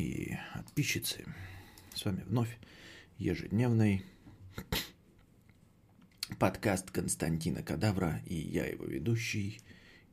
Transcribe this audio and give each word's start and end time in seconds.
и 0.00 0.38
подписчицы. 0.54 1.24
С 1.94 2.04
вами 2.04 2.22
вновь 2.22 2.58
ежедневный 3.18 4.04
подкаст 6.38 6.90
Константина 6.90 7.62
Кадавра 7.62 8.22
и 8.26 8.34
я 8.34 8.66
его 8.66 8.86
ведущий, 8.86 9.60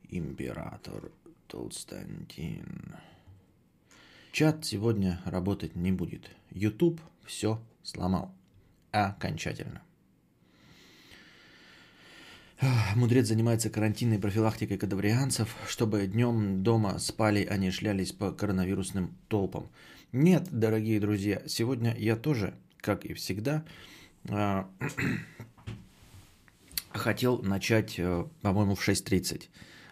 император 0.09 1.11
Толстантин. 1.47 2.95
Чат 4.33 4.65
сегодня 4.65 5.21
работать 5.25 5.75
не 5.75 5.91
будет. 5.93 6.29
YouTube 6.51 6.99
все 7.25 7.61
сломал. 7.83 8.33
Окончательно. 8.91 9.81
Мудрец 12.95 13.27
занимается 13.27 13.69
карантинной 13.69 14.17
профилактикой 14.17 14.77
кадаврианцев, 14.77 15.55
чтобы 15.67 16.07
днем 16.07 16.63
дома 16.63 16.97
спали, 16.97 17.45
а 17.47 17.57
не 17.57 17.69
шлялись 17.69 18.11
по 18.11 18.31
коронавирусным 18.31 19.15
толпам. 19.27 19.69
Нет, 20.11 20.47
дорогие 20.51 20.99
друзья, 20.99 21.43
сегодня 21.45 21.95
я 21.97 22.15
тоже, 22.15 22.55
как 22.77 23.05
и 23.05 23.13
всегда, 23.13 23.63
а, 24.29 24.67
хотел 26.91 27.43
начать, 27.43 27.99
э, 27.99 28.25
по-моему, 28.41 28.73
в 28.73 28.87
6.30. 28.87 29.49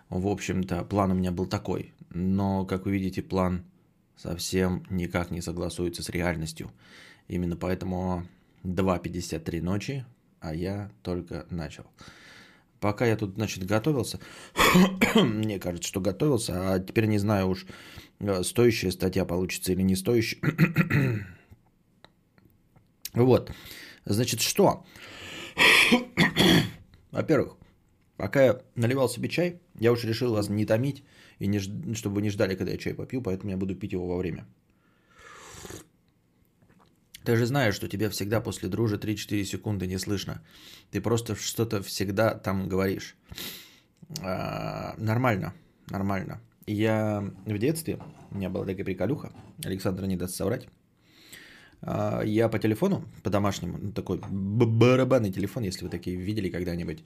В 0.10 0.28
общем-то, 0.28 0.84
план 0.86 1.12
у 1.12 1.16
меня 1.16 1.32
был 1.32 1.46
такой. 1.46 1.94
Но, 2.10 2.66
как 2.66 2.86
вы 2.86 2.94
видите, 2.94 3.22
план 3.22 3.64
совсем 4.16 4.86
никак 4.90 5.30
не 5.30 5.42
согласуется 5.42 6.02
с 6.02 6.10
реальностью. 6.10 6.72
Именно 7.28 7.58
поэтому 7.58 8.26
2.53 8.64 9.62
ночи, 9.62 10.06
а 10.40 10.56
я 10.56 10.90
только 11.04 11.46
начал. 11.50 11.86
Пока 12.86 13.08
я 13.08 13.18
тут, 13.18 13.34
значит, 13.34 13.66
готовился, 13.66 14.20
мне 15.16 15.58
кажется, 15.58 15.88
что 15.88 16.02
готовился, 16.02 16.54
а 16.54 16.80
теперь 16.80 17.08
не 17.08 17.18
знаю 17.18 17.48
уж, 17.48 17.66
э, 18.20 18.44
стоящая 18.44 18.92
статья 18.92 19.26
получится 19.26 19.72
или 19.72 19.82
не 19.82 19.96
стоящая. 19.96 20.40
вот, 23.16 23.52
значит, 24.06 24.42
что? 24.42 24.86
Во-первых, 27.12 27.58
пока 28.18 28.44
я 28.44 28.62
наливал 28.76 29.10
себе 29.10 29.30
чай, 29.30 29.60
я 29.80 29.92
уж 29.92 30.04
решил 30.04 30.32
вас 30.32 30.50
не 30.50 30.68
томить, 30.68 31.04
и 31.40 31.48
не, 31.48 31.60
чтобы 31.96 32.18
вы 32.18 32.22
не 32.22 32.30
ждали, 32.30 32.54
когда 32.54 32.72
я 32.72 32.78
чай 32.78 32.94
попью, 32.94 33.24
поэтому 33.24 33.50
я 33.50 33.58
буду 33.58 33.74
пить 33.74 33.94
его 33.94 34.08
во 34.08 34.18
время. 34.18 34.46
Ты 37.26 37.36
же 37.36 37.46
знаешь, 37.46 37.76
что 37.76 37.88
тебя 37.88 38.10
всегда 38.10 38.42
после 38.42 38.70
дружи 38.70 38.98
3-4 38.98 39.44
секунды 39.44 39.88
не 39.88 39.98
слышно. 39.98 40.42
Ты 40.92 41.02
просто 41.02 41.36
что-то 41.36 41.82
всегда 41.82 42.36
там 42.36 42.70
говоришь. 42.70 43.16
А, 44.22 44.94
нормально, 44.98 45.54
нормально. 45.90 46.40
Я 46.68 47.24
в 47.46 47.58
детстве, 47.58 48.00
у 48.32 48.36
меня 48.38 48.50
была 48.50 48.66
такая 48.66 48.86
приколюха, 48.86 49.32
Александр 49.66 50.06
не 50.06 50.18
даст 50.18 50.36
соврать. 50.36 50.68
А, 51.82 52.22
я 52.22 52.50
по 52.50 52.60
телефону, 52.60 53.06
по 53.24 53.30
домашнему, 53.30 53.78
ну, 53.78 53.92
такой 53.92 54.22
барабанный 54.30 55.32
телефон, 55.32 55.64
если 55.64 55.86
вы 55.86 55.90
такие 55.90 56.18
видели 56.18 56.50
когда-нибудь. 56.52 57.04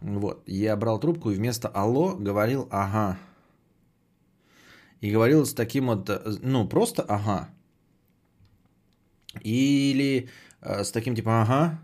Вот, 0.00 0.42
я 0.46 0.76
брал 0.76 1.00
трубку 1.00 1.30
и 1.30 1.34
вместо 1.34 1.68
«алло» 1.68 2.16
говорил 2.16 2.68
«ага». 2.70 3.18
И 5.02 5.10
говорил 5.12 5.44
с 5.44 5.54
таким 5.54 5.86
вот, 5.86 6.10
ну, 6.42 6.68
просто 6.68 7.02
«ага». 7.02 7.48
Или 9.42 10.28
э, 10.60 10.84
с 10.84 10.90
таким 10.90 11.14
типа 11.14 11.42
«ага». 11.42 11.80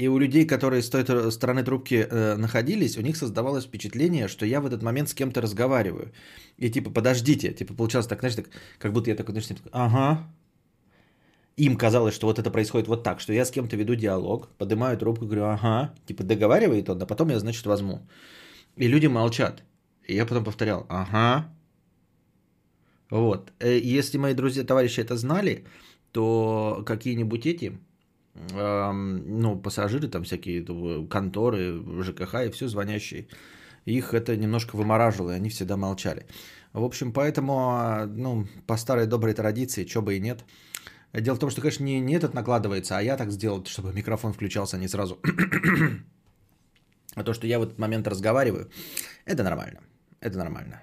И 0.00 0.08
у 0.08 0.18
людей, 0.18 0.46
которые 0.46 0.80
с 0.80 0.88
той 0.88 1.04
стороны 1.30 1.62
трубки 1.62 2.06
э, 2.10 2.36
находились, 2.36 2.96
у 2.96 3.02
них 3.02 3.16
создавалось 3.16 3.66
впечатление, 3.66 4.28
что 4.28 4.46
я 4.46 4.60
в 4.60 4.66
этот 4.66 4.82
момент 4.82 5.08
с 5.08 5.14
кем-то 5.14 5.42
разговариваю. 5.42 6.10
И 6.56 6.70
типа, 6.70 6.90
подождите, 6.90 7.52
типа 7.52 7.74
получалось 7.74 8.06
так, 8.06 8.20
знаешь, 8.20 8.36
так, 8.36 8.46
как 8.78 8.92
будто 8.92 9.10
я 9.10 9.16
такой, 9.16 9.34
знаешь, 9.34 9.48
такой, 9.48 9.70
ага. 9.72 10.26
Им 11.58 11.76
казалось, 11.76 12.14
что 12.14 12.26
вот 12.26 12.38
это 12.38 12.50
происходит 12.50 12.88
вот 12.88 13.02
так, 13.02 13.20
что 13.20 13.34
я 13.34 13.44
с 13.44 13.50
кем-то 13.50 13.76
веду 13.76 13.94
диалог, 13.94 14.48
поднимаю 14.56 14.96
трубку, 14.96 15.26
говорю, 15.26 15.44
ага, 15.44 15.92
типа 16.06 16.24
договаривает 16.24 16.88
он, 16.88 17.02
а 17.02 17.06
потом 17.06 17.28
я, 17.30 17.38
значит, 17.38 17.66
возьму. 17.66 18.00
И 18.76 18.88
люди 18.88 19.08
молчат. 19.08 19.62
И 20.08 20.14
я 20.14 20.24
потом 20.24 20.44
повторял, 20.44 20.86
ага. 20.88 21.44
Вот. 23.10 23.52
Э, 23.58 23.78
если 23.98 24.18
мои 24.18 24.34
друзья, 24.34 24.64
товарищи 24.64 25.00
это 25.00 25.16
знали, 25.16 25.64
то 26.12 26.82
какие-нибудь 26.86 27.46
эти, 27.46 27.78
ну, 28.34 29.58
пассажиры, 29.58 30.08
там 30.08 30.24
всякие 30.24 30.64
конторы, 31.08 31.82
ЖКХ 32.02 32.46
и 32.46 32.50
все 32.50 32.68
звонящие, 32.68 33.28
их 33.84 34.14
это 34.14 34.36
немножко 34.36 34.76
вымораживало, 34.76 35.32
и 35.32 35.34
они 35.34 35.48
всегда 35.48 35.76
молчали. 35.76 36.26
В 36.72 36.84
общем, 36.84 37.12
поэтому, 37.12 38.06
ну, 38.06 38.46
по 38.66 38.76
старой 38.76 39.06
доброй 39.06 39.34
традиции, 39.34 39.86
что 39.86 40.02
бы 40.02 40.16
и 40.16 40.20
нет. 40.20 40.44
Дело 41.12 41.34
в 41.34 41.40
том, 41.40 41.50
что, 41.50 41.60
конечно, 41.60 41.82
не, 41.82 41.98
не 42.00 42.14
этот 42.14 42.34
накладывается, 42.34 42.96
а 42.96 43.02
я 43.02 43.16
так 43.16 43.32
сделал, 43.32 43.64
чтобы 43.66 43.92
микрофон 43.92 44.32
включался 44.32 44.78
не 44.78 44.86
сразу. 44.86 45.18
а 47.16 47.24
то, 47.24 47.34
что 47.34 47.48
я 47.48 47.58
в 47.58 47.64
этот 47.64 47.78
момент 47.78 48.06
разговариваю, 48.06 48.70
это 49.24 49.42
нормально. 49.42 49.80
Это 50.20 50.38
нормально. 50.38 50.82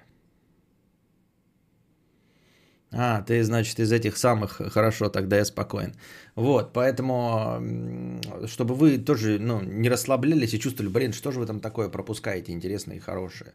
А, 2.90 3.20
ты, 3.22 3.44
значит, 3.44 3.78
из 3.80 3.92
этих 3.92 4.16
самых, 4.16 4.62
хорошо, 4.72 5.10
тогда 5.10 5.36
я 5.36 5.44
спокоен. 5.44 5.94
Вот, 6.34 6.72
поэтому, 6.72 8.20
чтобы 8.46 8.74
вы 8.74 8.98
тоже, 8.98 9.38
ну, 9.38 9.60
не 9.60 9.90
расслаблялись 9.90 10.54
и 10.54 10.58
чувствовали, 10.58 10.90
блин, 10.90 11.12
что 11.12 11.30
же 11.30 11.40
вы 11.40 11.46
там 11.46 11.60
такое 11.60 11.90
пропускаете 11.90 12.52
интересное 12.52 12.96
и 12.96 13.00
хорошее. 13.00 13.52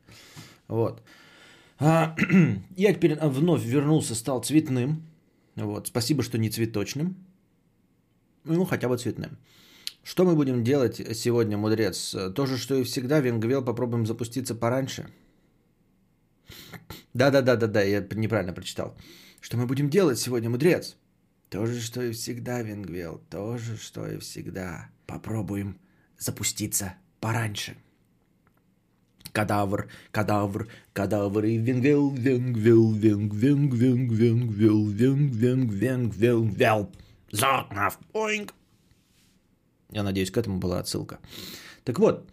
Вот. 0.68 1.02
А, 1.80 2.16
я 2.78 2.94
теперь 2.94 3.16
вновь 3.16 3.64
вернулся, 3.64 4.14
стал 4.14 4.44
цветным. 4.44 5.02
Вот, 5.56 5.88
спасибо, 5.88 6.22
что 6.22 6.38
не 6.38 6.50
цветочным. 6.50 7.16
Ну, 8.44 8.66
хотя 8.66 8.88
бы 8.88 8.98
цветным. 8.98 9.38
Что 10.04 10.26
мы 10.26 10.36
будем 10.36 10.64
делать 10.64 11.02
сегодня, 11.18 11.58
мудрец? 11.58 12.16
То 12.36 12.46
же, 12.46 12.58
что 12.58 12.76
и 12.76 12.84
всегда, 12.84 13.20
Венгвел, 13.20 13.64
попробуем 13.64 14.06
запуститься 14.06 14.54
пораньше. 14.54 15.08
Да-да-да-да-да, 17.14 17.82
я 17.82 18.02
неправильно 18.12 18.54
прочитал. 18.54 18.96
Что 19.44 19.58
мы 19.58 19.66
будем 19.66 19.90
делать 19.90 20.18
сегодня, 20.20 20.50
мудрец? 20.50 20.96
То 21.50 21.66
же, 21.66 21.82
что 21.82 22.02
и 22.02 22.14
всегда, 22.14 22.62
Венгвел, 22.62 23.22
то 23.30 23.58
же, 23.58 23.76
что 23.76 24.08
и 24.08 24.18
всегда. 24.18 24.90
Попробуем 25.06 25.82
запуститься 26.18 26.94
пораньше. 27.20 27.76
Кадавр, 29.34 29.90
кадавр, 30.12 30.70
кадавр 30.94 31.44
и 31.44 31.58
венгвел, 31.58 32.12
венгвел, 32.12 32.94
венг, 32.94 33.34
венг, 33.34 33.74
венг, 33.74 34.14
венгвел, 34.14 34.88
венг, 34.88 35.34
венг, 35.34 35.74
венг, 35.74 36.16
венгвел. 36.16 36.90
Затнав, 37.32 38.00
оинг. 38.14 38.54
Я 39.92 40.04
надеюсь, 40.04 40.32
к 40.32 40.38
этому 40.38 40.60
была 40.60 40.80
отсылка. 40.80 41.20
Так 41.84 42.00
вот, 42.00 42.30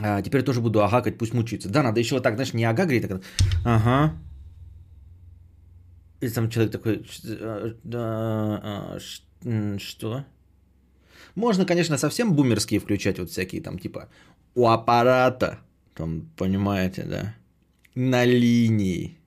а, 0.00 0.22
теперь 0.22 0.44
тоже 0.44 0.60
буду 0.60 0.84
агакать, 0.84 1.18
пусть 1.18 1.34
мучается. 1.34 1.68
Да, 1.68 1.82
надо 1.82 1.98
еще 1.98 2.14
вот 2.14 2.22
так, 2.22 2.34
знаешь, 2.34 2.54
не 2.54 2.64
агагрить, 2.64 3.08
так, 3.08 3.20
ага, 3.64 4.14
и 6.20 6.28
там 6.28 6.50
человек 6.50 6.72
такой, 6.72 7.04
что? 9.78 10.24
Можно, 11.34 11.64
конечно, 11.66 11.98
совсем 11.98 12.34
бумерские 12.34 12.80
включать, 12.80 13.18
вот 13.18 13.30
всякие 13.30 13.62
там 13.62 13.78
типа 13.78 14.08
у 14.54 14.66
аппарата, 14.66 15.58
там, 15.94 16.28
понимаете, 16.36 17.04
да, 17.04 17.34
на 17.94 18.24
линии, 18.24 19.18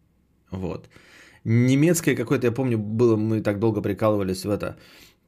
вот. 0.49 0.89
Немецкое 1.43 2.15
какое-то, 2.15 2.47
я 2.47 2.51
помню, 2.51 2.77
было, 2.77 3.15
мы 3.15 3.41
так 3.41 3.59
долго 3.59 3.81
прикалывались 3.81 4.45
в 4.45 4.49
это, 4.49 4.77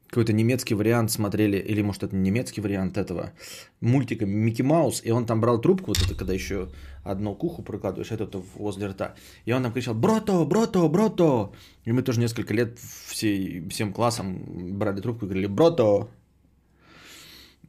какой-то 0.08 0.32
немецкий 0.32 0.74
вариант 0.74 1.10
смотрели, 1.10 1.56
или 1.56 1.82
может 1.82 2.02
это 2.02 2.14
немецкий 2.14 2.60
вариант 2.60 2.96
этого 2.96 3.32
мультика 3.80 4.26
Микки 4.26 4.62
Маус, 4.62 5.02
и 5.04 5.10
он 5.10 5.26
там 5.26 5.40
брал 5.40 5.60
трубку, 5.60 5.88
вот 5.88 5.98
это 6.02 6.14
когда 6.14 6.32
еще 6.32 6.68
одно 7.02 7.34
к 7.34 7.42
уху 7.42 7.62
прикладываешь, 7.62 8.12
это 8.12 8.42
возле 8.54 8.86
рта, 8.86 9.14
и 9.44 9.52
он 9.52 9.62
там 9.62 9.72
кричал 9.72 9.94
«Брото, 9.94 10.44
брото, 10.44 10.88
брото!» 10.88 11.52
И 11.84 11.92
мы 11.92 12.02
тоже 12.02 12.20
несколько 12.20 12.54
лет 12.54 12.78
всей, 12.78 13.68
всем 13.68 13.92
классом 13.92 14.78
брали 14.78 15.00
трубку 15.00 15.26
и 15.26 15.28
говорили 15.28 15.46
«Брото!» 15.46 16.08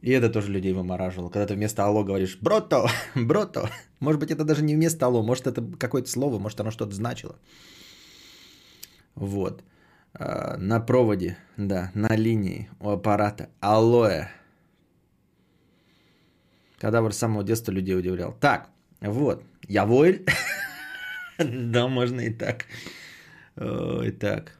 И 0.02 0.10
это 0.10 0.28
тоже 0.28 0.52
людей 0.52 0.72
вымораживало. 0.72 1.30
Когда 1.30 1.46
ты 1.46 1.54
вместо 1.54 1.84
«алло» 1.84 2.04
говоришь 2.04 2.38
«брото», 2.40 2.88
«брото». 3.14 3.70
Может 3.98 4.20
быть, 4.20 4.30
это 4.30 4.44
даже 4.44 4.62
не 4.62 4.74
вместо 4.74 5.06
«алло», 5.06 5.22
может, 5.22 5.46
это 5.46 5.62
какое-то 5.78 6.08
слово, 6.08 6.38
может, 6.38 6.60
оно 6.60 6.70
что-то 6.70 6.94
значило. 6.94 7.36
Вот. 9.14 9.64
А, 10.18 10.56
на 10.58 10.80
проводе, 10.80 11.36
да, 11.56 11.90
на 11.94 12.16
линии 12.16 12.68
у 12.80 12.90
аппарата. 12.90 13.48
Алоэ. 13.60 14.28
Кадавр 16.78 17.12
с 17.12 17.18
самого 17.18 17.44
детства 17.44 17.72
людей 17.72 17.96
удивлял. 17.96 18.36
Так, 18.40 18.68
вот, 19.00 19.42
я 19.68 19.84
войль. 19.84 20.24
да, 21.38 21.88
можно 21.88 22.20
и 22.20 22.30
так. 22.30 22.64
Ой, 23.56 24.10
так. 24.12 24.52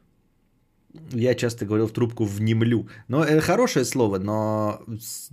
Я 1.11 1.35
часто 1.35 1.65
говорил 1.65 1.87
в 1.87 1.91
трубку 1.91 2.23
«внемлю». 2.23 2.87
Но 3.07 3.23
это 3.23 3.41
хорошее 3.41 3.85
слово, 3.85 4.17
но 4.17 4.83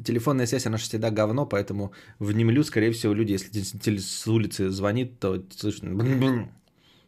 телефонная 0.05 0.47
связь, 0.47 0.67
она 0.67 0.77
же 0.77 0.85
всегда 0.85 1.11
говно, 1.11 1.47
поэтому 1.47 1.93
«внемлю», 2.19 2.63
скорее 2.65 2.93
всего, 2.93 3.15
люди, 3.15 3.33
если 3.33 3.99
с 3.99 4.27
улицы 4.27 4.69
звонит, 4.71 5.19
то 5.19 5.43
слышно 5.51 6.49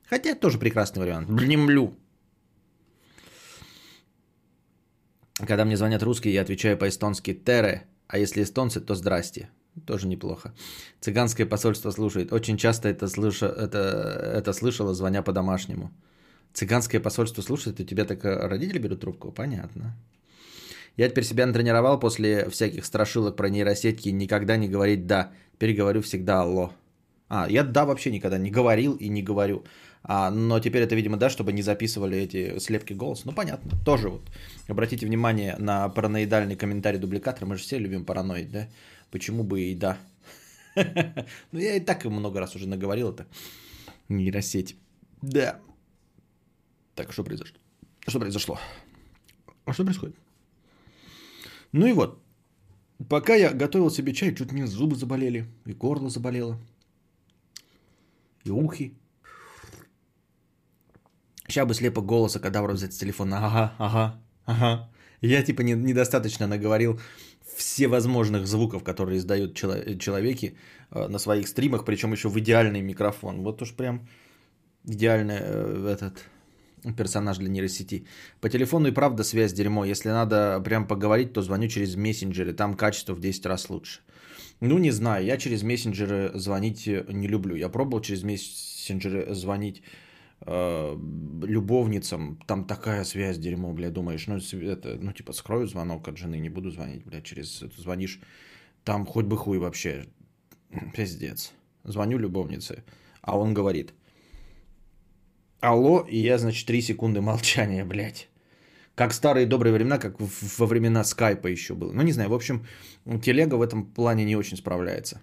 Хотя 0.09 0.35
тоже 0.35 0.59
прекрасный 0.59 1.01
вариант. 1.01 1.29
Блемлю. 1.29 1.95
Когда 5.39 5.65
мне 5.65 5.77
звонят 5.77 6.03
русские, 6.03 6.35
я 6.35 6.43
отвечаю 6.43 6.79
по-эстонски 6.79 7.35
«тере», 7.35 7.87
а 8.09 8.19
если 8.19 8.43
эстонцы, 8.43 8.81
то 8.81 8.95
«здрасте». 8.95 9.51
Тоже 9.85 10.09
неплохо. 10.09 10.55
Цыганское 11.01 11.47
посольство 11.47 11.91
слушает. 11.91 12.33
Очень 12.33 12.57
часто 12.57 12.89
это, 12.89 13.09
слыша, 13.09 13.47
это, 13.47 13.79
это 14.39 14.53
слышала, 14.55 14.95
звоня 14.95 15.23
по-домашнему. 15.23 15.91
Цыганское 16.55 17.01
посольство 17.01 17.43
слушает, 17.43 17.81
и 17.81 17.85
тебя 17.85 18.07
так 18.07 18.25
э, 18.25 18.49
родители 18.49 18.79
берут 18.79 19.01
трубку? 19.01 19.33
Понятно. 19.33 19.95
Я 20.97 21.11
теперь 21.11 21.25
себя 21.25 21.45
натренировал 21.45 22.01
после 22.01 22.49
всяких 22.49 22.87
страшилок 22.87 23.37
про 23.37 23.51
нейросетки 23.51 24.09
никогда 24.09 24.57
не 24.57 24.69
говорить 24.69 25.07
«да». 25.07 25.33
Теперь 25.53 25.77
говорю 25.77 26.01
всегда 26.01 26.41
«алло». 26.41 26.73
А, 27.29 27.47
я 27.51 27.63
«да» 27.63 27.85
вообще 27.85 28.11
никогда 28.11 28.39
не 28.39 28.51
говорил 28.51 28.95
и 28.95 29.11
не 29.11 29.23
говорю. 29.23 29.65
А, 30.09 30.31
но 30.31 30.61
теперь 30.61 30.83
это, 30.83 30.95
видимо, 30.95 31.17
да, 31.17 31.29
чтобы 31.29 31.53
не 31.53 31.63
записывали 31.63 32.17
эти 32.17 32.61
слепки 32.61 32.95
голоса. 32.95 33.23
Ну, 33.27 33.33
понятно. 33.33 33.73
Тоже 33.85 34.09
вот. 34.09 34.23
Обратите 34.69 35.05
внимание 35.05 35.57
на 35.59 35.89
параноидальный 35.89 36.57
комментарий 36.57 37.01
дубликатора. 37.01 37.47
Мы 37.47 37.57
же 37.57 37.63
все 37.63 37.79
любим 37.79 38.05
параноид, 38.05 38.51
да? 38.51 38.69
Почему 39.11 39.43
бы 39.43 39.61
и 39.61 39.75
да? 39.75 39.99
Ну, 41.53 41.59
я 41.59 41.77
и 41.77 41.81
так 41.81 42.05
много 42.05 42.39
раз 42.39 42.55
уже 42.55 42.69
наговорил 42.69 43.11
это. 43.11 43.27
Нейросеть. 44.09 44.77
Да. 45.23 45.59
Так, 46.95 47.13
что 47.13 47.25
произошло? 47.25 47.57
Что 48.07 48.21
произошло? 48.21 48.59
А 49.65 49.73
что 49.73 49.85
происходит? 49.85 50.15
Ну 51.73 51.87
и 51.87 51.93
вот. 51.93 52.23
Пока 53.09 53.35
я 53.35 53.53
готовил 53.53 53.91
себе 53.91 54.13
чай, 54.13 54.35
чуть 54.35 54.53
мне 54.53 54.67
зубы 54.67 54.95
заболели, 54.95 55.47
и 55.67 55.73
горло 55.73 56.09
заболело, 56.09 56.59
и 58.45 58.51
ухи. 58.51 58.95
Сейчас 61.49 61.67
бы 61.67 61.75
слепо 61.75 62.03
голоса 62.03 62.41
кадавра 62.41 62.73
взять 62.73 62.93
с 62.93 62.99
телефона. 62.99 63.39
Ага, 63.39 63.75
ага, 63.79 64.21
ага. 64.47 64.91
Я 65.21 65.43
типа 65.43 65.63
не, 65.63 65.73
недостаточно 65.73 66.47
наговорил 66.47 67.01
всевозможных 67.57 68.47
звуков, 68.47 68.83
которые 68.83 69.19
издают 69.19 69.55
чело- 69.55 69.99
человеки 69.99 70.57
э, 70.91 71.09
на 71.09 71.19
своих 71.19 71.49
стримах, 71.49 71.85
причем 71.85 72.13
еще 72.13 72.29
в 72.29 72.39
идеальный 72.39 72.83
микрофон. 72.83 73.43
Вот 73.43 73.63
уж 73.63 73.75
прям 73.75 74.09
идеальный 74.85 75.39
э, 75.41 75.89
этот 75.95 76.25
персонаж 76.97 77.39
для 77.39 77.49
нейросети. 77.49 78.07
По 78.41 78.49
телефону 78.49 78.89
и 78.89 78.93
правда 78.93 79.25
связь 79.25 79.53
дерьмо. 79.53 79.85
Если 79.85 80.11
надо 80.11 80.61
прям 80.65 80.87
поговорить, 80.87 81.33
то 81.33 81.43
звоню 81.43 81.69
через 81.69 81.97
мессенджеры. 81.97 82.53
Там 82.53 82.75
качество 82.75 83.15
в 83.15 83.21
10 83.21 83.47
раз 83.47 83.71
лучше. 83.71 84.01
Ну, 84.61 84.79
не 84.79 84.91
знаю, 84.91 85.25
я 85.25 85.37
через 85.37 85.63
мессенджеры 85.63 86.31
звонить 86.35 86.87
не 86.87 87.29
люблю. 87.29 87.57
Я 87.57 87.69
пробовал 87.69 88.03
через 88.03 88.23
мессенджеры 88.23 89.35
звонить 89.35 89.83
э, 89.83 90.06
любовницам. 90.45 92.39
Там 92.47 92.65
такая 92.65 93.05
связь 93.05 93.39
дерьмо, 93.39 93.73
бля, 93.73 93.91
думаешь, 93.91 94.27
ну, 94.27 94.37
это, 94.37 94.97
ну, 95.01 95.13
типа, 95.13 95.33
скрою 95.33 95.67
звонок 95.67 96.09
от 96.09 96.19
жены, 96.19 96.39
не 96.39 96.51
буду 96.51 96.71
звонить, 96.71 97.05
бля, 97.05 97.21
через 97.21 97.63
это 97.63 97.81
звонишь. 97.81 98.21
Там 98.85 99.07
хоть 99.07 99.27
бы 99.27 99.37
хуй 99.37 99.59
вообще. 99.59 100.07
Пиздец. 100.95 101.53
Звоню 101.85 102.19
любовнице, 102.19 102.85
а 103.23 103.39
он 103.39 103.55
говорит– 103.55 103.95
алло, 105.61 106.07
и 106.09 106.19
я, 106.19 106.39
значит, 106.39 106.67
3 106.67 106.83
секунды 106.83 107.21
молчания, 107.21 107.85
блядь. 107.85 108.29
Как 108.95 109.13
старые 109.13 109.47
добрые 109.47 109.75
времена, 109.75 109.99
как 109.99 110.17
во 110.19 110.67
времена 110.67 111.05
скайпа 111.05 111.49
еще 111.49 111.75
было. 111.75 111.93
Ну, 111.93 112.03
не 112.03 112.13
знаю, 112.13 112.31
в 112.31 112.35
общем, 112.35 112.67
телега 113.23 113.57
в 113.57 113.63
этом 113.63 113.85
плане 113.87 114.25
не 114.25 114.37
очень 114.37 114.57
справляется. 114.57 115.21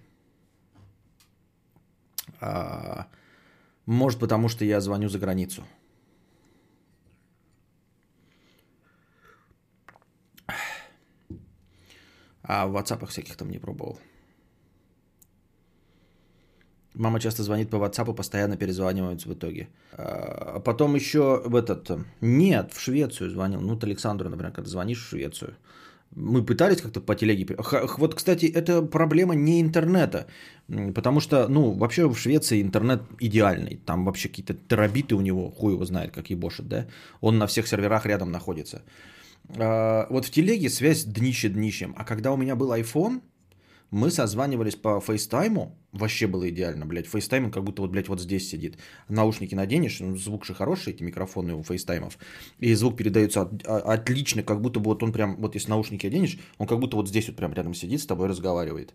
А, 2.40 3.06
может, 3.86 4.20
потому 4.20 4.48
что 4.48 4.64
я 4.64 4.80
звоню 4.80 5.08
за 5.08 5.18
границу. 5.18 5.62
А 12.42 12.66
в 12.66 12.76
WhatsApp 12.76 13.06
всяких 13.06 13.36
там 13.36 13.50
не 13.50 13.58
пробовал. 13.58 13.98
Мама 16.94 17.18
часто 17.18 17.42
звонит 17.42 17.70
по 17.70 17.76
WhatsApp, 17.76 18.14
постоянно 18.14 18.56
перезваниваются 18.56 19.28
в 19.28 19.32
итоге. 19.32 19.68
А 19.92 20.60
потом 20.60 20.94
еще 20.94 21.42
в 21.44 21.56
этот... 21.56 21.90
Нет, 22.20 22.72
в 22.72 22.80
Швецию 22.80 23.30
звонил. 23.30 23.60
Ну, 23.60 23.74
вот 23.74 23.84
Александру, 23.84 24.28
например, 24.28 24.52
когда 24.52 24.70
звонишь 24.70 25.02
в 25.02 25.08
Швецию. 25.08 25.56
Мы 26.16 26.44
пытались 26.44 26.80
как-то 26.80 27.00
по 27.00 27.14
телеге... 27.14 27.46
Вот, 27.98 28.14
кстати, 28.14 28.46
это 28.46 28.82
проблема 28.82 29.34
не 29.34 29.60
интернета. 29.60 30.26
Потому 30.94 31.20
что, 31.20 31.48
ну, 31.48 31.72
вообще 31.72 32.08
в 32.08 32.16
Швеции 32.16 32.62
интернет 32.62 33.02
идеальный. 33.20 33.80
Там 33.84 34.04
вообще 34.04 34.28
какие-то 34.28 34.54
терабиты 34.54 35.14
у 35.14 35.20
него, 35.20 35.50
хуй 35.50 35.72
его 35.72 35.84
знает, 35.84 36.12
как 36.12 36.30
ебошит, 36.30 36.68
да? 36.68 36.86
Он 37.20 37.38
на 37.38 37.46
всех 37.46 37.66
серверах 37.66 38.06
рядом 38.06 38.30
находится. 38.30 38.82
А, 39.56 40.06
вот 40.10 40.24
в 40.24 40.30
телеге 40.30 40.70
связь 40.70 41.04
днище 41.04 41.48
днищем. 41.48 41.94
А 41.96 42.04
когда 42.04 42.32
у 42.32 42.36
меня 42.36 42.56
был 42.56 42.72
iPhone, 42.72 43.20
мы 43.90 44.10
созванивались 44.10 44.76
по 44.76 45.00
FaceTime 45.00 45.61
у, 45.61 45.76
вообще 45.94 46.26
было 46.26 46.48
идеально, 46.50 46.86
блядь, 46.86 47.06
FaceTime 47.06 47.50
как 47.50 47.64
будто 47.64 47.82
вот, 47.82 47.90
блядь, 47.90 48.08
вот 48.08 48.20
здесь 48.20 48.48
сидит. 48.48 48.76
Наушники 49.08 49.54
наденешь, 49.54 50.00
ну, 50.00 50.16
звук 50.16 50.44
же 50.44 50.54
хороший, 50.54 50.92
эти 50.92 51.02
микрофоны 51.02 51.54
у 51.54 51.62
FaceTime 51.62 52.03
ов, 52.03 52.18
и 52.58 52.74
звук 52.74 52.96
передается 52.96 53.42
от, 53.42 53.66
а, 53.66 53.94
отлично, 53.94 54.42
как 54.42 54.60
будто 54.60 54.80
бы 54.80 54.90
вот 54.90 55.02
он 55.02 55.12
прям, 55.12 55.36
вот 55.36 55.54
если 55.54 55.70
наушники 55.70 56.06
оденешь, 56.06 56.38
он 56.58 56.66
как 56.66 56.78
будто 56.80 56.96
вот 56.96 57.08
здесь 57.08 57.28
вот 57.28 57.36
прям 57.36 57.52
рядом 57.52 57.74
сидит, 57.74 58.00
с 58.00 58.06
тобой 58.06 58.28
разговаривает. 58.28 58.94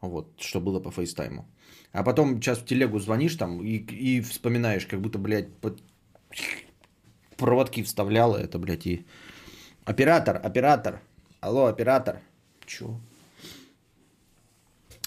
Вот, 0.00 0.28
что 0.38 0.60
было 0.60 0.78
по 0.78 0.90
фейстайму. 0.90 1.46
А 1.92 2.02
потом 2.02 2.36
сейчас 2.36 2.58
в 2.58 2.64
телегу 2.66 2.98
звонишь 2.98 3.34
там 3.34 3.62
и, 3.62 3.78
и 3.78 4.20
вспоминаешь, 4.20 4.86
как 4.86 5.00
будто, 5.00 5.18
блядь, 5.18 5.52
под... 5.56 5.82
проводки 7.36 7.82
вставляла 7.82 8.36
это, 8.36 8.58
блядь, 8.58 8.86
и... 8.86 9.04
Оператор, 9.84 10.40
оператор, 10.44 11.00
алло, 11.40 11.66
оператор. 11.66 12.20
Чё? 12.66 13.00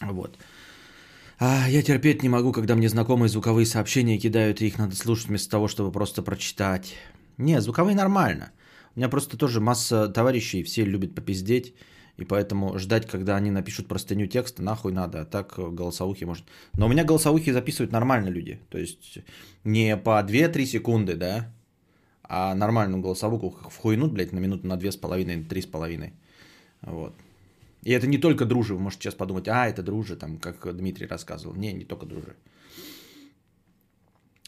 Вот. 0.01 0.37
А 1.39 1.69
я 1.69 1.81
терпеть 1.81 2.21
не 2.21 2.27
могу, 2.27 2.51
когда 2.51 2.75
мне 2.75 2.89
знакомые 2.89 3.29
звуковые 3.29 3.65
сообщения 3.65 4.19
кидают, 4.19 4.61
и 4.61 4.67
их 4.67 4.77
надо 4.77 4.97
слушать 4.97 5.29
вместо 5.29 5.49
того, 5.49 5.69
чтобы 5.69 5.89
просто 5.89 6.21
прочитать. 6.21 6.95
Не, 7.37 7.61
звуковые 7.61 7.95
нормально. 7.95 8.51
У 8.93 8.99
меня 8.99 9.07
просто 9.07 9.37
тоже 9.37 9.61
масса 9.61 10.09
товарищей, 10.09 10.63
все 10.63 10.83
любят 10.83 11.15
попиздеть, 11.15 11.75
и 12.17 12.25
поэтому 12.25 12.77
ждать, 12.77 13.07
когда 13.07 13.37
они 13.37 13.51
напишут 13.51 13.87
простыню 13.87 14.27
текста, 14.27 14.61
нахуй 14.61 14.91
надо, 14.91 15.21
а 15.21 15.25
так 15.25 15.53
голосовухи 15.57 16.25
может. 16.25 16.43
Но 16.77 16.87
у 16.87 16.89
меня 16.89 17.05
голосовухи 17.05 17.53
записывают 17.53 17.93
нормально 17.93 18.27
люди, 18.27 18.59
то 18.69 18.77
есть 18.77 19.19
не 19.63 19.95
по 19.95 20.21
2-3 20.21 20.65
секунды, 20.65 21.15
да, 21.15 21.53
а 22.23 22.53
нормальную 22.53 23.01
голосовуху 23.01 23.57
вхуйнут, 23.69 24.11
блядь, 24.11 24.33
на 24.33 24.39
минуту 24.39 24.67
на 24.67 24.73
2,5, 24.73 25.47
3,5. 25.47 26.11
Вот. 26.81 27.15
И 27.83 27.91
это 27.91 28.07
не 28.07 28.17
только 28.17 28.45
дружи, 28.45 28.73
вы 28.73 28.79
можете 28.79 29.03
сейчас 29.03 29.15
подумать, 29.15 29.47
а, 29.47 29.67
это 29.67 29.81
дружи, 29.83 30.15
там, 30.17 30.37
как 30.37 30.75
Дмитрий 30.75 31.07
рассказывал. 31.07 31.55
Не, 31.55 31.73
не 31.73 31.85
только 31.85 32.05
дружи. 32.05 32.35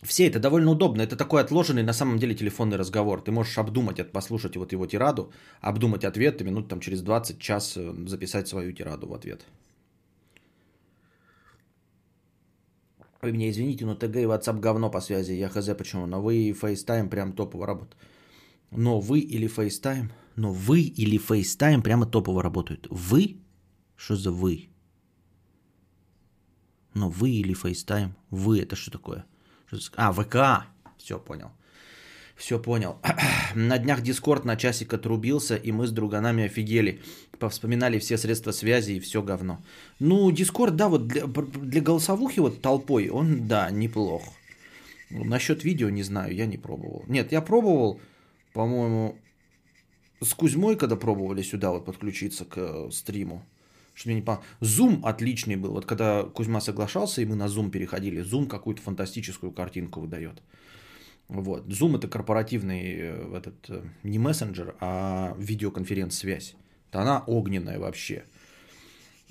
Все 0.03 0.27
это 0.27 0.39
довольно 0.39 0.71
удобно. 0.71 1.03
Это 1.03 1.15
такой 1.15 1.41
отложенный 1.41 1.83
на 1.83 1.93
самом 1.93 2.17
деле 2.17 2.35
телефонный 2.35 2.77
разговор. 2.77 3.21
Ты 3.21 3.31
можешь 3.31 3.57
обдумать, 3.57 4.11
послушать 4.11 4.57
вот 4.57 4.73
его 4.73 4.85
тираду, 4.85 5.31
обдумать 5.61 6.03
ответ, 6.03 6.41
и 6.41 6.43
минут 6.43 6.67
там 6.67 6.79
через 6.79 7.01
20 7.01 7.39
час 7.39 7.77
э, 7.77 7.93
записать 8.07 8.47
свою 8.47 8.73
тираду 8.73 9.07
в 9.07 9.13
ответ. 9.13 9.45
Вы 13.21 13.31
меня 13.31 13.49
извините, 13.49 13.85
но 13.85 13.95
ТГ 13.95 14.15
и 14.15 14.25
WhatsApp 14.25 14.59
говно 14.59 14.89
по 14.89 15.01
связи. 15.01 15.33
Я 15.33 15.49
хз 15.49 15.69
почему. 15.77 16.07
Но 16.07 16.21
вы 16.21 16.35
и 16.35 16.51
FaceTime 16.51 17.07
прям 17.07 17.33
топово 17.33 17.67
работают. 17.67 17.95
Но 18.71 18.99
вы 18.99 19.19
или 19.19 19.47
FaceTime– 19.47 20.09
но 20.35 20.51
вы 20.51 20.81
или 20.81 21.19
FaceTime 21.19 21.81
прямо 21.81 22.05
топово 22.05 22.41
работают. 22.41 22.87
Вы? 22.89 23.37
Что 23.95 24.15
за 24.15 24.31
вы? 24.31 24.69
Но 26.93 27.09
вы 27.09 27.31
или 27.31 27.55
FaceTime? 27.55 28.11
Вы 28.29 28.59
это 28.61 28.75
что 28.75 28.91
такое? 28.91 29.25
Что 29.67 29.77
за... 29.77 29.91
А, 29.95 30.11
ВК. 30.11 30.67
Все 30.97 31.19
понял. 31.19 31.51
Все 32.35 32.59
понял. 32.59 32.99
на 33.55 33.77
днях 33.77 34.01
Дискорд 34.01 34.45
на 34.45 34.55
часик 34.55 34.93
отрубился, 34.93 35.55
и 35.55 35.71
мы 35.71 35.85
с 35.85 35.91
друганами 35.91 36.45
офигели. 36.45 37.01
Повспоминали 37.39 37.99
все 37.99 38.17
средства 38.17 38.51
связи 38.51 38.93
и 38.93 38.99
все 38.99 39.21
говно. 39.21 39.63
Ну, 39.99 40.31
Дискорд, 40.31 40.75
да, 40.75 40.89
вот 40.89 41.07
для, 41.07 41.25
для 41.25 41.81
голосовухи 41.81 42.39
вот 42.39 42.61
толпой, 42.61 43.09
он, 43.09 43.47
да, 43.47 43.69
неплох. 43.69 44.23
Насчет 45.09 45.63
видео 45.63 45.89
не 45.89 46.03
знаю, 46.03 46.33
я 46.33 46.45
не 46.45 46.57
пробовал. 46.57 47.03
Нет, 47.07 47.31
я 47.31 47.41
пробовал, 47.41 47.99
по-моему, 48.53 49.17
с 50.21 50.33
Кузьмой, 50.33 50.75
когда 50.75 50.95
пробовали 50.95 51.41
сюда 51.41 51.71
вот 51.71 51.85
подключиться 51.85 52.45
к 52.45 52.57
э, 52.57 52.89
стриму, 52.91 53.43
что 53.95 54.09
мне 54.09 54.15
не 54.17 54.21
понравилось. 54.21 54.49
Zoom 54.61 55.01
отличный 55.03 55.55
был. 55.55 55.71
Вот 55.71 55.85
когда 55.85 56.23
Кузьма 56.23 56.61
соглашался, 56.61 57.21
и 57.21 57.25
мы 57.25 57.35
на 57.35 57.47
Zoom 57.47 57.71
переходили, 57.71 58.23
Zoom 58.23 58.47
какую-то 58.47 58.81
фантастическую 58.81 59.51
картинку 59.51 59.99
выдает. 59.99 60.41
Вот. 61.27 61.65
Zoom 61.67 61.97
это 61.97 62.07
корпоративный 62.07 62.81
э, 62.83 63.37
этот, 63.37 63.55
э, 63.69 63.81
не 64.03 64.19
мессенджер, 64.19 64.75
а 64.79 65.35
видеоконференц-связь. 65.39 66.55
Она 66.91 67.23
огненная 67.25 67.79
вообще. 67.79 68.23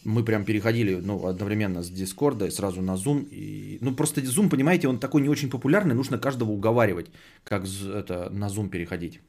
Мы 0.02 0.24
прям 0.24 0.44
переходили 0.44 0.94
ну, 0.96 1.26
одновременно 1.26 1.82
с 1.82 1.90
Дискорда 1.90 2.46
и 2.46 2.50
сразу 2.50 2.82
на 2.82 2.94
Zoom. 2.94 3.28
И, 3.30 3.78
ну, 3.80 3.94
просто 3.94 4.22
Zoom, 4.22 4.48
понимаете, 4.48 4.88
он 4.88 4.98
такой 4.98 5.20
не 5.20 5.28
очень 5.28 5.50
популярный, 5.50 5.94
нужно 5.94 6.18
каждого 6.18 6.50
уговаривать, 6.50 7.10
как 7.44 7.64
это, 7.64 8.30
на 8.30 8.46
Zoom 8.46 8.70
переходить. 8.70 9.20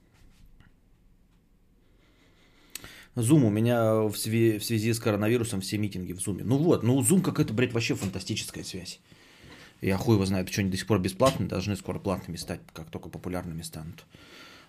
Zoom 3.15 3.43
у 3.43 3.49
меня 3.49 4.03
в 4.03 4.15
связи, 4.15 4.57
в 4.57 4.63
связи 4.63 4.93
с 4.93 4.99
коронавирусом 4.99 5.61
все 5.61 5.77
митинги 5.77 6.13
в 6.13 6.17
Zoom. 6.17 6.41
Ну 6.43 6.57
вот, 6.57 6.83
ну 6.83 6.99
Zoom 7.01 7.21
какая-то, 7.21 7.53
блядь, 7.53 7.73
вообще 7.73 7.95
фантастическая 7.95 8.63
связь. 8.63 8.99
Я 9.81 9.97
хуй 9.97 10.15
его 10.15 10.25
знает, 10.25 10.49
что 10.49 10.61
они 10.61 10.69
до 10.69 10.77
сих 10.77 10.87
пор 10.87 10.99
бесплатные, 10.99 11.49
должны 11.49 11.75
скоро 11.75 11.99
платными 11.99 12.37
стать, 12.37 12.61
как 12.73 12.89
только 12.89 13.09
популярными 13.09 13.63
станут. 13.63 14.05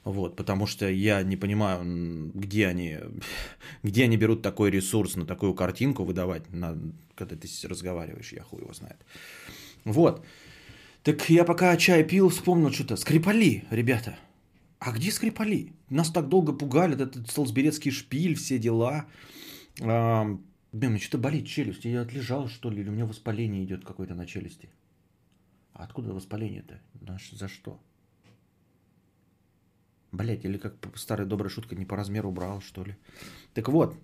Вот, 0.05 0.35
потому 0.35 0.67
что 0.67 0.89
я 0.89 1.23
не 1.23 1.37
понимаю, 1.37 2.33
где 2.35 2.67
они, 2.67 2.99
где 3.83 4.05
они 4.05 4.17
берут 4.17 4.43
такой 4.43 4.71
ресурс 4.71 5.17
на 5.17 5.27
такую 5.27 5.55
картинку 5.55 6.05
выдавать, 6.05 6.51
на, 6.53 6.77
когда 7.15 7.37
ты 7.37 7.49
разговариваешь, 7.69 8.33
я 8.33 8.43
хуй 8.43 8.63
его 8.63 8.73
знает. 8.73 8.97
Вот. 9.85 10.25
Так 11.05 11.29
я 11.31 11.45
пока 11.45 11.77
чай 11.77 12.05
пил, 12.05 12.29
вспомнил 12.31 12.73
что-то. 12.73 12.97
Скрипали, 12.97 13.65
ребята. 13.71 14.17
А 14.85 14.91
где 14.91 15.13
Скрипали? 15.13 15.73
Нас 15.91 16.11
так 16.11 16.29
долго 16.29 16.53
пугали, 16.53 16.95
этот 16.95 17.31
Солсберецкий 17.31 17.93
шпиль, 17.93 18.35
все 18.35 18.59
дела. 18.59 19.07
А, 19.81 20.25
блин, 20.73 20.91
мне 20.91 21.01
что-то 21.01 21.19
болит 21.19 21.47
челюсть. 21.47 21.85
Я 21.85 22.03
отлежал, 22.03 22.49
что 22.49 22.69
ли, 22.71 22.81
или 22.81 22.89
у 22.89 22.93
меня 22.93 23.07
воспаление 23.07 23.63
идет 23.63 23.85
какое-то 23.85 24.15
на 24.15 24.27
челюсти. 24.27 24.69
А 25.73 25.85
откуда 25.85 26.13
воспаление-то? 26.13 26.81
За 27.39 27.49
что? 27.49 27.79
Блять, 30.11 30.45
или 30.45 30.59
как 30.59 30.75
старая 30.97 31.27
добрая 31.27 31.51
шутка, 31.51 31.77
не 31.77 31.87
по 31.87 31.97
размеру 31.97 32.33
брал, 32.33 32.61
что 32.61 32.85
ли. 32.85 32.97
Так 33.55 33.69
вот, 33.69 33.95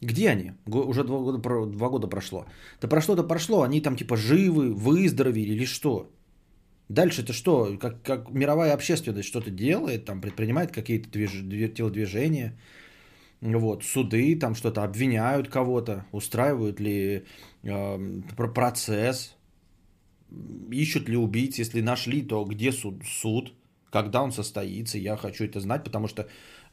где 0.00 0.30
они? 0.30 0.52
Уже 0.66 1.04
два 1.04 1.18
года, 1.18 1.66
два 1.66 1.88
года 1.90 2.08
прошло. 2.08 2.46
Да 2.80 2.88
прошло-то 2.88 3.24
прошло, 3.24 3.60
они 3.62 3.82
там 3.82 3.96
типа 3.96 4.16
живы, 4.16 4.72
выздоровели 4.72 5.52
или 5.52 5.66
что? 5.66 6.10
Дальше-то 6.90 7.32
что? 7.32 7.78
Как, 7.80 8.02
как 8.02 8.30
мировая 8.30 8.74
общественность 8.74 9.28
что-то 9.28 9.48
делает, 9.48 10.06
там 10.06 10.20
предпринимает 10.20 10.72
какие-то 10.72 11.08
движ... 11.08 11.30
телодвижения, 11.72 12.58
вот, 13.40 13.84
суды 13.84 14.36
там 14.36 14.56
что-то 14.56 14.82
обвиняют 14.82 15.48
кого-то, 15.48 16.04
устраивают 16.10 16.80
ли 16.80 17.22
э, 17.62 18.20
процесс, 18.36 19.36
ищут 20.72 21.08
ли 21.08 21.16
убийц, 21.16 21.58
если 21.58 21.80
нашли, 21.80 22.22
то 22.22 22.42
где 22.44 22.72
суд, 22.72 23.04
суд, 23.06 23.52
когда 23.90 24.20
он 24.20 24.32
состоится, 24.32 24.98
я 24.98 25.16
хочу 25.16 25.44
это 25.44 25.60
знать, 25.60 25.84
потому 25.84 26.08
что 26.08 26.22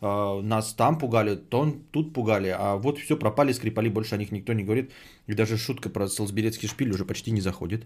э, 0.02 0.42
нас 0.42 0.74
там 0.74 0.98
пугали, 0.98 1.36
то 1.36 1.76
тут 1.92 2.16
пугали, 2.16 2.56
а 2.58 2.78
вот 2.78 2.98
все 2.98 3.18
пропали, 3.18 3.52
скрипали, 3.52 3.88
больше 3.88 4.16
о 4.16 4.18
них 4.18 4.32
никто 4.32 4.54
не 4.54 4.64
говорит, 4.64 4.92
и 5.28 5.36
даже 5.36 5.58
шутка 5.58 5.90
про 5.90 6.08
Солсберецкий 6.08 6.68
шпиль 6.68 6.90
уже 6.90 7.06
почти 7.06 7.30
не 7.30 7.42
заходит. 7.42 7.86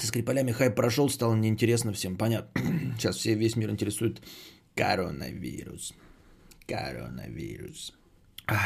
Со 0.00 0.06
скрипалями 0.06 0.52
хайп 0.52 0.74
прошел, 0.74 1.10
стало 1.10 1.34
неинтересно 1.34 1.92
всем, 1.92 2.16
понятно. 2.16 2.62
Сейчас 2.98 3.16
все, 3.16 3.34
весь 3.34 3.56
мир 3.56 3.70
интересует 3.70 4.22
коронавирус. 4.74 5.92
Коронавирус. 6.66 7.92
Ах. 8.46 8.60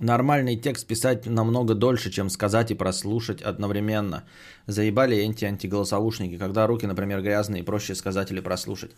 Нормальный 0.00 0.56
текст 0.56 0.86
писать 0.86 1.26
намного 1.26 1.74
дольше, 1.74 2.10
чем 2.10 2.30
сказать 2.30 2.70
и 2.70 2.74
прослушать 2.74 3.42
одновременно. 3.42 4.24
Заебали 4.66 5.16
эти-антиголосовушники, 5.16 6.38
когда 6.38 6.66
руки, 6.66 6.86
например, 6.86 7.20
грязные, 7.20 7.64
проще 7.64 7.94
сказать 7.94 8.30
или 8.30 8.40
прослушать. 8.40 8.92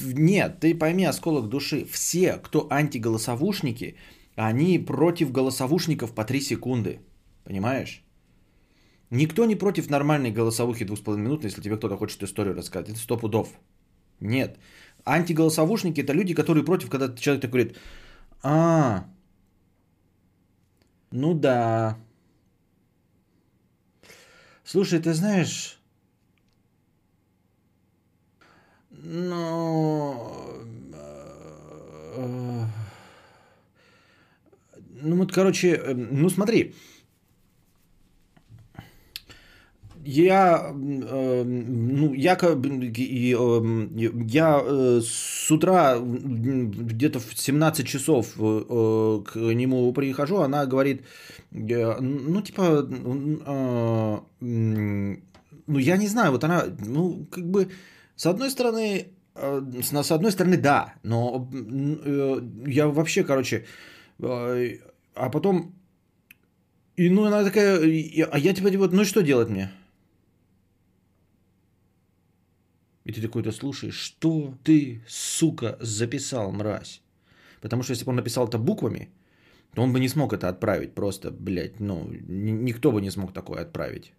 Нет, 0.00 0.60
ты 0.60 0.74
пойми 0.74 1.06
осколок 1.06 1.48
души. 1.48 1.86
Все, 1.90 2.34
кто 2.34 2.68
антиголосовушники, 2.70 3.96
они 4.36 4.78
против 4.78 5.32
голосовушников 5.32 6.14
по 6.14 6.24
3 6.24 6.40
секунды. 6.40 7.00
Понимаешь? 7.44 8.05
Никто 9.10 9.44
не 9.44 9.54
против 9.54 9.90
нормальной 9.90 10.32
голосовухи 10.32 10.84
2,5 10.84 11.16
минуты, 11.16 11.46
если 11.46 11.62
тебе 11.62 11.76
кто-то 11.76 11.96
хочет 11.96 12.22
историю 12.22 12.54
рассказать. 12.54 12.88
Это 12.88 12.98
сто 12.98 13.16
пудов. 13.16 13.48
Нет. 14.20 14.58
Антиголосовушники 15.04 16.00
это 16.00 16.12
люди, 16.12 16.34
которые 16.34 16.64
против, 16.64 16.90
когда 16.90 17.14
человек 17.14 17.42
такой 17.42 17.60
говорит, 17.60 17.76
а, 18.42 19.04
ну 21.12 21.34
да. 21.34 21.96
Слушай, 24.64 24.98
ты 24.98 25.14
знаешь, 25.14 25.78
ну, 28.90 30.32
э, 32.16 32.66
ну 35.02 35.16
вот, 35.16 35.32
короче, 35.32 35.68
э, 35.76 35.94
ну 35.94 36.28
смотри, 36.30 36.74
я, 40.06 40.72
э, 40.72 41.44
ну, 41.44 42.14
я, 42.14 42.38
э, 42.40 42.56
я 44.28 44.62
э, 44.64 45.00
с 45.02 45.50
утра 45.50 45.98
где-то 45.98 47.18
в 47.18 47.34
17 47.34 47.86
часов 47.86 48.34
к 48.34 49.34
нему 49.36 49.92
прихожу, 49.92 50.36
она 50.38 50.66
говорит, 50.66 51.02
ну, 51.50 52.42
типа, 52.42 52.88
ну, 54.40 55.78
я 55.78 55.96
не 55.96 56.08
знаю, 56.08 56.30
вот 56.32 56.44
она, 56.44 56.64
ну, 56.86 57.26
как 57.30 57.44
бы, 57.44 57.68
с 58.14 58.26
одной 58.26 58.50
стороны, 58.50 59.08
с 59.34 60.12
одной 60.12 60.30
стороны, 60.30 60.56
да, 60.56 60.94
но 61.02 61.50
я 62.66 62.86
вообще, 62.86 63.24
короче, 63.24 63.64
а 64.20 65.30
потом, 65.32 65.74
и 66.96 67.10
ну 67.10 67.24
она 67.24 67.44
такая, 67.44 67.78
а 67.78 68.38
я 68.38 68.54
типа, 68.54 68.70
вот, 68.78 68.92
ну 68.92 69.04
что 69.04 69.22
делать 69.22 69.48
мне? 69.48 69.70
И 73.06 73.12
ты 73.12 73.20
такой-то 73.20 73.52
слушаешь, 73.52 73.94
что 73.94 74.54
ты, 74.64 75.00
сука, 75.08 75.76
записал, 75.80 76.52
мразь? 76.52 77.02
Потому 77.60 77.82
что 77.82 77.92
если 77.92 78.04
бы 78.04 78.10
он 78.10 78.16
написал 78.16 78.48
это 78.48 78.58
буквами, 78.58 79.08
то 79.74 79.82
он 79.82 79.92
бы 79.92 80.00
не 80.00 80.08
смог 80.08 80.32
это 80.32 80.48
отправить 80.48 80.94
просто, 80.94 81.30
блядь, 81.30 81.80
ну, 81.80 82.10
никто 82.28 82.90
бы 82.90 83.00
не 83.00 83.10
смог 83.10 83.32
такое 83.32 83.62
отправить. 83.62 84.12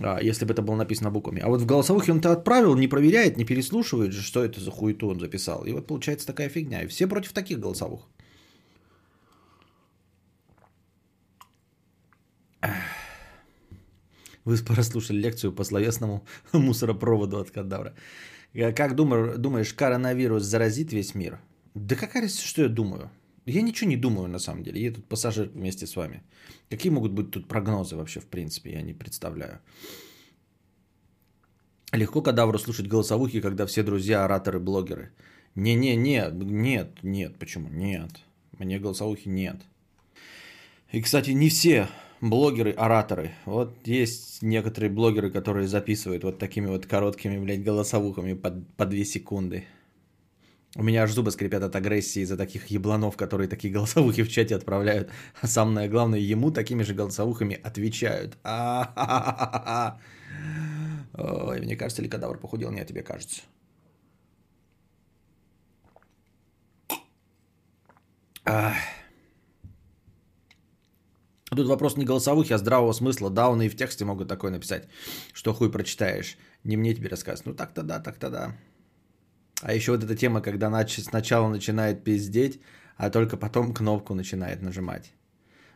А, 0.00 0.18
если 0.22 0.46
бы 0.46 0.54
это 0.54 0.62
было 0.62 0.76
написано 0.76 1.10
буквами. 1.10 1.40
А 1.40 1.48
вот 1.48 1.60
в 1.60 1.66
голосовых 1.66 2.08
он-то 2.08 2.32
отправил, 2.32 2.74
не 2.74 2.88
проверяет, 2.88 3.36
не 3.36 3.44
переслушивает, 3.44 4.14
что 4.14 4.44
это 4.44 4.60
за 4.60 4.70
хуету 4.70 5.08
он 5.08 5.20
записал. 5.20 5.64
И 5.66 5.72
вот 5.72 5.86
получается 5.86 6.26
такая 6.26 6.48
фигня. 6.48 6.82
И 6.82 6.86
все 6.86 7.06
против 7.06 7.32
таких 7.32 7.60
голосовых. 7.60 8.00
Вы 14.44 14.58
прослушали 14.58 15.18
лекцию 15.18 15.52
по 15.52 15.64
словесному 15.64 16.24
мусоропроводу 16.52 17.38
от 17.38 17.50
кадавра. 17.50 17.94
Как 18.52 18.94
думаешь, 18.94 19.74
коронавирус 19.74 20.42
заразит 20.42 20.92
весь 20.92 21.14
мир? 21.14 21.40
Да 21.74 21.96
какая 21.96 22.22
разница, 22.22 22.46
что 22.46 22.62
я 22.62 22.68
думаю? 22.68 23.10
Я 23.46 23.62
ничего 23.62 23.90
не 23.90 23.96
думаю 23.96 24.28
на 24.28 24.38
самом 24.38 24.62
деле. 24.62 24.80
Я 24.80 24.92
тут 24.92 25.06
пассажир 25.06 25.48
вместе 25.48 25.86
с 25.86 25.96
вами. 25.96 26.22
Какие 26.70 26.92
могут 26.92 27.12
быть 27.12 27.30
тут 27.30 27.48
прогнозы 27.48 27.96
вообще 27.96 28.20
в 28.20 28.26
принципе? 28.26 28.72
Я 28.72 28.82
не 28.82 28.94
представляю. 28.94 29.60
Легко 31.92 32.22
кадавру 32.22 32.58
слушать 32.58 32.86
голосовухи, 32.86 33.40
когда 33.40 33.66
все 33.66 33.82
друзья 33.82 34.24
ораторы, 34.24 34.60
блогеры. 34.60 35.12
Не-не-не, 35.54 36.30
нет, 36.32 37.02
нет, 37.02 37.38
почему? 37.38 37.68
Нет. 37.68 38.10
Мне 38.58 38.78
голосовухи 38.78 39.28
нет. 39.28 39.56
И, 40.90 41.00
кстати, 41.02 41.30
не 41.30 41.48
все 41.48 41.88
блогеры-ораторы. 42.24 43.32
Вот 43.44 43.86
есть 43.86 44.42
некоторые 44.42 44.90
блогеры, 44.90 45.30
которые 45.30 45.68
записывают 45.68 46.24
вот 46.24 46.38
такими 46.38 46.66
вот 46.66 46.86
короткими, 46.86 47.38
блядь, 47.38 47.62
голосовухами 47.62 48.32
по, 48.34 48.50
по 48.50 48.86
2 48.86 49.04
секунды. 49.04 49.64
У 50.76 50.82
меня 50.82 51.04
аж 51.04 51.12
зубы 51.12 51.30
скрипят 51.30 51.62
от 51.62 51.76
агрессии 51.76 52.22
из-за 52.22 52.36
таких 52.36 52.66
ебланов, 52.66 53.16
которые 53.16 53.48
такие 53.48 53.72
голосовухи 53.72 54.24
в 54.24 54.28
чате 54.28 54.56
отправляют. 54.56 55.10
А 55.40 55.46
самое 55.46 55.88
главное, 55.88 56.18
ему 56.18 56.50
такими 56.50 56.82
же 56.82 56.94
голосовухами 56.94 57.60
отвечают. 57.62 58.36
Ой, 61.16 61.60
мне 61.60 61.76
кажется, 61.76 62.02
ли 62.02 62.08
кадавр 62.08 62.38
похудел? 62.38 62.72
Нет, 62.72 62.88
тебе 62.88 63.02
кажется. 63.02 63.42
Ах. 68.44 68.74
Тут 71.54 71.66
вопрос 71.66 71.96
не 71.96 72.04
голосовых, 72.04 72.50
а 72.50 72.58
здравого 72.58 72.92
смысла. 72.92 73.30
Дауны 73.30 73.66
и 73.66 73.68
в 73.68 73.76
тексте 73.76 74.04
могут 74.04 74.28
такое 74.28 74.50
написать, 74.50 74.88
что 75.32 75.54
хуй 75.54 75.70
прочитаешь. 75.70 76.36
Не 76.64 76.76
мне 76.76 76.94
тебе 76.94 77.08
рассказывать. 77.08 77.46
Ну 77.46 77.54
так-то 77.54 77.82
да, 77.82 78.00
так-то 78.00 78.30
да. 78.30 78.56
А 79.62 79.72
еще 79.72 79.92
вот 79.92 80.04
эта 80.04 80.14
тема, 80.16 80.40
когда 80.40 80.70
нач... 80.70 80.98
сначала 80.98 81.48
начинает 81.48 82.04
пиздеть, 82.04 82.60
а 82.96 83.10
только 83.10 83.36
потом 83.36 83.74
кнопку 83.74 84.14
начинает 84.14 84.62
нажимать. 84.62 85.12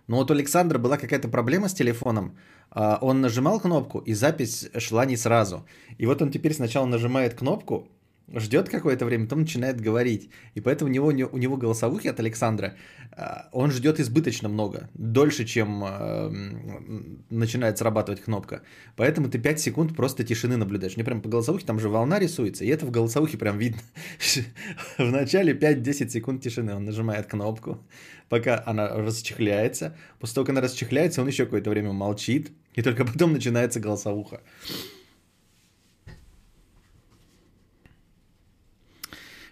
Но 0.09 0.17
вот 0.17 0.31
у 0.31 0.35
Александра 0.35 0.79
была 0.79 0.97
какая-то 0.97 1.29
проблема 1.29 1.69
с 1.69 1.75
телефоном. 1.75 2.37
А, 2.71 2.99
он 3.01 3.21
нажимал 3.21 3.61
кнопку, 3.61 3.99
и 3.99 4.15
запись 4.15 4.69
шла 4.79 5.05
не 5.07 5.17
сразу. 5.17 5.67
И 5.99 6.07
вот 6.07 6.23
он 6.23 6.31
теперь 6.31 6.55
сначала 6.55 6.87
нажимает 6.87 7.35
кнопку, 7.35 7.89
ждет 8.35 8.69
какое-то 8.69 9.05
время, 9.05 9.25
потом 9.25 9.41
начинает 9.41 9.81
говорить. 9.81 10.31
И 10.55 10.61
поэтому 10.61 10.91
у 10.91 11.11
него, 11.11 11.29
у 11.33 11.39
него 11.39 11.57
голосовухи 11.57 12.09
от 12.09 12.21
Александра, 12.21 12.75
а, 13.13 13.49
он 13.53 13.71
ждет 13.71 14.01
избыточно 14.01 14.49
много, 14.49 14.89
дольше, 14.95 15.45
чем 15.45 15.85
э, 15.85 16.31
начинает 17.31 17.79
срабатывать 17.79 18.21
кнопка. 18.21 18.63
Поэтому 18.97 19.29
ты 19.29 19.39
5 19.39 19.61
секунд 19.61 19.97
просто 19.97 20.25
тишины 20.25 20.57
наблюдаешь. 20.57 20.97
Мне 20.97 21.05
прям 21.05 21.21
по 21.21 21.29
голосовухе, 21.29 21.67
там 21.67 21.81
же 21.81 21.89
волна 21.89 22.19
рисуется, 22.19 22.65
и 22.65 22.69
это 22.69 22.87
в 22.87 22.91
голосовухе 22.91 23.39
прям 23.39 23.59
видно. 23.59 23.81
В 24.99 25.11
начале 25.11 25.53
5-10 25.53 26.09
секунд 26.09 26.43
тишины 26.43 26.75
он 26.75 26.85
нажимает 26.85 27.27
кнопку, 27.27 27.79
пока 28.29 28.63
она 28.67 28.89
расчехляется. 28.89 29.97
После 30.21 30.35
того, 30.35 30.45
как 30.45 30.57
она 30.57 30.61
расчехляется, 30.61 31.23
он 31.23 31.29
еще 31.29 31.45
какое-то 31.45 31.71
время 31.71 31.93
молчит, 31.93 32.53
и 32.75 32.83
только 32.83 33.05
потом 33.05 33.33
начинается 33.33 33.81
голосовуха. 33.81 34.41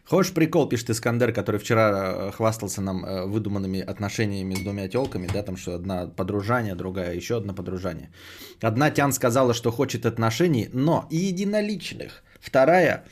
Хочешь 0.09 0.33
прикол, 0.33 0.69
пишет 0.69 0.91
Искандер, 0.91 1.33
который 1.33 1.59
вчера 1.59 2.29
э, 2.29 2.31
хвастался 2.31 2.81
нам 2.81 3.05
э, 3.05 3.27
выдуманными 3.27 3.81
отношениями 3.81 4.55
с 4.55 4.61
двумя 4.61 4.89
телками, 4.89 5.29
да, 5.33 5.43
там 5.43 5.57
что 5.57 5.75
одна 5.75 6.07
подружание, 6.07 6.77
другая 6.77 7.17
еще 7.17 7.39
одна 7.39 7.53
подружание. 7.53 8.13
Одна 8.61 8.93
Тян 8.93 9.13
сказала, 9.13 9.53
что 9.53 9.73
хочет 9.73 10.07
отношений, 10.07 10.71
но 10.73 11.09
единоличных. 11.11 12.23
Вторая 12.41 13.05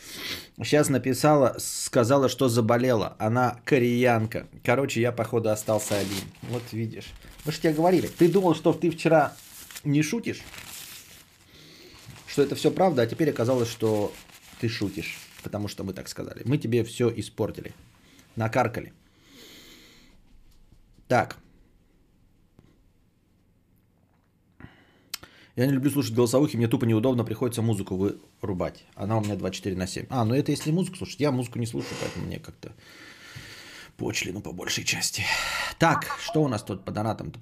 сейчас 0.58 0.88
написала, 0.88 1.56
сказала, 1.58 2.28
что 2.28 2.48
заболела. 2.48 3.16
Она 3.18 3.58
кореянка. 3.64 4.46
Короче, 4.62 5.00
я, 5.00 5.10
походу, 5.10 5.50
остался 5.50 5.98
один. 5.98 6.22
Вот 6.42 6.62
видишь. 6.70 7.06
Мы 7.44 7.50
же 7.50 7.58
тебе 7.58 7.72
говорили. 7.72 8.06
Ты 8.06 8.28
думал, 8.28 8.54
что 8.54 8.72
ты 8.72 8.92
вчера 8.92 9.32
не 9.82 10.02
шутишь? 10.02 10.42
Что 12.28 12.42
это 12.42 12.54
все 12.54 12.70
правда, 12.70 13.02
а 13.02 13.06
теперь 13.06 13.30
оказалось, 13.30 13.68
что 13.68 14.12
ты 14.60 14.68
шутишь 14.68 15.23
потому 15.44 15.68
что 15.68 15.84
мы 15.84 15.92
так 15.92 16.08
сказали. 16.08 16.42
Мы 16.44 16.58
тебе 16.58 16.82
все 16.82 17.12
испортили. 17.14 17.72
Накаркали. 18.36 18.92
Так. 21.08 21.38
Я 25.56 25.66
не 25.66 25.72
люблю 25.72 25.90
слушать 25.90 26.14
голосовухи, 26.14 26.56
мне 26.56 26.66
тупо 26.66 26.84
неудобно, 26.84 27.24
приходится 27.24 27.62
музыку 27.62 27.96
вырубать. 27.96 28.84
Она 28.96 29.18
у 29.18 29.20
меня 29.20 29.36
24 29.36 29.76
на 29.76 29.86
7. 29.86 30.06
А, 30.10 30.24
ну 30.24 30.34
это 30.34 30.50
если 30.50 30.72
музыку 30.72 30.96
слушать. 30.96 31.20
Я 31.20 31.30
музыку 31.30 31.60
не 31.60 31.66
слушаю, 31.66 31.94
поэтому 32.00 32.26
мне 32.26 32.40
как-то 32.40 32.72
почлину 33.96 34.40
по 34.40 34.52
большей 34.52 34.84
части. 34.84 35.22
Так, 35.78 36.18
что 36.20 36.42
у 36.42 36.48
нас 36.48 36.64
тут 36.64 36.84
по 36.84 36.90
донатам? 36.90 37.32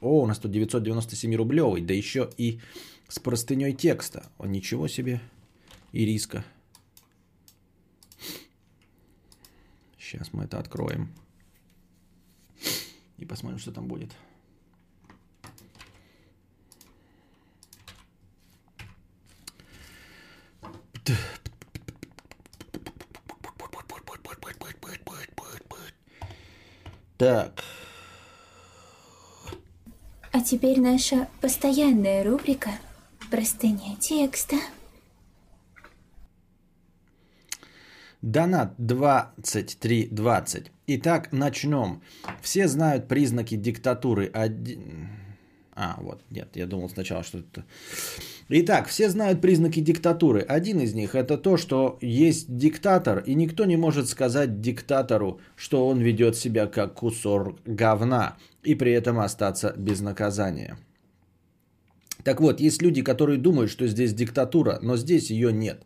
О, 0.00 0.22
у 0.22 0.26
нас 0.26 0.38
тут 0.38 0.50
997 0.52 1.34
рублевый, 1.34 1.82
да 1.82 1.92
еще 1.92 2.30
и 2.38 2.60
с 3.08 3.18
простыней 3.18 3.74
текста. 3.74 4.26
О, 4.38 4.46
ничего 4.46 4.88
себе. 4.88 5.20
Ириска. 5.92 6.44
Сейчас 10.14 10.32
мы 10.32 10.44
это 10.44 10.60
откроем. 10.60 11.12
И 13.16 13.24
посмотрим, 13.24 13.58
что 13.58 13.72
там 13.72 13.88
будет. 13.88 14.12
Так. 27.18 27.64
А 30.30 30.40
теперь 30.42 30.80
наша 30.80 31.26
постоянная 31.40 32.22
рубрика 32.22 32.70
«Простыня 33.32 33.96
текста». 33.96 34.56
Донат 38.24 38.72
2320. 38.78 40.72
Итак, 40.86 41.30
начнем. 41.30 42.00
Все 42.40 42.68
знают 42.68 43.06
признаки 43.06 43.54
диктатуры. 43.54 44.30
Один... 44.32 45.10
А, 45.74 45.98
вот, 46.00 46.22
нет, 46.30 46.48
я 46.54 46.66
думал 46.66 46.88
сначала, 46.88 47.22
что 47.22 47.40
это... 47.40 47.66
Итак, 48.48 48.88
все 48.88 49.10
знают 49.10 49.42
признаки 49.42 49.80
диктатуры. 49.80 50.40
Один 50.40 50.80
из 50.80 50.94
них 50.94 51.14
это 51.14 51.36
то, 51.36 51.58
что 51.58 51.98
есть 52.00 52.46
диктатор, 52.56 53.18
и 53.18 53.34
никто 53.34 53.66
не 53.66 53.76
может 53.76 54.08
сказать 54.08 54.62
диктатору, 54.62 55.38
что 55.54 55.86
он 55.86 56.00
ведет 56.00 56.34
себя 56.34 56.66
как 56.66 56.94
кусор 56.94 57.58
говна, 57.66 58.38
и 58.62 58.74
при 58.74 58.92
этом 58.92 59.18
остаться 59.20 59.74
без 59.76 60.00
наказания. 60.00 60.78
Так 62.22 62.40
вот, 62.40 62.58
есть 62.58 62.80
люди, 62.80 63.02
которые 63.02 63.36
думают, 63.36 63.70
что 63.70 63.86
здесь 63.86 64.14
диктатура, 64.14 64.78
но 64.80 64.96
здесь 64.96 65.30
ее 65.30 65.52
нет. 65.52 65.84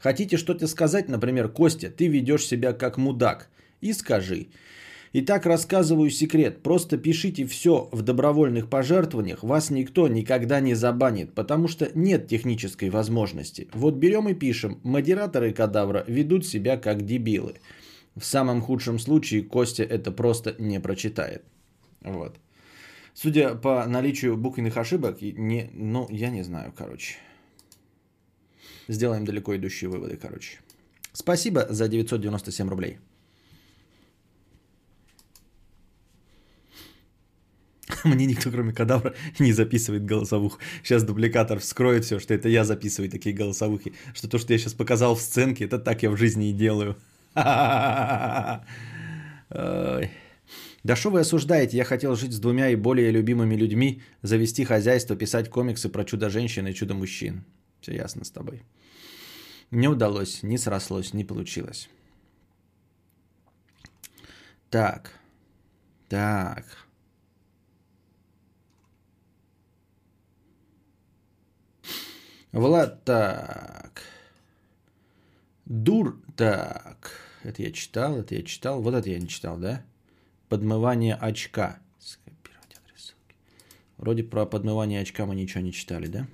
Хотите 0.00 0.38
что-то 0.38 0.66
сказать, 0.66 1.08
например, 1.08 1.48
Костя, 1.48 1.90
ты 1.90 2.08
ведешь 2.08 2.46
себя 2.46 2.72
как 2.72 2.96
мудак. 2.96 3.48
И 3.82 3.92
скажи. 3.92 4.48
Итак, 5.12 5.44
рассказываю 5.44 6.10
секрет. 6.10 6.62
Просто 6.62 6.96
пишите 6.96 7.44
все 7.44 7.88
в 7.92 8.02
добровольных 8.02 8.70
пожертвованиях. 8.70 9.42
Вас 9.42 9.70
никто 9.70 10.08
никогда 10.08 10.60
не 10.60 10.74
забанит, 10.74 11.34
потому 11.34 11.68
что 11.68 11.90
нет 11.94 12.28
технической 12.28 12.90
возможности. 12.90 13.68
Вот 13.74 13.96
берем 13.96 14.28
и 14.28 14.34
пишем. 14.34 14.80
Модераторы 14.84 15.52
кадавра 15.52 16.04
ведут 16.06 16.46
себя 16.46 16.76
как 16.76 17.04
дебилы. 17.04 17.54
В 18.16 18.24
самом 18.24 18.62
худшем 18.62 18.98
случае 18.98 19.42
Костя 19.42 19.82
это 19.82 20.12
просто 20.12 20.54
не 20.58 20.80
прочитает. 20.80 21.42
Вот. 22.02 22.36
Судя 23.12 23.54
по 23.54 23.86
наличию 23.86 24.36
буквенных 24.36 24.76
ошибок, 24.76 25.20
не, 25.20 25.70
ну, 25.74 26.06
я 26.10 26.30
не 26.30 26.42
знаю, 26.42 26.72
короче 26.76 27.16
сделаем 28.92 29.24
далеко 29.24 29.56
идущие 29.56 29.88
выводы, 29.90 30.16
короче. 30.16 30.58
Спасибо 31.12 31.66
за 31.70 31.88
997 31.88 32.68
рублей. 32.68 32.98
Мне 38.04 38.26
никто, 38.26 38.50
кроме 38.50 38.72
кадавра, 38.72 39.14
не 39.38 39.52
записывает 39.52 40.04
голосовух. 40.04 40.58
Сейчас 40.82 41.02
дубликатор 41.02 41.58
вскроет 41.58 42.04
все, 42.04 42.18
что 42.18 42.34
это 42.34 42.48
я 42.48 42.64
записываю 42.64 43.10
такие 43.10 43.34
голосовухи. 43.34 43.92
Что 44.14 44.28
то, 44.28 44.38
что 44.38 44.52
я 44.52 44.58
сейчас 44.58 44.74
показал 44.74 45.14
в 45.14 45.20
сценке, 45.20 45.64
это 45.64 45.78
так 45.78 46.02
я 46.02 46.10
в 46.10 46.16
жизни 46.16 46.50
и 46.50 46.52
делаю. 46.52 46.96
Да 50.82 50.96
что 50.96 51.10
вы 51.10 51.20
осуждаете? 51.20 51.76
Я 51.76 51.84
хотел 51.84 52.16
жить 52.16 52.32
с 52.32 52.38
двумя 52.38 52.70
и 52.70 52.74
более 52.74 53.10
любимыми 53.10 53.54
людьми, 53.54 54.00
завести 54.22 54.64
хозяйство, 54.64 55.14
писать 55.14 55.50
комиксы 55.50 55.90
про 55.90 56.04
чудо-женщин 56.04 56.66
и 56.68 56.72
чудо-мужчин. 56.72 57.44
Все 57.82 57.94
ясно 57.94 58.24
с 58.24 58.30
тобой. 58.30 58.62
Не 59.70 59.88
удалось, 59.88 60.42
не 60.42 60.58
срослось, 60.58 61.14
не 61.14 61.24
получилось. 61.24 61.88
Так. 64.68 65.12
Так. 66.08 66.64
Влад, 72.52 73.04
так. 73.04 74.02
Дур, 75.66 76.20
так. 76.36 77.12
Это 77.44 77.62
я 77.62 77.70
читал, 77.70 78.18
это 78.18 78.34
я 78.34 78.42
читал. 78.42 78.82
Вот 78.82 78.94
это 78.94 79.08
я 79.08 79.20
не 79.20 79.28
читал, 79.28 79.56
да? 79.56 79.84
Подмывание 80.48 81.14
очка. 81.14 81.78
Скопировать 82.00 82.76
адрес. 82.84 83.14
Вроде 83.98 84.24
про 84.24 84.46
подмывание 84.46 85.00
очка 85.00 85.26
мы 85.26 85.36
ничего 85.36 85.60
не 85.60 85.72
читали, 85.72 86.08
да? 86.08 86.26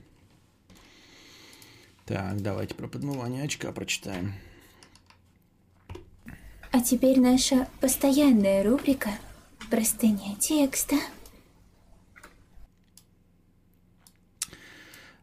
Так, 2.06 2.40
давайте 2.40 2.72
про 2.76 2.86
подмывание 2.86 3.42
очка 3.42 3.72
прочитаем. 3.72 4.34
А 6.70 6.80
теперь 6.80 7.18
наша 7.18 7.66
постоянная 7.80 8.62
рубрика 8.62 9.10
«Простыня 9.70 10.36
текста». 10.38 10.94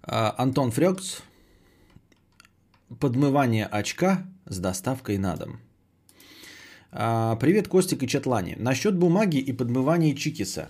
А, 0.02 0.36
Антон 0.38 0.72
Фрёкс. 0.72 1.24
Подмывание 3.00 3.66
очка 3.66 4.28
с 4.46 4.60
доставкой 4.60 5.18
на 5.18 5.38
дом. 5.38 5.62
А, 6.92 7.38
привет, 7.38 7.70
Костик 7.70 8.04
и 8.04 8.10
Четлани. 8.10 8.56
Насчет 8.60 8.98
бумаги 8.98 9.38
и 9.38 9.54
подмывания 9.54 10.14
чикиса. 10.16 10.70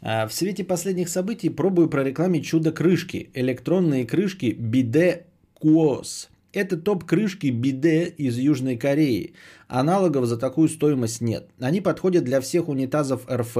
А, 0.00 0.26
в 0.26 0.32
свете 0.32 0.64
последних 0.64 1.10
событий 1.10 1.50
пробую 1.50 1.90
прорекламить 1.90 2.46
чудо-крышки. 2.46 3.30
Электронные 3.34 4.06
крышки 4.06 4.56
биде 4.58 5.26
Куос. 5.60 6.30
Это 6.52 6.78
топ-крышки 6.78 7.48
биде 7.48 8.06
из 8.06 8.38
Южной 8.38 8.76
Кореи. 8.76 9.34
Аналогов 9.68 10.24
за 10.24 10.38
такую 10.38 10.70
стоимость 10.70 11.20
нет. 11.20 11.48
Они 11.60 11.82
подходят 11.82 12.24
для 12.24 12.40
всех 12.40 12.68
унитазов 12.68 13.30
РФ. 13.30 13.56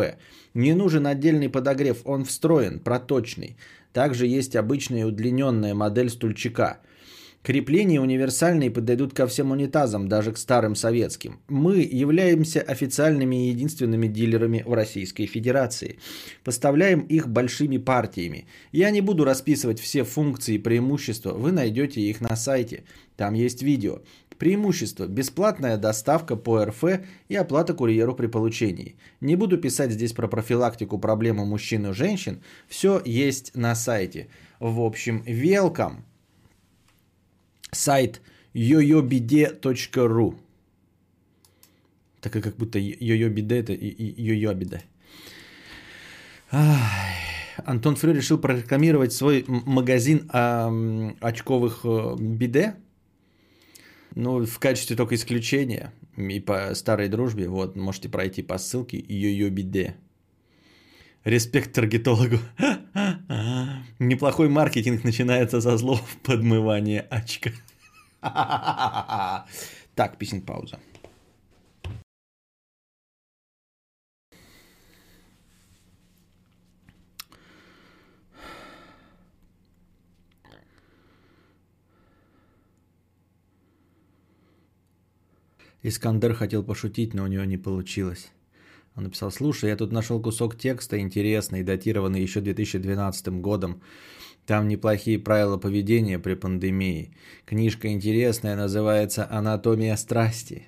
Не 0.54 0.72
нужен 0.74 1.06
отдельный 1.06 1.50
подогрев, 1.50 1.98
он 2.04 2.24
встроен, 2.24 2.80
проточный. 2.80 3.56
Также 3.92 4.26
есть 4.26 4.56
обычная 4.56 5.04
удлиненная 5.04 5.74
модель 5.74 6.08
стульчика. 6.08 6.78
Крепления 7.42 8.02
универсальные 8.02 8.70
подойдут 8.70 9.14
ко 9.14 9.26
всем 9.26 9.50
унитазам, 9.50 10.08
даже 10.08 10.32
к 10.32 10.36
старым 10.36 10.74
советским. 10.74 11.40
Мы 11.48 11.78
являемся 11.78 12.60
официальными 12.60 13.46
и 13.46 13.48
единственными 13.48 14.08
дилерами 14.08 14.62
в 14.66 14.74
Российской 14.74 15.24
Федерации. 15.24 15.98
Поставляем 16.44 17.00
их 17.00 17.28
большими 17.28 17.78
партиями. 17.78 18.46
Я 18.72 18.90
не 18.90 19.00
буду 19.00 19.24
расписывать 19.24 19.80
все 19.80 20.04
функции 20.04 20.56
и 20.56 20.62
преимущества, 20.62 21.32
вы 21.32 21.50
найдете 21.50 22.02
их 22.02 22.20
на 22.20 22.36
сайте. 22.36 22.84
Там 23.16 23.32
есть 23.32 23.62
видео. 23.62 24.00
Преимущество– 24.36 25.06
бесплатная 25.08 25.78
доставка 25.78 26.36
по 26.36 26.64
РФ 26.64 26.84
и 27.28 27.36
оплата 27.36 27.72
курьеру 27.74 28.14
при 28.14 28.26
получении. 28.26 28.96
Не 29.20 29.36
буду 29.36 29.58
писать 29.58 29.92
здесь 29.92 30.12
про 30.12 30.28
профилактику 30.28 30.98
проблемы 30.98 31.46
мужчин 31.46 31.86
и 31.86 31.92
женщин. 31.92 32.42
Все 32.68 33.00
есть 33.04 33.54
на 33.54 33.74
сайте. 33.74 34.28
В 34.58 34.80
общем, 34.80 35.22
welcome– 35.26 36.02
сайт 37.72 38.20
yoyobide.ru. 38.54 40.34
Так 42.20 42.32
как 42.32 42.56
будто 42.56 42.78
йо-йо-биде 42.78 43.58
это 43.60 43.72
йо-йо-биде. 43.72 44.82
Антон 47.64 47.96
Фрю 47.96 48.12
решил 48.12 48.38
прорекламировать 48.38 49.12
свой 49.12 49.44
магазин 49.46 50.30
э, 50.32 51.12
очковых 51.20 51.80
э, 51.84 52.16
биде. 52.18 52.74
Ну, 54.14 54.44
в 54.46 54.58
качестве 54.58 54.96
только 54.96 55.14
исключения 55.14 55.92
и 56.16 56.40
по 56.40 56.74
старой 56.74 57.08
дружбе. 57.08 57.48
Вот, 57.48 57.76
можете 57.76 58.08
пройти 58.08 58.42
по 58.42 58.58
ссылке 58.58 58.98
йо-йо 58.98 59.50
биде. 59.50 59.94
Респект 61.24 61.74
таргетологу. 61.74 62.38
Неплохой 63.98 64.48
маркетинг 64.48 65.04
начинается 65.04 65.60
со 65.60 65.76
слов 65.76 66.02
подмывания 66.22 67.06
очка. 67.10 67.50
Так, 69.96 70.16
писинг 70.16 70.46
пауза. 70.46 70.78
Искандер 85.82 86.34
хотел 86.34 86.62
пошутить, 86.62 87.12
но 87.14 87.24
у 87.24 87.26
него 87.26 87.44
не 87.44 87.58
получилось. 87.58 88.30
Он 88.96 89.04
написал, 89.04 89.30
слушай, 89.30 89.70
я 89.70 89.76
тут 89.76 89.92
нашел 89.92 90.20
кусок 90.20 90.56
текста 90.56 90.98
интересный, 90.98 91.62
датированный 91.62 92.20
еще 92.20 92.40
2012 92.40 93.28
годом. 93.40 93.80
Там 94.46 94.68
неплохие 94.68 95.18
правила 95.18 95.58
поведения 95.58 96.18
при 96.18 96.34
пандемии. 96.34 97.14
Книжка 97.46 97.88
интересная, 97.88 98.56
называется 98.56 99.26
«Анатомия 99.30 99.96
страсти». 99.96 100.66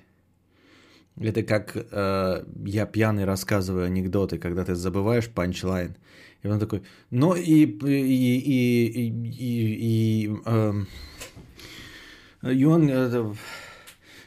Это 1.19 1.43
как 1.43 1.75
э, 1.75 2.45
я 2.65 2.85
пьяный 2.85 3.25
рассказываю 3.25 3.85
анекдоты, 3.85 4.39
когда 4.39 4.65
ты 4.65 4.73
забываешь 4.73 5.29
панчлайн. 5.29 5.95
И 6.41 6.47
он 6.47 6.59
такой, 6.59 6.83
ну 7.11 7.35
и, 7.35 7.65
и, 7.65 7.65
и, 7.65 8.39
и, 8.39 9.09
и, 9.09 10.27
и, 10.27 10.35
э, 10.45 10.73
и 12.51 12.65
он, 12.65 12.89
э, 12.89 13.33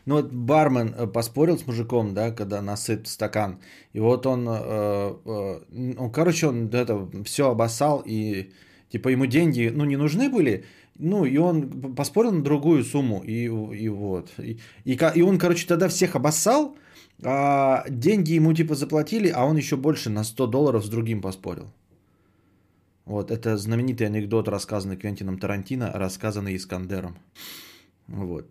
ну 0.07 0.15
вот 0.15 0.33
бармен 0.33 0.95
э, 0.97 1.07
поспорил 1.07 1.59
с 1.59 1.67
мужиком, 1.67 2.15
да, 2.15 2.31
когда 2.31 2.63
насыт 2.63 3.09
стакан. 3.09 3.59
И 3.93 4.01
вот 4.01 4.27
он, 4.27 4.47
э, 4.49 5.15
э, 5.25 5.61
ну, 5.69 6.11
короче, 6.11 6.47
он 6.47 6.69
это 6.69 7.09
все 7.25 7.51
обоссал 7.51 8.03
и 8.07 8.53
типа 8.89 9.09
ему 9.09 9.27
деньги, 9.27 9.71
ну, 9.75 9.85
не 9.85 9.97
нужны 9.97 10.31
были, 10.31 10.65
ну, 10.99 11.25
и 11.25 11.37
он 11.39 11.95
поспорил 11.95 12.33
на 12.33 12.43
другую 12.43 12.85
сумму, 12.85 13.23
и, 13.25 13.45
и 13.45 13.89
вот. 13.89 14.31
И, 14.39 14.59
и, 14.85 14.99
и 15.15 15.23
он, 15.23 15.39
короче, 15.39 15.67
тогда 15.67 15.89
всех 15.89 16.15
обоссал, 16.15 16.77
а 17.25 17.85
деньги 17.89 18.33
ему 18.33 18.53
типа 18.53 18.75
заплатили, 18.75 19.29
а 19.29 19.45
он 19.45 19.57
еще 19.57 19.77
больше 19.77 20.09
на 20.09 20.25
100 20.25 20.47
долларов 20.47 20.85
с 20.85 20.89
другим 20.89 21.21
поспорил. 21.21 21.67
Вот, 23.07 23.31
это 23.31 23.57
знаменитый 23.57 24.07
анекдот, 24.07 24.49
рассказанный 24.49 24.97
Квентином 24.97 25.39
Тарантино, 25.39 25.91
рассказанный 25.95 26.57
Искандером. 26.57 27.17
Вот. 28.09 28.47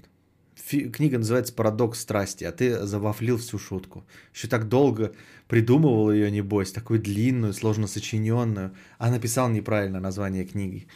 Фи- 0.65 0.89
книга 0.89 1.19
называется 1.19 1.54
«Парадокс 1.54 1.99
страсти», 1.99 2.43
а 2.43 2.51
ты 2.51 2.88
завафлил 2.88 3.38
всю 3.38 3.60
шутку. 3.60 4.04
Еще 4.34 4.47
так 4.47 4.67
долго 4.67 5.13
придумывал 5.47 6.12
ее, 6.12 6.32
небось, 6.32 6.71
такую 6.71 6.99
длинную, 6.99 7.54
сложно 7.54 7.86
сочиненную, 7.88 8.71
а 8.97 9.12
написал 9.12 9.49
неправильно 9.49 9.99
название 9.99 10.43
книги. 10.43 10.88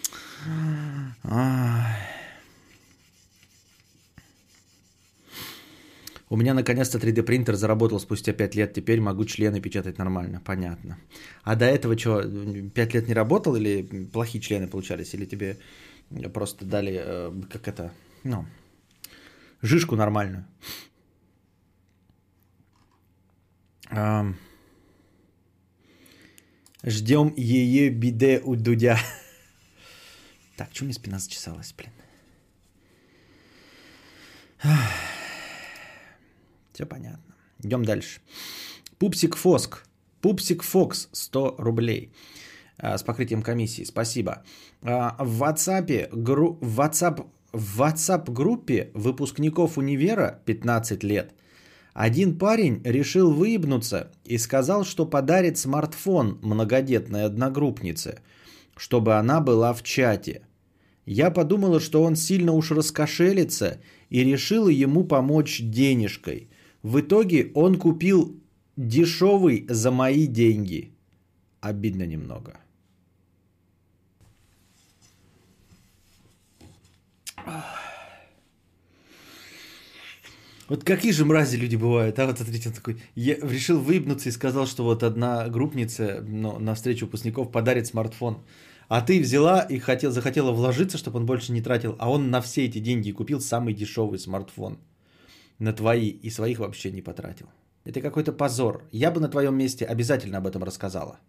У 6.32 6.36
меня 6.36 6.53
наконец-то 6.53 6.97
3D 6.97 7.21
принтер 7.23 7.55
заработал 7.55 7.99
спустя 7.99 8.34
5 8.34 8.55
лет, 8.55 8.73
теперь 8.73 9.01
могу 9.01 9.25
члены 9.25 9.62
печатать 9.62 9.99
нормально, 9.99 10.41
понятно. 10.43 10.97
А 11.43 11.55
до 11.55 11.65
этого 11.65 11.97
что, 11.97 12.23
5 12.23 12.93
лет 12.95 13.08
не 13.08 13.13
работал 13.13 13.55
или 13.55 13.84
плохие 14.12 14.41
члены 14.41 14.67
получались, 14.67 15.13
или 15.13 15.25
тебе 15.25 15.58
просто 16.34 16.65
дали, 16.65 17.01
э, 17.03 17.32
как 17.51 17.67
это, 17.67 17.91
ну, 18.23 18.45
Жишку 19.62 19.95
нормальную. 19.95 20.45
Ждем 26.84 27.34
ее 27.36 27.89
биде 27.89 28.41
у 28.43 28.56
Дудя. 28.56 28.98
Так, 30.56 30.69
что 30.74 30.86
мне 30.86 30.93
спина 30.93 31.19
зачесалась, 31.19 31.74
блин? 31.74 31.91
Все 36.74 36.86
понятно. 36.86 37.36
Идем 37.63 37.84
дальше. 37.84 38.22
Пупсик 38.98 39.36
Фоск. 39.36 39.86
Пупсик 40.22 40.63
Фокс 40.63 41.10
100 41.12 41.56
рублей 41.58 42.12
а, 42.78 42.98
с 42.98 43.04
покрытием 43.04 43.41
комиссии. 43.41 43.86
Спасибо. 43.86 44.43
А, 44.82 45.15
в 45.19 45.43
WhatsApp, 45.43 46.10
гру, 46.12 46.58
WhatsApp 46.62 47.26
в 47.51 47.81
WhatsApp-группе 47.81 48.91
выпускников 48.93 49.77
универа 49.77 50.41
15 50.45 51.03
лет 51.03 51.33
один 51.93 52.38
парень 52.38 52.81
решил 52.83 53.33
выебнуться 53.33 54.12
и 54.23 54.38
сказал, 54.38 54.85
что 54.85 55.05
подарит 55.05 55.57
смартфон 55.57 56.39
многодетной 56.41 57.25
одногруппнице, 57.25 58.19
чтобы 58.77 59.15
она 59.15 59.41
была 59.41 59.73
в 59.73 59.83
чате. 59.83 60.43
Я 61.05 61.31
подумала, 61.31 61.79
что 61.79 62.03
он 62.03 62.15
сильно 62.15 62.53
уж 62.53 62.71
раскошелится 62.71 63.81
и 64.09 64.23
решила 64.23 64.69
ему 64.69 65.03
помочь 65.03 65.59
денежкой. 65.59 66.49
В 66.83 67.01
итоге 67.01 67.51
он 67.55 67.77
купил 67.77 68.39
дешевый 68.77 69.65
за 69.67 69.91
мои 69.91 70.27
деньги. 70.27 70.93
Обидно 71.59 72.03
немного. 72.03 72.59
Вот 80.69 80.84
какие 80.84 81.12
же 81.12 81.25
мрази 81.25 81.58
люди 81.58 81.75
бывают, 81.75 82.19
а? 82.19 82.28
Вот 82.28 82.38
смотрите, 82.38 82.69
он 82.69 82.75
такой, 82.75 83.02
я 83.15 83.36
решил 83.38 83.80
выебнуться 83.80 84.30
и 84.30 84.32
сказал, 84.32 84.67
что 84.67 84.84
вот 84.84 85.02
одна 85.02 85.49
группница 85.49 86.23
ну, 86.28 86.60
на 86.60 86.75
встречу 86.75 87.06
выпускников 87.06 87.52
подарит 87.52 87.88
смартфон. 87.88 88.43
А 88.88 89.02
ты 89.02 89.19
взяла 89.19 89.62
и 89.62 89.80
хотел, 89.80 90.12
захотела 90.12 90.52
вложиться, 90.52 90.97
чтобы 90.97 91.19
он 91.19 91.25
больше 91.25 91.52
не 91.52 91.62
тратил, 91.62 91.95
а 91.99 92.12
он 92.12 92.30
на 92.30 92.41
все 92.41 92.65
эти 92.65 92.80
деньги 92.80 93.12
купил 93.12 93.41
самый 93.41 93.73
дешевый 93.73 94.19
смартфон. 94.19 94.78
На 95.58 95.73
твои 95.73 96.10
и 96.10 96.30
своих 96.30 96.60
вообще 96.60 96.91
не 96.91 97.02
потратил. 97.02 97.47
Это 97.84 98.02
какой-то 98.02 98.32
позор. 98.32 98.84
Я 98.91 99.12
бы 99.12 99.19
на 99.19 99.28
твоем 99.28 99.56
месте 99.56 99.86
обязательно 99.86 100.38
об 100.38 100.47
этом 100.47 100.63
рассказала. 100.63 101.19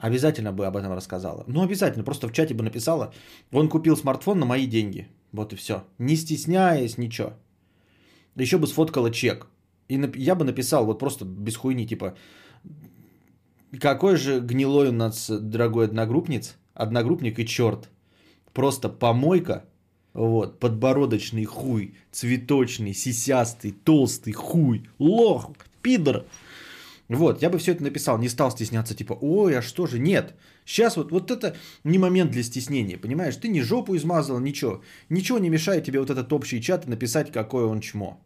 Обязательно 0.00 0.50
бы 0.52 0.66
об 0.66 0.76
этом 0.76 0.92
рассказала. 0.92 1.44
Ну, 1.46 1.62
обязательно. 1.62 2.04
Просто 2.04 2.26
в 2.26 2.32
чате 2.32 2.54
бы 2.54 2.64
написала, 2.64 3.12
он 3.52 3.68
купил 3.68 3.96
смартфон 3.96 4.40
на 4.40 4.46
мои 4.46 4.66
деньги. 4.66 5.08
Вот 5.30 5.52
и 5.52 5.56
все. 5.56 5.84
Не 5.98 6.16
стесняясь, 6.16 6.96
ничего. 6.98 7.34
Еще 8.34 8.56
бы 8.56 8.66
сфоткала 8.66 9.10
чек. 9.10 9.46
И 9.88 10.00
я 10.14 10.34
бы 10.34 10.44
написал, 10.44 10.86
вот 10.86 10.98
просто 10.98 11.24
без 11.24 11.56
хуйни, 11.56 11.86
типа, 11.86 12.14
какой 13.78 14.16
же 14.16 14.40
гнилой 14.40 14.88
у 14.88 14.92
нас 14.92 15.28
дорогой 15.28 15.86
одногруппниц, 15.86 16.56
одногруппник 16.74 17.38
и 17.38 17.46
черт. 17.46 17.90
Просто 18.54 18.88
помойка, 18.88 19.64
вот, 20.14 20.58
подбородочный 20.58 21.44
хуй, 21.44 21.94
цветочный, 22.10 22.94
сисястый, 22.94 23.72
толстый 23.72 24.32
хуй, 24.32 24.88
лох, 24.98 25.50
пидор. 25.82 26.24
Вот, 27.10 27.42
я 27.42 27.50
бы 27.50 27.58
все 27.58 27.72
это 27.72 27.82
написал, 27.82 28.18
не 28.18 28.28
стал 28.28 28.50
стесняться, 28.50 28.94
типа, 28.94 29.18
ой, 29.20 29.58
а 29.58 29.62
что 29.62 29.86
же, 29.86 29.98
нет. 29.98 30.34
Сейчас 30.64 30.96
вот, 30.96 31.10
вот 31.10 31.30
это 31.30 31.56
не 31.84 31.98
момент 31.98 32.30
для 32.30 32.44
стеснения, 32.44 32.96
понимаешь? 32.96 33.36
Ты 33.36 33.48
ни 33.48 33.60
жопу 33.60 33.96
измазал, 33.96 34.38
ничего. 34.38 34.80
Ничего 35.08 35.40
не 35.40 35.50
мешает 35.50 35.84
тебе 35.84 35.98
вот 35.98 36.10
этот 36.10 36.32
общий 36.32 36.60
чат 36.60 36.86
написать, 36.86 37.32
какое 37.32 37.64
он 37.64 37.80
чмо. 37.80 38.20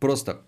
Просто 0.00 0.40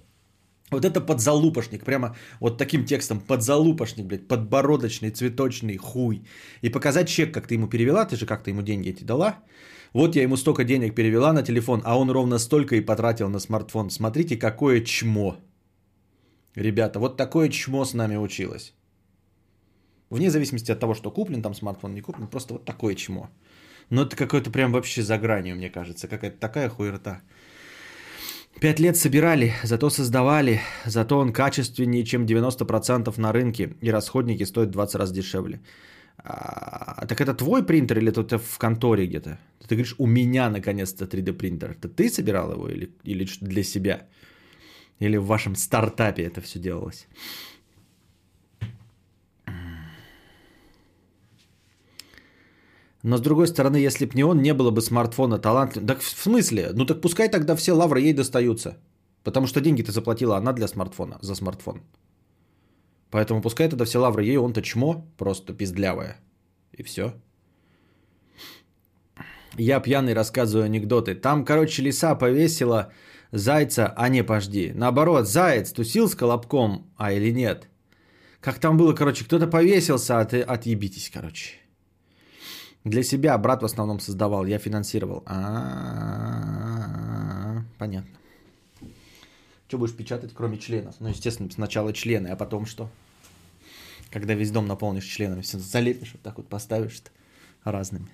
вот 0.71 0.87
это 0.87 1.03
подзалупошник, 1.03 1.85
прямо 1.85 2.17
вот 2.41 2.57
таким 2.57 2.87
текстом, 2.87 3.21
подзалупошник, 3.21 4.07
блядь, 4.07 4.29
подбородочный, 4.29 5.11
цветочный 5.11 5.77
хуй. 5.77 6.25
И 6.63 6.71
показать 6.71 7.09
чек, 7.09 7.35
как 7.35 7.47
ты 7.47 7.55
ему 7.55 7.69
перевела, 7.69 8.07
ты 8.07 8.17
же 8.17 8.25
как-то 8.25 8.49
ему 8.49 8.63
деньги 8.63 8.89
эти 8.89 9.05
дала. 9.05 9.41
Вот 9.93 10.17
я 10.17 10.23
ему 10.23 10.37
столько 10.37 10.65
денег 10.65 10.95
перевела 10.95 11.35
на 11.35 11.43
телефон, 11.43 11.83
а 11.85 11.99
он 11.99 12.11
ровно 12.11 12.39
столько 12.39 12.77
и 12.77 12.81
потратил 12.81 13.29
на 13.29 13.41
смартфон. 13.41 13.91
Смотрите, 13.91 14.39
какое 14.39 14.81
чмо. 14.81 15.37
Ребята, 16.57 16.99
вот 16.99 17.17
такое 17.17 17.49
чмо 17.49 17.85
с 17.85 17.95
нами 17.95 18.17
училось. 18.17 18.75
Вне 20.11 20.31
зависимости 20.31 20.73
от 20.73 20.81
того, 20.81 20.95
что 20.95 21.11
куплен 21.11 21.43
там 21.43 21.55
смартфон, 21.55 21.95
не 21.95 22.01
куплен, 22.01 22.29
просто 22.29 22.55
вот 22.55 22.65
такое 22.65 22.95
чмо. 22.95 23.29
Но 23.91 24.03
это 24.03 24.17
какое-то 24.17 24.51
прям 24.51 24.73
вообще 24.73 25.03
за 25.03 25.19
гранью, 25.19 25.57
мне 25.57 25.71
кажется. 25.71 26.09
Какая-то 26.09 26.39
такая 26.39 26.69
хуерта. 26.69 27.21
Пять 28.61 28.81
лет 28.81 28.97
собирали, 28.97 29.53
зато 29.65 29.91
создавали, 29.91 30.61
зато 30.87 31.19
он 31.19 31.33
качественнее, 31.33 32.05
чем 32.05 32.25
90% 32.25 33.21
на 33.21 33.33
рынке, 33.33 33.75
и 33.81 33.91
расходники 33.91 34.45
стоят 34.45 34.71
20 34.71 34.95
раз 34.95 35.13
дешевле. 35.13 35.61
А, 36.19 37.05
так 37.07 37.21
это 37.21 37.35
твой 37.35 37.67
принтер 37.67 37.99
или 37.99 38.13
это 38.13 38.39
в 38.39 38.59
конторе 38.59 39.07
где-то? 39.07 39.39
Ты 39.69 39.75
говоришь, 39.75 39.97
у 39.99 40.07
меня 40.07 40.49
наконец-то 40.51 41.05
3D 41.05 41.33
принтер. 41.33 41.73
Это 41.73 41.89
ты 41.89 42.09
собирал 42.09 42.53
его 42.53 42.69
или, 42.69 42.91
или 43.03 43.27
для 43.41 43.65
себя? 43.65 44.07
Или 45.01 45.19
в 45.19 45.27
вашем 45.27 45.57
стартапе 45.57 46.23
это 46.23 46.41
все 46.41 46.59
делалось? 46.59 47.07
Но 53.05 53.19
с 53.19 53.21
другой 53.21 53.47
стороны, 53.47 53.77
если 53.77 54.07
бы 54.07 54.13
не 54.15 54.25
он, 54.25 54.41
не 54.43 54.55
было 54.55 54.71
бы 54.71 54.81
смартфона 54.81 55.39
талантливым. 55.39 55.87
Так 55.87 56.01
в 56.01 56.09
смысле? 56.09 56.71
Ну 56.75 56.87
так 56.87 57.01
пускай 57.01 57.29
тогда 57.29 57.55
все 57.55 57.73
лавры 57.73 58.01
ей 58.01 58.15
достаются. 58.15 58.79
Потому 59.23 59.47
что 59.47 59.61
деньги 59.61 59.83
ты 59.83 59.93
заплатила 59.93 60.37
она 60.37 60.53
для 60.53 60.69
смартфона, 60.69 61.19
за 61.21 61.35
смартфон. 61.35 61.83
Поэтому 63.11 63.43
пускай 63.43 63.69
тогда 63.69 63.85
все 63.85 63.99
лавры 63.99 64.25
ей, 64.25 64.39
он-то 64.39 64.63
чмо, 64.63 65.05
просто 65.19 65.53
пиздлявое. 65.53 66.17
И 66.73 66.83
все. 66.83 67.13
Я 69.59 69.81
пьяный 69.81 70.15
рассказываю 70.15 70.65
анекдоты. 70.65 71.15
Там, 71.15 71.45
короче, 71.45 71.83
лиса 71.83 72.15
повесила 72.15 72.91
зайца, 73.35 73.93
а 73.97 74.09
не 74.09 74.23
пожди. 74.25 74.73
Наоборот, 74.75 75.29
заяц 75.29 75.73
тусил 75.73 76.09
с 76.09 76.15
колобком, 76.15 76.91
а 76.97 77.13
или 77.13 77.33
нет. 77.33 77.69
Как 78.41 78.59
там 78.59 78.77
было, 78.77 78.95
короче, 78.95 79.25
кто-то 79.25 79.47
повесился, 79.47 80.21
а 80.21 80.25
ты 80.25 80.41
отъебитесь, 80.41 81.11
короче. 81.13 81.57
Для 82.85 83.03
себя 83.03 83.37
брат 83.39 83.63
в 83.63 83.65
основном 83.65 83.99
создавал, 84.01 84.47
я 84.47 84.59
финансировал. 84.59 85.23
А-а-а, 85.27 85.65
понятно. 87.79 88.11
Что 89.69 89.79
будешь 89.79 89.97
печатать, 89.97 90.33
кроме 90.35 90.59
членов? 90.59 90.95
Ну, 91.01 91.09
естественно, 91.09 91.51
сначала 91.51 91.93
члены, 91.93 92.29
а 92.29 92.37
потом 92.37 92.67
что? 92.67 92.89
Когда 94.11 94.35
весь 94.35 94.51
дом 94.51 94.67
наполнишь 94.69 95.07
членами, 95.07 95.41
все 95.41 95.59
залепишь, 95.59 96.13
вот 96.13 96.23
так 96.23 96.37
вот 96.37 96.47
поставишь 96.47 97.03
разными. 97.65 98.09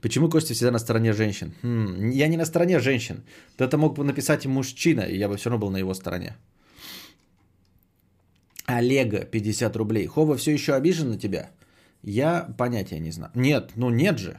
Почему 0.00 0.28
Костя 0.28 0.54
всегда 0.54 0.70
на 0.70 0.78
стороне 0.78 1.12
женщин? 1.12 1.52
Хм, 1.62 2.10
я 2.10 2.28
не 2.28 2.36
на 2.36 2.44
стороне 2.44 2.80
женщин. 2.80 3.22
Это 3.58 3.76
мог 3.76 3.96
бы 3.96 4.04
написать 4.04 4.46
мужчина, 4.46 5.00
и 5.00 5.18
я 5.18 5.28
бы 5.28 5.36
все 5.36 5.50
равно 5.50 5.66
был 5.66 5.72
на 5.72 5.78
его 5.78 5.94
стороне. 5.94 6.36
Олега, 8.66 9.24
50 9.24 9.76
рублей. 9.76 10.06
Хова 10.06 10.36
все 10.36 10.52
еще 10.52 10.74
обижен 10.74 11.10
на 11.10 11.18
тебя? 11.18 11.50
Я 12.02 12.48
понятия 12.58 13.00
не 13.00 13.12
знаю. 13.12 13.30
Нет, 13.34 13.72
ну 13.76 13.90
нет 13.90 14.18
же. 14.18 14.38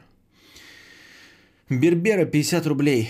Бербера 1.70 2.26
50 2.26 2.68
рублей. 2.68 3.10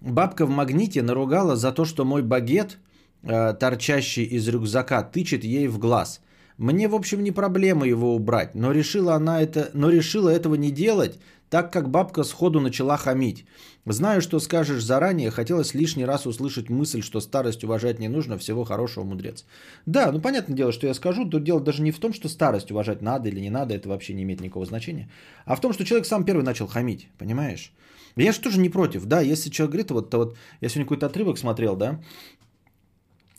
Бабка 0.00 0.46
в 0.46 0.50
магните 0.50 1.02
наругала 1.02 1.56
за 1.56 1.72
то, 1.72 1.84
что 1.84 2.04
мой 2.04 2.22
багет, 2.22 2.78
э, 3.22 3.54
торчащий 3.54 4.24
из 4.24 4.48
рюкзака, 4.48 5.02
тычет 5.02 5.44
ей 5.44 5.68
в 5.68 5.78
глаз. 5.78 6.20
Мне, 6.58 6.88
в 6.88 6.94
общем, 6.94 7.22
не 7.22 7.32
проблема 7.32 7.86
его 7.86 8.14
убрать, 8.14 8.54
но 8.54 8.72
решила 8.72 9.14
она 9.14 9.42
это, 9.42 9.70
но 9.74 9.90
решила 9.90 10.28
этого 10.28 10.54
не 10.54 10.70
делать, 10.70 11.18
так 11.54 11.72
как 11.72 11.88
бабка 11.88 12.24
сходу 12.24 12.58
начала 12.58 12.96
хамить. 12.96 13.44
Знаю, 13.86 14.20
что 14.22 14.40
скажешь 14.40 14.82
заранее, 14.82 15.30
хотелось 15.30 15.72
лишний 15.72 16.04
раз 16.04 16.26
услышать 16.26 16.68
мысль, 16.68 17.00
что 17.00 17.20
старость 17.20 17.62
уважать 17.62 18.00
не 18.00 18.08
нужно, 18.08 18.38
всего 18.38 18.64
хорошего, 18.64 19.04
мудрец. 19.04 19.44
Да, 19.86 20.10
ну 20.10 20.20
понятное 20.20 20.56
дело, 20.56 20.72
что 20.72 20.88
я 20.88 20.94
скажу, 20.94 21.24
тут 21.24 21.44
дело 21.44 21.60
даже 21.60 21.82
не 21.82 21.92
в 21.92 22.00
том, 22.00 22.12
что 22.12 22.28
старость 22.28 22.72
уважать 22.72 23.02
надо 23.02 23.28
или 23.28 23.38
не 23.38 23.50
надо, 23.50 23.72
это 23.72 23.88
вообще 23.88 24.14
не 24.14 24.24
имеет 24.24 24.40
никакого 24.40 24.66
значения, 24.66 25.08
а 25.44 25.54
в 25.54 25.60
том, 25.60 25.72
что 25.72 25.84
человек 25.84 26.08
сам 26.08 26.24
первый 26.24 26.42
начал 26.42 26.66
хамить, 26.66 27.06
понимаешь? 27.18 27.72
Я 28.16 28.32
же 28.32 28.40
тоже 28.40 28.58
не 28.58 28.68
против, 28.68 29.04
да, 29.04 29.20
если 29.20 29.48
человек 29.48 29.70
говорит, 29.70 29.90
вот, 29.92 30.10
то 30.10 30.18
вот 30.18 30.36
я 30.60 30.68
сегодня 30.68 30.86
какой-то 30.86 31.06
отрывок 31.06 31.38
смотрел, 31.38 31.76
да, 31.76 32.00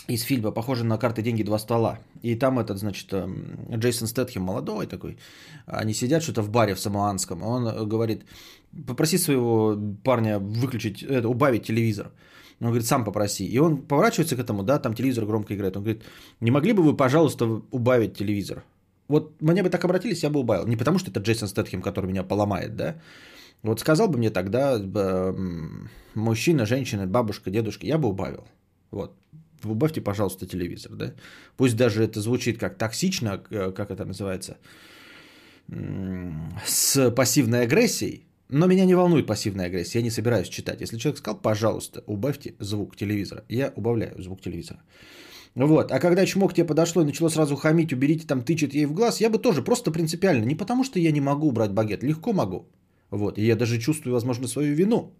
из 0.07 0.23
фильма, 0.23 0.51
похоже 0.51 0.83
на 0.83 0.97
карты 0.97 1.21
«Деньги. 1.21 1.43
Два 1.43 1.59
стола». 1.59 1.99
И 2.21 2.35
там 2.35 2.59
этот, 2.59 2.77
значит, 2.77 3.13
эм, 3.13 3.57
Джейсон 3.75 4.07
Стэтхем 4.07 4.43
молодой 4.43 4.87
такой. 4.87 5.17
Они 5.65 5.93
сидят 5.93 6.23
что-то 6.23 6.41
в 6.41 6.49
баре 6.49 6.75
в 6.75 6.79
Самоанском. 6.79 7.43
Он 7.43 7.89
говорит, 7.89 8.25
попроси 8.87 9.17
своего 9.17 9.77
парня 10.03 10.39
выключить, 10.39 11.03
это, 11.03 11.27
убавить 11.27 11.63
телевизор. 11.63 12.11
Он 12.61 12.67
говорит, 12.67 12.87
сам 12.87 13.03
попроси. 13.03 13.45
И 13.45 13.59
он 13.59 13.77
поворачивается 13.77 14.35
к 14.35 14.39
этому, 14.39 14.63
да, 14.63 14.79
там 14.79 14.93
телевизор 14.93 15.25
громко 15.25 15.53
играет. 15.53 15.75
Он 15.77 15.83
говорит, 15.83 16.03
не 16.41 16.51
могли 16.51 16.73
бы 16.73 16.83
вы, 16.83 16.95
пожалуйста, 16.95 17.61
убавить 17.71 18.17
телевизор? 18.17 18.63
Вот 19.07 19.41
мне 19.41 19.63
бы 19.63 19.69
так 19.69 19.83
обратились, 19.85 20.23
я 20.23 20.29
бы 20.29 20.39
убавил. 20.39 20.67
Не 20.67 20.77
потому, 20.77 20.99
что 20.99 21.11
это 21.11 21.19
Джейсон 21.19 21.47
Стэтхем, 21.47 21.81
который 21.81 22.07
меня 22.07 22.23
поломает, 22.23 22.75
да. 22.75 22.95
Вот 23.63 23.79
сказал 23.79 24.07
бы 24.07 24.17
мне 24.17 24.29
тогда 24.29 24.77
эм, 24.77 25.89
мужчина, 26.13 26.65
женщина, 26.65 27.07
бабушка, 27.07 27.51
дедушка, 27.51 27.87
я 27.87 27.97
бы 27.97 28.09
убавил. 28.09 28.43
Вот 28.91 29.13
убавьте, 29.71 30.01
пожалуйста, 30.01 30.45
телевизор, 30.45 30.95
да. 30.95 31.13
Пусть 31.57 31.75
даже 31.75 32.03
это 32.03 32.21
звучит 32.21 32.57
как 32.59 32.77
токсично, 32.77 33.43
э, 33.49 33.71
как 33.71 33.91
это 33.91 34.05
называется, 34.05 34.57
с 36.65 37.11
пассивной 37.11 37.63
агрессией, 37.63 38.25
но 38.49 38.67
меня 38.67 38.85
не 38.85 38.95
волнует 38.95 39.25
пассивная 39.25 39.67
агрессия, 39.67 39.99
я 39.99 40.03
не 40.03 40.11
собираюсь 40.11 40.49
читать. 40.49 40.81
Если 40.81 40.97
человек 40.97 41.17
сказал, 41.17 41.41
пожалуйста, 41.41 42.03
убавьте 42.07 42.53
звук 42.59 42.95
телевизора, 42.95 43.43
я 43.49 43.73
убавляю 43.75 44.21
звук 44.21 44.41
телевизора. 44.41 44.79
Вот. 45.55 45.91
А 45.91 45.99
когда 45.99 46.25
чмок 46.25 46.53
тебе 46.53 46.67
подошло 46.67 47.01
и 47.01 47.05
начало 47.05 47.29
сразу 47.29 47.55
хамить, 47.55 47.93
уберите, 47.93 48.27
там 48.27 48.41
тычет 48.41 48.73
ей 48.73 48.85
в 48.85 48.93
глаз, 48.93 49.21
я 49.21 49.29
бы 49.29 49.39
тоже 49.39 49.63
просто 49.63 49.91
принципиально, 49.91 50.45
не 50.45 50.55
потому 50.55 50.83
что 50.83 50.99
я 50.99 51.11
не 51.11 51.21
могу 51.21 51.47
убрать 51.47 51.71
багет, 51.71 52.03
легко 52.03 52.33
могу. 52.33 52.67
Вот. 53.09 53.37
И 53.37 53.45
я 53.45 53.55
даже 53.55 53.79
чувствую, 53.79 54.13
возможно, 54.13 54.47
свою 54.47 54.75
вину. 54.75 55.13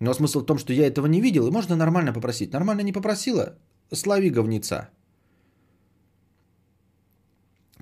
Но 0.00 0.14
смысл 0.14 0.40
в 0.40 0.46
том, 0.46 0.58
что 0.58 0.72
я 0.72 0.86
этого 0.86 1.06
не 1.06 1.20
видел, 1.20 1.46
и 1.46 1.50
можно 1.50 1.76
нормально 1.76 2.12
попросить. 2.12 2.52
Нормально 2.52 2.82
не 2.82 2.92
попросила, 2.92 3.58
слави 3.92 4.30
говнеца. 4.30 4.88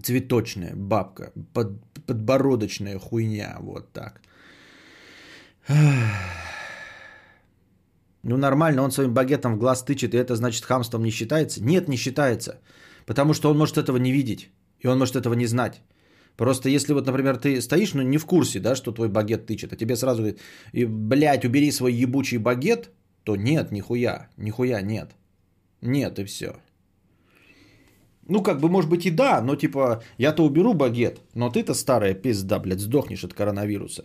Цветочная 0.02 0.74
бабка, 0.74 1.32
под, 1.52 1.80
подбородочная 2.06 2.98
хуйня, 2.98 3.56
вот 3.60 3.92
так. 3.92 4.20
Ну 8.24 8.36
нормально, 8.36 8.82
он 8.82 8.90
своим 8.90 9.14
багетом 9.14 9.54
в 9.54 9.58
глаз 9.58 9.82
тычет, 9.82 10.14
и 10.14 10.16
это 10.16 10.34
значит 10.34 10.64
хамством 10.64 11.02
не 11.04 11.10
считается? 11.10 11.62
Нет, 11.62 11.88
не 11.88 11.96
считается. 11.96 12.60
Потому 13.06 13.34
что 13.34 13.50
он 13.50 13.58
может 13.58 13.76
этого 13.76 13.96
не 13.96 14.12
видеть, 14.12 14.50
и 14.80 14.88
он 14.88 14.98
может 14.98 15.16
этого 15.16 15.34
не 15.34 15.46
знать. 15.46 15.82
Просто 16.36 16.68
если 16.68 16.94
вот, 16.94 17.06
например, 17.06 17.36
ты 17.36 17.60
стоишь, 17.60 17.94
ну 17.94 18.02
не 18.02 18.18
в 18.18 18.26
курсе, 18.26 18.60
да, 18.60 18.74
что 18.74 18.92
твой 18.92 19.08
багет 19.08 19.46
тычет, 19.46 19.72
а 19.72 19.76
тебе 19.76 19.96
сразу 19.96 20.22
говорит, 20.22 20.40
блядь, 20.72 21.44
убери 21.44 21.70
свой 21.72 21.92
ебучий 21.92 22.38
багет, 22.38 22.90
то 23.24 23.36
нет, 23.36 23.72
нихуя, 23.72 24.28
нихуя 24.36 24.80
нет. 24.82 25.10
Нет, 25.82 26.18
и 26.18 26.24
все. 26.24 26.52
Ну, 28.28 28.42
как 28.42 28.60
бы, 28.60 28.68
может 28.68 28.90
быть, 28.90 29.04
и 29.04 29.10
да, 29.10 29.40
но 29.42 29.56
типа, 29.56 30.02
я-то 30.18 30.44
уберу 30.44 30.74
багет, 30.74 31.20
но 31.34 31.50
ты-то 31.50 31.74
старая 31.74 32.14
пизда, 32.14 32.60
блядь, 32.60 32.80
сдохнешь 32.80 33.24
от 33.24 33.34
коронавируса. 33.34 34.04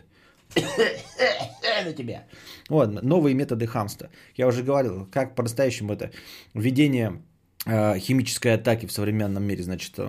На 1.85 1.93
тебя. 1.93 2.23
Вот, 2.69 3.03
новые 3.03 3.35
методы 3.35 3.67
хамства. 3.67 4.09
Я 4.35 4.47
уже 4.47 4.63
говорил, 4.63 5.07
как 5.11 5.35
по-настоящему 5.35 5.93
это 5.93 6.11
введение 6.55 7.21
э, 7.67 7.99
химической 7.99 8.55
атаки 8.55 8.87
в 8.87 8.91
современном 8.91 9.43
мире. 9.43 9.63
Значит, 9.63 9.99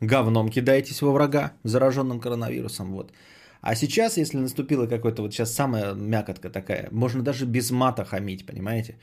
говном 0.00 0.48
кидаетесь 0.48 1.02
во 1.02 1.12
врага, 1.12 1.52
зараженным 1.64 2.20
коронавирусом. 2.20 2.92
Вот. 2.92 3.12
А 3.60 3.74
сейчас, 3.74 4.16
если 4.16 4.38
наступила 4.38 4.86
какой-то, 4.86 5.22
вот 5.22 5.34
сейчас 5.34 5.52
самая 5.52 5.94
мякотка 5.94 6.48
такая, 6.48 6.88
можно 6.90 7.22
даже 7.22 7.44
без 7.44 7.70
мата 7.70 8.04
хамить, 8.04 8.46
понимаете? 8.46 8.96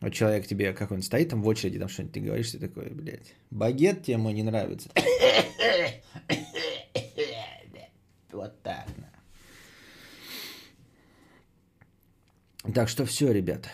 Вот 0.00 0.14
человек 0.14 0.46
тебе 0.46 0.72
какой-нибудь 0.72 1.06
стоит 1.06 1.28
там 1.28 1.42
в 1.42 1.46
очереди, 1.46 1.78
там 1.78 1.88
что-нибудь 1.88 2.14
ты 2.14 2.20
говоришь, 2.20 2.50
ты 2.50 2.58
такой, 2.58 2.88
блядь, 2.90 3.34
багет 3.50 4.02
тебе 4.04 4.16
мой 4.16 4.32
не 4.32 4.42
нравится. 4.42 4.90
Вот 8.32 8.62
так. 8.62 8.86
Так 12.72 12.88
что 12.88 13.04
все, 13.04 13.32
ребята. 13.32 13.68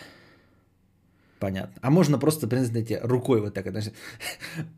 Понятно. 1.39 1.79
А 1.81 1.91
можно 1.91 2.17
просто, 2.17 2.47
знаете, 2.47 2.99
рукой 3.03 3.41
вот 3.41 3.53
так, 3.53 3.69
значит, 3.69 3.93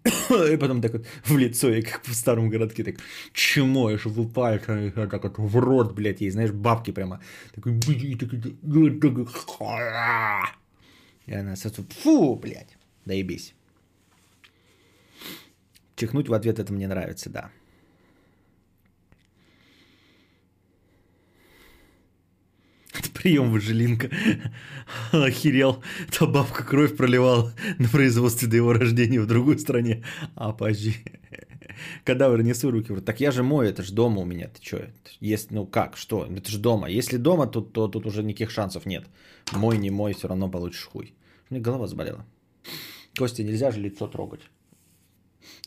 и 0.51 0.57
потом 0.57 0.81
так 0.81 0.91
вот 0.91 1.05
в 1.23 1.37
лицо, 1.37 1.69
и 1.69 1.81
как 1.81 2.03
в 2.05 2.13
старом 2.13 2.49
городке, 2.49 2.83
так 2.83 2.95
чмоешь, 3.31 4.05
лупаешь, 4.05 4.63
так 4.93 5.23
вот 5.23 5.37
в 5.37 5.57
рот, 5.57 5.93
блядь, 5.93 6.19
ей, 6.21 6.31
знаешь, 6.31 6.51
бабки 6.51 6.91
прямо. 6.91 7.21
Такой, 7.55 7.79
и 11.29 11.35
она 11.35 11.55
сразу, 11.55 11.83
фу, 11.83 12.35
блядь, 12.35 12.75
доебись. 13.05 13.53
Чихнуть 15.95 16.27
в 16.27 16.33
ответ 16.33 16.57
это 16.57 16.73
мне 16.73 16.87
нравится, 16.87 17.29
да. 17.29 17.51
Прием 23.13 23.51
выжилинка. 23.51 24.09
Охерел. 25.11 25.83
Та 26.17 26.25
бабка 26.25 26.63
кровь 26.63 26.97
проливала 26.97 27.53
на 27.77 27.87
производстве 27.89 28.47
до 28.47 28.55
его 28.55 28.73
рождения 28.73 29.19
в 29.19 29.27
другой 29.27 29.59
стране. 29.59 30.03
А, 30.35 30.51
подожди. 30.51 30.95
Кадавр, 32.05 32.41
несу 32.41 32.71
руки. 32.71 33.01
Так 33.01 33.19
я 33.19 33.29
же 33.31 33.43
мой, 33.43 33.69
это 33.69 33.83
же 33.83 33.93
дома 33.93 34.21
у 34.21 34.25
меня. 34.25 34.47
Ты 34.47 34.65
что? 34.65 34.89
Есть, 35.19 35.51
ну 35.51 35.67
как, 35.67 35.95
что? 35.95 36.25
Это 36.25 36.49
же 36.49 36.57
дома. 36.57 36.89
Если 36.89 37.17
дома, 37.17 37.45
то, 37.45 37.61
то 37.61 37.87
тут 37.87 38.07
уже 38.07 38.23
никаких 38.23 38.49
шансов 38.49 38.87
нет. 38.87 39.05
Мой, 39.51 39.77
не 39.77 39.91
мой, 39.91 40.13
все 40.15 40.27
равно 40.27 40.49
получишь 40.49 40.85
хуй. 40.85 41.13
Меня 41.49 41.61
голова 41.61 41.87
заболела. 41.87 42.25
Костя, 43.17 43.43
нельзя 43.43 43.71
же 43.71 43.79
лицо 43.79 44.07
трогать. 44.07 44.41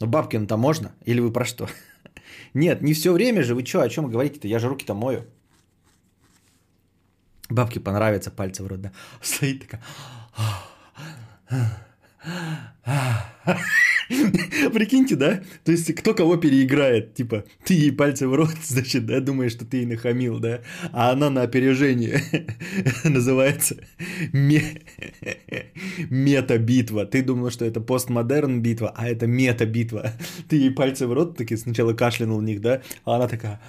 Ну, 0.00 0.06
Бабкин-то 0.06 0.56
можно? 0.56 0.92
Или 1.04 1.20
вы 1.20 1.32
про 1.32 1.44
что? 1.44 1.68
Нет, 2.54 2.82
не 2.82 2.94
все 2.94 3.12
время 3.12 3.42
же. 3.42 3.54
Вы 3.54 3.64
что, 3.64 3.82
о 3.82 3.88
чем 3.88 4.10
говорите-то? 4.10 4.48
Я 4.48 4.58
же 4.58 4.68
руки-то 4.68 4.94
мою. 4.94 5.24
Бабке 7.50 7.80
понравится 7.80 8.30
пальцы 8.30 8.62
в 8.62 8.66
рот, 8.66 8.80
да. 8.80 8.92
Стоит 9.20 9.66
такая. 9.66 9.82
Прикиньте, 14.72 15.16
да? 15.16 15.42
То 15.64 15.72
есть, 15.72 15.94
кто 15.94 16.14
кого 16.14 16.36
переиграет. 16.36 17.14
Типа, 17.14 17.44
ты 17.64 17.74
ей 17.74 17.92
пальцы 17.92 18.28
в 18.28 18.34
рот, 18.34 18.54
значит, 18.66 19.06
да, 19.06 19.20
думаешь, 19.20 19.52
что 19.52 19.64
ты 19.64 19.78
ей 19.78 19.86
нахамил, 19.86 20.38
да? 20.38 20.60
А 20.92 21.12
она 21.12 21.30
на 21.30 21.42
опережение. 21.42 22.22
Называется 23.04 23.76
мета-битва. 26.10 27.06
Ты 27.06 27.22
думал, 27.22 27.50
что 27.50 27.64
это 27.64 27.80
постмодерн 27.80 28.60
битва, 28.62 28.92
а 28.96 29.08
это 29.08 29.26
мета-битва. 29.26 30.12
Ты 30.48 30.56
ей 30.56 30.70
пальцы 30.70 31.06
в 31.06 31.12
рот, 31.12 31.36
таки 31.36 31.56
сначала 31.56 31.92
кашлянул 31.92 32.38
в 32.38 32.42
них, 32.42 32.60
да? 32.60 32.82
А 33.04 33.16
она 33.16 33.28
такая... 33.28 33.60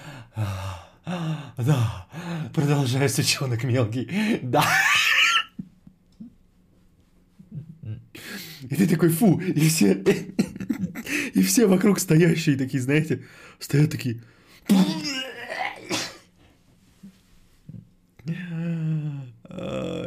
Да, 1.58 2.08
продолжай, 2.54 3.10
сучонок 3.10 3.64
мелкий. 3.64 4.08
Да. 4.42 4.64
И 8.70 8.76
ты 8.76 8.88
такой, 8.88 9.10
фу, 9.10 9.40
и 9.40 9.68
все, 9.68 10.04
и 11.34 11.42
все 11.42 11.68
вокруг 11.68 12.00
стоящие 12.00 12.58
такие, 12.58 12.82
знаете, 12.82 13.24
стоят 13.60 13.92
такие. 13.92 14.22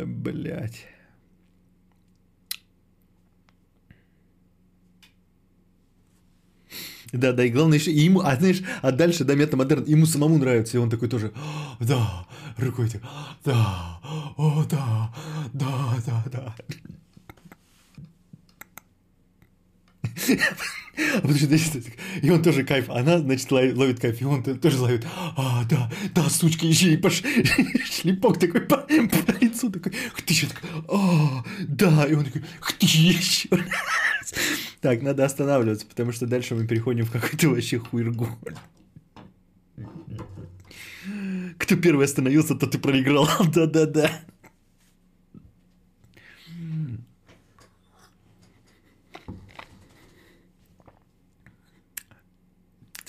Блять. 0.07 0.87
Да, 7.13 7.33
да, 7.33 7.45
и 7.45 7.51
главное 7.51 7.79
еще, 7.79 7.93
и 7.93 8.01
ему, 8.01 8.21
а 8.21 8.37
знаешь, 8.37 8.63
а 8.83 8.91
дальше, 8.91 9.25
да, 9.25 9.35
метамодерн, 9.35 9.85
ему 9.85 10.07
самому 10.07 10.39
нравится, 10.39 10.77
и 10.77 10.81
он 10.81 10.91
такой 10.91 11.09
тоже, 11.09 11.33
да, 11.81 12.27
рукой, 12.59 12.91
да, 13.45 14.01
о, 14.37 14.65
да, 14.69 15.15
да, 15.53 15.97
да, 16.05 16.25
да. 16.33 16.55
И 22.23 22.31
он 22.31 22.43
тоже 22.43 22.65
кайф, 22.65 22.89
она, 22.89 23.19
значит, 23.19 23.51
ловит 23.51 24.01
кайф, 24.01 24.21
и 24.21 24.25
он 24.25 24.43
тоже 24.43 24.81
ловит, 24.81 25.07
а, 25.37 25.65
да, 25.69 25.91
да, 26.15 26.29
сучка, 26.31 26.67
еще 26.67 26.93
и 26.93 26.97
пош... 26.97 27.23
шлепок 27.91 28.39
такой 28.39 28.63
по, 28.63 28.79
по 28.79 29.45
лицу, 29.45 29.71
такой, 29.71 29.93
ты 29.93 30.33
еще 30.33 30.47
такой, 30.47 30.71
а, 30.89 31.45
да, 31.69 32.07
и 32.07 32.15
он 32.15 32.25
такой, 32.25 32.43
ты 32.79 32.87
еще 32.87 33.49
Так, 34.81 35.03
надо 35.03 35.25
останавливаться, 35.25 35.87
потому 35.87 36.13
что 36.13 36.27
дальше 36.27 36.55
мы 36.55 36.67
переходим 36.67 37.05
в 37.05 37.11
какую-то 37.11 37.51
вообще 37.51 37.79
хуйргу. 37.79 38.29
Кто 41.59 41.77
первый 41.77 42.05
остановился, 42.05 42.55
тот 42.55 42.75
и 42.75 42.79
проиграл, 42.79 43.29
да-да-да. 43.55 44.11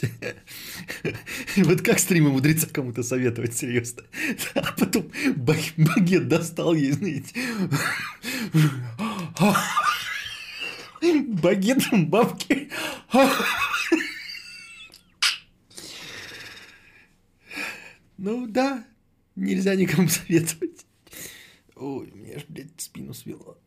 Вот 1.57 1.81
как 1.81 1.99
стримы 1.99 2.31
мудреца 2.31 2.67
кому-то 2.67 3.03
советовать, 3.03 3.55
серьезно. 3.55 4.03
А 4.55 4.73
потом 4.73 5.11
багет 5.35 6.27
достал 6.27 6.73
ей, 6.73 6.91
знаете. 6.91 7.35
Багетом 11.27 12.07
бабки. 12.07 12.69
Ну 18.17 18.47
да, 18.47 18.83
нельзя 19.35 19.75
никому 19.75 20.09
советовать. 20.09 20.85
Ой, 21.75 22.11
мне 22.15 22.35
аж, 22.35 22.45
блядь, 22.47 22.81
спину 22.81 23.13
свело. 23.13 23.59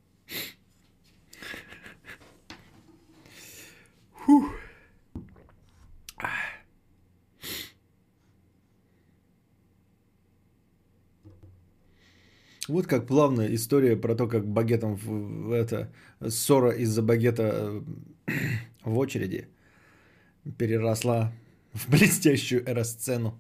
Фух. 4.27 4.60
Вот 12.71 12.87
как 12.87 13.09
плавная 13.09 13.53
история 13.53 13.97
про 13.97 14.15
то, 14.15 14.29
как 14.29 14.47
багетом 14.47 14.95
в, 14.95 15.51
это 15.51 15.93
ссора 16.29 16.71
из-за 16.71 17.03
багета 17.03 17.83
э, 18.29 18.33
в 18.85 18.97
очереди 18.97 19.49
переросла 20.57 21.33
в 21.73 21.91
блестящую 21.91 22.63
эросцену. 22.71 23.37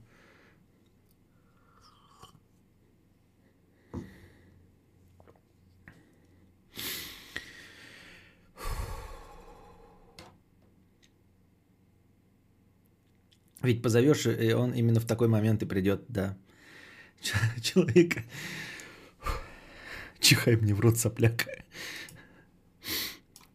Ведь 13.62 13.80
позовешь, 13.80 14.26
и 14.26 14.52
он 14.54 14.72
именно 14.72 14.98
в 14.98 15.06
такой 15.06 15.28
момент 15.28 15.62
и 15.62 15.66
придет, 15.66 16.02
да. 16.08 16.36
Человека 17.62 18.24
Чихай 20.20 20.56
мне 20.56 20.74
в 20.74 20.80
рот, 20.80 20.98
сопляк. 20.98 21.46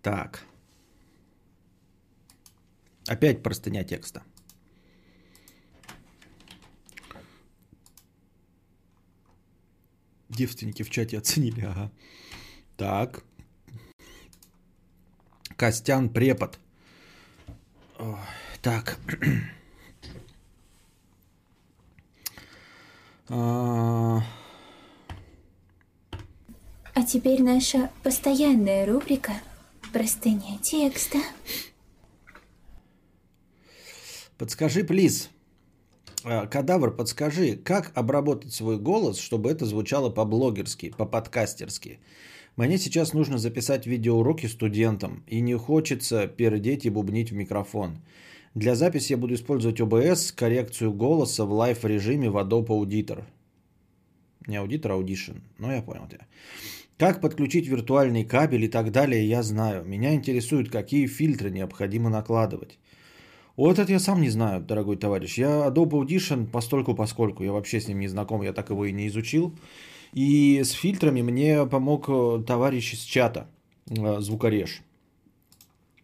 Так. 0.01 0.43
Опять 3.07 3.43
простыня 3.43 3.83
текста. 3.83 4.23
Девственники 10.29 10.83
в 10.83 10.89
чате 10.89 11.17
оценили, 11.17 11.61
ага. 11.61 11.91
Так. 12.77 13.23
Костян 15.55 16.09
препод. 16.09 16.59
О, 17.97 18.19
так. 18.61 18.99
а... 23.29 24.21
А 26.95 27.03
теперь 27.03 27.43
наша 27.43 27.91
постоянная 28.03 28.85
рубрика 28.85 29.33
«Простыня 29.91 30.57
текста». 30.61 31.17
Подскажи, 34.37 34.85
плиз, 34.85 35.29
а, 36.23 36.47
Кадавр, 36.47 36.95
подскажи, 36.95 37.57
как 37.57 37.91
обработать 37.95 38.53
свой 38.53 38.79
голос, 38.79 39.19
чтобы 39.19 39.51
это 39.51 39.65
звучало 39.65 40.09
по-блогерски, 40.09 40.93
по-подкастерски? 40.97 41.99
Мне 42.55 42.77
сейчас 42.77 43.11
нужно 43.11 43.39
записать 43.39 43.85
видеоуроки 43.85 44.45
студентам, 44.45 45.25
и 45.27 45.41
не 45.41 45.57
хочется 45.57 46.27
пердеть 46.27 46.85
и 46.85 46.89
бубнить 46.89 47.29
в 47.29 47.35
микрофон. 47.35 47.99
Для 48.53 48.73
записи 48.75 49.11
я 49.11 49.17
буду 49.17 49.33
использовать 49.33 49.81
OBS, 49.81 50.33
коррекцию 50.33 50.93
голоса 50.93 51.43
в 51.43 51.51
live-режиме 51.51 52.29
в 52.29 52.37
Adobe 52.37 52.67
Auditor. 52.67 53.25
Не 54.47 54.55
Auditor, 54.55 54.93
а 54.93 55.01
Audition. 55.01 55.41
Ну, 55.57 55.71
я 55.71 55.81
понял 55.81 56.07
тебя. 56.07 56.25
Как 56.97 57.19
подключить 57.21 57.67
виртуальный 57.67 58.23
кабель 58.23 58.63
и 58.63 58.69
так 58.69 58.91
далее, 58.91 59.27
я 59.27 59.43
знаю. 59.43 59.83
Меня 59.83 60.13
интересует, 60.13 60.69
какие 60.69 61.07
фильтры 61.07 61.51
необходимо 61.51 62.09
накладывать. 62.09 62.77
Вот 63.57 63.79
это 63.79 63.91
я 63.91 63.99
сам 63.99 64.21
не 64.21 64.29
знаю, 64.29 64.61
дорогой 64.61 64.97
товарищ. 64.97 65.37
Я 65.37 65.67
Adobe 65.67 65.91
Audition 65.91 66.45
постольку 66.47 66.95
поскольку, 66.95 67.43
я 67.43 67.51
вообще 67.51 67.81
с 67.81 67.87
ним 67.87 67.99
не 67.99 68.07
знаком, 68.07 68.43
я 68.43 68.53
так 68.53 68.69
его 68.69 68.85
и 68.85 68.93
не 68.93 69.07
изучил. 69.07 69.53
И 70.13 70.61
с 70.63 70.71
фильтрами 70.71 71.21
мне 71.21 71.65
помог 71.65 72.07
э, 72.07 72.43
товарищ 72.47 72.93
из 72.93 73.01
чата, 73.01 73.47
э, 73.89 74.21
звукореж. 74.21 74.81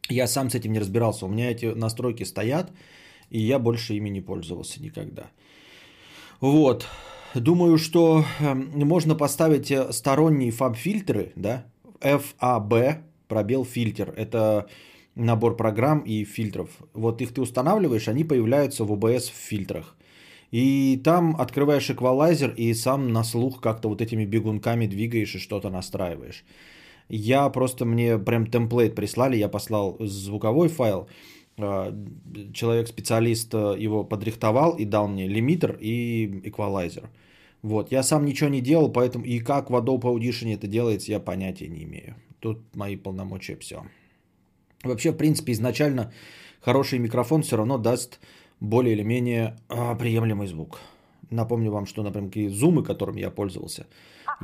Я 0.10 0.28
сам 0.28 0.50
с 0.50 0.56
этим 0.56 0.74
не 0.74 0.80
разбирался, 0.80 1.26
у 1.26 1.30
меня 1.30 1.52
эти 1.52 1.66
настройки 1.66 2.24
стоят, 2.24 2.72
и 3.30 3.40
я 3.40 3.60
больше 3.60 3.94
ими 3.94 4.10
не 4.10 4.22
пользовался 4.22 4.82
никогда. 4.82 5.32
Вот. 6.42 6.86
Думаю, 7.34 7.78
что 7.78 8.26
эм, 8.40 8.72
можно 8.88 9.16
поставить 9.16 9.72
э, 9.72 9.94
сторонние 9.94 10.52
фаб-фильтры, 10.52 11.32
да, 11.36 11.66
FAB, 12.02 12.96
пробел 13.28 13.64
фильтр. 13.64 14.14
Это 14.18 14.68
набор 15.16 15.56
программ 15.56 16.00
и 16.00 16.26
фильтров. 16.26 16.70
Вот 16.94 17.22
их 17.22 17.34
ты 17.34 17.42
устанавливаешь, 17.42 18.10
они 18.10 18.26
появляются 18.26 18.84
в 18.84 18.92
OBS 18.92 19.32
в 19.32 19.36
фильтрах. 19.36 19.96
И 20.52 21.00
там 21.06 21.38
открываешь 21.40 21.90
эквалайзер 21.90 22.54
и 22.58 22.74
сам 22.74 23.14
на 23.14 23.24
слух 23.24 23.62
как-то 23.62 23.88
вот 23.88 24.02
этими 24.02 24.26
бегунками 24.26 24.86
двигаешь 24.86 25.36
и 25.36 25.40
что-то 25.40 25.70
настраиваешь. 25.70 26.44
Я 27.08 27.50
просто 27.50 27.86
мне 27.86 28.18
прям 28.18 28.48
темплейт 28.48 28.94
прислали, 28.94 29.38
я 29.38 29.48
послал 29.48 29.96
звуковой 30.00 30.68
файл, 30.68 31.02
а, 31.02 31.08
человек-специалист 32.54 33.54
э, 33.54 33.76
его 33.78 34.04
подрихтовал 34.04 34.76
и 34.78 34.86
дал 34.86 35.08
мне 35.08 35.28
лимитер 35.28 35.78
и 35.80 36.42
эквалайзер. 36.44 37.10
Вот, 37.62 37.92
я 37.92 38.04
сам 38.04 38.26
ничего 38.26 38.50
не 38.50 38.62
делал, 38.62 38.92
поэтому 38.92 39.26
и 39.26 39.40
как 39.40 39.70
в 39.70 39.76
Adobe 39.76 40.02
Audition 40.02 40.54
это 40.54 40.68
делается, 40.68 41.12
я 41.12 41.20
понятия 41.20 41.68
не 41.68 41.84
имею. 41.84 42.16
Тут 42.40 42.76
мои 42.76 42.96
полномочия 42.96 43.56
все. 43.56 43.84
Вообще, 44.84 45.12
в 45.12 45.18
принципе, 45.18 45.54
изначально 45.54 46.12
хороший 46.60 47.00
микрофон 47.00 47.44
все 47.44 47.58
равно 47.58 47.78
даст 47.78 48.20
более 48.60 48.96
или 48.96 49.04
менее 49.04 49.58
а, 49.70 49.96
приемлемый 49.96 50.48
звук. 50.48 50.80
Напомню 51.30 51.72
вам, 51.72 51.86
что, 51.86 52.04
например, 52.04 52.52
зумы, 52.52 52.84
которыми 52.84 53.22
я 53.22 53.30
пользовался, 53.30 53.86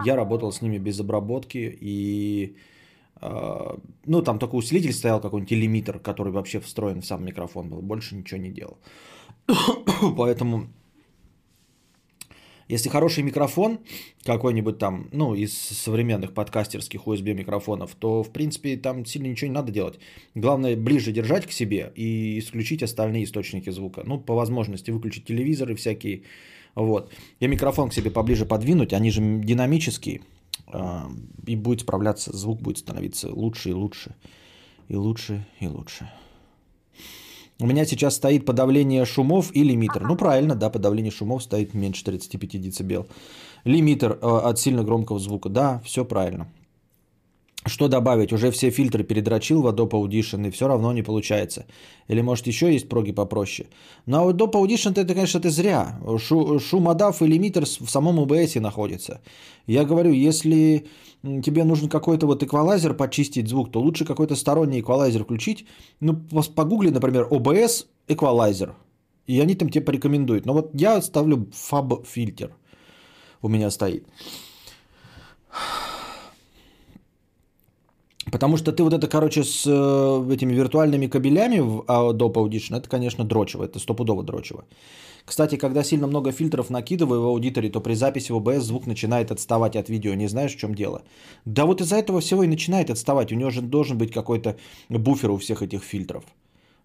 я 0.06 0.16
работал 0.16 0.52
с 0.52 0.62
ними 0.62 0.78
без 0.78 1.00
обработки 1.00 1.78
и 1.82 2.56
а, 2.56 2.77
ну, 3.22 4.22
там 4.22 4.40
только 4.40 4.56
усилитель 4.56 4.94
стоял, 4.94 5.20
какой-нибудь 5.20 5.52
лимитер, 5.52 6.00
который 6.00 6.32
вообще 6.32 6.60
встроен 6.60 7.02
в 7.02 7.06
сам 7.06 7.26
микрофон 7.26 7.70
был. 7.70 7.82
Больше 7.82 8.16
ничего 8.16 8.40
не 8.40 8.50
делал. 8.50 8.78
Поэтому, 10.18 10.68
если 12.68 12.90
хороший 12.90 13.24
микрофон, 13.24 13.80
какой-нибудь 14.24 14.78
там, 14.78 15.10
ну, 15.12 15.34
из 15.34 15.58
современных 15.58 16.34
подкастерских 16.34 17.08
USB 17.08 17.34
микрофонов, 17.34 17.96
то, 17.96 18.24
в 18.24 18.32
принципе, 18.32 18.78
там 18.78 19.06
сильно 19.06 19.28
ничего 19.28 19.48
не 19.48 19.56
надо 19.56 19.72
делать. 19.72 20.00
Главное, 20.36 20.76
ближе 20.76 21.12
держать 21.12 21.48
к 21.48 21.52
себе 21.52 21.92
и 21.96 22.38
исключить 22.40 22.84
остальные 22.84 23.24
источники 23.24 23.70
звука. 23.72 24.04
Ну, 24.06 24.20
по 24.20 24.36
возможности 24.36 24.92
выключить 24.92 25.26
телевизоры 25.26 25.76
всякие. 25.76 26.24
Вот. 26.76 27.12
И 27.40 27.48
микрофон 27.48 27.90
к 27.90 27.94
себе 27.94 28.12
поближе 28.12 28.46
подвинуть, 28.46 28.94
они 28.94 29.10
же 29.10 29.22
динамические 29.22 30.22
и 31.46 31.56
будет 31.56 31.82
справляться, 31.82 32.36
звук 32.36 32.62
будет 32.62 32.78
становиться 32.78 33.30
лучше 33.30 33.70
и 33.70 33.74
лучше, 33.74 34.16
и 34.90 34.96
лучше, 34.96 35.46
и 35.60 35.68
лучше. 35.68 36.10
У 37.60 37.66
меня 37.66 37.86
сейчас 37.86 38.16
стоит 38.16 38.46
подавление 38.46 39.04
шумов 39.06 39.50
и 39.56 39.64
лимитер. 39.64 40.04
Ну, 40.04 40.16
правильно, 40.16 40.54
да, 40.54 40.70
подавление 40.70 41.12
шумов 41.12 41.42
стоит 41.42 41.74
меньше 41.74 42.04
35 42.04 42.62
дБ. 42.62 43.08
Лимитер 43.64 44.20
э, 44.22 44.28
от 44.28 44.60
сильно 44.60 44.84
громкого 44.84 45.18
звука. 45.18 45.50
Да, 45.50 45.82
все 45.84 46.06
правильно. 46.06 46.48
Что 47.68 47.88
добавить? 47.88 48.34
Уже 48.34 48.52
все 48.52 48.70
фильтры 48.72 49.04
передрочил 49.04 49.62
в 49.62 49.68
Adobe 49.68 49.92
Audition 49.92 50.48
и 50.48 50.52
все 50.52 50.68
равно 50.68 50.94
не 50.94 51.04
получается. 51.04 51.66
Или 52.08 52.22
может 52.22 52.48
еще 52.48 52.72
есть 52.72 52.90
проги 52.90 53.12
попроще? 53.12 53.68
Но 54.06 54.30
Adobe 54.30 54.54
Audition 54.54 54.92
это, 54.92 55.14
конечно, 55.14 55.40
ты 55.40 55.50
зря. 55.50 56.00
Шу, 56.18 56.60
шумодав 56.60 57.22
и 57.22 57.28
лимитер 57.28 57.66
в 57.66 57.90
самом 57.90 58.20
OBS 58.20 58.60
находится. 58.60 59.22
Я 59.68 59.86
говорю, 59.86 60.12
если 60.12 60.86
тебе 61.24 61.64
нужен 61.64 61.90
какой-то 61.90 62.28
вот 62.28 62.44
эквалайзер 62.44 62.94
почистить 62.94 63.48
звук, 63.48 63.72
то 63.72 63.80
лучше 63.80 64.06
какой-то 64.06 64.36
сторонний 64.36 64.80
эквалайзер 64.80 65.24
включить. 65.24 65.66
Ну, 66.00 66.16
погугли, 66.56 66.90
например, 66.90 67.28
OBS 67.32 67.86
эквалайзер. 68.08 68.76
И 69.28 69.42
они 69.42 69.56
там 69.56 69.70
тебе 69.70 69.86
порекомендуют. 69.86 70.46
Но 70.46 70.54
вот 70.54 70.72
я 70.74 71.02
ставлю 71.02 71.48
фаб 71.54 72.06
фильтр. 72.06 72.56
У 73.42 73.50
меня 73.50 73.70
стоит. 73.72 74.08
Потому 78.32 78.58
что 78.58 78.72
ты 78.72 78.84
вот 78.84 78.94
это, 78.94 79.08
короче, 79.08 79.44
с 79.44 79.64
э, 79.66 80.34
этими 80.34 80.54
виртуальными 80.54 81.08
кабелями 81.08 81.60
в 81.60 81.82
Adobe 81.88 82.34
Audition, 82.34 82.78
это, 82.78 82.90
конечно, 82.90 83.24
дрочево, 83.24 83.64
это 83.64 83.80
стопудово 83.80 84.24
дрочево. 84.24 84.66
Кстати, 85.26 85.58
когда 85.58 85.84
сильно 85.84 86.08
много 86.08 86.32
фильтров 86.32 86.70
накидываю 86.70 87.22
в 87.22 87.26
аудиторе, 87.26 87.70
то 87.70 87.82
при 87.82 87.96
записи 87.96 88.32
в 88.32 88.38
OBS 88.38 88.62
звук 88.62 88.88
начинает 88.88 89.32
отставать 89.32 89.76
от 89.76 89.90
видео. 89.90 90.14
Не 90.14 90.28
знаешь, 90.28 90.56
в 90.56 90.58
чем 90.58 90.74
дело? 90.74 91.04
Да 91.46 91.66
вот 91.66 91.82
из-за 91.82 91.98
этого 91.98 92.22
всего 92.22 92.44
и 92.44 92.48
начинает 92.48 92.90
отставать. 92.90 93.32
У 93.32 93.36
него 93.36 93.50
же 93.50 93.62
должен 93.62 93.98
быть 93.98 94.14
какой-то 94.14 94.56
буфер 94.90 95.32
у 95.32 95.38
всех 95.38 95.62
этих 95.62 95.84
фильтров. 95.84 96.24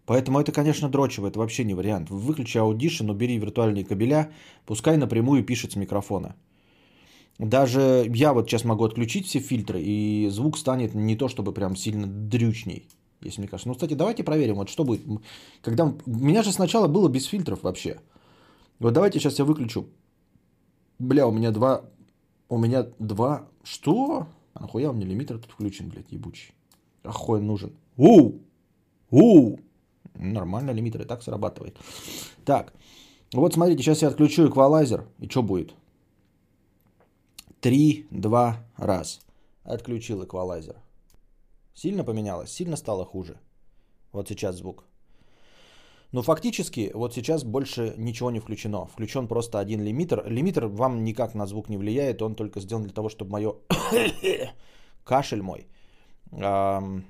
Поэтому 0.07 0.41
это, 0.41 0.51
конечно, 0.51 0.89
дрочево, 0.89 1.29
это 1.29 1.39
вообще 1.39 1.65
не 1.65 1.75
вариант. 1.75 2.11
Выключи 2.11 2.59
Audition, 2.59 3.11
убери 3.11 3.39
виртуальные 3.39 3.85
кабеля, 3.85 4.33
пускай 4.67 4.97
напрямую 4.97 5.45
пишет 5.45 5.73
с 5.73 5.77
микрофона. 5.77 6.35
Даже 7.39 8.07
я 8.15 8.33
вот 8.33 8.49
сейчас 8.49 8.65
могу 8.65 8.85
отключить 8.85 9.27
все 9.27 9.41
фильтры, 9.41 9.81
и 9.83 10.29
звук 10.29 10.59
станет 10.59 10.95
не 10.95 11.17
то 11.17 11.29
чтобы 11.29 11.53
прям 11.53 11.77
сильно 11.77 12.07
дрючней, 12.07 12.89
если 13.21 13.41
мне 13.41 13.49
кажется. 13.49 13.69
Ну, 13.69 13.75
кстати, 13.75 13.95
давайте 13.95 14.23
проверим, 14.23 14.57
вот 14.57 14.69
что 14.69 14.85
будет. 14.85 15.03
Когда... 15.63 15.87
У 15.87 15.95
меня 16.07 16.43
же 16.43 16.53
сначала 16.53 16.89
было 16.89 17.09
без 17.09 17.25
фильтров 17.25 17.63
вообще. 17.63 18.01
Вот 18.79 18.93
давайте 18.93 19.19
сейчас 19.19 19.39
я 19.39 19.45
выключу. 19.45 19.87
Бля, 20.99 21.27
у 21.27 21.33
меня 21.33 21.51
два... 21.51 21.83
У 22.49 22.59
меня 22.59 22.87
два... 22.99 23.49
Что? 23.65 24.27
А 24.55 24.61
нахуя 24.61 24.91
у 24.91 24.93
меня 24.93 25.07
лимитер 25.07 25.39
тут 25.39 25.53
включен, 25.53 25.89
блядь, 25.89 26.13
ебучий? 26.13 26.53
Охуй 27.03 27.41
нужен. 27.41 27.73
Уу! 27.97 28.41
Уу! 29.11 29.59
Нормально, 30.15 30.73
лимитер 30.73 31.03
и 31.03 31.05
так 31.05 31.23
срабатывает. 31.23 31.79
Так, 32.45 32.73
вот 33.33 33.55
смотрите, 33.55 33.83
сейчас 33.83 34.03
я 34.03 34.09
отключу 34.09 34.49
эквалайзер. 34.49 35.07
И 35.21 35.29
что 35.29 35.43
будет? 35.43 35.75
3, 37.63 38.07
2, 38.11 38.57
раз. 38.77 39.21
Отключил 39.63 40.25
эквалайзер. 40.25 40.75
Сильно 41.75 42.05
поменялось? 42.05 42.51
Сильно 42.51 42.77
стало 42.77 43.05
хуже? 43.05 43.37
Вот 44.13 44.29
сейчас 44.29 44.57
звук. 44.57 44.85
Но 46.13 46.23
фактически 46.23 46.91
вот 46.95 47.15
сейчас 47.15 47.45
больше 47.45 47.95
ничего 47.99 48.33
не 48.33 48.41
включено. 48.41 48.87
Включен 48.87 49.29
просто 49.29 49.61
один 49.61 49.85
лимитер. 49.85 50.25
Лимитер 50.27 50.67
вам 50.67 51.05
никак 51.05 51.35
на 51.35 51.47
звук 51.47 51.69
не 51.69 51.77
влияет. 51.77 52.21
Он 52.21 52.35
только 52.35 52.61
сделан 52.61 52.83
для 52.83 52.93
того, 52.93 53.09
чтобы 53.09 53.31
мое 53.31 53.55
кашель 55.05 55.43
мой 55.43 55.69
эм, 56.33 57.05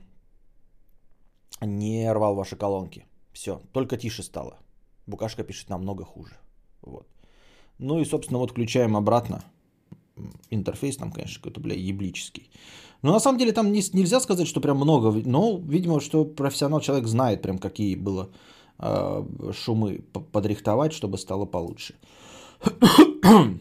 не 1.63 2.13
рвал 2.13 2.35
ваши 2.35 2.57
колонки. 2.57 3.07
Все, 3.33 3.63
только 3.73 3.97
тише 3.97 4.23
стало. 4.23 4.59
Букашка 5.07 5.45
пишет 5.45 5.71
намного 5.71 6.05
хуже. 6.05 6.37
Вот. 6.83 7.07
Ну 7.79 8.01
и, 8.01 8.05
собственно, 8.05 8.39
вот 8.39 8.51
включаем 8.51 8.97
обратно 8.97 9.43
интерфейс 10.51 10.97
там, 10.97 11.13
конечно, 11.13 11.41
какой-то, 11.41 11.61
бля, 11.61 11.75
еблический. 11.75 12.51
Но 13.03 13.13
на 13.13 13.21
самом 13.21 13.39
деле 13.39 13.53
там 13.53 13.73
не, 13.73 13.83
нельзя 13.93 14.21
сказать, 14.21 14.47
что 14.47 14.61
прям 14.61 14.77
много, 14.77 15.11
но, 15.25 15.59
видимо, 15.59 16.01
что 16.01 16.25
профессионал 16.25 16.81
человек 16.81 17.07
знает 17.09 17.43
прям, 17.43 17.59
какие 17.59 17.97
было 17.97 18.31
э, 18.79 19.25
шумы 19.53 20.05
подрихтовать, 20.33 20.93
чтобы 20.93 21.19
стало 21.19 21.47
получше. 21.47 21.95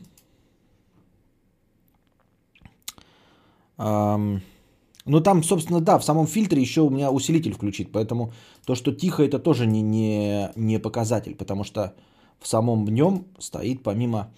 ну 5.06 5.22
там, 5.22 5.44
собственно, 5.44 5.82
да, 5.82 5.98
в 5.98 6.04
самом 6.04 6.28
фильтре 6.28 6.62
еще 6.62 6.82
у 6.82 6.90
меня 6.90 7.10
усилитель 7.12 7.54
включит, 7.54 7.92
поэтому 7.92 8.32
то, 8.66 8.76
что 8.76 8.92
тихо, 8.92 9.24
это 9.24 9.40
тоже 9.40 9.66
не, 9.66 9.82
не, 9.82 10.52
не 10.56 10.80
показатель, 10.80 11.36
потому 11.36 11.64
что 11.64 11.96
в 12.40 12.48
самом 12.48 12.86
нем 12.86 13.26
стоит 13.40 13.82
помимо 13.82 14.32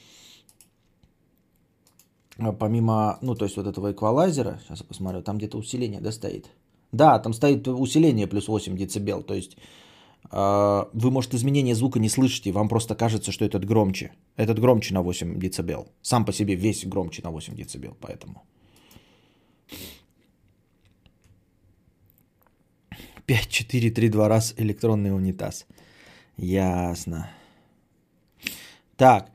помимо, 2.38 3.18
ну, 3.22 3.36
то 3.36 3.46
есть 3.46 3.58
вот 3.58 3.68
этого 3.68 3.92
эквалайзера, 3.92 4.60
сейчас 4.64 4.82
я 4.82 4.86
посмотрю, 4.86 5.22
там 5.22 5.38
где-то 5.38 5.58
усиление, 5.58 6.02
да, 6.02 6.12
стоит? 6.12 6.50
Да, 6.92 7.20
там 7.20 7.34
стоит 7.34 7.68
усиление 7.68 8.28
плюс 8.28 8.48
8 8.48 8.76
дБ, 8.76 9.26
то 9.26 9.34
есть 9.34 9.58
э, 10.32 10.86
вы, 10.94 11.12
может, 11.12 11.34
изменение 11.34 11.76
звука 11.76 12.00
не 12.00 12.10
слышите, 12.10 12.52
вам 12.52 12.70
просто 12.70 12.96
кажется, 12.96 13.32
что 13.32 13.46
этот 13.46 13.66
громче. 13.66 14.12
Этот 14.36 14.60
громче 14.60 14.94
на 14.94 15.02
8 15.02 15.40
дБ. 15.40 15.88
Сам 16.02 16.26
по 16.26 16.34
себе 16.34 16.56
весь 16.56 16.86
громче 16.86 17.22
на 17.24 17.32
8 17.32 17.56
дБ, 17.56 17.96
поэтому. 18.00 18.44
5, 23.26 23.48
4, 23.48 23.92
3, 23.92 24.10
2 24.10 24.30
раз 24.30 24.54
электронный 24.58 25.16
унитаз. 25.16 25.66
Ясно. 26.38 27.30
Так. 28.98 29.32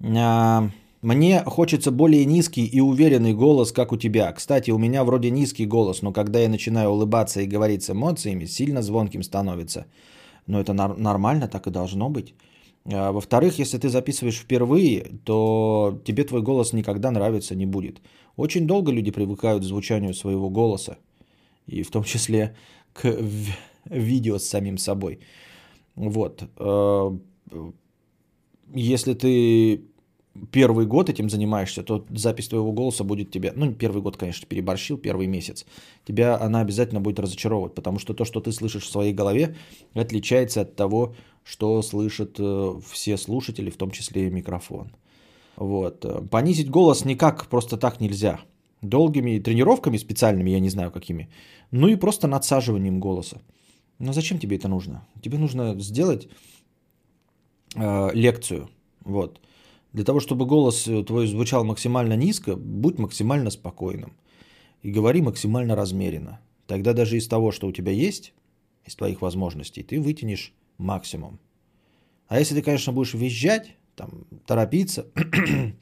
Э, 0.00 0.68
мне 1.04 1.42
хочется 1.44 1.90
более 1.90 2.24
низкий 2.24 2.64
и 2.64 2.80
уверенный 2.80 3.34
голос, 3.34 3.72
как 3.72 3.92
у 3.92 3.96
тебя. 3.96 4.32
Кстати, 4.32 4.70
у 4.70 4.78
меня 4.78 5.04
вроде 5.04 5.30
низкий 5.30 5.66
голос, 5.66 6.02
но 6.02 6.12
когда 6.12 6.38
я 6.38 6.48
начинаю 6.48 6.90
улыбаться 6.90 7.40
и 7.40 7.46
говорить 7.46 7.82
с 7.82 7.90
эмоциями, 7.90 8.46
сильно 8.46 8.82
звонким 8.82 9.22
становится. 9.22 9.86
Но 10.46 10.60
это 10.60 10.72
нар- 10.72 10.96
нормально, 10.96 11.48
так 11.48 11.66
и 11.66 11.70
должно 11.70 12.08
быть. 12.08 12.34
А, 12.86 13.12
во-вторых, 13.12 13.58
если 13.58 13.78
ты 13.78 13.88
записываешь 13.88 14.40
впервые, 14.40 15.04
то 15.24 16.00
тебе 16.04 16.24
твой 16.24 16.42
голос 16.42 16.72
никогда 16.72 17.10
нравиться 17.10 17.54
не 17.54 17.66
будет. 17.66 18.00
Очень 18.36 18.66
долго 18.66 18.90
люди 18.90 19.10
привыкают 19.10 19.62
к 19.62 19.66
звучанию 19.66 20.14
своего 20.14 20.50
голоса, 20.50 20.96
и 21.66 21.82
в 21.82 21.90
том 21.90 22.04
числе 22.04 22.56
к 22.94 23.16
видео 23.90 24.38
с 24.38 24.44
самим 24.44 24.78
собой. 24.78 25.18
Вот. 25.96 26.44
А, 26.56 27.18
если 28.74 29.14
ты 29.14 29.84
первый 30.50 30.86
год 30.86 31.08
этим 31.08 31.30
занимаешься, 31.30 31.82
то 31.82 32.04
запись 32.10 32.48
твоего 32.48 32.72
голоса 32.72 33.04
будет 33.04 33.30
тебя, 33.30 33.52
ну, 33.54 33.72
первый 33.72 34.02
год, 34.02 34.16
конечно, 34.16 34.46
переборщил, 34.46 34.98
первый 34.98 35.26
месяц, 35.26 35.64
тебя 36.04 36.40
она 36.40 36.60
обязательно 36.60 37.00
будет 37.00 37.20
разочаровывать, 37.20 37.74
потому 37.74 37.98
что 37.98 38.14
то, 38.14 38.24
что 38.24 38.40
ты 38.40 38.52
слышишь 38.52 38.84
в 38.84 38.90
своей 38.90 39.12
голове, 39.12 39.56
отличается 39.94 40.62
от 40.62 40.76
того, 40.76 41.14
что 41.44 41.82
слышат 41.82 42.36
э, 42.38 42.80
все 42.90 43.16
слушатели, 43.16 43.70
в 43.70 43.76
том 43.76 43.90
числе 43.90 44.26
и 44.26 44.30
микрофон. 44.30 44.92
Вот. 45.56 46.04
Понизить 46.30 46.70
голос 46.70 47.04
никак 47.04 47.46
просто 47.46 47.76
так 47.76 48.00
нельзя. 48.00 48.40
Долгими 48.82 49.38
тренировками 49.38 49.96
специальными, 49.98 50.50
я 50.50 50.60
не 50.60 50.68
знаю 50.68 50.90
какими, 50.90 51.28
ну 51.70 51.88
и 51.88 51.96
просто 51.96 52.26
надсаживанием 52.26 53.00
голоса. 53.00 53.40
Но 53.98 54.12
зачем 54.12 54.38
тебе 54.38 54.56
это 54.56 54.68
нужно? 54.68 55.06
Тебе 55.22 55.38
нужно 55.38 55.78
сделать 55.80 56.28
э, 57.76 58.10
лекцию. 58.14 58.68
Вот. 59.04 59.40
Для 59.94 60.04
того, 60.04 60.18
чтобы 60.18 60.44
голос 60.44 60.88
твой 61.06 61.28
звучал 61.28 61.64
максимально 61.64 62.14
низко, 62.14 62.56
будь 62.56 62.98
максимально 62.98 63.50
спокойным. 63.50 64.16
И 64.82 64.90
говори 64.90 65.22
максимально 65.22 65.76
размеренно. 65.76 66.40
Тогда 66.66 66.94
даже 66.94 67.16
из 67.16 67.28
того, 67.28 67.52
что 67.52 67.68
у 67.68 67.72
тебя 67.72 67.92
есть, 67.92 68.34
из 68.84 68.96
твоих 68.96 69.22
возможностей, 69.22 69.84
ты 69.84 70.00
вытянешь 70.00 70.52
максимум. 70.78 71.38
А 72.26 72.40
если 72.40 72.56
ты, 72.56 72.62
конечно, 72.62 72.92
будешь 72.92 73.14
визжать, 73.14 73.76
там, 73.94 74.24
торопиться, 74.46 75.06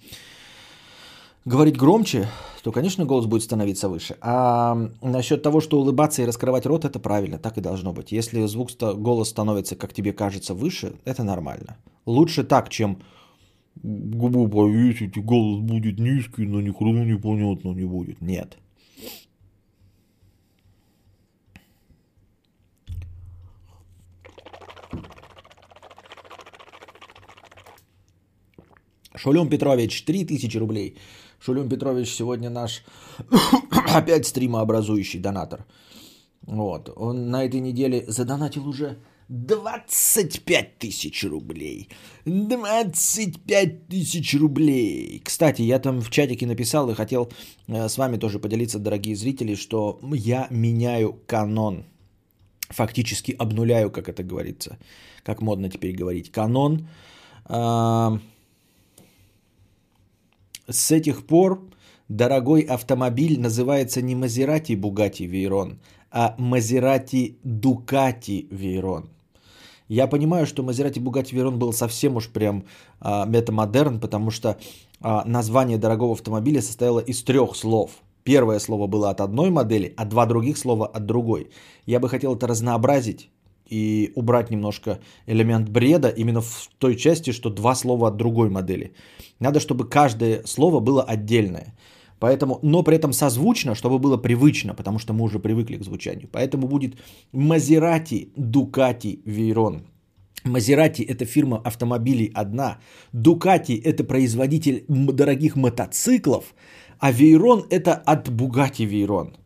говорить 1.46 1.78
громче, 1.78 2.28
то, 2.62 2.70
конечно, 2.70 3.06
голос 3.06 3.24
будет 3.24 3.44
становиться 3.44 3.88
выше. 3.88 4.18
А 4.20 4.90
насчет 5.00 5.42
того, 5.42 5.62
что 5.62 5.80
улыбаться 5.80 6.20
и 6.20 6.26
раскрывать 6.26 6.66
рот, 6.66 6.84
это 6.84 7.00
правильно, 7.00 7.38
так 7.38 7.56
и 7.56 7.62
должно 7.62 7.94
быть. 7.94 8.12
Если 8.12 8.44
звук, 8.44 8.72
голос 8.78 9.30
становится, 9.30 9.74
как 9.74 9.94
тебе 9.94 10.12
кажется, 10.12 10.52
выше, 10.52 10.96
это 11.06 11.24
нормально. 11.24 11.78
Лучше 12.04 12.44
так, 12.44 12.68
чем 12.68 12.98
губу 13.82 14.48
повесить, 14.48 15.16
и 15.16 15.20
голос 15.20 15.60
будет 15.60 15.98
низкий, 15.98 16.46
но 16.46 16.60
ни 16.60 16.70
хрена 16.70 17.04
непонятно 17.04 17.72
не 17.74 17.84
будет. 17.84 18.20
Нет. 18.20 18.58
Шулюм 29.14 29.48
Петрович, 29.48 30.04
3000 30.04 30.58
рублей. 30.58 30.96
Шулюм 31.38 31.68
Петрович 31.68 32.08
сегодня 32.08 32.50
наш 32.50 32.82
опять 33.94 34.26
стримообразующий 34.26 35.20
донатор. 35.20 35.64
Вот. 36.42 36.90
Он 36.96 37.30
на 37.30 37.44
этой 37.44 37.60
неделе 37.60 38.04
задонатил 38.08 38.68
уже 38.68 38.96
25 39.28 40.78
тысяч 40.78 41.24
рублей. 41.24 41.88
25 42.24 43.88
тысяч 43.88 44.34
рублей. 44.34 45.20
Кстати, 45.24 45.62
я 45.62 45.78
там 45.78 46.00
в 46.00 46.10
чатике 46.10 46.46
написал 46.46 46.90
и 46.90 46.94
хотел 46.94 47.30
э, 47.68 47.88
с 47.88 47.98
вами 47.98 48.18
тоже 48.18 48.38
поделиться, 48.38 48.78
дорогие 48.78 49.16
зрители, 49.16 49.54
что 49.54 49.98
я 50.12 50.46
меняю 50.50 51.20
канон. 51.26 51.84
Фактически 52.68 53.36
обнуляю, 53.38 53.90
как 53.90 54.08
это 54.08 54.22
говорится. 54.22 54.78
Как 55.24 55.42
модно 55.42 55.68
теперь 55.68 55.94
говорить. 55.94 56.30
Канон. 56.32 56.88
А, 57.44 58.18
с 60.68 60.90
этих 60.90 61.26
пор 61.26 61.60
дорогой 62.08 62.62
автомобиль 62.62 63.40
называется 63.40 64.02
не 64.02 64.14
Мазерати 64.14 64.74
Бугати 64.74 65.24
Вейрон, 65.24 65.78
а 66.12 66.34
Мазерати 66.38 67.34
Дукати 67.44 68.46
Вейрон. 68.50 69.04
Я 69.88 70.06
понимаю, 70.06 70.46
что 70.46 70.62
Мазерати 70.62 71.00
Бугати 71.00 71.36
Вейрон 71.36 71.58
был 71.58 71.72
совсем 71.72 72.16
уж 72.16 72.28
прям 72.28 72.64
а, 73.00 73.26
метамодерн, 73.26 74.00
потому 74.00 74.30
что 74.30 74.56
а, 75.00 75.24
название 75.26 75.78
дорогого 75.78 76.12
автомобиля 76.12 76.62
состояло 76.62 77.00
из 77.00 77.22
трех 77.22 77.56
слов. 77.56 77.90
Первое 78.24 78.60
слово 78.60 78.86
было 78.86 79.10
от 79.10 79.20
одной 79.20 79.50
модели, 79.50 79.92
а 79.96 80.04
два 80.04 80.26
других 80.26 80.56
слова 80.56 80.86
от 80.86 81.06
другой. 81.06 81.50
Я 81.86 81.98
бы 81.98 82.08
хотел 82.08 82.36
это 82.36 82.46
разнообразить 82.46 83.30
и 83.68 84.12
убрать 84.14 84.50
немножко 84.50 85.00
элемент 85.26 85.68
бреда 85.68 86.08
именно 86.08 86.40
в 86.40 86.68
той 86.78 86.96
части, 86.96 87.32
что 87.32 87.50
два 87.50 87.74
слова 87.74 88.08
от 88.08 88.16
другой 88.16 88.48
модели. 88.48 88.92
Надо, 89.40 89.60
чтобы 89.60 89.88
каждое 89.88 90.42
слово 90.44 90.80
было 90.80 91.02
отдельное. 91.02 91.74
Поэтому, 92.22 92.60
но 92.62 92.84
при 92.84 92.94
этом 92.94 93.12
созвучно, 93.12 93.74
чтобы 93.74 93.98
было 93.98 94.16
привычно, 94.16 94.74
потому 94.74 95.00
что 95.00 95.12
мы 95.12 95.24
уже 95.24 95.40
привыкли 95.40 95.76
к 95.76 95.82
звучанию. 95.82 96.28
Поэтому 96.30 96.68
будет 96.68 96.94
Мазерати 97.32 98.28
Дукати 98.36 99.18
Вейрон. 99.24 99.82
Мазерати 100.44 101.02
это 101.02 101.24
фирма 101.24 101.60
автомобилей 101.64 102.30
одна, 102.32 102.78
Дукати 103.12 103.72
это 103.72 104.04
производитель 104.04 104.84
дорогих 104.88 105.56
мотоциклов, 105.56 106.54
а 107.00 107.10
Вейрон 107.10 107.64
это 107.70 107.94
от 107.94 108.28
Бугати 108.30 108.86
Вейрон. 108.86 109.36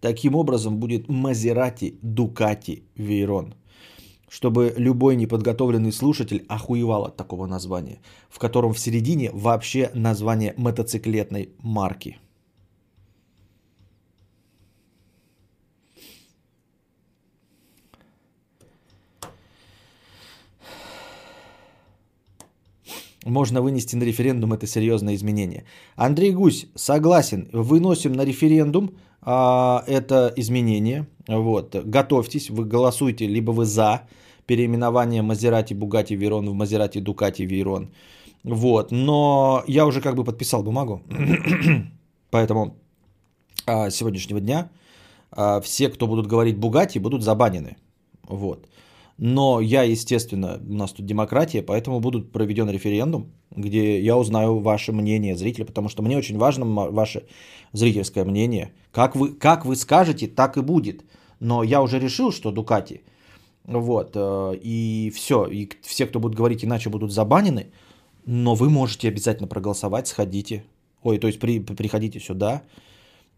Таким 0.00 0.36
образом 0.36 0.76
будет 0.76 1.08
Мазерати 1.08 1.94
Дукати 2.02 2.82
Вейрон 2.96 3.54
чтобы 4.32 4.72
любой 4.78 5.14
неподготовленный 5.16 5.92
слушатель 5.92 6.46
охуевал 6.48 7.04
от 7.04 7.16
такого 7.16 7.46
названия, 7.46 8.00
в 8.30 8.38
котором 8.38 8.72
в 8.72 8.78
середине 8.78 9.30
вообще 9.30 9.90
название 9.92 10.54
мотоциклетной 10.56 11.50
марки. 11.58 12.18
Можно 23.26 23.60
вынести 23.60 23.96
на 23.96 24.04
референдум 24.04 24.54
это 24.54 24.66
серьезное 24.66 25.14
изменение. 25.14 25.64
Андрей 25.94 26.32
Гусь, 26.32 26.68
согласен, 26.74 27.50
выносим 27.52 28.14
на 28.14 28.24
референдум 28.24 28.96
а, 29.20 29.84
это 29.86 30.32
изменение. 30.36 31.06
Вот. 31.28 31.76
Готовьтесь, 31.84 32.48
вы 32.48 32.64
голосуйте, 32.64 33.26
либо 33.26 33.50
вы 33.50 33.66
за 33.66 34.08
переименование 34.52 35.22
Мазерати 35.22 35.74
Бугати 35.74 36.16
Верон 36.16 36.48
в 36.48 36.54
Мазерати 36.54 37.00
Дукати 37.00 37.46
Вейрон. 37.46 37.88
Вот. 38.44 38.92
Но 38.92 39.64
я 39.66 39.86
уже 39.86 40.00
как 40.00 40.14
бы 40.14 40.24
подписал 40.24 40.62
бумагу. 40.62 41.00
Поэтому 42.30 42.74
а, 43.66 43.90
сегодняшнего 43.90 44.40
дня 44.40 44.68
а, 45.30 45.60
все, 45.60 45.88
кто 45.88 46.06
будут 46.06 46.26
говорить 46.26 46.58
Бугати, 46.58 46.98
будут 46.98 47.22
забанены. 47.22 47.76
Вот. 48.28 48.68
Но 49.18 49.60
я, 49.60 49.84
естественно, 49.84 50.60
у 50.68 50.74
нас 50.74 50.92
тут 50.92 51.06
демократия, 51.06 51.62
поэтому 51.62 52.00
будет 52.00 52.32
проведен 52.32 52.68
референдум, 52.68 53.32
где 53.56 54.00
я 54.00 54.16
узнаю 54.16 54.58
ваше 54.58 54.92
мнение, 54.92 55.34
зрители, 55.34 55.64
потому 55.64 55.88
что 55.88 56.02
мне 56.02 56.18
очень 56.18 56.38
важно 56.38 56.66
ваше 56.92 57.22
зрительское 57.72 58.24
мнение. 58.24 58.72
Как 58.90 59.16
вы, 59.16 59.28
как 59.28 59.64
вы 59.64 59.76
скажете, 59.76 60.26
так 60.26 60.56
и 60.56 60.60
будет. 60.60 61.04
Но 61.40 61.62
я 61.62 61.80
уже 61.80 61.98
решил, 61.98 62.32
что 62.32 62.50
Дукати. 62.50 63.00
Вот. 63.64 64.12
Э, 64.14 64.54
и 64.60 65.10
все. 65.14 65.46
И 65.46 65.70
все, 65.82 66.06
кто 66.06 66.20
будут 66.20 66.36
говорить 66.36 66.64
иначе, 66.64 66.90
будут 66.90 67.12
забанены. 67.12 67.72
Но 68.24 68.54
вы 68.54 68.70
можете 68.70 69.08
обязательно 69.08 69.48
проголосовать, 69.48 70.08
сходите. 70.08 70.64
Ой, 71.02 71.18
то 71.18 71.26
есть 71.26 71.40
при, 71.40 71.58
приходите 71.58 72.20
сюда 72.20 72.62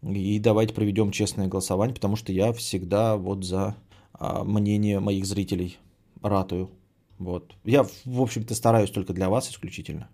и 0.03 0.39
давайте 0.39 0.75
проведем 0.75 1.11
честное 1.11 1.47
голосование, 1.47 1.95
потому 1.95 2.17
что 2.17 2.33
я 2.33 2.53
всегда 2.53 3.17
вот 3.17 3.45
за 3.45 3.77
а, 4.13 4.45
мнение 4.45 5.01
моих 5.01 5.25
зрителей 5.25 5.79
ратую. 6.23 6.71
Вот. 7.19 7.55
Я, 7.65 7.85
в 8.05 8.21
общем-то, 8.21 8.55
стараюсь 8.55 8.91
только 8.91 9.15
для 9.15 9.31
вас 9.31 9.49
исключительно. 9.51 10.11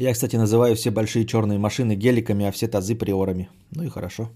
Я, 0.00 0.14
кстати, 0.14 0.36
называю 0.36 0.74
все 0.76 0.90
большие 0.90 1.26
черные 1.26 1.58
машины 1.58 1.94
геликами, 1.94 2.46
а 2.46 2.52
все 2.52 2.68
тазы 2.68 2.94
приорами. 2.94 3.50
Ну 3.76 3.82
и 3.84 3.90
хорошо. 3.90 4.30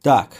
Так. 0.00 0.38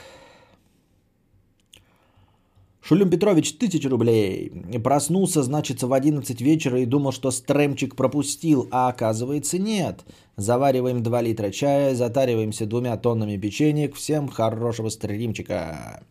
Шулюм 2.81 3.11
Петрович, 3.11 3.53
тысяча 3.59 3.91
рублей. 3.91 4.51
Проснулся, 4.83 5.43
значит, 5.43 5.83
в 5.83 5.93
11 5.93 6.41
вечера 6.41 6.81
и 6.81 6.87
думал, 6.87 7.13
что 7.13 7.31
стремчик 7.31 7.97
пропустил, 7.97 8.67
а 8.71 8.89
оказывается 8.89 9.59
нет. 9.59 10.05
Завариваем 10.37 11.03
2 11.03 11.23
литра 11.23 11.51
чая, 11.51 11.95
затариваемся 11.95 12.65
двумя 12.65 12.97
тоннами 12.97 13.37
печенек. 13.37 13.95
Всем 13.95 14.29
хорошего 14.29 14.89
стримчика. 14.89 16.03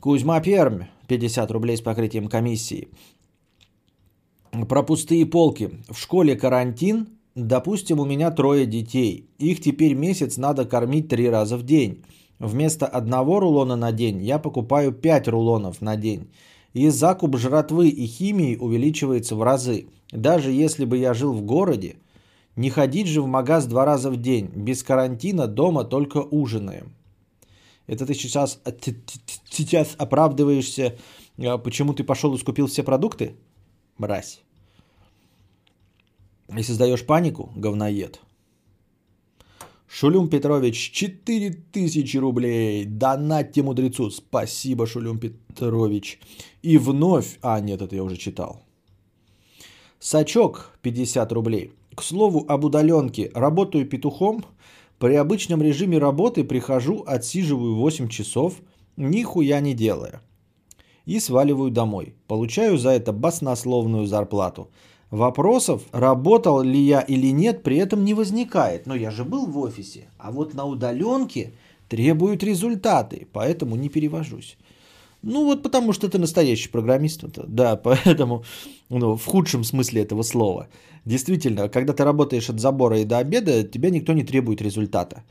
Кузьма 0.00 0.40
Пермь, 0.40 0.84
50 1.08 1.50
рублей 1.50 1.76
с 1.76 1.82
покрытием 1.82 2.28
комиссии. 2.28 2.88
Про 4.66 4.82
пустые 4.82 5.26
полки. 5.26 5.72
В 5.90 5.98
школе 5.98 6.36
карантин. 6.36 7.08
Допустим, 7.34 8.00
у 8.00 8.06
меня 8.06 8.30
трое 8.30 8.64
детей. 8.64 9.28
Их 9.38 9.60
теперь 9.60 9.92
месяц 9.92 10.38
надо 10.38 10.64
кормить 10.64 11.08
три 11.08 11.28
раза 11.28 11.58
в 11.58 11.64
день. 11.64 12.02
Вместо 12.38 12.86
одного 12.86 13.40
рулона 13.40 13.76
на 13.76 13.92
день 13.92 14.22
я 14.22 14.38
покупаю 14.38 14.92
5 14.92 15.28
рулонов 15.28 15.82
на 15.82 15.96
день. 15.96 16.30
И 16.72 16.88
закуп 16.88 17.36
жратвы 17.36 17.90
и 17.90 18.06
химии 18.06 18.56
увеличивается 18.56 19.36
в 19.36 19.42
разы. 19.42 19.88
Даже 20.12 20.50
если 20.50 20.86
бы 20.86 20.96
я 20.96 21.12
жил 21.12 21.34
в 21.34 21.42
городе, 21.42 21.96
не 22.56 22.70
ходить 22.70 23.06
же 23.06 23.20
в 23.20 23.26
магаз 23.26 23.66
два 23.66 23.84
раза 23.84 24.10
в 24.10 24.16
день. 24.16 24.50
Без 24.54 24.82
карантина 24.82 25.46
дома 25.46 25.84
только 25.84 26.22
ужинаем. 26.22 26.94
Это 27.90 28.06
ты 28.06 28.14
сейчас, 28.14 28.60
сейчас 29.50 29.96
оправдываешься 29.98 30.96
а 31.46 31.58
почему 31.58 31.92
ты 31.94 32.04
пошел 32.04 32.34
и 32.34 32.38
скупил 32.38 32.66
все 32.66 32.82
продукты? 32.82 33.34
Мразь. 33.98 34.42
И 36.56 36.62
создаешь 36.62 37.06
панику, 37.06 37.50
говноед. 37.56 38.20
Шулюм 39.88 40.28
Петрович, 40.28 40.90
4000 40.92 42.16
рублей. 42.18 42.84
Донатьте 42.84 43.62
мудрецу. 43.62 44.10
Спасибо, 44.10 44.86
Шулюм 44.86 45.18
Петрович. 45.18 46.20
И 46.62 46.78
вновь... 46.78 47.38
А, 47.42 47.60
нет, 47.60 47.82
это 47.82 47.96
я 47.96 48.04
уже 48.04 48.16
читал. 48.16 48.62
Сачок, 49.98 50.78
50 50.82 51.32
рублей. 51.32 51.72
К 51.96 52.02
слову 52.02 52.44
об 52.48 52.64
удаленке. 52.64 53.30
Работаю 53.34 53.86
петухом. 53.86 54.44
При 55.00 55.14
обычном 55.14 55.62
режиме 55.62 55.96
работы 55.96 56.44
прихожу, 56.44 57.02
отсиживаю 57.06 57.74
8 57.74 58.08
часов, 58.08 58.60
нихуя 58.98 59.58
не 59.60 59.72
делая. 59.72 60.20
И 61.06 61.20
сваливаю 61.20 61.70
домой. 61.70 62.14
Получаю 62.26 62.76
за 62.76 62.90
это 62.90 63.12
баснословную 63.12 64.04
зарплату. 64.04 64.68
Вопросов, 65.10 65.84
работал 65.92 66.60
ли 66.60 66.78
я 66.78 67.00
или 67.00 67.32
нет, 67.32 67.62
при 67.62 67.78
этом 67.78 68.04
не 68.04 68.12
возникает. 68.12 68.86
Но 68.86 68.94
я 68.94 69.10
же 69.10 69.24
был 69.24 69.46
в 69.46 69.58
офисе. 69.58 70.10
А 70.18 70.30
вот 70.30 70.52
на 70.52 70.66
удаленке 70.66 71.54
требуют 71.88 72.42
результаты, 72.42 73.26
поэтому 73.32 73.76
не 73.76 73.88
перевожусь. 73.88 74.58
Ну 75.22 75.46
вот 75.46 75.62
потому 75.62 75.94
что 75.94 76.10
ты 76.10 76.18
настоящий 76.18 76.68
программист. 76.68 77.24
Да, 77.48 77.76
поэтому 77.84 78.44
ну, 78.90 79.16
в 79.16 79.24
худшем 79.24 79.64
смысле 79.64 80.02
этого 80.02 80.22
слова. 80.22 80.68
Действительно, 81.04 81.68
когда 81.68 81.92
ты 81.92 82.04
работаешь 82.04 82.50
от 82.50 82.60
забора 82.60 82.98
и 82.98 83.04
до 83.04 83.18
обеда, 83.18 83.64
тебя 83.64 83.90
никто 83.90 84.12
не 84.12 84.24
требует 84.24 84.62
результата. 84.62 85.22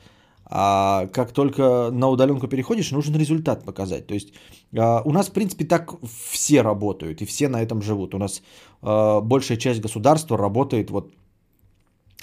А 0.51 1.05
как 1.13 1.32
только 1.32 1.91
на 1.91 2.09
удаленку 2.09 2.47
переходишь, 2.47 2.91
нужен 2.91 3.15
результат 3.15 3.63
показать. 3.63 4.07
То 4.07 4.15
есть 4.15 4.34
а, 4.76 5.01
у 5.05 5.11
нас, 5.11 5.28
в 5.28 5.32
принципе, 5.32 5.65
так 5.65 5.93
все 6.32 6.61
работают 6.61 7.22
и 7.22 7.26
все 7.26 7.49
на 7.49 7.61
этом 7.61 7.82
живут. 7.82 8.15
У 8.15 8.17
нас 8.17 8.41
а, 8.82 9.22
большая 9.22 9.57
часть 9.57 9.80
государства 9.80 10.38
работает 10.38 10.89
вот 10.89 11.13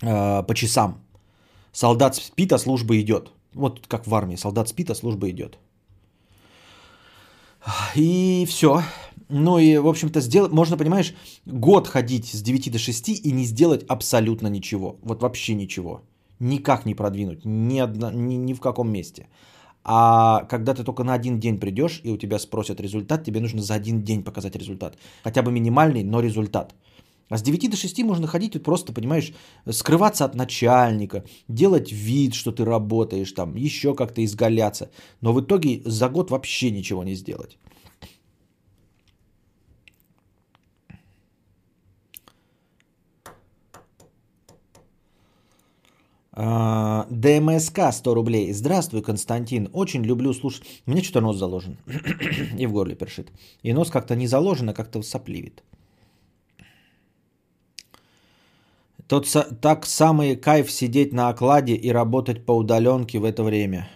а, 0.02 0.42
по 0.42 0.54
часам. 0.54 0.94
Солдат 1.72 2.16
спит, 2.16 2.52
а 2.52 2.58
служба 2.58 2.98
идет. 2.98 3.30
Вот 3.54 3.86
как 3.86 4.06
в 4.06 4.14
армии. 4.14 4.36
Солдат 4.36 4.68
спит, 4.68 4.90
а 4.90 4.94
служба 4.94 5.30
идет. 5.30 5.58
И 7.94 8.44
все. 8.48 8.82
Ну 9.28 9.58
и, 9.58 9.78
в 9.78 9.88
общем-то, 9.88 10.20
сделать, 10.20 10.52
можно, 10.52 10.76
понимаешь, 10.76 11.14
год 11.46 11.88
ходить 11.88 12.26
с 12.26 12.42
9 12.42 12.70
до 12.70 12.78
6 12.78 13.08
и 13.08 13.32
не 13.32 13.44
сделать 13.44 13.84
абсолютно 13.88 14.48
ничего. 14.48 14.98
Вот 15.02 15.22
вообще 15.22 15.54
ничего. 15.54 16.02
Никак 16.38 16.86
не 16.86 16.94
продвинуть. 16.94 17.44
Ни, 17.44 17.80
одно, 17.80 18.10
ни, 18.10 18.36
ни 18.36 18.54
в 18.54 18.60
каком 18.60 18.90
месте. 18.90 19.28
А 19.84 20.44
когда 20.48 20.74
ты 20.74 20.84
только 20.84 21.04
на 21.04 21.14
один 21.14 21.40
день 21.40 21.58
придешь 21.58 22.00
и 22.04 22.10
у 22.10 22.16
тебя 22.16 22.38
спросят 22.38 22.80
результат, 22.80 23.24
тебе 23.24 23.40
нужно 23.40 23.62
за 23.62 23.74
один 23.74 24.02
день 24.02 24.22
показать 24.22 24.56
результат. 24.56 24.96
Хотя 25.24 25.42
бы 25.42 25.52
минимальный, 25.52 26.04
но 26.04 26.20
результат. 26.20 26.74
А 27.28 27.36
с 27.36 27.42
9 27.42 27.70
до 27.70 27.76
6 27.76 28.02
можно 28.04 28.26
ходить 28.26 28.54
и 28.54 28.60
просто, 28.60 28.92
понимаешь, 28.92 29.32
скрываться 29.70 30.24
от 30.24 30.34
начальника, 30.34 31.24
делать 31.48 31.90
вид, 31.90 32.34
что 32.34 32.52
ты 32.52 32.64
работаешь, 32.64 33.32
там, 33.32 33.56
еще 33.56 33.94
как-то 33.94 34.24
изгаляться. 34.24 34.90
Но 35.20 35.32
в 35.32 35.40
итоге 35.40 35.82
за 35.84 36.08
год 36.08 36.30
вообще 36.30 36.70
ничего 36.70 37.04
не 37.04 37.14
сделать. 37.14 37.58
ДМСК 46.36 47.92
100 47.92 48.14
рублей. 48.14 48.52
Здравствуй, 48.52 49.00
Константин. 49.02 49.70
Очень 49.72 50.04
люблю 50.04 50.34
слушать. 50.34 50.64
У 50.86 50.90
меня 50.90 51.02
что-то 51.02 51.22
нос 51.22 51.36
заложен. 51.36 51.78
И 52.58 52.66
в 52.66 52.72
горле 52.72 52.94
першит. 52.94 53.32
И 53.62 53.72
нос 53.72 53.90
как-то 53.90 54.14
не 54.16 54.26
заложен, 54.26 54.68
а 54.68 54.74
как-то 54.74 55.02
сопливит. 55.02 55.62
Тот 59.08 59.26
так 59.62 59.86
самый 59.86 60.36
кайф 60.36 60.70
сидеть 60.70 61.12
на 61.12 61.30
окладе 61.30 61.74
и 61.74 61.92
работать 61.92 62.44
по 62.44 62.52
удаленке 62.52 63.18
в 63.18 63.24
это 63.24 63.42
время. 63.42 63.88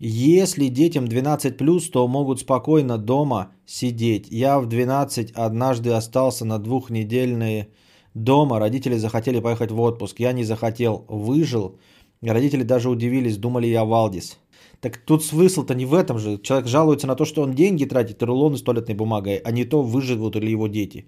Если 0.00 0.68
детям 0.68 1.04
12+, 1.04 1.90
то 1.92 2.08
могут 2.08 2.40
спокойно 2.40 2.98
дома 2.98 3.52
сидеть. 3.66 4.28
Я 4.30 4.58
в 4.58 4.66
12 4.66 5.30
однажды 5.32 5.90
остался 5.90 6.44
на 6.44 6.58
двухнедельные 6.58 7.68
дома. 8.14 8.58
Родители 8.58 8.96
захотели 8.96 9.40
поехать 9.40 9.70
в 9.70 9.80
отпуск. 9.80 10.20
Я 10.20 10.32
не 10.32 10.44
захотел. 10.44 11.04
Выжил. 11.08 11.78
Родители 12.22 12.62
даже 12.64 12.90
удивились, 12.90 13.38
думали 13.38 13.66
я 13.66 13.84
Валдис. 13.84 14.38
Так 14.80 14.96
тут 14.96 15.24
смысл-то 15.24 15.74
не 15.74 15.86
в 15.86 15.94
этом 15.94 16.18
же. 16.18 16.38
Человек 16.38 16.68
жалуется 16.68 17.06
на 17.06 17.16
то, 17.16 17.24
что 17.24 17.42
он 17.42 17.54
деньги 17.54 17.84
тратит, 17.84 18.22
рулоны 18.22 18.56
с 18.56 18.62
туалетной 18.62 18.94
бумагой, 18.94 19.36
а 19.36 19.52
не 19.52 19.64
то, 19.64 19.82
выживут 19.82 20.36
ли 20.36 20.52
его 20.52 20.68
дети. 20.68 21.06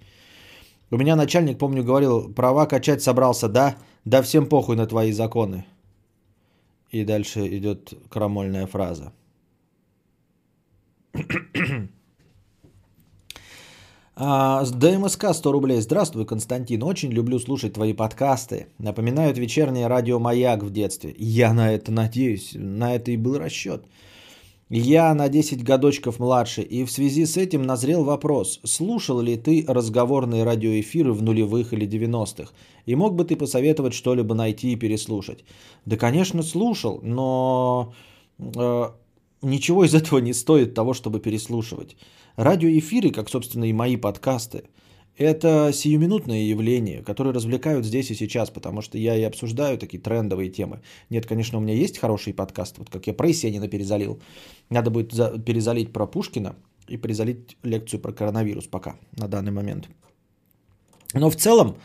У 0.91 0.97
меня 0.97 1.17
начальник, 1.17 1.59
помню, 1.59 1.83
говорил, 1.83 2.33
права 2.35 2.67
качать 2.67 3.03
собрался, 3.03 3.49
да? 3.49 3.77
Да 4.05 4.23
всем 4.23 4.47
похуй 4.47 4.77
на 4.77 4.87
твои 4.87 5.13
законы. 5.13 5.65
И 6.91 7.05
дальше 7.05 7.47
идет 7.49 7.95
крамольная 8.11 8.67
фраза. 8.67 9.13
А, 14.15 14.65
ДМСК 14.65 15.33
100 15.33 15.53
рублей. 15.53 15.81
Здравствуй, 15.81 16.27
Константин. 16.27 16.83
Очень 16.83 17.13
люблю 17.13 17.39
слушать 17.39 17.73
твои 17.73 17.95
подкасты. 17.95 18.67
Напоминают 18.79 19.39
вечернее 19.39 19.87
радио 19.87 20.19
«Маяк» 20.19 20.63
в 20.63 20.71
детстве. 20.71 21.15
Я 21.19 21.55
на 21.55 21.73
это 21.73 21.91
надеюсь. 21.93 22.53
На 22.55 22.95
это 22.95 23.11
и 23.11 23.17
был 23.17 23.39
расчет. 23.39 23.85
Я 24.69 25.15
на 25.15 25.29
10 25.29 25.65
годочков 25.65 26.19
младше, 26.19 26.63
и 26.63 26.85
в 26.85 26.91
связи 26.91 27.27
с 27.27 27.37
этим 27.37 27.63
назрел 27.63 28.05
вопрос, 28.05 28.59
слушал 28.65 29.21
ли 29.21 29.37
ты 29.37 29.67
разговорные 29.69 30.45
радиоэфиры 30.45 31.13
в 31.13 31.23
нулевых 31.23 31.75
или 31.75 31.87
90-х, 31.87 32.53
и 32.87 32.95
мог 32.95 33.15
бы 33.15 33.27
ты 33.27 33.37
посоветовать 33.37 33.93
что-либо 33.93 34.35
найти 34.35 34.73
и 34.73 34.77
переслушать? 34.77 35.45
Да, 35.85 35.99
конечно, 35.99 36.43
слушал, 36.43 37.01
но 37.03 37.93
э, 38.39 38.91
ничего 39.43 39.85
из 39.85 39.95
этого 39.95 40.19
не 40.19 40.33
стоит 40.33 40.75
того, 40.75 40.95
чтобы 40.95 41.21
переслушивать. 41.21 41.97
Радиоэфиры, 42.37 43.11
как, 43.11 43.29
собственно, 43.29 43.65
и 43.65 43.73
мои 43.73 43.97
подкасты, 43.97 44.65
это 45.19 45.71
сиюминутное 45.75 46.43
явление, 46.43 47.03
которое 47.03 47.35
развлекают 47.35 47.85
здесь 47.85 48.11
и 48.11 48.15
сейчас, 48.15 48.51
потому 48.51 48.81
что 48.81 48.97
я 48.97 49.15
и 49.15 49.23
обсуждаю 49.23 49.77
такие 49.77 50.03
трендовые 50.03 50.49
темы. 50.49 50.81
Нет, 51.11 51.27
конечно, 51.27 51.59
у 51.59 51.61
меня 51.61 51.75
есть 51.75 51.99
хороший 51.99 52.33
подкаст, 52.33 52.79
вот 52.79 52.89
как 52.89 53.07
я 53.07 53.13
про 53.13 53.29
Есенина 53.29 53.69
перезалил. 53.69 54.21
Надо 54.71 54.91
будет 54.91 55.13
за- 55.13 55.39
перезалить 55.39 55.93
про 55.93 56.07
Пушкина 56.07 56.57
и 56.89 56.97
перезалить 56.97 57.59
лекцию 57.63 58.01
про 58.01 58.13
коронавирус 58.13 58.67
пока, 58.67 58.97
на 59.19 59.29
данный 59.29 59.53
момент. 59.53 59.89
Но 61.13 61.29
в 61.29 61.37
целом 61.37 61.77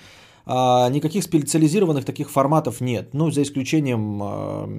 а, 0.45 0.89
никаких 0.89 1.23
специализированных 1.23 2.05
таких 2.05 2.31
форматов 2.31 2.79
нет. 2.79 3.13
Ну, 3.13 3.29
за 3.31 3.43
исключением, 3.43 4.19
а, 4.23 4.69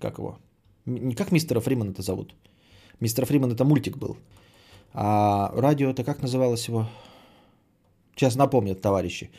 как 0.00 0.18
его, 0.18 0.38
не 0.86 1.14
как 1.14 1.32
мистера 1.32 1.60
Фримана 1.60 1.90
это 1.90 2.02
зовут. 2.02 2.34
Мистер 3.00 3.26
Фриман 3.26 3.52
это 3.52 3.64
мультик 3.64 3.96
был. 3.96 4.16
А 4.92 5.50
радио 5.56 5.90
это 5.90 6.04
как 6.04 6.22
называлось 6.22 6.68
его? 6.68 6.86
Сейчас 8.16 8.36
напомнят 8.36 8.80
товарищи. 8.80 9.30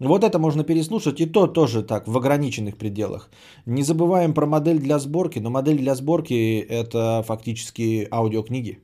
Вот 0.00 0.22
это 0.22 0.38
можно 0.38 0.64
переслушать, 0.64 1.20
и 1.20 1.26
то 1.26 1.46
тоже 1.46 1.82
так, 1.82 2.06
в 2.06 2.16
ограниченных 2.16 2.76
пределах. 2.76 3.30
Не 3.66 3.82
забываем 3.82 4.32
про 4.32 4.46
модель 4.46 4.78
для 4.78 4.98
сборки, 4.98 5.40
но 5.40 5.50
модель 5.50 5.78
для 5.78 5.94
сборки 5.94 6.60
это 6.60 7.24
фактически 7.26 8.06
аудиокниги. 8.10 8.78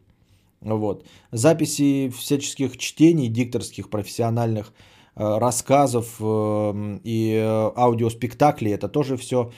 Вот. 0.60 1.04
Записи 1.30 2.08
всяческих 2.08 2.78
чтений 2.78 3.28
дикторских, 3.28 3.90
профессиональных, 3.90 4.72
э, 5.14 5.38
рассказов 5.38 6.16
э, 6.20 6.98
и 7.04 7.34
э, 7.34 7.70
аудиоспектаклей, 7.76 8.72
это 8.72 8.88
тоже 8.88 9.16
все 9.16 9.52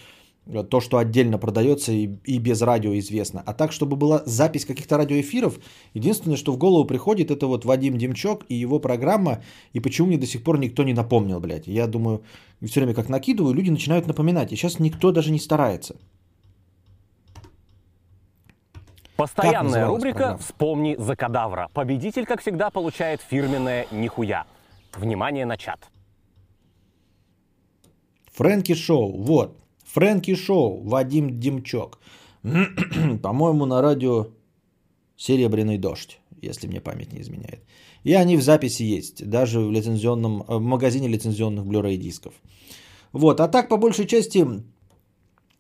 то, 0.47 0.81
что 0.81 0.99
отдельно 0.99 1.39
продается 1.39 1.93
и, 1.93 2.07
и 2.25 2.39
без 2.39 2.63
радио 2.63 2.97
известно. 2.99 3.43
А 3.45 3.53
так, 3.53 3.73
чтобы 3.73 3.97
была 3.97 4.23
запись 4.27 4.65
каких-то 4.65 4.97
радиоэфиров, 4.97 5.59
единственное, 5.93 6.37
что 6.37 6.53
в 6.53 6.57
голову 6.57 6.85
приходит, 6.85 7.31
это 7.31 7.47
вот 7.47 7.65
Вадим 7.65 7.99
Демчок 7.99 8.45
и 8.49 8.55
его 8.55 8.79
программа, 8.79 9.43
и 9.73 9.81
почему 9.81 10.09
мне 10.09 10.19
до 10.19 10.27
сих 10.27 10.45
пор 10.45 10.59
никто 10.59 10.85
не 10.85 10.93
напомнил, 10.93 11.41
блядь. 11.41 11.67
Я 11.67 11.87
думаю, 11.87 12.23
все 12.65 12.81
время 12.81 12.95
как 12.95 13.09
накидываю, 13.09 13.55
люди 13.55 13.71
начинают 13.71 14.07
напоминать, 14.07 14.53
и 14.53 14.57
сейчас 14.57 14.79
никто 14.79 15.11
даже 15.11 15.33
не 15.33 15.41
старается. 15.41 15.97
Постоянная 19.17 19.87
рубрика 19.87 20.19
программа? 20.19 20.39
«Вспомни 20.39 20.97
за 20.99 21.17
кадавра». 21.17 21.71
Победитель, 21.73 22.27
как 22.27 22.43
всегда, 22.43 22.71
получает 22.71 23.23
фирменное 23.23 23.87
«Нихуя». 23.91 24.45
Внимание 24.95 25.47
на 25.47 25.57
чат. 25.57 25.81
Фрэнки 28.33 28.75
Шоу, 28.75 29.23
вот. 29.23 29.66
Фрэнки 29.97 30.35
Шоу, 30.35 30.83
Вадим 30.83 31.41
Демчок. 31.41 31.99
По-моему, 33.23 33.65
на 33.65 33.81
радио 33.81 34.27
«Серебряный 35.17 35.79
дождь», 35.79 36.21
если 36.43 36.69
мне 36.69 36.83
память 36.83 37.15
не 37.15 37.23
изменяет. 37.23 37.61
И 38.05 38.13
они 38.13 38.37
в 38.37 38.43
записи 38.43 38.83
есть, 38.83 39.27
даже 39.27 39.59
в, 39.59 39.73
лицензионном, 39.73 40.43
э, 40.43 40.57
в 40.59 40.61
магазине 40.61 41.09
лицензионных 41.09 41.65
Blu-ray 41.65 41.97
дисков. 41.97 42.35
Вот, 43.13 43.41
а 43.41 43.49
так, 43.49 43.71
по 43.71 43.79
большей 43.79 44.07
части, 44.07 44.47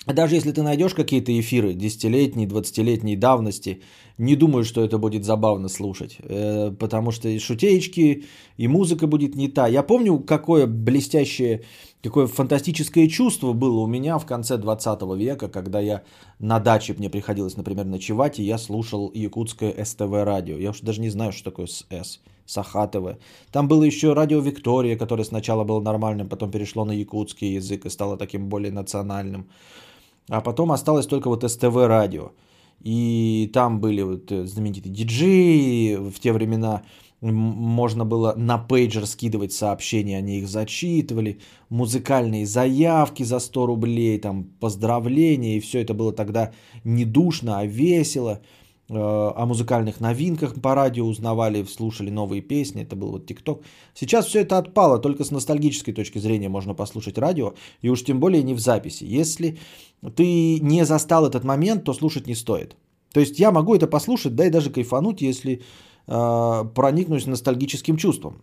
даже 0.06 0.34
если 0.34 0.52
ты 0.52 0.62
найдешь 0.62 0.94
какие-то 0.94 1.32
эфиры 1.32 1.72
десятилетней, 1.72 2.46
двадцатилетней 2.46 3.16
давности, 3.16 3.80
не 4.18 4.36
думаю, 4.36 4.64
что 4.64 4.84
это 4.84 4.98
будет 4.98 5.24
забавно 5.24 5.68
слушать, 5.68 6.18
э, 6.20 6.72
потому 6.78 7.10
что 7.10 7.28
и 7.28 7.38
шутеечки, 7.38 8.24
и 8.58 8.68
музыка 8.68 9.06
будет 9.06 9.34
не 9.34 9.48
та. 9.48 9.66
Я 9.66 9.82
помню, 9.82 10.18
какое 10.18 10.66
блестящее, 10.66 11.62
какое 12.02 12.26
фантастическое 12.26 13.08
чувство 13.08 13.52
было 13.52 13.80
у 13.80 13.86
меня 13.86 14.18
в 14.18 14.26
конце 14.26 14.56
20 14.56 15.02
века, 15.16 15.48
когда 15.48 15.80
я 15.80 16.02
на 16.38 16.60
даче, 16.60 16.94
мне 16.98 17.10
приходилось, 17.10 17.56
например, 17.56 17.86
ночевать, 17.86 18.38
и 18.38 18.42
я 18.42 18.58
слушал 18.58 19.10
якутское 19.14 19.84
СТВ 19.84 20.10
радио. 20.10 20.56
Я 20.56 20.70
уж 20.70 20.80
даже 20.80 21.00
не 21.00 21.10
знаю, 21.10 21.32
что 21.32 21.50
такое 21.50 21.66
СС. 21.66 22.20
Сахатова. 22.46 23.18
Там 23.50 23.68
было 23.68 23.82
еще 23.82 24.12
радио 24.12 24.40
Виктория, 24.40 24.96
которое 24.96 25.24
сначала 25.24 25.64
было 25.64 25.80
нормальным, 25.80 26.28
потом 26.28 26.50
перешло 26.50 26.84
на 26.84 26.92
якутский 26.92 27.54
язык 27.54 27.86
и 27.86 27.90
стало 27.90 28.16
таким 28.16 28.48
более 28.48 28.72
национальным. 28.72 29.48
А 30.28 30.40
потом 30.40 30.72
осталось 30.72 31.06
только 31.06 31.28
вот 31.28 31.42
СТВ 31.42 31.74
радио. 31.74 32.30
И 32.80 33.50
там 33.52 33.80
были 33.80 34.02
вот 34.02 34.30
э, 34.32 34.44
знаменитые 34.44 34.92
диджеи. 34.92 35.96
В 35.96 36.20
те 36.20 36.32
времена 36.32 36.82
можно 37.20 38.04
было 38.04 38.34
на 38.36 38.58
пейджер 38.58 39.06
скидывать 39.06 39.52
сообщения, 39.52 40.18
они 40.18 40.38
их 40.38 40.48
зачитывали. 40.48 41.40
Музыкальные 41.70 42.46
заявки 42.46 43.22
за 43.22 43.38
100 43.38 43.66
рублей, 43.66 44.20
там 44.20 44.44
поздравления. 44.60 45.56
И 45.56 45.60
все 45.60 45.82
это 45.82 45.94
было 45.94 46.12
тогда 46.12 46.52
не 46.84 47.04
душно, 47.04 47.58
а 47.58 47.66
весело. 47.66 48.40
Э, 48.88 49.32
о 49.34 49.46
музыкальных 49.46 50.00
новинках 50.00 50.54
по 50.62 50.74
радио 50.74 51.04
узнавали, 51.06 51.64
слушали 51.64 52.10
новые 52.10 52.40
песни, 52.40 52.82
это 52.82 52.94
был 52.94 53.10
вот 53.10 53.26
ТикТок. 53.26 53.62
Сейчас 53.94 54.26
все 54.26 54.42
это 54.42 54.58
отпало, 54.58 55.00
только 55.00 55.24
с 55.24 55.32
ностальгической 55.32 55.92
точки 55.92 56.18
зрения 56.18 56.48
можно 56.48 56.72
послушать 56.74 57.18
радио, 57.18 57.54
и 57.82 57.88
уж 57.88 58.04
тем 58.04 58.20
более 58.20 58.44
не 58.44 58.54
в 58.54 58.60
записи. 58.60 59.02
Если 59.02 59.58
ты 60.14 60.60
не 60.60 60.84
застал 60.84 61.26
этот 61.26 61.42
момент, 61.42 61.82
то 61.84 61.94
слушать 61.94 62.28
не 62.28 62.36
стоит. 62.36 62.76
То 63.12 63.20
есть 63.20 63.40
я 63.40 63.50
могу 63.50 63.74
это 63.74 63.88
послушать, 63.88 64.36
да 64.36 64.46
и 64.46 64.50
даже 64.50 64.70
кайфануть, 64.70 65.20
если 65.20 65.62
проникнусь 66.06 67.26
ностальгическим 67.26 67.96
чувством. 67.96 68.42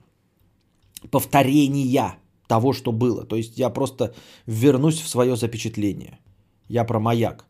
Повторения 1.11 2.17
того, 2.47 2.73
что 2.73 2.91
было. 2.91 3.25
То 3.25 3.35
есть 3.35 3.57
я 3.57 3.69
просто 3.69 4.13
вернусь 4.47 5.01
в 5.01 5.07
свое 5.07 5.35
запечатление. 5.35 6.19
Я 6.69 6.85
про 6.85 6.99
маяк. 6.99 7.45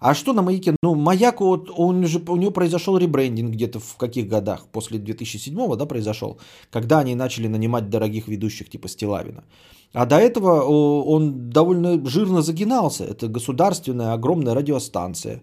А 0.00 0.14
что 0.14 0.32
на 0.32 0.42
маяке? 0.42 0.76
Ну, 0.82 0.94
маяк, 0.94 1.40
вот, 1.40 1.70
он 1.76 2.06
же, 2.06 2.18
у 2.28 2.36
него 2.36 2.52
произошел 2.52 2.98
ребрендинг 2.98 3.50
где-то 3.50 3.80
в 3.80 3.96
каких 3.96 4.28
годах? 4.28 4.66
После 4.72 4.98
2007 4.98 5.76
да, 5.76 5.86
произошел, 5.86 6.38
когда 6.70 7.00
они 7.00 7.14
начали 7.14 7.48
нанимать 7.48 7.90
дорогих 7.90 8.28
ведущих 8.28 8.70
типа 8.70 8.88
Стилавина. 8.88 9.44
А 9.92 10.06
до 10.06 10.16
этого 10.16 10.62
он 11.04 11.50
довольно 11.50 12.08
жирно 12.08 12.42
загинался. 12.42 13.04
Это 13.04 13.28
государственная 13.28 14.14
огромная 14.14 14.54
радиостанция. 14.54 15.42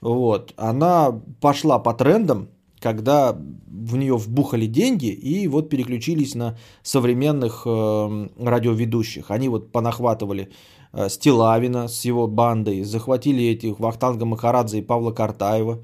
Вот. 0.00 0.52
Она 0.56 1.20
пошла 1.40 1.78
по 1.78 1.94
трендам, 1.94 2.48
когда 2.84 3.32
в 3.32 3.96
нее 3.96 4.16
вбухали 4.16 4.66
деньги 4.66 5.06
и 5.06 5.48
вот 5.48 5.68
переключились 5.68 6.36
на 6.36 6.56
современных 6.82 7.62
э, 7.66 8.28
радиоведущих. 8.38 9.30
Они 9.30 9.48
вот 9.48 9.72
понахватывали 9.72 10.50
Э, 10.94 11.08
Стилавина 11.08 11.88
с 11.88 12.04
его 12.04 12.26
бандой, 12.28 12.84
захватили 12.84 13.42
этих 13.44 13.80
Вахтанга 13.80 14.24
Махарадзе 14.24 14.78
и 14.78 14.82
Павла 14.82 15.12
Картаева, 15.12 15.82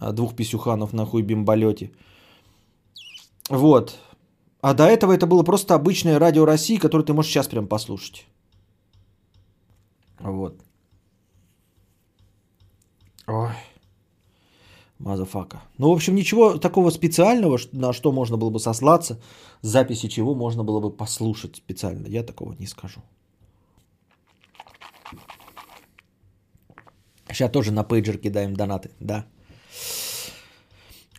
э, 0.00 0.12
двух 0.12 0.36
писюханов 0.36 0.92
на 0.92 1.06
хуй 1.06 1.22
бимболете. 1.22 1.90
Вот. 3.48 3.98
А 4.60 4.74
до 4.74 4.84
этого 4.84 5.12
это 5.12 5.26
было 5.26 5.42
просто 5.42 5.74
обычное 5.74 6.18
радио 6.18 6.44
России, 6.44 6.76
которое 6.76 7.04
ты 7.04 7.14
можешь 7.14 7.32
сейчас 7.32 7.48
прям 7.48 7.66
послушать. 7.66 8.26
Вот. 10.20 10.60
Ой. 13.26 13.52
Motherfucker. 14.98 15.62
Ну, 15.78 15.90
в 15.90 15.92
общем, 15.92 16.14
ничего 16.14 16.58
такого 16.58 16.90
специального, 16.90 17.58
на 17.72 17.92
что 17.92 18.12
можно 18.12 18.36
было 18.36 18.50
бы 18.50 18.58
сослаться, 18.58 19.20
записи 19.60 20.08
чего 20.08 20.34
можно 20.34 20.64
было 20.64 20.80
бы 20.80 20.90
послушать 20.90 21.56
специально, 21.56 22.06
я 22.06 22.22
такого 22.22 22.54
не 22.54 22.66
скажу. 22.66 23.00
Сейчас 27.28 27.50
тоже 27.50 27.72
на 27.72 27.84
пейджер 27.84 28.18
кидаем 28.18 28.54
донаты, 28.54 28.90
да. 29.00 29.26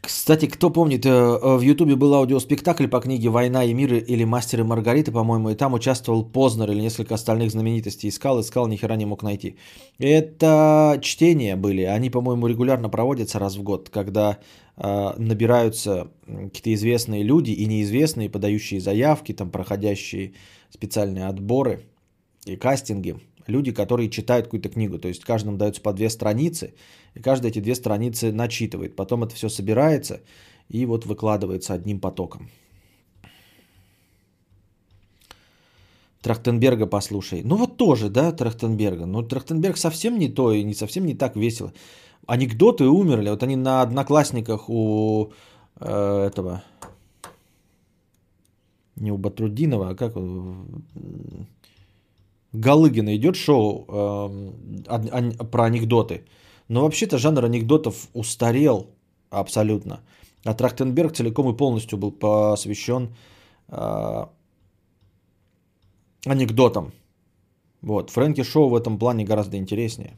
Кстати, 0.07 0.45
кто 0.45 0.69
помнит, 0.69 1.05
э, 1.05 1.09
э, 1.09 1.57
в 1.57 1.59
Ютубе 1.59 1.97
был 1.97 2.13
аудиоспектакль 2.13 2.87
по 2.87 3.01
книге 3.01 3.27
«Война 3.27 3.65
и 3.65 3.73
мир» 3.73 3.93
или 3.93 4.23
«Мастер 4.23 4.61
и 4.61 4.63
Маргарита», 4.63 5.11
по-моему, 5.11 5.49
и 5.49 5.55
там 5.55 5.73
участвовал 5.73 6.23
Познер 6.23 6.71
или 6.71 6.79
несколько 6.79 7.15
остальных 7.15 7.51
знаменитостей. 7.51 8.07
Искал, 8.07 8.39
искал, 8.39 8.67
ни 8.67 8.77
хера 8.77 8.95
не 8.95 9.05
мог 9.05 9.21
найти. 9.21 9.57
Это 9.99 10.97
чтения 11.01 11.57
были, 11.57 11.81
они, 11.81 12.09
по-моему, 12.09 12.47
регулярно 12.47 12.87
проводятся 12.87 13.37
раз 13.37 13.57
в 13.57 13.63
год, 13.63 13.89
когда 13.89 14.37
э, 14.77 15.13
набираются 15.17 16.07
какие-то 16.25 16.73
известные 16.73 17.23
люди 17.23 17.51
и 17.51 17.65
неизвестные, 17.65 18.29
подающие 18.29 18.79
заявки, 18.79 19.33
там, 19.33 19.51
проходящие 19.51 20.31
специальные 20.69 21.27
отборы 21.27 21.81
и 22.45 22.55
кастинги 22.55 23.17
люди, 23.47 23.71
которые 23.71 24.09
читают 24.09 24.45
какую-то 24.45 24.69
книгу. 24.69 24.99
То 24.99 25.07
есть 25.07 25.23
каждому 25.23 25.57
дается 25.57 25.81
по 25.81 25.93
две 25.93 26.09
страницы, 26.09 26.73
и 27.17 27.19
каждая 27.19 27.51
эти 27.51 27.61
две 27.61 27.75
страницы 27.75 28.31
начитывает. 28.31 28.95
Потом 28.95 29.23
это 29.23 29.35
все 29.35 29.49
собирается 29.49 30.21
и 30.69 30.85
вот 30.85 31.05
выкладывается 31.05 31.73
одним 31.73 31.99
потоком. 31.99 32.49
Трахтенберга 36.21 36.87
послушай. 36.87 37.41
Ну 37.43 37.55
вот 37.55 37.77
тоже, 37.77 38.09
да, 38.09 38.31
Трахтенберга. 38.31 39.05
Но 39.05 39.23
Трахтенберг 39.23 39.77
совсем 39.77 40.19
не 40.19 40.29
то 40.29 40.51
и 40.51 40.63
не 40.63 40.73
совсем 40.73 41.05
не 41.05 41.15
так 41.15 41.35
весело. 41.35 41.73
Анекдоты 42.27 42.83
умерли. 42.83 43.29
Вот 43.29 43.43
они 43.43 43.55
на 43.55 43.81
одноклассниках 43.81 44.69
у 44.69 45.31
э, 45.79 46.27
этого... 46.27 46.63
Не 48.95 49.11
у 49.11 49.17
Батрудинова, 49.17 49.89
а 49.89 49.95
как... 49.95 50.15
Галыгина 52.53 53.15
идет 53.15 53.35
шоу 53.35 53.85
э, 53.87 55.45
про 55.51 55.65
анекдоты. 55.65 56.23
Но 56.67 56.81
вообще-то 56.81 57.17
жанр 57.17 57.45
анекдотов 57.45 58.09
устарел 58.13 58.87
абсолютно. 59.29 60.01
А 60.43 60.53
Трахтенберг 60.53 61.13
целиком 61.13 61.49
и 61.53 61.57
полностью 61.57 61.97
был 61.97 62.11
посвящен 62.11 63.15
э, 63.67 64.25
анекдотам. 66.25 66.91
Вот. 67.81 68.09
Фрэнки 68.09 68.43
Шоу 68.43 68.69
в 68.69 68.75
этом 68.75 68.99
плане 68.99 69.25
гораздо 69.25 69.57
интереснее. 69.57 70.17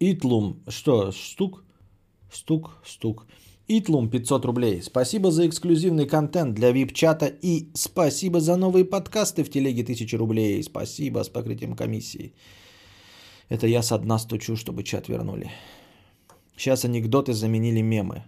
Итлум. 0.00 0.62
Что? 0.68 1.12
Стук? 1.12 1.64
Стук, 2.30 2.78
стук. 2.84 3.26
Итлум 3.68 4.10
500 4.10 4.44
рублей. 4.44 4.82
Спасибо 4.82 5.30
за 5.30 5.46
эксклюзивный 5.46 6.06
контент 6.06 6.54
для 6.54 6.70
VIP-чата 6.70 7.32
и 7.42 7.70
спасибо 7.74 8.40
за 8.40 8.56
новые 8.56 8.84
подкасты 8.84 9.42
в 9.42 9.50
телеге 9.50 9.82
1000 9.82 10.18
рублей. 10.18 10.62
Спасибо 10.62 11.24
с 11.24 11.30
покрытием 11.30 11.74
комиссии. 11.74 12.34
Это 13.48 13.66
я 13.66 13.82
со 13.82 13.98
дна 13.98 14.18
стучу, 14.18 14.56
чтобы 14.56 14.82
чат 14.82 15.08
вернули. 15.08 15.50
Сейчас 16.56 16.84
анекдоты 16.84 17.32
заменили 17.32 17.82
мемы. 17.82 18.24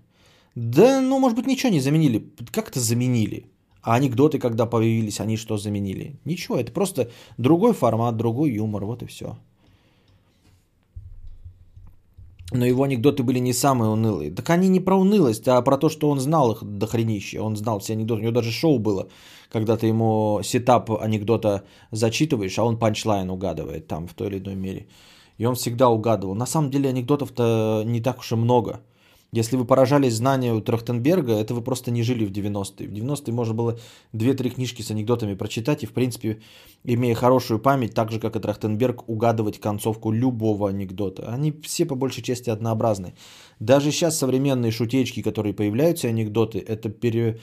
Да, 0.54 1.02
ну, 1.02 1.18
может 1.18 1.36
быть, 1.36 1.46
ничего 1.46 1.72
не 1.72 1.80
заменили. 1.80 2.30
Как 2.50 2.70
это 2.70 2.80
заменили? 2.80 3.44
А 3.82 3.94
анекдоты, 3.94 4.38
когда 4.38 4.64
появились, 4.64 5.20
они 5.20 5.36
что 5.36 5.58
заменили? 5.58 6.18
Ничего, 6.24 6.56
это 6.56 6.72
просто 6.72 7.10
другой 7.36 7.74
формат, 7.74 8.16
другой 8.16 8.52
юмор, 8.52 8.84
вот 8.84 9.02
и 9.02 9.06
все. 9.06 9.36
Но 12.52 12.64
его 12.64 12.84
анекдоты 12.84 13.22
были 13.22 13.40
не 13.40 13.52
самые 13.52 13.90
унылые. 13.90 14.30
Так 14.30 14.50
они 14.50 14.68
не 14.68 14.80
про 14.80 14.96
унылость, 14.96 15.48
а 15.48 15.62
про 15.62 15.76
то, 15.78 15.88
что 15.88 16.08
он 16.08 16.20
знал 16.20 16.52
их 16.52 16.62
до 16.62 16.86
хренища. 16.86 17.42
Он 17.42 17.56
знал 17.56 17.80
все 17.80 17.94
анекдоты. 17.94 18.20
У 18.20 18.22
него 18.22 18.32
даже 18.32 18.52
шоу 18.52 18.78
было, 18.78 19.08
когда 19.50 19.76
ты 19.76 19.88
ему 19.88 20.40
сетап 20.44 20.90
анекдота 20.90 21.64
зачитываешь, 21.90 22.58
а 22.58 22.64
он 22.64 22.78
панчлайн 22.78 23.30
угадывает 23.30 23.88
там 23.88 24.06
в 24.06 24.14
той 24.14 24.28
или 24.28 24.38
иной 24.38 24.54
мере. 24.54 24.86
И 25.38 25.46
он 25.46 25.54
всегда 25.54 25.88
угадывал. 25.88 26.34
На 26.34 26.46
самом 26.46 26.70
деле 26.70 26.88
анекдотов-то 26.88 27.82
не 27.84 28.00
так 28.00 28.20
уж 28.20 28.32
и 28.32 28.36
много. 28.36 28.80
Если 29.36 29.58
вы 29.58 29.66
поражались 29.66 30.14
знанию 30.14 30.62
Трахтенберга, 30.62 31.34
это 31.34 31.54
вы 31.54 31.60
просто 31.60 31.90
не 31.90 32.02
жили 32.02 32.24
в 32.24 32.30
90-е. 32.30 32.88
В 32.88 32.92
90-е 32.92 33.34
можно 33.34 33.52
было 33.52 33.78
2-3 34.14 34.48
книжки 34.48 34.80
с 34.80 34.90
анекдотами 34.90 35.34
прочитать 35.34 35.82
и, 35.82 35.86
в 35.86 35.92
принципе, 35.92 36.40
имея 36.84 37.14
хорошую 37.14 37.60
память, 37.60 37.92
так 37.92 38.10
же, 38.10 38.18
как 38.18 38.36
и 38.36 38.40
Трахтенберг, 38.40 39.06
угадывать 39.08 39.60
концовку 39.60 40.10
любого 40.10 40.70
анекдота. 40.70 41.30
Они 41.34 41.52
все 41.52 41.84
по 41.84 41.94
большей 41.94 42.22
части 42.22 42.48
однообразны. 42.48 43.12
Даже 43.60 43.90
сейчас 43.90 44.16
современные 44.16 44.72
шутечки, 44.72 45.20
которые 45.20 45.52
появляются, 45.52 46.08
анекдоты, 46.08 46.58
это 46.58 46.88
пере, 46.88 47.38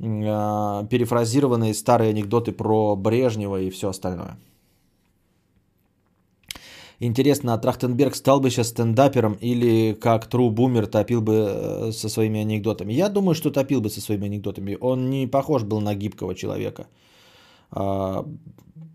э, 0.00 0.86
перефразированные 0.90 1.72
старые 1.72 2.10
анекдоты 2.10 2.52
про 2.52 2.94
Брежнева 2.94 3.58
и 3.58 3.70
все 3.70 3.88
остальное. 3.88 4.36
Интересно, 7.00 7.54
а 7.54 7.58
Трахтенберг 7.58 8.16
стал 8.16 8.40
бы 8.40 8.50
сейчас 8.50 8.68
стендапером 8.68 9.34
или 9.34 9.94
как 9.94 10.26
Тру 10.26 10.50
Бумер 10.50 10.86
топил 10.86 11.20
бы 11.20 11.32
э, 11.32 11.92
со 11.92 12.08
своими 12.08 12.40
анекдотами? 12.40 12.92
Я 12.92 13.08
думаю, 13.08 13.34
что 13.34 13.50
топил 13.50 13.80
бы 13.80 13.88
со 13.88 14.00
своими 14.00 14.26
анекдотами. 14.26 14.76
Он 14.80 15.08
не 15.08 15.28
похож 15.28 15.62
был 15.62 15.80
на 15.80 15.94
гибкого 15.94 16.34
человека. 16.34 16.88
А, 17.70 18.24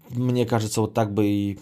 мне 0.10 0.46
кажется, 0.46 0.82
вот 0.82 0.94
так 0.94 1.14
бы 1.14 1.26
и... 1.26 1.60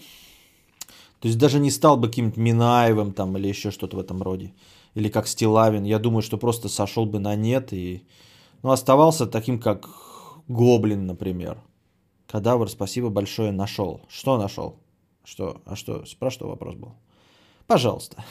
То 1.20 1.28
есть 1.28 1.38
даже 1.38 1.60
не 1.60 1.70
стал 1.70 1.98
бы 1.98 2.08
каким-то 2.08 2.39
Минаевым 2.39 3.14
там 3.14 3.38
или 3.38 3.48
еще 3.48 3.70
что-то 3.70 3.98
в 3.98 4.00
этом 4.00 4.24
роде. 4.24 4.52
Или 4.96 5.10
как 5.10 5.28
Стилавин. 5.28 5.84
Я 5.84 6.00
думаю, 6.00 6.24
что 6.24 6.38
просто 6.38 6.70
сошел 6.70 7.06
бы 7.06 7.20
на 7.20 7.36
нет 7.36 7.72
и... 7.72 8.02
Ну, 8.64 8.72
оставался 8.72 9.28
таким, 9.28 9.60
как 9.60 9.88
Гоблин, 10.48 11.06
например. 11.06 11.62
Кадавр, 12.28 12.70
спасибо 12.70 13.10
большое, 13.10 13.52
нашел. 13.52 14.02
Что 14.10 14.38
нашел? 14.38 14.80
Что? 15.24 15.61
А 15.65 15.76
что? 15.76 16.03
Про 16.19 16.32
что 16.32 16.47
вопрос 16.47 16.76
был? 16.76 16.93
Пожалуйста. 17.67 18.24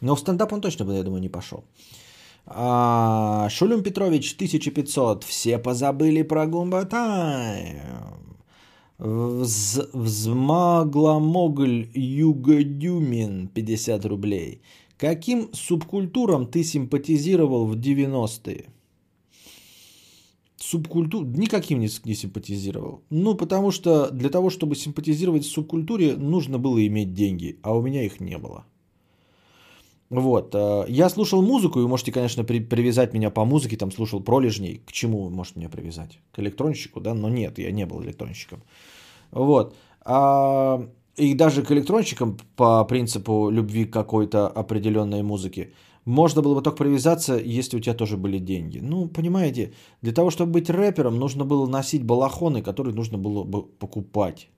Но 0.00 0.14
в 0.14 0.20
стендап 0.20 0.52
он 0.52 0.60
точно 0.60 0.84
бы, 0.84 0.94
я 0.94 1.02
думаю, 1.02 1.20
не 1.20 1.28
пошел. 1.28 1.64
А, 2.46 3.48
Шулюм 3.50 3.82
Петрович, 3.82 4.34
1500. 4.34 5.24
Все 5.24 5.58
позабыли 5.58 6.22
про 6.22 6.46
Гумба 6.46 6.84
Тайм. 6.84 8.10
Вз, 8.98 9.80
взмагломогль 9.92 11.88
Югодюмин, 11.94 13.48
50 13.48 14.04
рублей. 14.04 14.60
Каким 15.00 15.48
субкультурам 15.54 16.46
ты 16.46 16.62
симпатизировал 16.62 17.64
в 17.64 17.74
90-е? 17.74 18.66
Субкультур 20.58 21.24
никаким 21.24 21.80
не, 21.80 21.88
не 22.04 22.14
симпатизировал. 22.14 23.00
Ну, 23.08 23.34
потому 23.34 23.70
что 23.70 24.10
для 24.10 24.28
того, 24.28 24.50
чтобы 24.50 24.76
симпатизировать 24.76 25.46
субкультуре, 25.46 26.16
нужно 26.16 26.58
было 26.58 26.86
иметь 26.86 27.14
деньги, 27.14 27.58
а 27.62 27.74
у 27.74 27.80
меня 27.80 28.04
их 28.04 28.20
не 28.20 28.36
было. 28.36 28.66
Вот. 30.10 30.54
Э, 30.54 30.84
я 30.86 31.08
слушал 31.08 31.40
музыку, 31.40 31.80
и 31.80 31.86
можете, 31.86 32.12
конечно, 32.12 32.44
при, 32.44 32.60
привязать 32.60 33.14
меня 33.14 33.30
по 33.30 33.46
музыке, 33.46 33.78
там 33.78 33.90
слушал 33.92 34.20
пролежней. 34.20 34.82
К 34.86 34.92
чему 34.92 35.22
вы 35.22 35.30
можете 35.30 35.60
меня 35.60 35.70
привязать? 35.70 36.18
К 36.32 36.40
электронщику, 36.40 37.00
да? 37.00 37.14
Но 37.14 37.30
нет, 37.30 37.58
я 37.58 37.72
не 37.72 37.86
был 37.86 38.02
электронщиком. 38.02 38.62
Вот. 39.30 39.74
А, 40.04 40.86
и 41.16 41.34
даже 41.34 41.62
к 41.62 41.70
электронщикам 41.72 42.36
по 42.56 42.84
принципу 42.84 43.50
любви 43.50 43.84
к 43.84 43.92
какой-то 43.92 44.48
определенной 44.48 45.22
музыке 45.22 45.72
можно 46.04 46.42
было 46.42 46.54
бы 46.54 46.62
только 46.62 46.84
привязаться, 46.84 47.38
если 47.38 47.76
у 47.76 47.80
тебя 47.80 47.94
тоже 47.94 48.16
были 48.16 48.38
деньги. 48.38 48.80
Ну, 48.82 49.08
понимаете, 49.08 49.72
для 50.02 50.12
того, 50.12 50.30
чтобы 50.30 50.52
быть 50.52 50.70
рэпером, 50.70 51.18
нужно 51.18 51.44
было 51.44 51.66
носить 51.66 52.04
балахоны, 52.04 52.62
которые 52.62 52.94
нужно 52.94 53.18
было 53.18 53.44
бы 53.44 53.62
покупать. 53.62 54.48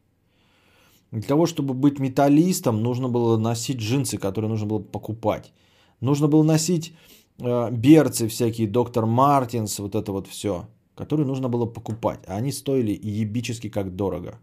Для 1.11 1.23
того, 1.23 1.47
чтобы 1.47 1.75
быть 1.75 1.99
металлистом, 1.99 2.83
нужно 2.83 3.09
было 3.09 3.37
носить 3.37 3.79
джинсы, 3.79 4.19
которые 4.19 4.49
нужно 4.49 4.67
было 4.67 4.79
покупать. 4.79 5.53
Нужно 6.01 6.29
было 6.29 6.43
носить 6.43 6.95
э, 7.39 7.71
берцы 7.71 8.29
всякие, 8.29 8.67
доктор 8.67 9.07
Мартинс, 9.07 9.79
вот 9.79 9.95
это 9.95 10.13
вот 10.13 10.27
все, 10.27 10.69
которые 10.95 11.27
нужно 11.27 11.49
было 11.49 11.67
покупать. 11.67 12.21
А 12.27 12.37
они 12.37 12.53
стоили 12.53 12.99
ебически 13.03 13.69
как 13.69 13.95
дорого. 13.95 14.39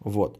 Вот. 0.00 0.38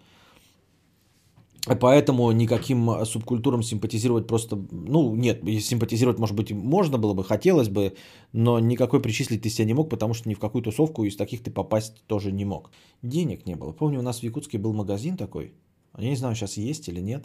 Поэтому 1.66 2.30
никаким 2.32 3.06
субкультурам 3.06 3.62
симпатизировать 3.62 4.26
просто, 4.26 4.56
ну 4.70 5.14
нет, 5.14 5.42
симпатизировать, 5.62 6.18
может 6.18 6.36
быть, 6.36 6.50
можно 6.50 6.98
было 6.98 7.14
бы, 7.14 7.24
хотелось 7.24 7.70
бы, 7.70 7.94
но 8.32 8.58
никакой 8.58 9.00
причислить 9.00 9.40
ты 9.40 9.48
себя 9.48 9.64
не 9.64 9.74
мог, 9.74 9.88
потому 9.88 10.12
что 10.12 10.28
ни 10.28 10.34
в 10.34 10.38
какую 10.38 10.62
тусовку 10.62 11.04
из 11.04 11.16
таких 11.16 11.42
ты 11.42 11.50
попасть 11.50 12.04
тоже 12.06 12.32
не 12.32 12.44
мог. 12.44 12.70
Денег 13.02 13.46
не 13.46 13.54
было. 13.54 13.72
Помню, 13.72 14.00
у 14.00 14.02
нас 14.02 14.18
в 14.20 14.22
Якутске 14.22 14.58
был 14.58 14.74
магазин 14.74 15.16
такой, 15.16 15.54
я 15.96 16.10
не 16.10 16.16
знаю, 16.16 16.34
сейчас 16.34 16.58
есть 16.58 16.88
или 16.88 17.00
нет, 17.00 17.24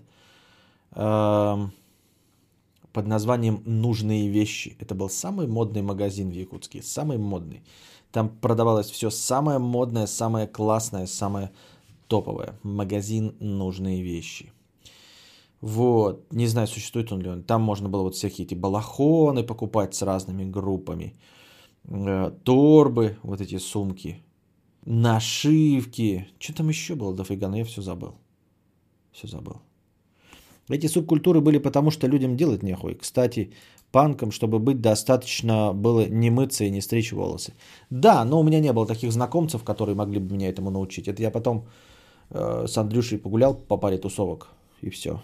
под 2.92 3.08
названием 3.08 3.62
«Нужные 3.66 4.30
вещи». 4.30 4.78
Это 4.80 4.96
был 4.96 5.10
самый 5.10 5.48
модный 5.48 5.82
магазин 5.82 6.30
в 6.30 6.34
Якутске, 6.34 6.82
самый 6.82 7.18
модный. 7.18 7.62
Там 8.12 8.30
продавалось 8.30 8.90
все 8.90 9.10
самое 9.10 9.60
модное, 9.60 10.08
самое 10.08 10.48
классное, 10.48 11.08
самое 11.08 11.52
топовая. 12.10 12.60
Магазин 12.64 13.36
«Нужные 13.40 14.04
вещи». 14.04 14.52
Вот, 15.62 16.34
не 16.34 16.48
знаю, 16.48 16.68
существует 16.68 17.12
он 17.12 17.22
ли 17.22 17.30
он. 17.30 17.44
Там 17.44 17.62
можно 17.62 17.90
было 17.90 18.04
вот 18.04 18.16
всякие 18.16 18.46
эти 18.46 18.56
балахоны 18.56 19.44
покупать 19.44 19.94
с 19.94 20.02
разными 20.02 20.52
группами. 20.52 21.14
Э, 21.90 22.32
торбы, 22.44 23.18
вот 23.24 23.42
эти 23.42 23.60
сумки. 23.60 24.22
Нашивки. 24.86 26.28
Что 26.40 26.54
там 26.54 26.70
еще 26.70 26.96
было 26.96 27.14
дофига, 27.14 27.50
но 27.50 27.58
я 27.58 27.66
все 27.66 27.82
забыл. 27.82 28.16
Все 29.12 29.28
забыл. 29.28 29.62
Эти 30.70 30.88
субкультуры 30.88 31.42
были 31.42 31.58
потому, 31.58 31.92
что 31.92 32.08
людям 32.08 32.38
делать 32.38 32.64
нехуй. 32.64 32.96
Кстати, 32.96 33.52
панком, 33.92 34.32
чтобы 34.32 34.60
быть 34.60 34.82
достаточно 34.82 35.74
было 35.74 36.06
не 36.10 36.30
мыться 36.30 36.64
и 36.64 36.72
не 36.72 36.82
стричь 36.82 37.12
волосы. 37.12 37.54
Да, 37.90 38.24
но 38.24 38.40
у 38.40 38.44
меня 38.44 38.60
не 38.60 38.72
было 38.72 38.88
таких 38.88 39.12
знакомцев, 39.12 39.64
которые 39.64 39.96
могли 39.96 40.20
бы 40.20 40.36
меня 40.36 40.48
этому 40.50 40.72
научить. 40.72 41.08
Это 41.08 41.22
я 41.22 41.32
потом 41.32 41.66
с 42.32 42.78
Андрюшей 42.78 43.18
погулял 43.18 43.56
по 43.56 43.78
паре 43.78 43.98
тусовок 43.98 44.50
и 44.82 44.90
все. 44.90 45.20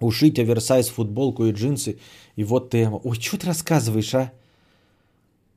Ушить 0.00 0.38
оверсайз, 0.38 0.88
футболку 0.88 1.46
и 1.46 1.52
джинсы. 1.52 1.98
И 2.36 2.44
вот 2.44 2.70
ты... 2.70 2.88
Ой, 2.88 3.20
что 3.20 3.38
ты 3.38 3.46
рассказываешь, 3.46 4.14
а? 4.14 4.32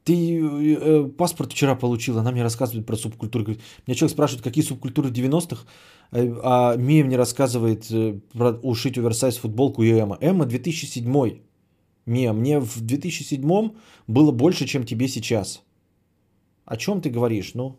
Ты 0.03 0.39
э, 0.39 1.03
паспорт 1.17 1.51
вчера 1.51 1.75
получил, 1.75 2.17
она 2.17 2.31
мне 2.31 2.43
рассказывает 2.43 2.85
про 2.85 2.95
субкультуру. 2.95 3.43
Говорит, 3.43 3.63
меня 3.85 3.95
человек 3.95 4.13
спрашивает, 4.13 4.43
какие 4.43 4.63
субкультуры 4.63 5.09
90-х, 5.09 5.65
а, 6.11 6.71
а 6.71 6.77
Мия 6.77 7.03
мне 7.03 7.17
рассказывает 7.17 7.91
э, 7.91 8.19
про 8.31 8.51
ушить 8.51 8.97
оверсайз, 8.97 9.37
футболку 9.37 9.83
и 9.83 9.91
Эмма. 9.91 10.17
Эмма 10.21 10.45
2007. 10.45 11.39
Мия, 12.05 12.31
мне 12.31 12.59
в 12.59 12.79
2007 12.79 13.71
было 14.07 14.31
больше, 14.31 14.65
чем 14.65 14.85
тебе 14.85 15.09
сейчас. 15.09 15.61
О 16.63 16.77
чем 16.77 17.01
ты 17.01 17.09
говоришь? 17.09 17.53
Ну, 17.53 17.77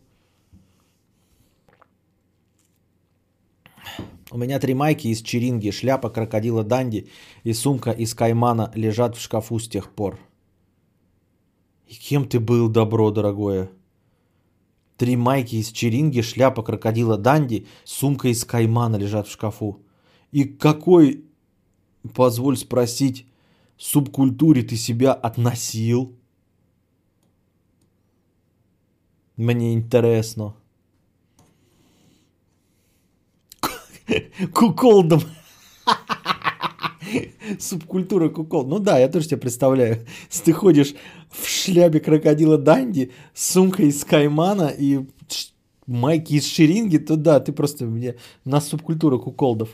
У 4.31 4.37
меня 4.37 4.59
три 4.59 4.73
майки 4.73 5.07
из 5.07 5.21
черинги, 5.21 5.71
шляпа 5.71 6.09
крокодила 6.09 6.63
Данди 6.63 7.09
и 7.43 7.53
сумка 7.53 7.91
из 7.91 8.13
каймана 8.13 8.71
лежат 8.75 9.15
в 9.15 9.21
шкафу 9.21 9.59
с 9.59 9.67
тех 9.67 9.91
пор. 9.91 10.19
И 11.87 11.95
кем 11.95 12.27
ты 12.27 12.39
был, 12.39 12.69
добро, 12.69 13.09
дорогое? 13.11 13.71
Три 14.97 15.15
майки 15.15 15.55
из 15.55 15.71
черинги, 15.71 16.21
шляпа 16.21 16.61
крокодила 16.61 17.17
Данди, 17.17 17.65
сумка 17.85 18.27
из 18.27 18.45
каймана 18.45 18.97
лежат 18.97 19.27
в 19.27 19.31
шкафу. 19.31 19.81
И 20.31 20.43
какой, 20.43 21.25
позволь 22.13 22.57
спросить, 22.57 23.25
субкультуре 23.77 24.61
ты 24.61 24.75
себя 24.75 25.13
относил? 25.13 26.15
Мне 29.37 29.73
интересно. 29.73 30.53
Куколдом. 34.53 35.21
Субкультура 37.59 38.29
кукол. 38.29 38.65
Ну 38.67 38.79
да, 38.79 38.99
я 38.99 39.07
тоже 39.09 39.25
себе 39.25 39.37
представляю. 39.37 40.05
Ты 40.43 40.53
ходишь 40.53 40.95
в 41.29 41.47
шляпе 41.47 41.99
крокодила 41.99 42.57
Данди, 42.57 43.11
с 43.33 43.51
сумкой 43.51 43.87
из 43.87 44.03
каймана 44.03 44.67
и 44.67 45.05
майки 45.87 46.33
из 46.33 46.45
шеринги, 46.45 46.97
то 46.97 47.15
да, 47.15 47.39
ты 47.39 47.51
просто 47.51 47.85
мне 47.85 48.15
на 48.45 48.61
субкультура 48.61 49.17
куколдов. 49.17 49.69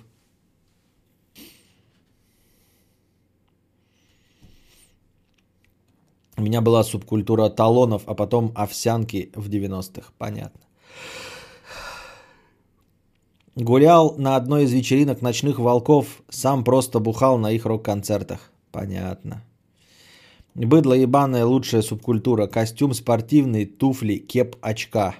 У 6.37 6.41
меня 6.41 6.61
была 6.61 6.83
субкультура 6.83 7.49
талонов, 7.49 8.03
а 8.07 8.13
потом 8.13 8.51
овсянки 8.55 9.31
в 9.35 9.49
90-х. 9.49 10.11
Понятно. 10.17 10.61
Гулял 13.55 14.15
на 14.17 14.35
одной 14.35 14.65
из 14.65 14.73
вечеринок 14.73 15.21
ночных 15.21 15.59
волков, 15.59 16.21
сам 16.29 16.65
просто 16.65 16.99
бухал 16.99 17.37
на 17.37 17.51
их 17.51 17.65
рок-концертах. 17.65 18.51
Понятно. 18.71 19.43
Быдло 20.55 20.93
ебаная 20.93 21.45
лучшая 21.45 21.81
субкультура. 21.81 22.47
Костюм 22.47 22.93
спортивный, 22.93 23.65
туфли, 23.65 24.17
кеп, 24.17 24.57
очка. 24.61 25.15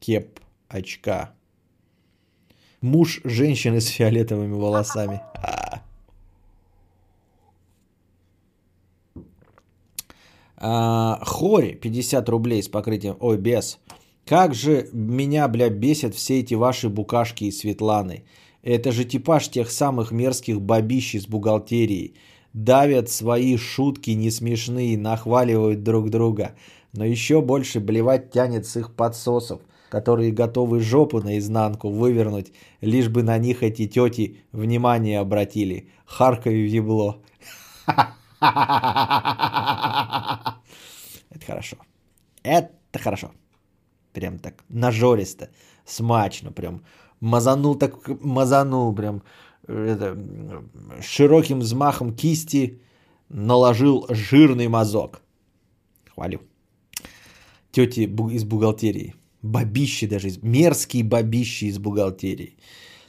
Кеп, 0.00 0.40
очка. 0.68 1.34
Муж 2.80 3.20
женщины 3.24 3.82
с 3.82 3.88
фиолетовыми 3.88 4.54
волосами. 4.54 5.20
А, 10.56 11.20
Хори 11.22 11.74
50 11.74 12.26
рублей 12.30 12.62
с 12.62 12.68
покрытием. 12.68 13.18
Ой, 13.20 13.36
без. 13.36 13.78
Как 14.26 14.54
же 14.54 14.88
меня, 14.92 15.48
бля, 15.48 15.68
бесят 15.68 16.14
все 16.14 16.40
эти 16.40 16.54
ваши 16.54 16.88
букашки 16.88 17.44
и 17.44 17.52
Светланы. 17.52 18.24
Это 18.62 18.90
же 18.92 19.04
типаж 19.04 19.48
тех 19.48 19.70
самых 19.70 20.12
мерзких 20.12 20.62
бабищ 20.62 21.14
из 21.14 21.26
бухгалтерии. 21.26 22.14
Давят 22.54 23.10
свои 23.10 23.58
шутки 23.58 24.10
не 24.10 24.30
смешные, 24.30 24.96
нахваливают 24.96 25.82
друг 25.82 26.08
друга. 26.08 26.54
Но 26.94 27.04
еще 27.04 27.42
больше 27.42 27.80
блевать 27.80 28.30
тянет 28.30 28.66
с 28.66 28.76
их 28.76 28.94
подсосов. 28.94 29.60
которые 29.90 30.32
готовы 30.32 30.80
жопу 30.80 31.20
наизнанку 31.20 31.88
вывернуть, 31.88 32.52
лишь 32.80 33.08
бы 33.08 33.22
на 33.22 33.38
них 33.38 33.62
эти 33.62 33.86
тети 33.86 34.38
внимание 34.50 35.20
обратили. 35.20 35.88
Харкове 36.04 36.64
в 36.64 36.68
ебло. 36.68 37.22
Это 37.86 38.16
хорошо. 41.46 41.76
Это 42.42 42.98
хорошо. 42.98 43.30
Прям 44.14 44.38
так 44.38 44.64
нажористо, 44.70 45.50
смачно, 45.84 46.52
прям 46.52 46.82
мазанул 47.20 47.74
так, 47.74 47.94
мазанул 48.22 48.94
прям 48.94 49.22
это, 49.66 50.16
широким 51.02 51.60
взмахом 51.60 52.14
кисти 52.14 52.80
наложил 53.28 54.06
жирный 54.08 54.68
мазок. 54.68 55.20
Хвалю. 56.14 56.40
Тети 57.72 58.02
из 58.02 58.44
бухгалтерии. 58.44 59.14
Бабищи 59.42 60.06
даже, 60.06 60.30
мерзкие 60.42 61.04
бабищи 61.04 61.64
из 61.64 61.78
бухгалтерии. 61.78 62.56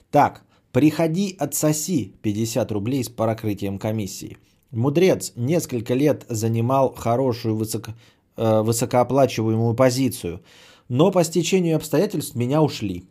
Так, 0.10 0.43
приходи 0.72 1.36
отсоси 1.38 2.16
50 2.24 2.72
рублей 2.72 3.03
с 3.03 3.10
прокрытием 3.10 3.78
комиссии. 3.78 4.38
Мудрец 4.72 5.34
несколько 5.36 5.93
лет 5.93 6.26
занимал 6.28 6.93
хорошую 6.93 7.56
высоко, 7.56 7.93
э, 8.38 8.62
высокооплачиваемую 8.62 9.76
позицию, 9.76 10.41
но 10.90 11.12
по 11.12 11.24
стечению 11.24 11.76
обстоятельств 11.76 12.36
меня 12.36 12.62
ушли. 12.62 13.04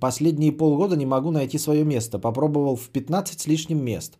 Последние 0.00 0.52
полгода 0.52 0.96
не 0.96 1.06
могу 1.06 1.30
найти 1.30 1.58
свое 1.58 1.84
место. 1.84 2.18
Попробовал 2.18 2.76
в 2.76 2.88
15 2.90 3.40
с 3.40 3.46
лишним 3.46 3.82
мест. 3.82 4.18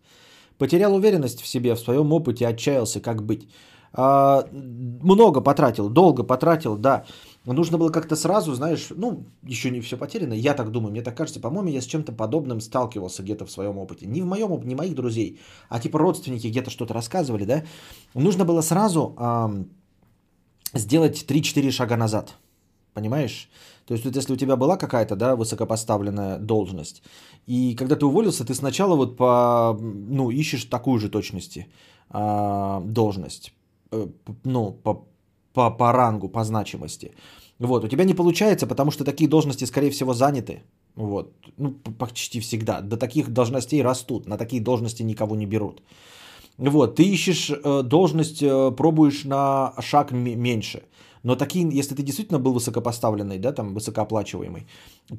Потерял 0.57 0.95
уверенность 0.95 1.41
в 1.41 1.47
себе, 1.47 1.75
в 1.75 1.79
своем 1.79 2.11
опыте, 2.11 2.47
отчаялся, 2.47 2.99
как 2.99 3.23
быть. 3.23 3.47
А, 3.93 4.45
много 4.51 5.41
потратил, 5.41 5.89
долго 5.89 6.23
потратил, 6.23 6.75
да. 6.77 7.05
Нужно 7.45 7.77
было 7.77 7.89
как-то 7.89 8.15
сразу, 8.15 8.53
знаешь, 8.53 8.89
ну, 8.95 9.23
еще 9.43 9.71
не 9.71 9.81
все 9.81 9.97
потеряно, 9.97 10.33
я 10.33 10.53
так 10.53 10.69
думаю, 10.71 10.91
мне 10.91 11.01
так 11.01 11.15
кажется, 11.15 11.39
по-моему, 11.39 11.69
я 11.69 11.81
с 11.81 11.85
чем-то 11.85 12.11
подобным 12.11 12.61
сталкивался 12.61 13.23
где-то 13.23 13.45
в 13.45 13.51
своем 13.51 13.77
опыте. 13.77 14.05
Не 14.05 14.21
в 14.21 14.25
моем 14.25 14.51
опыте, 14.51 14.67
не 14.67 14.75
моих 14.75 14.93
друзей, 14.93 15.39
а 15.69 15.79
типа 15.79 15.97
родственники 15.97 16.47
где-то 16.47 16.69
что-то 16.69 16.93
рассказывали, 16.93 17.45
да. 17.45 17.63
Нужно 18.13 18.45
было 18.45 18.61
сразу 18.61 19.15
а, 19.17 19.51
сделать 20.73 21.25
3-4 21.27 21.71
шага 21.71 21.97
назад, 21.97 22.37
понимаешь? 22.93 23.49
То 23.85 23.93
есть 23.93 24.05
вот 24.05 24.15
если 24.15 24.33
у 24.33 24.37
тебя 24.37 24.55
была 24.55 24.77
какая-то, 24.77 25.15
да, 25.15 25.35
высокопоставленная 25.35 26.37
должность, 26.37 27.03
и 27.47 27.75
когда 27.75 27.95
ты 27.95 28.05
уволился, 28.05 28.45
ты 28.45 28.53
сначала 28.53 28.95
вот 28.95 29.17
по, 29.17 29.77
ну, 29.81 30.29
ищешь 30.29 30.65
такую 30.65 30.99
же 30.99 31.09
точности 31.09 31.67
а, 32.09 32.81
должность, 32.85 33.53
э, 33.91 34.07
ну, 34.43 34.71
по, 34.83 35.07
по, 35.53 35.71
по 35.71 35.91
рангу, 35.91 36.29
по 36.29 36.43
значимости. 36.43 37.11
Вот, 37.59 37.83
у 37.83 37.87
тебя 37.87 38.05
не 38.05 38.13
получается, 38.13 38.67
потому 38.67 38.91
что 38.91 39.03
такие 39.03 39.29
должности, 39.29 39.65
скорее 39.65 39.89
всего, 39.89 40.13
заняты. 40.13 40.61
Вот, 40.95 41.33
ну, 41.57 41.71
почти 41.97 42.39
всегда. 42.39 42.81
До 42.81 42.97
таких 42.97 43.29
должностей 43.29 43.81
растут, 43.81 44.27
на 44.27 44.37
такие 44.37 44.61
должности 44.61 45.03
никого 45.03 45.35
не 45.35 45.45
берут. 45.45 45.81
Вот, 46.57 46.95
ты 46.95 47.03
ищешь 47.03 47.49
э, 47.51 47.83
должность, 47.83 48.43
э, 48.43 48.71
пробуешь 48.71 49.25
на 49.25 49.73
шаг 49.79 50.11
меньше. 50.11 50.83
Но 51.23 51.35
такие, 51.35 51.67
если 51.71 51.95
ты 51.95 52.03
действительно 52.03 52.39
был 52.39 52.53
высокопоставленный, 52.53 53.39
да, 53.39 53.51
там 53.51 53.73
высокооплачиваемый, 53.73 54.67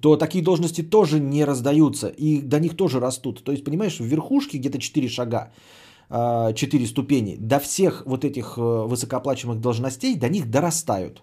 то 0.00 0.16
такие 0.16 0.42
должности 0.42 0.82
тоже 0.82 1.20
не 1.20 1.44
раздаются, 1.44 2.08
и 2.08 2.40
до 2.40 2.58
них 2.58 2.76
тоже 2.76 3.00
растут. 3.00 3.44
То 3.44 3.52
есть, 3.52 3.64
понимаешь, 3.64 4.00
в 4.00 4.04
верхушке 4.04 4.58
где-то 4.58 4.78
4 4.78 5.08
шага, 5.08 5.52
4 6.08 6.10
а, 6.10 6.86
ступени, 6.86 7.36
до 7.36 7.58
всех 7.58 8.02
вот 8.06 8.24
этих 8.24 8.56
э, 8.56 8.60
высокооплачиваемых 8.60 9.60
должностей, 9.60 10.16
до 10.16 10.28
них 10.28 10.50
дорастают. 10.50 11.22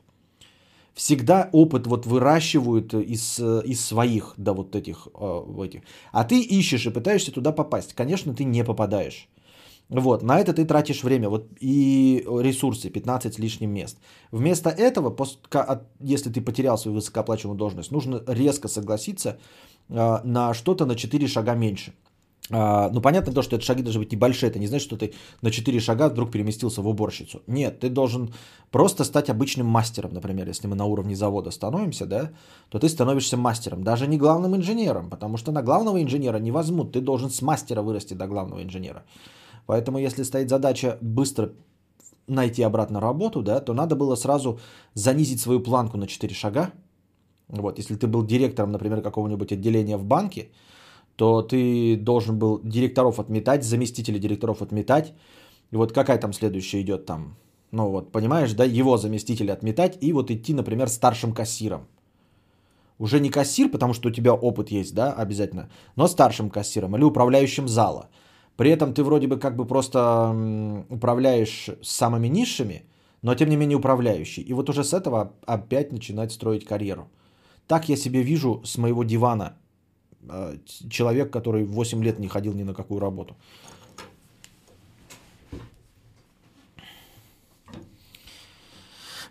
Всегда 0.93 1.49
опыт 1.51 1.87
вот 1.87 2.05
выращивают 2.05 2.93
из, 2.93 3.39
э, 3.39 3.61
из 3.65 3.85
своих, 3.85 4.33
да, 4.37 4.53
вот 4.53 4.75
этих, 4.75 5.07
э, 5.13 5.63
этих. 5.65 5.81
А 6.11 6.23
ты 6.23 6.39
ищешь 6.39 6.85
и 6.85 6.89
пытаешься 6.89 7.31
туда 7.31 7.51
попасть. 7.51 7.93
Конечно, 7.93 8.33
ты 8.33 8.45
не 8.45 8.63
попадаешь. 8.63 9.27
Вот, 9.89 10.23
на 10.23 10.39
это 10.39 10.53
ты 10.53 10.65
тратишь 10.65 11.03
время 11.03 11.29
вот, 11.29 11.47
и 11.61 12.25
ресурсы, 12.41 12.89
15 12.89 13.33
с 13.33 13.39
лишним 13.39 13.71
мест. 13.71 13.97
Вместо 14.31 14.69
этого, 14.69 15.15
если 16.01 16.29
ты 16.29 16.41
потерял 16.41 16.77
свою 16.77 16.95
высокооплачиваемую 16.95 17.57
должность, 17.57 17.91
нужно 17.91 18.21
резко 18.27 18.67
согласиться 18.67 19.37
а, 19.89 20.21
на 20.25 20.53
что-то 20.53 20.85
на 20.85 20.95
4 20.95 21.27
шага 21.27 21.55
меньше. 21.55 21.93
А, 22.49 22.89
ну, 22.93 23.01
понятно 23.01 23.33
то, 23.33 23.41
что 23.41 23.55
это 23.55 23.65
шаги 23.65 23.83
должны 23.83 23.99
быть 24.01 24.11
небольшие. 24.11 24.49
Это 24.49 24.59
не 24.59 24.67
значит, 24.67 24.87
что 24.87 24.97
ты 24.97 25.13
на 25.41 25.51
4 25.51 25.79
шага 25.79 26.09
вдруг 26.09 26.31
переместился 26.31 26.81
в 26.81 26.87
уборщицу. 26.87 27.41
Нет, 27.47 27.79
ты 27.79 27.89
должен 27.89 28.33
просто 28.71 29.03
стать 29.03 29.29
обычным 29.29 29.67
мастером, 29.67 30.13
например. 30.13 30.47
Если 30.47 30.67
мы 30.67 30.75
на 30.75 30.85
уровне 30.85 31.15
завода 31.15 31.51
становимся, 31.51 32.05
да, 32.05 32.31
то 32.69 32.79
ты 32.79 32.89
становишься 32.89 33.37
мастером. 33.37 33.83
Даже 33.83 34.07
не 34.07 34.17
главным 34.17 34.55
инженером, 34.55 35.09
потому 35.09 35.37
что 35.37 35.51
на 35.51 35.61
главного 35.61 36.01
инженера 36.01 36.39
не 36.39 36.51
возьмут. 36.51 36.93
Ты 36.93 37.01
должен 37.01 37.29
с 37.29 37.41
мастера 37.41 37.81
вырасти 37.81 38.13
до 38.13 38.27
главного 38.27 38.63
инженера. 38.63 39.03
Поэтому 39.67 39.99
если 39.99 40.23
стоит 40.23 40.49
задача 40.49 40.97
быстро 41.01 41.51
найти 42.27 42.63
обратно 42.63 43.01
работу, 43.01 43.41
да, 43.41 43.59
то 43.59 43.73
надо 43.73 43.95
было 43.95 44.15
сразу 44.15 44.59
занизить 44.95 45.39
свою 45.39 45.59
планку 45.59 45.97
на 45.97 46.07
4 46.07 46.33
шага. 46.33 46.71
Вот, 47.49 47.79
если 47.79 47.95
ты 47.95 48.07
был 48.07 48.25
директором, 48.25 48.71
например, 48.71 49.01
какого-нибудь 49.01 49.51
отделения 49.51 49.97
в 49.97 50.03
банке, 50.03 50.49
то 51.15 51.41
ты 51.41 51.97
должен 51.97 52.37
был 52.39 52.61
директоров 52.63 53.19
отметать, 53.19 53.63
заместителей 53.63 54.19
директоров 54.19 54.61
отметать. 54.61 55.13
И 55.71 55.75
вот 55.75 55.91
какая 55.91 56.17
там 56.17 56.33
следующая 56.33 56.81
идет 56.81 57.05
там, 57.05 57.35
ну 57.71 57.89
вот, 57.89 58.11
понимаешь, 58.11 58.53
да, 58.53 58.63
его 58.63 58.97
заместителя 58.97 59.53
отметать 59.53 59.97
и 60.01 60.13
вот 60.13 60.31
идти, 60.31 60.53
например, 60.53 60.87
старшим 60.87 61.33
кассиром. 61.33 61.87
Уже 62.99 63.19
не 63.19 63.29
кассир, 63.29 63.69
потому 63.69 63.93
что 63.93 64.09
у 64.09 64.11
тебя 64.11 64.33
опыт 64.33 64.71
есть, 64.71 64.93
да, 64.93 65.13
обязательно, 65.13 65.69
но 65.95 66.07
старшим 66.07 66.49
кассиром 66.49 66.95
или 66.95 67.03
управляющим 67.03 67.67
зала– 67.67 68.09
при 68.57 68.71
этом 68.71 68.93
ты 68.93 69.03
вроде 69.03 69.27
бы 69.27 69.37
как 69.37 69.55
бы 69.55 69.65
просто 69.65 70.85
управляешь 70.89 71.69
самыми 71.83 72.27
низшими, 72.27 72.83
но 73.21 73.35
тем 73.35 73.49
не 73.49 73.55
менее 73.55 73.77
управляющий. 73.77 74.41
И 74.41 74.53
вот 74.53 74.69
уже 74.69 74.83
с 74.83 74.93
этого 74.93 75.33
опять 75.45 75.91
начинать 75.91 76.31
строить 76.31 76.65
карьеру. 76.65 77.07
Так 77.67 77.89
я 77.89 77.95
себе 77.95 78.23
вижу 78.23 78.61
с 78.65 78.77
моего 78.77 79.03
дивана 79.03 79.57
э, 80.29 80.57
человек, 80.89 81.31
который 81.31 81.65
8 81.65 82.03
лет 82.03 82.19
не 82.19 82.27
ходил 82.27 82.53
ни 82.53 82.63
на 82.63 82.73
какую 82.73 82.99
работу. 82.99 83.35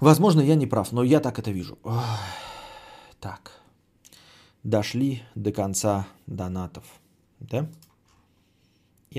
Возможно, 0.00 0.42
я 0.42 0.54
не 0.54 0.66
прав, 0.66 0.92
но 0.92 1.02
я 1.02 1.20
так 1.20 1.38
это 1.38 1.50
вижу. 1.50 1.78
Так. 3.18 3.52
Дошли 4.62 5.22
до 5.34 5.52
конца 5.52 6.06
донатов. 6.26 6.84
Да? 7.40 7.66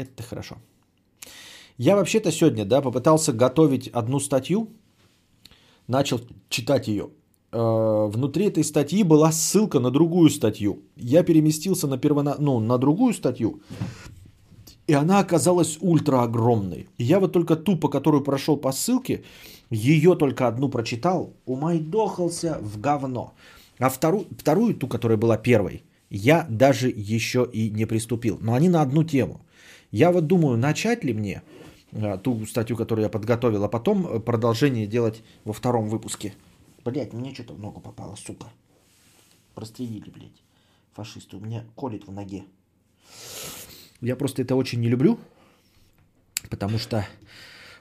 Это 0.02 0.24
хорошо. 0.24 0.58
Я 1.78 1.96
вообще-то 1.96 2.32
сегодня, 2.32 2.66
да, 2.66 2.82
попытался 2.82 3.34
готовить 3.34 3.88
одну 3.88 4.20
статью, 4.20 4.70
начал 5.88 6.20
читать 6.50 6.88
ее. 6.88 7.10
Э, 7.52 8.10
внутри 8.12 8.46
этой 8.46 8.64
статьи 8.64 9.04
была 9.04 9.32
ссылка 9.32 9.80
на 9.80 9.92
другую 9.92 10.30
статью. 10.30 10.84
Я 10.96 11.24
переместился 11.24 11.88
на, 11.88 11.98
первона... 11.98 12.36
ну, 12.40 12.60
на 12.60 12.78
другую 12.78 13.14
статью, 13.14 13.62
и 14.88 14.94
она 14.94 15.20
оказалась 15.20 15.78
ультра 15.82 16.24
огромной. 16.24 16.88
Я 16.98 17.20
вот 17.20 17.34
только 17.34 17.56
ту, 17.56 17.78
по 17.78 17.90
которую 17.90 18.24
прошел 18.24 18.58
по 18.58 18.72
ссылке, 18.72 19.24
ее 19.70 20.16
только 20.16 20.48
одну 20.48 20.70
прочитал, 20.70 21.34
умайдохался 21.46 22.58
в 22.62 22.80
говно. 22.80 23.34
А 23.80 23.90
вторую, 23.90 24.26
вторую, 24.40 24.74
ту, 24.76 24.88
которая 24.88 25.18
была 25.18 25.38
первой, 25.38 25.84
я 26.10 26.48
даже 26.50 26.90
еще 26.90 27.48
и 27.54 27.70
не 27.70 27.86
приступил. 27.86 28.38
Но 28.42 28.54
они 28.54 28.70
на 28.70 28.82
одну 28.82 29.04
тему. 29.04 29.42
Я 29.92 30.12
вот 30.12 30.28
думаю, 30.28 30.58
начать 30.58 31.04
ли 31.04 31.14
мне 31.14 31.44
а, 31.94 32.18
ту 32.18 32.46
статью, 32.46 32.76
которую 32.76 33.04
я 33.04 33.10
подготовил, 33.10 33.64
а 33.64 33.70
потом 33.70 34.08
э, 34.08 34.20
продолжение 34.20 34.88
делать 34.88 35.24
во 35.46 35.54
втором 35.54 35.88
выпуске. 35.88 36.34
Блять, 36.84 37.14
мне 37.14 37.34
что-то 37.34 37.54
много 37.54 37.80
попало, 37.80 38.16
сука. 38.16 38.48
Прострелили, 39.56 40.10
блядь. 40.10 40.44
Фашисты. 40.94 41.38
У 41.38 41.40
меня 41.40 41.66
колет 41.76 42.08
в 42.08 42.12
ноге. 42.12 42.44
Я 44.02 44.16
просто 44.16 44.42
это 44.42 44.56
очень 44.56 44.80
не 44.82 44.90
люблю, 44.90 45.20
потому 46.50 46.78
что 46.78 47.08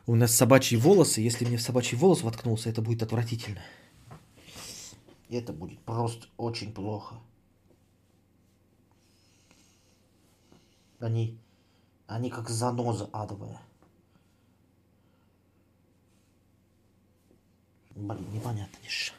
у 0.06 0.14
нас 0.14 0.34
собачьи 0.34 0.78
волосы. 0.78 1.20
Если 1.20 1.44
мне 1.44 1.56
в 1.56 1.62
собачий 1.62 1.98
волос 1.98 2.22
воткнулся, 2.22 2.70
это 2.70 2.80
будет 2.80 3.02
отвратительно. 3.02 3.60
Это 5.28 5.52
будет 5.52 5.80
просто 5.80 6.28
очень 6.36 6.72
плохо. 6.72 7.16
Они 11.00 11.38
они 12.06 12.30
как 12.30 12.48
заноза 12.48 13.08
адовая. 13.12 13.60
Блин, 17.94 18.26
непонятно 18.32 18.76
ничего. 18.84 19.16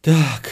Так. 0.00 0.50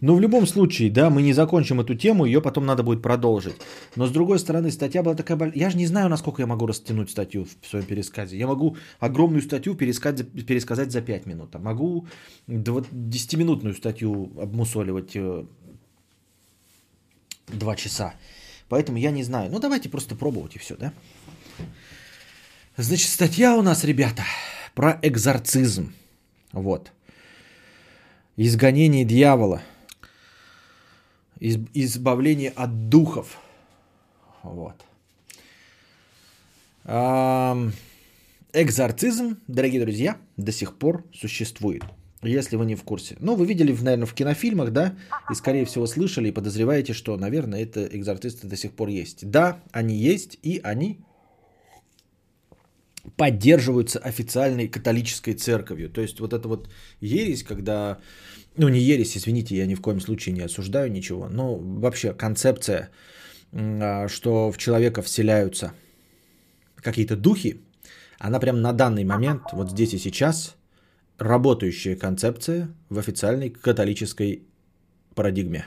Но 0.00 0.14
в 0.14 0.20
любом 0.20 0.46
случае, 0.46 0.90
да, 0.92 1.10
мы 1.10 1.22
не 1.22 1.32
закончим 1.32 1.80
эту 1.80 1.96
тему, 1.96 2.24
ее 2.24 2.40
потом 2.40 2.64
надо 2.64 2.84
будет 2.84 3.02
продолжить. 3.02 3.56
Но 3.96 4.06
с 4.06 4.12
другой 4.12 4.38
стороны, 4.38 4.70
статья 4.70 5.02
была 5.02 5.16
такая 5.16 5.36
большая. 5.36 5.58
Я 5.58 5.70
же 5.70 5.76
не 5.76 5.86
знаю, 5.86 6.08
насколько 6.08 6.40
я 6.40 6.46
могу 6.46 6.66
растянуть 6.66 7.10
статью 7.10 7.48
в 7.60 7.66
своем 7.66 7.84
пересказе. 7.84 8.38
Я 8.38 8.46
могу 8.46 8.76
огромную 9.00 9.42
статью 9.42 9.74
пересказать, 9.74 10.30
пересказать 10.46 10.92
за 10.92 11.02
5 11.02 11.26
минут. 11.26 11.54
А 11.56 11.58
могу 11.58 12.06
10-минутную 12.46 13.74
статью 13.74 14.30
обмусоливать 14.40 15.14
2 15.14 15.48
э, 17.72 17.76
часа. 17.76 18.14
Поэтому 18.68 18.98
я 18.98 19.10
не 19.10 19.22
знаю. 19.22 19.50
Ну, 19.50 19.58
давайте 19.60 19.88
просто 19.88 20.14
пробовать 20.14 20.56
и 20.56 20.58
все, 20.58 20.76
да? 20.76 20.92
Значит, 22.76 23.08
статья 23.10 23.56
у 23.56 23.62
нас, 23.62 23.84
ребята, 23.84 24.22
про 24.74 24.98
экзорцизм. 25.02 25.92
Вот. 26.52 26.92
Изгонение 28.36 29.04
дьявола. 29.04 29.62
Из, 31.40 31.58
избавление 31.74 32.50
от 32.50 32.88
духов. 32.88 33.38
Вот. 34.42 34.84
Экзорцизм, 38.52 39.38
дорогие 39.46 39.80
друзья, 39.80 40.18
до 40.36 40.52
сих 40.52 40.76
пор 40.78 41.04
существует. 41.12 41.84
Если 42.22 42.56
вы 42.56 42.66
не 42.66 42.74
в 42.74 42.82
курсе. 42.82 43.16
Ну, 43.20 43.36
вы 43.36 43.46
видели, 43.46 43.72
наверное, 43.72 44.06
в 44.06 44.14
кинофильмах, 44.14 44.72
да, 44.72 44.96
и, 45.30 45.34
скорее 45.34 45.64
всего, 45.64 45.86
слышали 45.86 46.28
и 46.28 46.32
подозреваете, 46.32 46.92
что, 46.92 47.16
наверное, 47.16 47.62
это 47.62 47.84
экзорцисты 47.84 48.48
до 48.48 48.56
сих 48.56 48.72
пор 48.72 48.88
есть. 48.88 49.30
Да, 49.30 49.62
они 49.70 49.94
есть, 49.94 50.36
и 50.42 50.60
они 50.64 50.98
поддерживаются 53.16 53.98
официальной 54.00 54.68
католической 54.68 55.34
церковью. 55.34 55.88
То 55.90 56.00
есть 56.00 56.20
вот 56.20 56.32
это 56.32 56.48
вот 56.48 56.68
ересь, 57.00 57.42
когда, 57.42 57.98
ну 58.56 58.68
не 58.68 58.80
ересь, 58.80 59.16
извините, 59.16 59.56
я 59.56 59.66
ни 59.66 59.74
в 59.74 59.80
коем 59.80 60.00
случае 60.00 60.34
не 60.34 60.42
осуждаю 60.42 60.90
ничего, 60.90 61.28
но 61.28 61.56
вообще 61.56 62.12
концепция, 62.12 62.90
а, 63.52 64.08
что 64.08 64.50
в 64.50 64.58
человека 64.58 65.02
вселяются 65.02 65.72
какие-то 66.76 67.16
духи, 67.16 67.60
она 68.18 68.40
прям 68.40 68.60
на 68.60 68.72
данный 68.72 69.04
момент, 69.04 69.42
вот 69.52 69.70
здесь 69.70 69.94
и 69.94 69.98
сейчас, 69.98 70.56
работающая 71.18 71.96
концепция 71.96 72.68
в 72.88 72.98
официальной 72.98 73.50
католической 73.50 74.44
парадигме. 75.14 75.66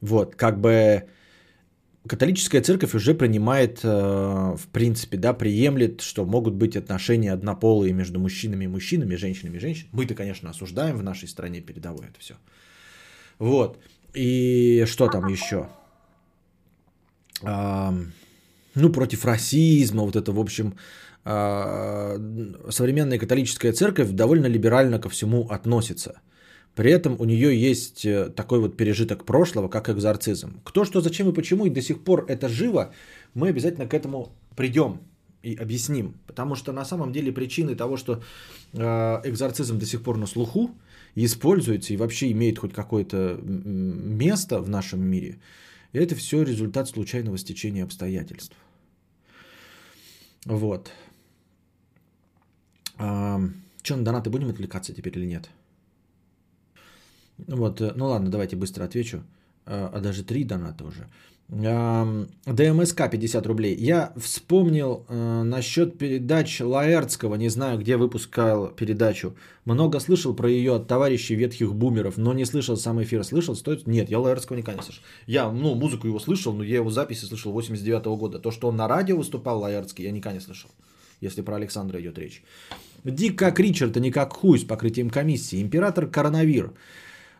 Вот, 0.00 0.34
как 0.34 0.60
бы 0.60 1.04
католическая 2.06 2.60
церковь 2.60 2.94
уже 2.94 3.14
принимает, 3.14 3.80
э, 3.82 3.88
в 3.88 4.66
принципе, 4.72 5.16
да, 5.16 5.32
приемлет, 5.32 6.00
что 6.00 6.24
могут 6.24 6.54
быть 6.54 6.76
отношения 6.76 7.32
однополые 7.32 7.92
между 7.92 8.18
мужчинами 8.18 8.64
и 8.64 8.68
мужчинами, 8.68 9.14
женщинами 9.14 9.56
и 9.56 9.60
женщинами. 9.60 9.90
Мы-то, 9.92 10.14
конечно, 10.14 10.50
осуждаем 10.50 10.96
в 10.96 11.02
нашей 11.02 11.28
стране 11.28 11.60
передовой 11.60 12.06
это 12.06 12.18
все. 12.18 12.34
Вот. 13.38 13.78
И 14.12 14.84
что 14.86 15.08
там 15.08 15.28
еще? 15.28 15.68
Ну, 18.74 18.90
против 18.90 19.24
расизма, 19.24 20.02
вот 20.02 20.16
это, 20.16 20.32
в 20.32 20.40
общем, 20.40 20.74
а, 21.24 22.16
современная 22.70 23.18
католическая 23.18 23.72
церковь 23.72 24.10
довольно 24.10 24.46
либерально 24.46 24.98
ко 24.98 25.08
всему 25.08 25.48
относится– 25.48 26.20
при 26.74 26.90
этом 26.90 27.16
у 27.18 27.24
нее 27.24 27.70
есть 27.70 28.06
э, 28.06 28.30
такой 28.30 28.58
вот 28.58 28.76
пережиток 28.76 29.24
прошлого, 29.24 29.68
как 29.68 29.90
экзорцизм. 29.90 30.60
Кто, 30.64 30.84
что, 30.84 31.00
зачем 31.00 31.28
и 31.28 31.34
почему, 31.34 31.66
и 31.66 31.70
до 31.70 31.82
сих 31.82 32.02
пор 32.02 32.24
это 32.28 32.48
живо, 32.48 32.92
мы 33.34 33.48
обязательно 33.48 33.86
к 33.86 33.92
этому 33.92 34.32
придем 34.56 35.00
и 35.42 35.54
объясним. 35.54 36.14
Потому 36.26 36.54
что 36.54 36.72
на 36.72 36.84
самом 36.84 37.12
деле 37.12 37.30
причины 37.30 37.74
того, 37.74 37.98
что 37.98 38.22
э, 38.72 38.78
экзорцизм 39.24 39.78
до 39.78 39.86
сих 39.86 40.02
пор 40.02 40.16
на 40.16 40.26
слуху, 40.26 40.70
используется 41.14 41.92
и 41.92 41.98
вообще 41.98 42.32
имеет 42.32 42.58
хоть 42.58 42.72
какое-то 42.72 43.38
место 43.42 44.60
в 44.60 44.68
нашем 44.70 45.02
мире, 45.02 45.40
это 45.92 46.14
все 46.14 46.42
результат 46.42 46.88
случайного 46.88 47.36
стечения 47.36 47.84
обстоятельств. 47.84 48.56
Вот. 50.44 50.92
А, 52.98 53.40
что, 53.82 53.96
на 53.96 54.04
донаты 54.04 54.30
будем 54.30 54.48
отвлекаться 54.48 54.92
теперь 54.92 55.18
или 55.18 55.26
нет? 55.26 55.48
Вот, 57.38 57.80
э, 57.80 57.92
ну 57.94 58.06
ладно, 58.06 58.30
давайте 58.30 58.56
быстро 58.56 58.84
отвечу. 58.84 59.22
А, 59.66 59.90
а 59.92 60.00
даже 60.00 60.24
три 60.24 60.44
доната 60.44 60.84
уже. 60.84 61.08
ДМСК 61.48 63.10
50 63.10 63.46
рублей. 63.46 63.74
Я 63.76 64.14
вспомнил 64.16 65.04
э, 65.08 65.42
насчет 65.42 65.98
передач 65.98 66.60
Лаэртского, 66.60 67.34
не 67.34 67.50
знаю, 67.50 67.78
где 67.78 67.98
выпускал 67.98 68.68
передачу. 68.68 69.36
Много 69.66 70.00
слышал 70.00 70.34
про 70.34 70.48
ее 70.48 70.76
от 70.76 70.88
товарищей 70.88 71.34
ветхих 71.34 71.74
бумеров, 71.74 72.16
но 72.16 72.32
не 72.32 72.46
слышал 72.46 72.78
сам 72.78 73.02
эфир. 73.02 73.22
Слышал? 73.22 73.54
Стоит? 73.54 73.86
Нет, 73.86 74.08
я 74.08 74.18
Лаэртского 74.18 74.56
никогда 74.56 74.80
не 74.80 74.84
слышал. 74.84 75.02
Я, 75.26 75.50
ну, 75.50 75.74
музыку 75.74 76.06
его 76.06 76.18
слышал, 76.18 76.54
но 76.54 76.64
я 76.64 76.76
его 76.76 76.90
записи 76.90 77.26
слышал 77.26 77.52
89 77.52 78.06
-го 78.06 78.16
года. 78.16 78.38
То, 78.38 78.50
что 78.50 78.68
он 78.68 78.76
на 78.76 78.88
радио 78.88 79.16
выступал, 79.16 79.60
Лаэртский, 79.60 80.04
я 80.04 80.10
никогда 80.10 80.38
не 80.38 80.40
слышал. 80.40 80.70
Если 81.20 81.42
про 81.42 81.56
Александра 81.56 82.00
идет 82.00 82.18
речь. 82.18 82.42
Дик 83.04 83.38
как 83.38 83.60
Ричард, 83.60 83.96
а 83.96 84.00
не 84.00 84.10
как 84.10 84.32
хуй 84.32 84.58
с 84.58 84.64
покрытием 84.64 85.10
комиссии. 85.10 85.60
Император 85.60 86.06
Коронавир. 86.06 86.72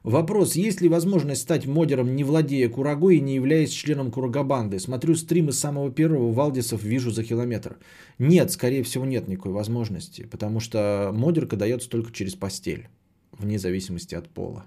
Вопрос, 0.03 0.57
есть 0.57 0.80
ли 0.80 0.88
возможность 0.88 1.42
стать 1.42 1.66
модером, 1.66 2.16
не 2.16 2.24
владея 2.24 2.68
курагой 2.68 3.18
и 3.18 3.20
не 3.20 3.36
являясь 3.36 3.70
членом 3.70 4.11
курагабанды? 4.11 4.80
Смотрю 4.80 5.14
стримы 5.14 5.53
самого 5.53 5.92
первого, 5.92 6.32
Валдисов 6.32 6.82
вижу 6.82 7.12
за 7.12 7.22
километр. 7.22 7.76
Нет, 8.18 8.50
скорее 8.50 8.82
всего 8.82 9.05
нет 9.05 9.28
никакой 9.28 9.53
возможности, 9.53 10.22
потому 10.22 10.59
что 10.59 11.12
модерка 11.14 11.57
дается 11.57 11.88
только 11.88 12.12
через 12.12 12.34
постель, 12.34 12.88
вне 13.38 13.59
зависимости 13.59 14.16
от 14.16 14.28
пола. 14.28 14.66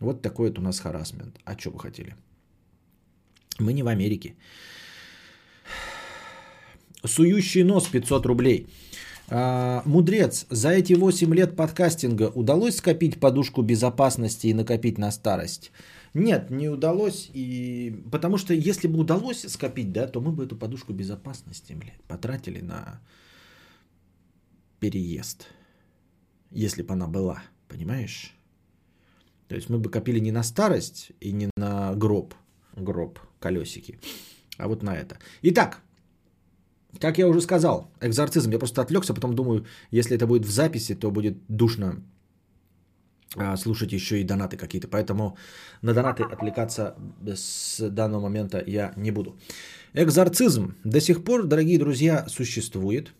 Вот 0.00 0.20
такой 0.20 0.48
вот 0.48 0.58
у 0.58 0.62
нас 0.62 0.80
харасмент. 0.80 1.40
А 1.44 1.58
что 1.58 1.70
вы 1.70 1.78
хотели? 1.78 2.14
Мы 3.58 3.72
не 3.72 3.82
в 3.82 3.88
Америке. 3.88 4.34
Сующий 7.04 7.62
нос 7.62 7.88
500 7.88 8.26
рублей. 8.26 8.66
А, 9.28 9.82
мудрец, 9.86 10.46
за 10.50 10.70
эти 10.70 10.92
8 10.92 11.34
лет 11.34 11.56
подкастинга 11.56 12.30
удалось 12.34 12.76
скопить 12.76 13.18
подушку 13.18 13.62
безопасности 13.62 14.48
и 14.48 14.54
накопить 14.54 14.98
на 14.98 15.10
старость? 15.10 15.72
Нет, 16.12 16.50
не 16.50 16.68
удалось. 16.68 17.30
И... 17.32 18.04
Потому 18.12 18.38
что 18.38 18.54
если 18.54 18.86
бы 18.86 19.00
удалось 19.00 19.44
скопить, 19.48 19.92
да, 19.92 20.06
то 20.06 20.20
мы 20.20 20.32
бы 20.32 20.44
эту 20.44 20.56
подушку 20.56 20.92
безопасности 20.92 21.72
блядь, 21.72 22.02
потратили 22.06 22.60
на 22.60 23.00
переезд. 24.78 25.46
Если 26.50 26.82
бы 26.82 26.92
она 26.92 27.08
была, 27.08 27.42
понимаешь? 27.68 28.34
То 29.48 29.56
есть 29.56 29.68
мы 29.70 29.78
бы 29.78 29.90
копили 29.90 30.20
не 30.20 30.32
на 30.32 30.42
старость 30.42 31.12
и 31.20 31.32
не 31.32 31.50
на 31.56 31.94
гроб, 31.94 32.34
гроб, 32.76 33.18
колесики, 33.40 33.98
а 34.56 34.68
вот 34.68 34.82
на 34.82 34.94
это. 34.94 35.18
Итак, 35.42 35.80
как 37.00 37.18
я 37.18 37.28
уже 37.28 37.40
сказал, 37.40 37.90
экзорцизм, 38.00 38.50
я 38.50 38.58
просто 38.58 38.82
отвлекся, 38.82 39.14
потом 39.14 39.34
думаю, 39.34 39.64
если 39.90 40.16
это 40.16 40.26
будет 40.26 40.46
в 40.46 40.50
записи, 40.50 40.94
то 40.94 41.10
будет 41.10 41.36
душно 41.48 42.02
а, 43.36 43.56
слушать 43.56 43.92
еще 43.92 44.20
и 44.20 44.24
донаты 44.24 44.56
какие-то. 44.56 44.88
Поэтому 44.88 45.36
на 45.82 45.94
донаты 45.94 46.22
отвлекаться 46.22 46.94
с 47.34 47.90
данного 47.90 48.22
момента 48.22 48.62
я 48.66 48.92
не 48.96 49.10
буду. 49.10 49.36
Экзорцизм 49.94 50.74
до 50.84 51.00
сих 51.00 51.24
пор, 51.24 51.44
дорогие 51.44 51.78
друзья, 51.78 52.26
существует, 52.28 53.12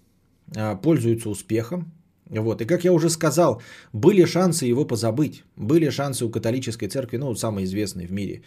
а, 0.57 0.77
пользуется 0.77 1.29
успехом. 1.29 1.93
Вот. 2.27 2.61
И 2.61 2.65
как 2.65 2.85
я 2.85 2.93
уже 2.93 3.11
сказал, 3.11 3.61
были 3.93 4.25
шансы 4.25 4.67
его 4.67 4.87
позабыть. 4.87 5.45
Были 5.57 5.91
шансы 5.91 6.25
у 6.25 6.31
католической 6.31 6.89
церкви, 6.89 7.19
ну, 7.19 7.35
самой 7.35 7.65
известной 7.65 8.07
в 8.07 8.13
мире, 8.13 8.43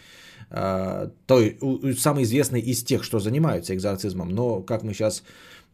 той, 0.50 1.58
самый 1.98 2.24
известный 2.24 2.60
из 2.60 2.82
тех, 2.82 3.04
что 3.04 3.18
занимаются 3.18 3.74
экзорцизмом, 3.74 4.30
но, 4.30 4.62
как 4.62 4.82
мы 4.82 4.94
сейчас 4.94 5.22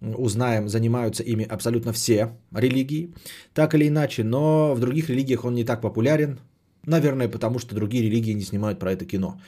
узнаем, 0.01 0.69
занимаются 0.69 1.23
ими 1.23 1.45
абсолютно 1.45 1.93
все 1.93 2.37
религии, 2.53 3.15
так 3.53 3.75
или 3.75 3.89
иначе, 3.89 4.25
но 4.25 4.75
в 4.75 4.81
других 4.81 5.09
религиях 5.09 5.45
он 5.45 5.55
не 5.55 5.65
так 5.65 5.81
популярен, 5.81 6.41
наверное, 6.87 7.29
потому 7.29 7.59
что 7.59 7.75
другие 7.75 8.05
религии 8.05 8.33
не 8.33 8.43
снимают 8.43 8.79
про 8.79 8.93
это 8.93 9.05
кино. 9.05 9.41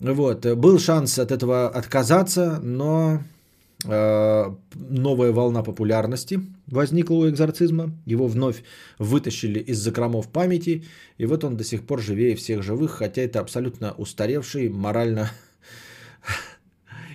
Вот, 0.00 0.46
был 0.46 0.78
шанс 0.78 1.18
от 1.18 1.30
этого 1.30 1.68
отказаться, 1.68 2.58
но 2.62 3.16
э, 3.16 3.18
новая 3.84 5.32
волна 5.32 5.62
популярности 5.62 6.40
возникла 6.66 7.14
у 7.14 7.28
экзорцизма, 7.28 7.90
его 8.04 8.26
вновь 8.26 8.62
вытащили 8.98 9.58
из 9.58 9.78
закромов 9.78 10.28
памяти, 10.28 10.84
и 11.18 11.26
вот 11.26 11.44
он 11.44 11.56
до 11.56 11.64
сих 11.64 11.86
пор 11.86 12.00
живее 12.00 12.36
всех 12.36 12.62
живых, 12.62 12.90
хотя 12.90 13.22
это 13.22 13.40
абсолютно 13.40 13.92
устаревший 13.92 14.68
морально 14.68 15.30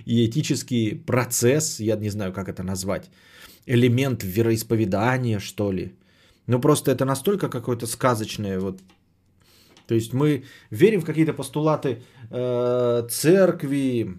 и 0.06 0.26
этический 0.26 0.96
процесс, 0.96 1.80
я 1.80 1.96
не 1.96 2.10
знаю, 2.10 2.34
как 2.34 2.50
это 2.50 2.64
назвать, 2.64 3.10
элемент 3.68 4.24
вероисповедания, 4.24 5.40
что 5.40 5.72
ли. 5.72 5.96
Ну 6.48 6.60
просто 6.60 6.92
это 6.92 7.06
настолько 7.06 7.50
какое-то 7.50 7.88
сказочное, 7.88 8.60
вот. 8.60 8.82
То 9.88 9.96
есть 9.96 10.14
мы 10.14 10.44
верим 10.72 11.02
в 11.02 11.06
какие-то 11.06 11.34
постулаты 11.34 12.02
э, 12.32 13.08
церкви, 13.10 14.18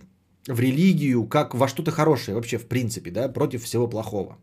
в 0.48 0.60
религию, 0.60 1.24
как 1.24 1.54
во 1.54 1.68
что-то 1.68 1.90
хорошее 1.90 2.34
вообще 2.34 2.58
в 2.58 2.66
принципе, 2.66 3.10
да, 3.10 3.28
против 3.28 3.64
всего 3.64 3.88
плохого. 3.88 4.36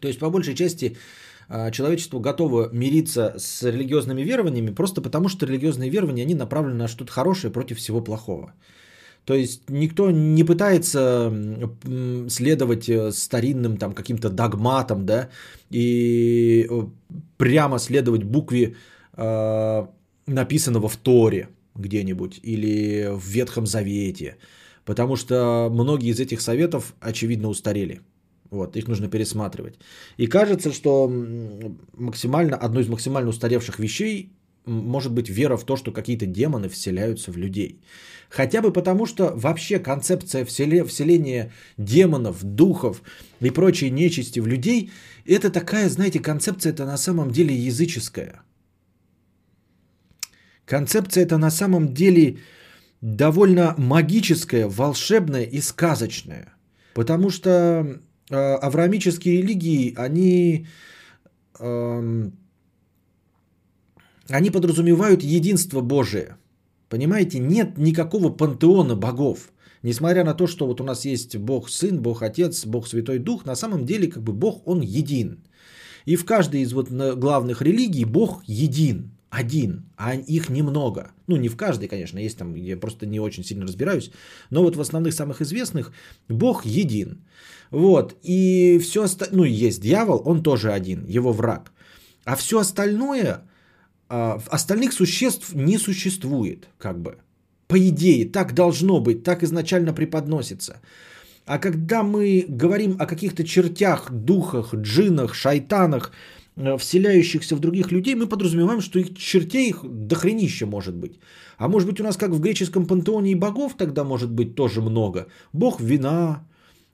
То 0.00 0.08
есть 0.08 0.20
по 0.20 0.30
большей 0.30 0.54
части 0.54 0.96
а, 1.48 1.70
человечество 1.70 2.20
готово 2.20 2.68
мириться 2.72 3.34
с 3.38 3.62
религиозными 3.62 4.22
верованиями 4.22 4.74
просто 4.74 5.00
потому, 5.00 5.28
что 5.28 5.46
религиозные 5.46 5.90
верования, 5.90 6.22
они 6.22 6.34
направлены 6.34 6.78
на 6.78 6.88
что-то 6.88 7.12
хорошее 7.12 7.52
против 7.52 7.78
всего 7.78 8.00
плохого. 8.00 8.52
То 9.24 9.34
есть 9.34 9.68
никто 9.68 10.10
не 10.10 10.44
пытается 10.44 11.30
следовать 12.28 12.88
э, 12.88 13.12
старинным 13.12 13.76
там 13.76 13.92
каким-то 13.92 14.30
догматам, 14.30 15.04
да, 15.04 15.28
и 15.70 16.66
э, 16.70 16.82
прямо 17.36 17.78
следовать 17.78 18.24
букве 18.24 18.76
э, 19.16 19.86
написанного 20.26 20.88
в 20.88 20.96
Торе 20.96 21.48
где-нибудь 21.74 22.40
или 22.42 23.10
в 23.12 23.26
Ветхом 23.28 23.66
Завете, 23.66 24.36
потому 24.88 25.16
что 25.16 25.68
многие 25.70 26.08
из 26.08 26.18
этих 26.18 26.40
советов 26.40 26.94
очевидно 27.00 27.48
устарели. 27.48 28.00
Вот, 28.50 28.74
их 28.76 28.88
нужно 28.88 29.08
пересматривать. 29.08 29.78
И 30.16 30.26
кажется, 30.26 30.72
что 30.72 31.12
максимально, 31.92 32.56
одно 32.56 32.80
из 32.80 32.88
максимально 32.88 33.28
устаревших 33.28 33.78
вещей 33.78 34.32
может 34.64 35.12
быть 35.12 35.28
вера 35.28 35.58
в 35.58 35.64
то, 35.64 35.76
что 35.76 35.92
какие-то 35.92 36.24
демоны 36.24 36.70
вселяются 36.70 37.32
в 37.32 37.36
людей. 37.36 37.82
Хотя 38.30 38.62
бы 38.62 38.72
потому, 38.72 39.04
что 39.06 39.32
вообще 39.36 39.78
концепция 39.78 40.46
вселения 40.46 41.52
демонов, 41.76 42.42
духов 42.42 43.02
и 43.40 43.50
прочей 43.50 43.90
нечисти 43.90 44.40
в 44.40 44.46
людей, 44.46 44.90
это 45.26 45.50
такая, 45.50 45.90
знаете, 45.90 46.18
концепция 46.18 46.72
это 46.72 46.86
на 46.86 46.96
самом 46.96 47.30
деле 47.30 47.54
языческая. 47.54 48.40
Концепция 50.64 51.24
это 51.24 51.36
на 51.36 51.50
самом 51.50 51.92
деле 51.92 52.38
довольно 53.00 53.74
магическая, 53.78 54.68
волшебная 54.68 55.44
и 55.44 55.60
сказочная. 55.60 56.54
Потому 56.94 57.30
что 57.30 58.00
э, 58.30 58.34
авраамические 58.34 59.42
религии, 59.42 59.94
они, 59.96 60.66
э, 61.60 62.30
они 64.28 64.50
подразумевают 64.50 65.22
единство 65.22 65.80
Божие. 65.80 66.36
Понимаете, 66.88 67.38
нет 67.38 67.78
никакого 67.78 68.30
пантеона 68.30 68.96
богов. 68.96 69.52
Несмотря 69.82 70.24
на 70.24 70.34
то, 70.34 70.46
что 70.46 70.66
вот 70.66 70.80
у 70.80 70.84
нас 70.84 71.04
есть 71.04 71.36
Бог 71.36 71.68
Сын, 71.68 72.02
Бог 72.02 72.22
Отец, 72.22 72.66
Бог 72.66 72.88
Святой 72.88 73.18
Дух, 73.18 73.44
на 73.44 73.54
самом 73.54 73.86
деле 73.86 74.08
как 74.08 74.22
бы 74.22 74.32
Бог, 74.32 74.66
Он 74.66 74.80
един. 74.80 75.44
И 76.04 76.16
в 76.16 76.24
каждой 76.24 76.62
из 76.62 76.72
вот 76.72 76.90
главных 76.90 77.62
религий 77.62 78.04
Бог 78.04 78.42
един 78.46 79.12
один, 79.30 79.84
а 79.96 80.14
их 80.14 80.48
немного. 80.48 81.12
Ну, 81.26 81.36
не 81.36 81.48
в 81.48 81.56
каждой, 81.56 81.88
конечно, 81.88 82.18
есть 82.18 82.38
там, 82.38 82.54
я 82.54 82.76
просто 82.76 83.06
не 83.06 83.20
очень 83.20 83.44
сильно 83.44 83.66
разбираюсь, 83.66 84.10
но 84.50 84.62
вот 84.62 84.76
в 84.76 84.80
основных 84.80 85.12
самых 85.14 85.40
известных 85.42 85.92
Бог 86.28 86.64
един. 86.64 87.18
Вот, 87.70 88.16
и 88.22 88.78
все 88.78 89.02
остальное, 89.02 89.36
ну, 89.36 89.44
есть 89.44 89.82
дьявол, 89.82 90.22
он 90.24 90.42
тоже 90.42 90.72
один, 90.72 91.04
его 91.06 91.32
враг. 91.32 91.72
А 92.24 92.36
все 92.36 92.58
остальное, 92.58 93.42
а, 94.08 94.40
остальных 94.48 94.92
существ 94.92 95.54
не 95.54 95.78
существует, 95.78 96.68
как 96.78 96.98
бы. 96.98 97.18
По 97.66 97.78
идее, 97.78 98.24
так 98.24 98.54
должно 98.54 99.00
быть, 99.00 99.22
так 99.24 99.42
изначально 99.42 99.92
преподносится. 99.92 100.80
А 101.44 101.58
когда 101.58 102.02
мы 102.02 102.46
говорим 102.48 102.96
о 102.98 103.06
каких-то 103.06 103.44
чертях, 103.44 104.10
духах, 104.10 104.74
джинах, 104.74 105.34
шайтанах, 105.34 106.12
вселяющихся 106.78 107.56
в 107.56 107.60
других 107.60 107.92
людей, 107.92 108.14
мы 108.14 108.28
подразумеваем, 108.28 108.80
что 108.80 108.98
их 108.98 109.16
чертей 109.16 109.68
их 109.68 109.84
дохренища 109.84 110.66
может 110.66 110.94
быть. 110.94 111.20
А 111.58 111.68
может 111.68 111.88
быть 111.88 112.00
у 112.00 112.04
нас 112.04 112.16
как 112.16 112.30
в 112.30 112.40
греческом 112.40 112.86
пантеоне 112.86 113.32
и 113.32 113.34
богов 113.34 113.76
тогда 113.76 114.04
может 114.04 114.30
быть 114.30 114.54
тоже 114.54 114.80
много. 114.80 115.26
Бог 115.52 115.80
вина, 115.80 116.46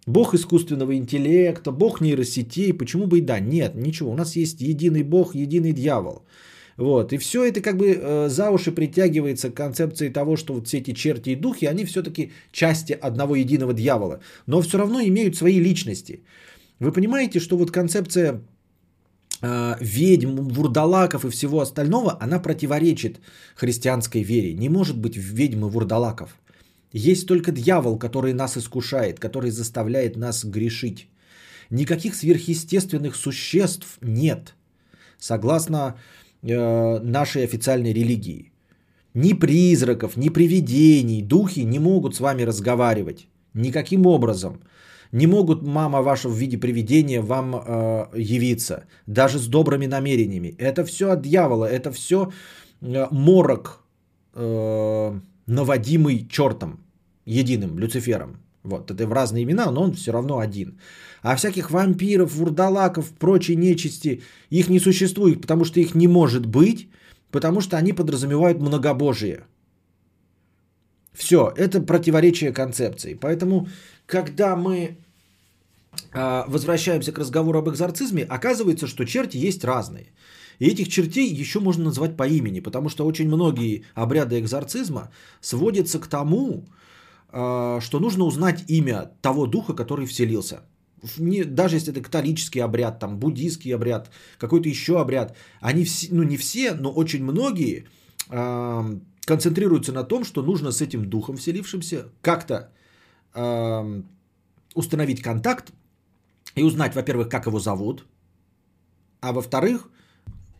бог 0.07 0.35
искусственного 0.35 0.97
интеллекта, 0.97 1.73
бог 1.73 2.01
нейросетей, 2.01 2.73
почему 2.73 3.07
бы 3.07 3.19
и 3.19 3.21
да. 3.21 3.41
Нет, 3.41 3.75
ничего, 3.75 4.11
у 4.11 4.15
нас 4.15 4.37
есть 4.37 4.61
единый 4.61 5.03
бог, 5.03 5.35
единый 5.35 5.73
дьявол. 5.73 6.25
Вот, 6.77 7.13
и 7.13 7.19
все 7.19 7.45
это 7.45 7.61
как 7.61 7.77
бы 7.77 7.87
э, 7.87 8.29
за 8.29 8.51
уши 8.51 8.73
притягивается 8.73 9.51
к 9.51 9.55
концепции 9.55 10.09
того, 10.09 10.37
что 10.37 10.55
вот 10.55 10.67
все 10.67 10.79
эти 10.79 10.93
черти 10.93 11.31
и 11.31 11.37
духи, 11.37 11.67
они 11.67 11.85
все-таки 11.85 12.33
части 12.51 12.93
одного 12.93 13.37
единого 13.37 13.73
дьявола, 13.73 14.21
но 14.47 14.61
все 14.61 14.79
равно 14.79 15.01
имеют 15.01 15.37
свои 15.37 15.61
личности. 15.61 16.25
Вы 16.81 16.91
понимаете, 16.91 17.39
что 17.39 17.57
вот 17.57 17.71
концепция 17.71 18.33
э, 18.33 18.39
ведьм, 19.81 20.49
вурдалаков 20.49 21.25
и 21.25 21.31
всего 21.31 21.61
остального, 21.61 22.17
она 22.21 22.39
противоречит 22.39 23.21
христианской 23.57 24.23
вере. 24.23 24.55
Не 24.55 24.69
может 24.69 24.97
быть 24.97 25.17
ведьм 25.17 25.67
и 25.67 25.71
вурдалаков. 25.71 26.31
Есть 26.93 27.27
только 27.27 27.51
дьявол, 27.51 27.99
который 27.99 28.33
нас 28.33 28.57
искушает, 28.57 29.19
который 29.19 29.51
заставляет 29.51 30.17
нас 30.17 30.45
грешить. 30.45 31.09
Никаких 31.71 32.15
сверхъестественных 32.15 33.17
существ 33.17 33.99
нет, 34.01 34.55
согласно 35.19 35.97
э, 36.43 37.01
нашей 37.01 37.45
официальной 37.45 37.93
религии. 37.93 38.53
Ни 39.15 39.33
призраков, 39.33 40.17
ни 40.17 40.29
привидений, 40.29 41.23
духи 41.23 41.65
не 41.65 41.79
могут 41.79 42.15
с 42.15 42.21
вами 42.21 42.43
разговаривать. 42.43 43.29
Никаким 43.55 44.07
образом 44.07 44.61
не 45.15 45.27
могут 45.27 45.63
мама 45.63 46.03
ваша 46.03 46.29
в 46.29 46.37
виде 46.37 46.59
привидения 46.59 47.23
вам 47.23 47.55
э, 47.55 48.07
явиться, 48.17 48.85
даже 49.07 49.39
с 49.39 49.47
добрыми 49.47 49.87
намерениями. 49.87 50.55
Это 50.59 50.85
все 50.85 51.11
от 51.13 51.23
дьявола, 51.23 51.67
это 51.67 51.93
все 51.93 52.17
э, 52.81 53.07
морок, 53.13 53.85
э, 54.35 55.21
наводимый 55.47 56.27
чертом, 56.29 56.81
единым, 57.27 57.79
Люцифером. 57.79 58.41
Вот, 58.65 58.91
это 58.91 59.07
в 59.07 59.13
разные 59.13 59.45
имена, 59.45 59.71
но 59.71 59.83
он 59.83 59.93
все 59.93 60.13
равно 60.13 60.39
один. 60.39 60.81
А 61.23 61.37
всяких 61.37 61.71
вампиров, 61.71 62.35
вурдалаков, 62.35 63.13
прочей 63.13 63.57
нечисти, 63.57 64.23
их 64.51 64.69
не 64.69 64.81
существует, 64.81 65.41
потому 65.41 65.65
что 65.65 65.81
их 65.81 65.95
не 65.95 66.09
может 66.09 66.47
быть, 66.47 66.89
потому 67.31 67.61
что 67.61 67.77
они 67.77 67.93
подразумевают 67.93 68.61
многобожие. 68.61 69.45
Все, 71.13 71.53
это 71.57 71.81
противоречие 71.81 72.53
концепции. 72.53 73.15
Поэтому, 73.15 73.69
когда 74.07 74.57
мы 74.57 74.97
возвращаемся 76.47 77.13
к 77.13 77.19
разговору 77.19 77.59
об 77.59 77.69
экзорцизме, 77.69 78.25
оказывается, 78.25 78.87
что 78.87 79.05
черти 79.05 79.37
есть 79.37 79.65
разные. 79.65 80.13
И 80.59 80.67
этих 80.67 80.89
чертей 80.89 81.29
еще 81.41 81.61
можно 81.61 81.85
назвать 81.85 82.17
по 82.17 82.27
имени, 82.29 82.61
потому 82.61 82.89
что 82.89 83.07
очень 83.07 83.27
многие 83.27 83.85
обряды 83.95 84.39
экзорцизма 84.39 85.11
сводятся 85.41 85.99
к 85.99 86.07
тому, 86.07 86.65
а, 87.29 87.81
что 87.81 88.01
нужно 88.01 88.25
узнать 88.25 88.65
имя 88.69 89.11
того 89.21 89.47
духа, 89.47 89.75
который 89.75 90.07
вселился. 90.07 90.63
Даже 91.19 91.77
если 91.77 91.93
это 91.93 92.01
католический 92.01 92.63
обряд, 92.63 92.99
там, 92.99 93.19
буддийский 93.19 93.75
обряд, 93.75 94.11
какой-то 94.39 94.69
еще 94.69 95.01
обряд, 95.01 95.37
они 95.61 95.85
все, 95.85 96.09
ну 96.15 96.23
не 96.23 96.37
все, 96.37 96.75
но 96.75 96.91
очень 96.91 97.23
многие 97.23 97.87
э, 98.31 99.01
концентрируются 99.27 99.93
на 99.93 100.05
том, 100.05 100.25
что 100.25 100.43
нужно 100.43 100.71
с 100.71 100.81
этим 100.81 101.11
духом 101.11 101.37
вселившимся 101.37 102.09
как-то 102.23 102.71
установить 104.75 105.21
контакт, 105.21 105.73
и 106.55 106.63
узнать, 106.63 106.95
во-первых, 106.95 107.29
как 107.29 107.47
его 107.47 107.59
зовут, 107.59 108.05
а 109.21 109.33
во-вторых, 109.33 109.89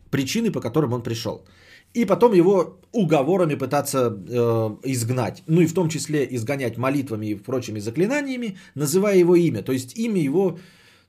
причины, 0.09 0.51
по 0.51 0.61
которым 0.61 0.93
он 0.93 1.03
пришел. 1.03 1.45
И 1.93 2.05
потом 2.05 2.33
его 2.33 2.79
уговорами 2.91 3.55
пытаться 3.55 3.99
э, 4.09 4.89
изгнать. 4.91 5.43
Ну 5.47 5.61
и 5.61 5.67
в 5.67 5.73
том 5.73 5.89
числе 5.89 6.27
изгонять 6.35 6.77
молитвами 6.77 7.27
и 7.27 7.35
прочими 7.35 7.79
заклинаниями, 7.79 8.57
называя 8.75 9.17
его 9.17 9.35
имя. 9.35 9.61
То 9.61 9.71
есть 9.71 9.97
имя 9.97 10.21
его 10.21 10.57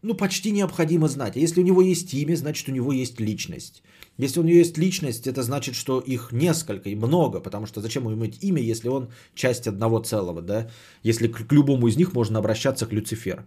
ну, 0.02 0.14
почти 0.14 0.52
необходимо 0.52 1.08
знать. 1.08 1.36
А 1.36 1.40
если 1.40 1.60
у 1.60 1.64
него 1.64 1.82
есть 1.82 2.14
имя, 2.14 2.36
значит 2.36 2.68
у 2.68 2.72
него 2.72 2.92
есть 2.92 3.20
личность. 3.20 3.82
Если 4.18 4.40
у 4.40 4.44
него 4.44 4.58
есть 4.58 4.78
личность, 4.78 5.26
это 5.26 5.42
значит, 5.42 5.74
что 5.74 6.00
их 6.00 6.32
несколько 6.32 6.88
и 6.88 6.94
много, 6.94 7.40
потому 7.40 7.66
что 7.66 7.80
зачем 7.80 8.04
ему 8.04 8.14
иметь 8.14 8.44
имя, 8.44 8.62
если 8.62 8.88
он 8.88 9.08
часть 9.34 9.66
одного 9.66 9.98
целого, 9.98 10.40
да? 10.40 10.70
Если 11.02 11.28
к, 11.28 11.46
к 11.46 11.52
любому 11.52 11.88
из 11.88 11.96
них 11.96 12.14
можно 12.14 12.38
обращаться 12.38 12.86
к 12.86 12.92
Люциферу. 12.92 13.42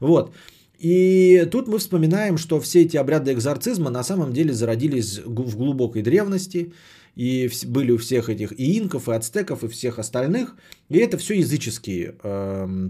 Вот. 0.00 0.34
И 0.78 1.46
тут 1.50 1.68
мы 1.68 1.78
вспоминаем, 1.78 2.36
что 2.36 2.60
все 2.60 2.82
эти 2.82 2.96
обряды 2.96 3.32
экзорцизма 3.32 3.90
на 3.90 4.02
самом 4.02 4.32
деле 4.32 4.52
зародились 4.52 5.18
в 5.18 5.56
глубокой 5.56 6.02
древности, 6.02 6.72
и 7.14 7.48
были 7.66 7.92
у 7.92 7.98
всех 7.98 8.28
этих 8.28 8.52
и 8.58 8.78
инков, 8.78 9.08
и 9.08 9.12
ацтеков, 9.12 9.62
и 9.62 9.68
всех 9.68 9.98
остальных. 9.98 10.56
И 10.88 10.98
это 10.98 11.16
все 11.16 11.34
языческие 11.34 12.16
э, 12.22 12.88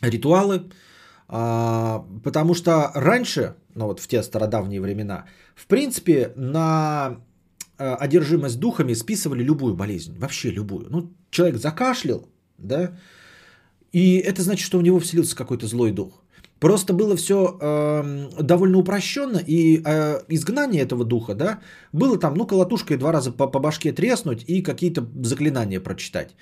ритуалы, 0.00 0.70
э, 1.28 1.98
потому 2.22 2.54
что 2.54 2.92
раньше, 2.94 3.56
ну 3.74 3.86
вот 3.86 4.00
в 4.00 4.06
те 4.06 4.22
стародавние 4.22 4.80
времена, 4.80 5.26
в 5.56 5.66
принципе, 5.66 6.32
на 6.36 7.18
э, 7.78 7.94
одержимость 7.94 8.60
духами 8.60 8.94
списывали 8.94 9.42
любую 9.42 9.74
болезнь, 9.74 10.16
вообще 10.16 10.50
любую. 10.50 10.86
Ну, 10.88 11.12
человек 11.30 11.56
закашлял, 11.56 12.28
да, 12.58 12.96
и 13.92 14.18
это 14.18 14.42
значит, 14.42 14.64
что 14.64 14.78
у 14.78 14.82
него 14.82 15.00
вселился 15.00 15.34
какой-то 15.34 15.66
злой 15.66 15.90
дух. 15.90 16.22
Просто 16.60 16.92
было 16.92 17.16
все 17.16 17.56
э, 17.60 18.42
довольно 18.42 18.78
упрощенно, 18.78 19.38
и 19.38 19.82
э, 19.82 20.20
изгнание 20.28 20.82
этого 20.82 21.04
духа, 21.04 21.34
да, 21.34 21.60
было 21.92 22.18
там, 22.18 22.34
ну, 22.34 22.46
колотушкой 22.46 22.98
два 22.98 23.12
раза 23.12 23.32
по, 23.32 23.46
по 23.46 23.58
башке 23.58 23.92
треснуть 23.92 24.44
и 24.46 24.62
какие-то 24.62 25.06
заклинания 25.22 25.80
прочитать. 25.80 26.36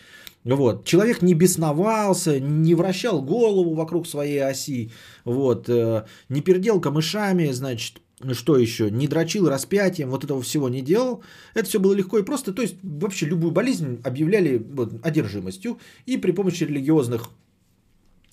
Вот. 0.45 0.85
Человек 0.85 1.23
не 1.23 1.35
бесновался, 1.35 2.41
не 2.41 2.75
вращал 2.75 3.23
голову 3.23 3.75
вокруг 3.75 4.09
своей 4.09 4.45
оси, 4.45 4.91
вот, 5.25 5.69
э, 5.69 6.05
не 6.29 6.41
пердел 6.41 6.81
камышами, 6.81 7.53
значит, 7.53 8.01
что 8.33 8.57
еще, 8.57 8.91
не 8.91 9.07
дрочил 9.07 9.49
распятием, 9.49 10.11
вот 10.11 10.25
этого 10.25 10.43
всего 10.43 10.69
не 10.69 10.83
делал. 10.83 11.23
Это 11.55 11.69
все 11.69 11.79
было 11.79 11.93
легко 11.95 12.19
и 12.19 12.25
просто. 12.25 12.53
То 12.53 12.63
есть 12.63 12.77
вообще 12.83 13.27
любую 13.27 13.53
болезнь 13.53 14.01
объявляли 14.05 14.59
вот, 14.59 14.95
одержимостью 15.05 15.79
и 16.07 16.17
при 16.17 16.33
помощи 16.33 16.65
религиозных 16.65 17.31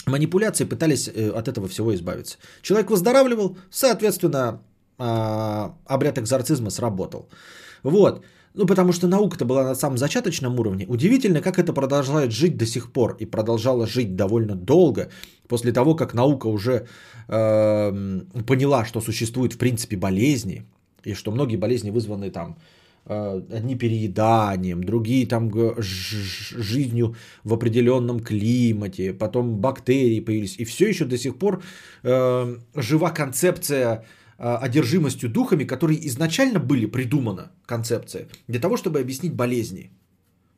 манипуляций 0.08 0.66
пытались 0.66 1.08
э, 1.08 1.30
от 1.30 1.48
этого 1.48 1.68
всего 1.68 1.94
избавиться. 1.94 2.38
Человек 2.62 2.90
выздоравливал, 2.90 3.58
соответственно, 3.72 4.62
а, 4.98 5.76
обряд 5.86 6.18
экзорцизма 6.18 6.70
сработал. 6.70 7.28
Вот. 7.84 8.24
Ну, 8.54 8.66
потому 8.66 8.94
что 8.94 9.08
наука-то 9.08 9.44
была 9.46 9.64
на 9.64 9.76
самом 9.76 9.98
зачаточном 9.98 10.58
уровне. 10.60 10.86
Удивительно, 10.88 11.42
как 11.42 11.60
это 11.60 11.74
продолжает 11.74 12.32
жить 12.32 12.58
до 12.58 12.66
сих 12.66 12.92
пор 12.94 13.18
и 13.20 13.26
продолжала 13.26 13.86
жить 13.86 14.16
довольно 14.16 14.56
долго, 14.56 15.10
после 15.48 15.74
того, 15.74 15.96
как 15.96 16.14
наука 16.14 16.48
уже 16.48 16.88
э, 17.28 18.22
поняла, 18.48 18.86
что 18.86 19.02
существуют 19.02 19.54
в 19.54 19.58
принципе 19.58 19.98
болезни, 19.98 20.66
и 21.04 21.14
что 21.14 21.32
многие 21.32 21.58
болезни 21.58 21.92
вызваны 21.92 22.32
там 22.32 22.56
одни 23.06 23.76
перееданием, 23.76 24.84
другие 24.84 25.28
там 25.28 25.52
жизнью 25.80 27.16
в 27.44 27.54
определенном 27.54 28.20
климате, 28.20 29.14
потом 29.14 29.62
бактерии 29.62 30.20
появились. 30.20 30.58
И 30.60 30.66
все 30.66 30.88
еще 30.90 31.06
до 31.06 31.18
сих 31.18 31.38
пор 31.38 31.62
э, 32.04 32.58
жива 32.76 33.12
концепция 33.12 34.04
а, 34.38 34.58
одержимостью 34.58 35.30
духами, 35.30 35.64
которые 35.64 36.06
изначально 36.08 36.60
были 36.60 36.88
придумана 36.88 37.52
концепция 37.66 38.28
для 38.48 38.60
того, 38.60 38.76
чтобы 38.76 39.00
объяснить 39.00 39.34
болезни. 39.34 39.92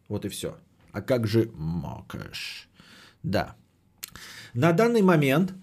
Вот 0.10 0.26
и 0.26 0.30
все. 0.30 0.58
А 0.92 1.02
как 1.02 1.28
же 1.28 1.52
макаш? 1.56 2.70
Да. 3.24 3.56
На 4.54 4.72
данный 4.72 5.02
момент, 5.02 5.54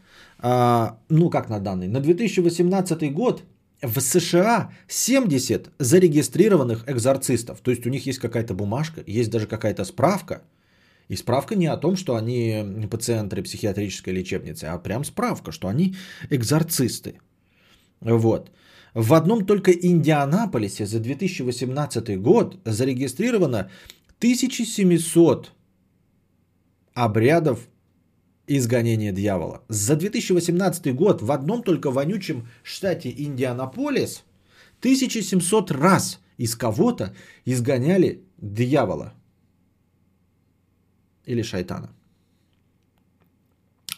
ну 0.43 1.31
как 1.31 1.48
на 1.48 1.59
данный, 1.59 1.89
на 1.89 2.01
2018 2.01 3.12
год 3.12 3.43
в 3.82 4.01
США 4.01 4.70
70 4.88 5.70
зарегистрированных 5.78 6.84
экзорцистов. 6.86 7.60
То 7.60 7.70
есть 7.70 7.86
у 7.86 7.90
них 7.90 8.06
есть 8.06 8.18
какая-то 8.18 8.55
бумажка, 8.55 9.02
есть 9.06 9.30
даже 9.30 9.46
какая-то 9.46 9.84
справка. 9.84 10.42
И 11.09 11.16
справка 11.16 11.55
не 11.55 11.66
о 11.66 11.76
том, 11.76 11.96
что 11.96 12.16
они 12.16 12.88
пациенты 12.90 13.42
психиатрической 13.42 14.14
лечебницы, 14.14 14.64
а 14.64 14.78
прям 14.78 15.05
справка, 15.05 15.52
что 15.52 15.68
они 15.68 15.94
экзорцисты. 16.30 17.18
Вот. 18.01 18.51
В 18.94 19.12
одном 19.12 19.44
только 19.44 19.70
Индианаполисе 19.72 20.86
за 20.86 21.01
2018 21.01 22.20
год 22.20 22.56
зарегистрировано 22.64 23.70
1700 24.18 25.52
обрядов 26.94 27.68
изгонения 28.46 29.12
дьявола. 29.12 29.62
За 29.68 29.96
2018 29.96 30.94
год 30.94 31.22
в 31.22 31.32
одном 31.32 31.62
только 31.62 31.90
вонючем 31.90 32.48
штате 32.62 33.10
Индианаполис 33.10 34.24
1700 34.80 35.70
раз 35.70 36.20
из 36.36 36.54
кого-то 36.56 37.14
изгоняли 37.44 38.22
дьявола. 38.38 39.14
Или 41.24 41.42
шайтана. 41.42 41.90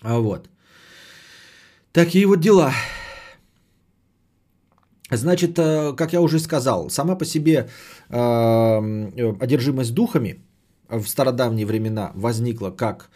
А 0.03 0.19
вот. 0.19 0.49
Такие 1.93 2.27
вот 2.27 2.41
дела. 2.41 2.73
Значит, 5.11 5.59
э, 5.59 5.95
как 5.97 6.13
я 6.13 6.21
уже 6.21 6.39
сказал, 6.39 6.91
сама 6.91 7.17
по 7.17 7.25
себе 7.25 7.69
э, 8.09 9.33
одержимость 9.41 9.95
духами 9.95 10.45
в 10.89 11.07
стародавние 11.07 11.67
времена 11.67 12.13
возникла 12.15 12.71
как 12.71 13.11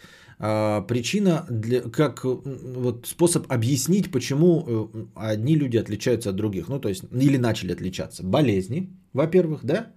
причина, 0.87 1.45
для, 1.49 1.81
как 1.81 2.23
вот, 2.23 3.05
способ 3.07 3.51
объяснить, 3.51 4.11
почему 4.11 4.89
одни 5.15 5.55
люди 5.55 5.77
отличаются 5.77 6.29
от 6.29 6.35
других. 6.35 6.67
Ну, 6.67 6.79
то 6.79 6.89
есть, 6.89 7.03
или 7.13 7.37
начали 7.37 7.73
отличаться. 7.73 8.23
Болезни, 8.23 8.89
во-первых, 9.13 9.63
да? 9.63 9.93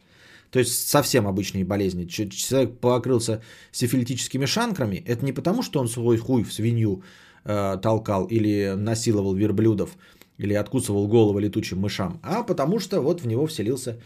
То 0.50 0.60
есть 0.60 0.88
совсем 0.88 1.26
обычные 1.26 1.64
болезни. 1.64 2.04
Человек 2.06 2.78
покрылся 2.78 3.42
сифилитическими 3.72 4.46
шанкрами. 4.46 5.02
Это 5.06 5.24
не 5.24 5.32
потому, 5.32 5.62
что 5.62 5.80
он 5.80 5.88
свой 5.88 6.18
хуй 6.18 6.44
в 6.44 6.52
свинью 6.52 7.02
э, 7.44 7.78
толкал 7.82 8.26
или 8.26 8.74
насиловал 8.76 9.34
верблюдов, 9.34 9.96
или 10.38 10.54
откусывал 10.54 11.08
голову 11.08 11.38
летучим 11.38 11.78
мышам, 11.78 12.20
а 12.22 12.42
потому 12.42 12.80
что 12.80 13.00
вот 13.00 13.20
в 13.20 13.26
него 13.26 13.46
вселился 13.46 13.98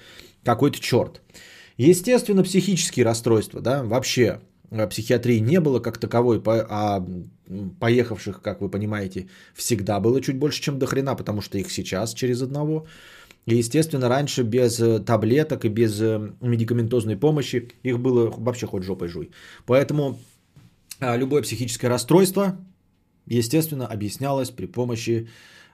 какой-то 0.45 0.79
черт. 0.81 1.21
Естественно, 1.77 2.43
психические 2.43 3.05
расстройства, 3.05 3.61
да, 3.61 3.83
вообще 3.83 4.23
э, 4.25 4.39
психиатрии 4.71 5.41
не 5.41 5.61
было 5.61 5.81
как 5.81 5.99
таковой, 5.99 6.43
а 6.47 7.05
поехавших, 7.81 8.41
как 8.43 8.61
вы 8.61 8.71
понимаете, 8.71 9.29
всегда 9.55 10.01
было 10.01 10.21
чуть 10.21 10.39
больше, 10.39 10.63
чем 10.63 10.79
до 10.79 10.87
хрена, 10.87 11.17
потому 11.17 11.41
что 11.41 11.59
их 11.59 11.71
сейчас 11.71 12.15
через 12.15 12.43
одного. 12.43 12.87
И, 13.47 13.57
естественно, 13.57 14.09
раньше 14.09 14.43
без 14.43 14.79
э, 14.79 15.01
таблеток 15.01 15.65
и 15.65 15.71
без 15.71 15.99
э, 16.03 16.33
медикаментозной 16.43 17.17
помощи 17.17 17.73
их 17.83 17.99
было 17.99 18.31
вообще 18.31 18.67
хоть 18.67 18.83
жопой 18.83 19.09
жуй. 19.09 19.31
Поэтому 19.65 20.19
а, 21.01 21.17
любое 21.17 21.43
психическое 21.43 21.89
расстройство, 21.89 22.59
естественно, 23.27 23.87
объяснялось 23.87 24.51
при 24.51 24.67
помощи 24.67 25.29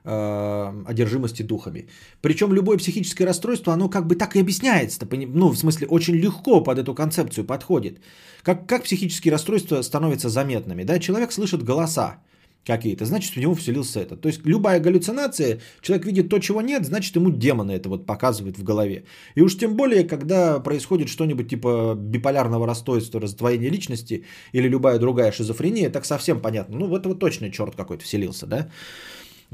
одержимости 0.05 1.43
духами. 1.43 1.89
Причем 2.21 2.53
любое 2.53 2.77
психическое 2.77 3.25
расстройство, 3.25 3.73
оно 3.73 3.89
как 3.89 4.07
бы 4.07 4.17
так 4.17 4.37
и 4.37 4.41
объясняется. 4.41 5.01
Ну, 5.11 5.49
в 5.49 5.57
смысле, 5.57 5.87
очень 5.87 6.15
легко 6.15 6.63
под 6.63 6.79
эту 6.79 6.95
концепцию 6.95 7.47
подходит. 7.47 8.01
Как, 8.43 8.67
как 8.67 8.85
психические 8.85 9.33
расстройства 9.33 9.83
становятся 9.83 10.29
заметными? 10.29 10.85
Да? 10.85 10.99
Человек 10.99 11.33
слышит 11.33 11.63
голоса 11.63 12.19
какие-то, 12.67 13.05
значит, 13.05 13.37
у 13.37 13.41
него 13.41 13.55
вселился 13.55 14.01
это. 14.01 14.17
То 14.17 14.29
есть 14.29 14.41
любая 14.45 14.81
галлюцинация, 14.81 15.61
человек 15.81 16.07
видит 16.07 16.29
то, 16.29 16.39
чего 16.39 16.63
нет, 16.63 16.85
значит, 16.87 17.17
ему 17.17 17.31
демоны 17.31 17.73
это 17.73 17.89
вот 17.89 18.07
показывают 18.07 18.59
в 18.59 18.63
голове. 18.63 19.05
И 19.37 19.43
уж 19.43 19.57
тем 19.57 19.77
более, 19.77 20.05
когда 20.05 20.61
происходит 20.61 21.09
что-нибудь 21.09 21.49
типа 21.49 21.95
биполярного 21.97 22.67
расстройства, 22.67 23.21
раздвоения 23.21 23.71
личности 23.71 24.25
или 24.53 24.69
любая 24.69 24.99
другая 24.99 25.33
шизофрения, 25.33 25.91
так 25.91 26.05
совсем 26.05 26.41
понятно. 26.41 26.79
Ну, 26.79 26.87
в 26.87 26.95
этого 26.95 27.15
точно 27.15 27.51
черт 27.51 27.75
какой-то 27.77 28.05
вселился, 28.05 28.47
да? 28.47 28.69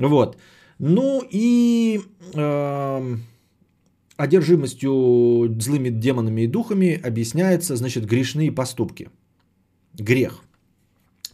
Вот. 0.08 0.36
Ну 0.78 1.22
и 1.30 2.00
э, 2.34 3.16
одержимостью 4.16 5.54
злыми 5.60 5.90
демонами 5.90 6.42
и 6.42 6.46
духами 6.46 7.00
объясняется, 7.06 7.76
значит, 7.76 8.06
грешные 8.06 8.52
поступки. 8.52 9.08
Грех. 9.94 10.42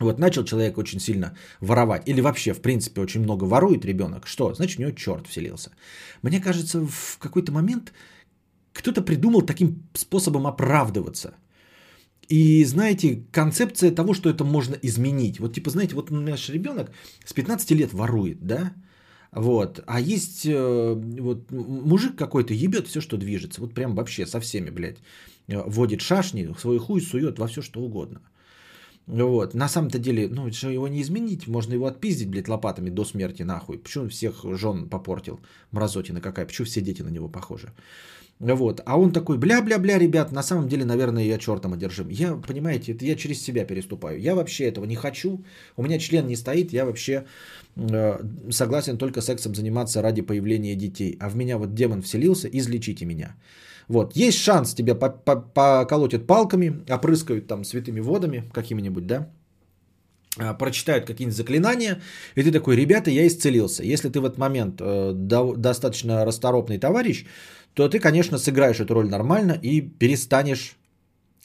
Вот 0.01 0.19
начал 0.19 0.45
человек 0.45 0.79
очень 0.79 1.01
сильно 1.01 1.35
воровать, 1.61 2.09
или 2.09 2.21
вообще, 2.21 2.53
в 2.53 2.61
принципе, 2.61 3.01
очень 3.01 3.23
много 3.23 3.45
ворует 3.45 3.85
ребенок. 3.85 4.27
Что? 4.27 4.53
Значит, 4.55 4.79
у 4.79 4.83
него 4.83 4.93
черт 4.93 5.27
вселился. 5.27 5.71
Мне 6.23 6.41
кажется, 6.41 6.87
в 6.87 7.19
какой-то 7.19 7.53
момент 7.53 7.93
кто-то 8.73 9.01
придумал 9.01 9.43
таким 9.43 9.83
способом 9.95 10.47
оправдываться. 10.47 11.35
И 12.29 12.65
знаете, 12.65 13.25
концепция 13.33 13.95
того, 13.95 14.15
что 14.15 14.29
это 14.29 14.45
можно 14.45 14.77
изменить. 14.83 15.39
Вот 15.41 15.55
типа, 15.55 15.71
знаете, 15.71 15.95
вот 15.95 16.11
наш 16.11 16.49
ребенок 16.49 16.91
с 17.25 17.33
15 17.33 17.71
лет 17.73 17.93
ворует, 17.93 18.39
да? 18.47 18.73
Вот. 19.33 19.83
А 19.87 20.01
есть 20.01 20.47
э, 20.47 20.95
вот 21.21 21.51
мужик 21.53 22.17
какой-то 22.17 22.55
ебет 22.55 22.89
все, 22.89 23.01
что 23.01 23.17
движется. 23.17 23.61
Вот 23.61 23.75
прям 23.75 23.95
вообще 23.95 24.27
со 24.27 24.41
всеми, 24.41 24.71
блядь. 24.71 24.99
Э, 25.49 25.63
водит 25.67 26.01
шашни, 26.01 26.55
свой 26.59 26.79
хуй 26.79 27.01
сует 27.01 27.39
во 27.39 27.47
все, 27.47 27.63
что 27.63 27.81
угодно. 27.81 28.21
Вот. 29.07 29.55
На 29.55 29.69
самом-то 29.69 29.99
деле, 29.99 30.29
ну, 30.29 30.51
что 30.53 30.71
его 30.71 30.89
не 30.89 31.01
изменить, 31.03 31.47
можно 31.47 31.75
его 31.75 31.87
отпиздить, 31.87 32.29
блядь, 32.29 32.49
лопатами 32.49 32.91
до 32.91 33.05
смерти 33.05 33.45
нахуй. 33.45 33.79
Почему 33.79 34.09
всех 34.09 34.45
жен 34.59 34.89
попортил? 34.89 35.41
Мразотина 35.71 36.21
какая, 36.21 36.47
почему 36.47 36.67
все 36.67 36.81
дети 36.81 37.03
на 37.03 37.11
него 37.11 37.29
похожи? 37.29 37.73
Вот. 38.39 38.83
А 38.85 38.99
он 38.99 39.13
такой, 39.13 39.39
бля-бля-бля, 39.39 39.99
ребят, 39.99 40.33
на 40.33 40.43
самом 40.43 40.69
деле, 40.69 40.85
наверное, 40.85 41.25
я 41.25 41.39
чертом 41.39 41.73
одержим. 41.73 42.09
Я, 42.11 42.35
понимаете, 42.37 42.93
это 42.93 43.05
я 43.05 43.17
через 43.17 43.43
себя 43.43 43.65
переступаю. 43.65 44.21
Я 44.21 44.35
вообще 44.35 44.65
этого 44.65 44.85
не 44.85 44.97
хочу. 44.97 45.45
У 45.77 45.83
меня 45.83 45.99
член 45.99 46.27
не 46.27 46.37
стоит. 46.37 46.73
Я 46.73 46.85
вообще 46.85 47.25
э, 47.77 48.21
согласен 48.51 48.99
только 48.99 49.23
сексом 49.23 49.55
заниматься 49.55 50.03
ради 50.03 50.21
появления 50.23 50.77
детей. 50.77 51.17
А 51.19 51.31
в 51.31 51.37
меня 51.37 51.57
вот 51.57 51.75
демон 51.75 52.03
вселился, 52.03 52.49
излечите 52.49 53.07
меня. 53.07 53.37
Вот. 53.89 54.17
Есть 54.17 54.39
шанс 54.39 54.75
тебя 54.75 54.95
поколотят 54.95 56.27
палками, 56.27 56.85
опрыскают 56.91 57.47
там 57.47 57.65
святыми 57.65 58.01
водами 58.01 58.45
какими-нибудь, 58.53 59.07
да? 59.07 59.31
А, 60.39 60.55
прочитают 60.55 61.07
какие-нибудь 61.07 61.37
заклинания, 61.37 62.01
и 62.35 62.43
ты 62.43 62.53
такой, 62.53 62.77
ребята, 62.77 63.11
я 63.11 63.27
исцелился. 63.27 63.83
Если 63.83 64.11
ты 64.11 64.21
в 64.21 64.25
этот 64.25 64.39
момент 64.39 64.81
э, 64.81 65.13
до, 65.15 65.55
достаточно 65.55 66.25
расторопный 66.25 66.79
товарищ, 66.79 67.25
то 67.75 67.89
ты, 67.89 67.99
конечно, 67.99 68.39
сыграешь 68.39 68.81
эту 68.81 68.95
роль 68.95 69.09
нормально 69.09 69.59
и 69.63 69.81
перестанешь 69.81 70.77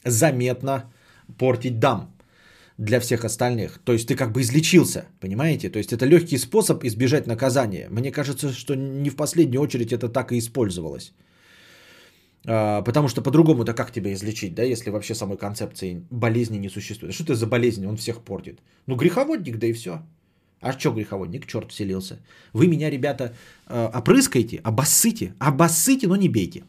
заметно 0.04 0.92
портить 1.38 1.78
дам 1.78 2.14
для 2.76 3.00
всех 3.00 3.24
остальных. 3.24 3.78
То 3.84 3.92
есть 3.92 4.08
ты 4.08 4.14
как 4.14 4.32
бы 4.32 4.42
излечился, 4.42 5.06
понимаете? 5.20 5.70
То 5.70 5.78
есть 5.78 5.92
это 5.92 6.04
легкий 6.04 6.38
способ 6.38 6.84
избежать 6.84 7.26
наказания. 7.26 7.88
Мне 7.90 8.12
кажется, 8.12 8.52
что 8.52 8.74
не 8.74 9.10
в 9.10 9.16
последнюю 9.16 9.62
очередь 9.62 9.92
это 9.92 10.08
так 10.08 10.32
и 10.32 10.38
использовалось. 10.38 11.12
А, 12.46 12.82
потому 12.82 13.08
что 13.08 13.22
по-другому-то 13.22 13.74
как 13.74 13.92
тебя 13.92 14.12
излечить, 14.12 14.54
да, 14.54 14.62
если 14.62 14.90
вообще 14.90 15.14
самой 15.14 15.36
концепции 15.36 16.04
болезни 16.10 16.58
не 16.58 16.68
существует? 16.68 17.14
Что 17.14 17.24
это 17.24 17.34
за 17.34 17.46
болезнь? 17.46 17.86
Он 17.86 17.96
всех 17.96 18.22
портит. 18.22 18.60
Ну, 18.86 18.96
греховодник, 18.96 19.58
да 19.58 19.66
и 19.66 19.72
все. 19.72 20.02
А 20.60 20.72
что 20.72 20.92
греховодник? 20.92 21.46
Черт 21.46 21.70
вселился. 21.70 22.18
Вы 22.52 22.68
меня, 22.68 22.90
ребята, 22.90 23.34
э, 23.68 23.90
опрыскаете, 23.94 24.60
обоссыте, 24.64 25.34
обоссыте, 25.38 26.08
но 26.08 26.16
не 26.16 26.28
бейте. 26.28 26.62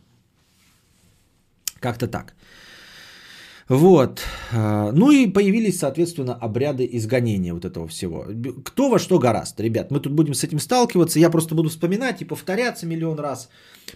Как-то 1.80 2.08
так. 2.08 2.34
Вот. 3.70 4.22
А, 4.52 4.92
ну 4.92 5.12
и 5.12 5.28
появились, 5.28 5.80
соответственно, 5.80 6.34
обряды 6.34 6.88
изгонения 6.92 7.54
вот 7.54 7.66
этого 7.66 7.88
всего. 7.88 8.26
Кто 8.66 8.90
во 8.90 9.00
что 9.00 9.20
гораст, 9.20 9.60
ребят. 9.60 9.92
Мы 9.92 10.00
тут 10.00 10.14
будем 10.14 10.34
с 10.34 10.44
этим 10.44 10.60
сталкиваться. 10.60 11.20
Я 11.20 11.30
просто 11.30 11.56
буду 11.56 11.70
вспоминать 11.70 12.22
и 12.22 12.26
повторяться 12.26 12.86
миллион 12.86 13.20
раз. 13.20 13.50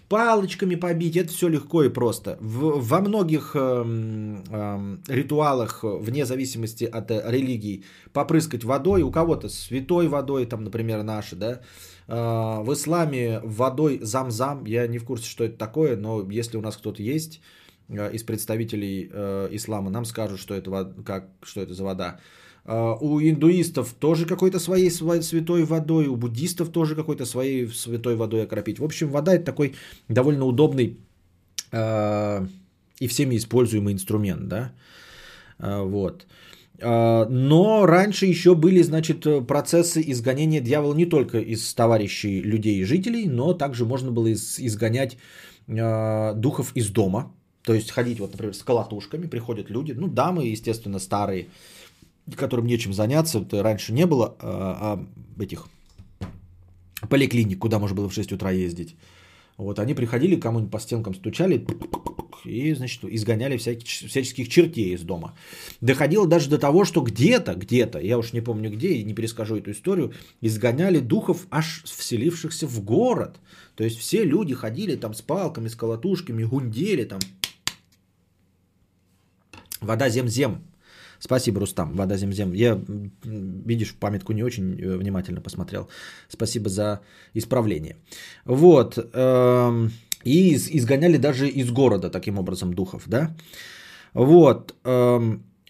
Палочками 0.09 0.75
побить, 0.75 1.15
это 1.15 1.29
все 1.29 1.49
легко 1.49 1.83
и 1.83 1.89
просто. 1.89 2.37
В, 2.39 2.81
во 2.81 2.99
многих 3.01 3.51
э, 3.55 4.39
э, 4.49 4.97
ритуалах, 5.07 5.79
вне 5.83 6.25
зависимости 6.25 6.83
от 6.85 7.11
э, 7.11 7.23
религий, 7.25 7.83
попрыскать 8.13 8.63
водой. 8.63 9.01
У 9.01 9.11
кого-то 9.11 9.49
святой 9.49 10.07
водой, 10.07 10.45
там, 10.45 10.63
например, 10.63 11.03
наши, 11.03 11.35
да. 11.35 11.61
Э, 12.07 12.61
в 12.63 12.73
исламе 12.73 13.41
водой 13.43 13.99
зам-зам. 14.01 14.65
Я 14.65 14.87
не 14.87 14.97
в 14.97 15.05
курсе, 15.05 15.29
что 15.29 15.43
это 15.43 15.57
такое, 15.57 15.97
но 15.97 16.29
если 16.29 16.57
у 16.57 16.61
нас 16.61 16.77
кто-то 16.77 17.01
есть 17.01 17.41
Э, 17.41 17.56
из 17.89 18.23
представителей 18.23 19.09
э, 19.11 19.47
ислама 19.51 19.89
нам 19.89 20.05
скажут, 20.05 20.39
что 20.39 20.53
это, 20.53 20.93
как, 21.05 21.29
что 21.43 21.61
это 21.61 21.73
за 21.73 21.83
вода. 21.83 22.19
Э, 22.65 22.95
у 22.99 23.21
индуистов 23.21 23.93
тоже 23.93 24.25
какой-то 24.25 24.59
своей 24.59 24.89
святой 24.89 25.63
водой, 25.63 26.07
у 26.07 26.15
буддистов 26.17 26.69
тоже 26.69 26.95
какой-то 26.95 27.25
своей 27.25 27.67
святой 27.67 28.15
водой 28.15 28.43
окропить. 28.43 28.79
В 28.79 28.83
общем, 28.83 29.09
вода 29.09 29.33
это 29.33 29.45
такой 29.45 29.75
довольно 30.09 30.45
удобный 30.45 30.97
и 32.99 33.07
всеми 33.07 33.35
используемый 33.35 33.93
инструмент, 33.93 34.47
да, 34.47 34.71
вот. 35.59 36.25
Но 36.81 37.85
раньше 37.85 38.25
еще 38.25 38.55
были, 38.55 38.83
значит, 38.83 39.25
процессы 39.47 40.01
изгонения 40.07 40.61
дьявола 40.61 40.95
не 40.95 41.05
только 41.05 41.39
из 41.39 41.73
товарищей 41.73 42.41
людей 42.41 42.79
и 42.79 42.85
жителей, 42.85 43.27
но 43.27 43.53
также 43.53 43.85
можно 43.85 44.11
было 44.11 44.31
изгонять 44.31 45.17
духов 45.67 46.71
из 46.75 46.89
дома, 46.89 47.33
то 47.67 47.73
есть 47.73 47.91
ходить, 47.91 48.21
вот, 48.21 48.31
например, 48.31 48.55
с 48.55 48.63
колотушками, 48.63 49.27
приходят 49.27 49.69
люди, 49.69 49.91
ну, 49.91 50.07
дамы, 50.07 50.45
естественно, 50.45 50.99
старые, 50.99 51.49
которым 52.33 52.65
нечем 52.65 52.93
заняться, 52.93 53.39
это 53.39 53.61
раньше 53.61 53.91
не 53.91 54.05
было 54.05 54.37
а, 54.39 55.05
а 55.37 55.43
этих 55.43 55.67
поликлиник, 57.09 57.59
куда 57.59 57.77
можно 57.77 57.97
было 57.97 58.07
в 58.07 58.13
6 58.13 58.31
утра 58.31 58.51
ездить. 58.51 58.95
Вот, 59.57 59.79
они 59.79 59.93
приходили, 59.93 60.39
кому-нибудь 60.39 60.71
по 60.71 60.79
стенкам 60.79 61.13
стучали 61.13 61.67
и, 62.45 62.73
значит, 62.73 63.03
изгоняли 63.03 63.57
всяких, 63.57 63.89
всяческих 63.89 64.47
чертей 64.47 64.93
из 64.93 65.01
дома. 65.01 65.35
Доходило 65.81 66.25
даже 66.25 66.49
до 66.49 66.57
того, 66.57 66.85
что 66.85 67.01
где-то, 67.01 67.53
где-то, 67.53 67.99
я 67.99 68.17
уж 68.17 68.31
не 68.31 68.39
помню 68.39 68.71
где, 68.71 68.93
и 68.93 69.03
не 69.03 69.13
перескажу 69.13 69.57
эту 69.57 69.71
историю, 69.71 70.13
изгоняли 70.39 70.99
духов, 70.99 71.47
аж 71.51 71.83
вселившихся 71.83 72.65
в 72.65 72.81
город. 72.81 73.41
То 73.75 73.83
есть 73.83 73.99
все 73.99 74.23
люди 74.23 74.53
ходили 74.53 74.95
там 74.95 75.13
с 75.13 75.21
палками, 75.21 75.67
с 75.67 75.75
колотушками, 75.75 76.45
гундели 76.45 77.03
там, 77.03 77.19
Вода 79.81 80.09
зем-зем. 80.09 80.61
Спасибо, 81.19 81.59
Рустам. 81.59 81.95
Вода 81.95 82.17
зем-зем. 82.17 82.53
Я, 82.53 82.79
видишь, 83.23 83.95
памятку 83.95 84.33
не 84.33 84.43
очень 84.43 84.79
э, 84.79 84.97
внимательно 84.97 85.41
посмотрел. 85.41 85.87
Спасибо 86.29 86.69
за 86.69 87.01
исправление. 87.33 87.95
Вот. 88.45 88.97
Эм, 89.13 89.91
и 90.23 90.55
изгоняли 90.55 91.17
даже 91.17 91.47
из 91.47 91.71
города 91.71 92.09
таким 92.09 92.37
образом 92.37 92.73
духов, 92.73 93.03
да? 93.07 93.35
Вот. 94.13 94.75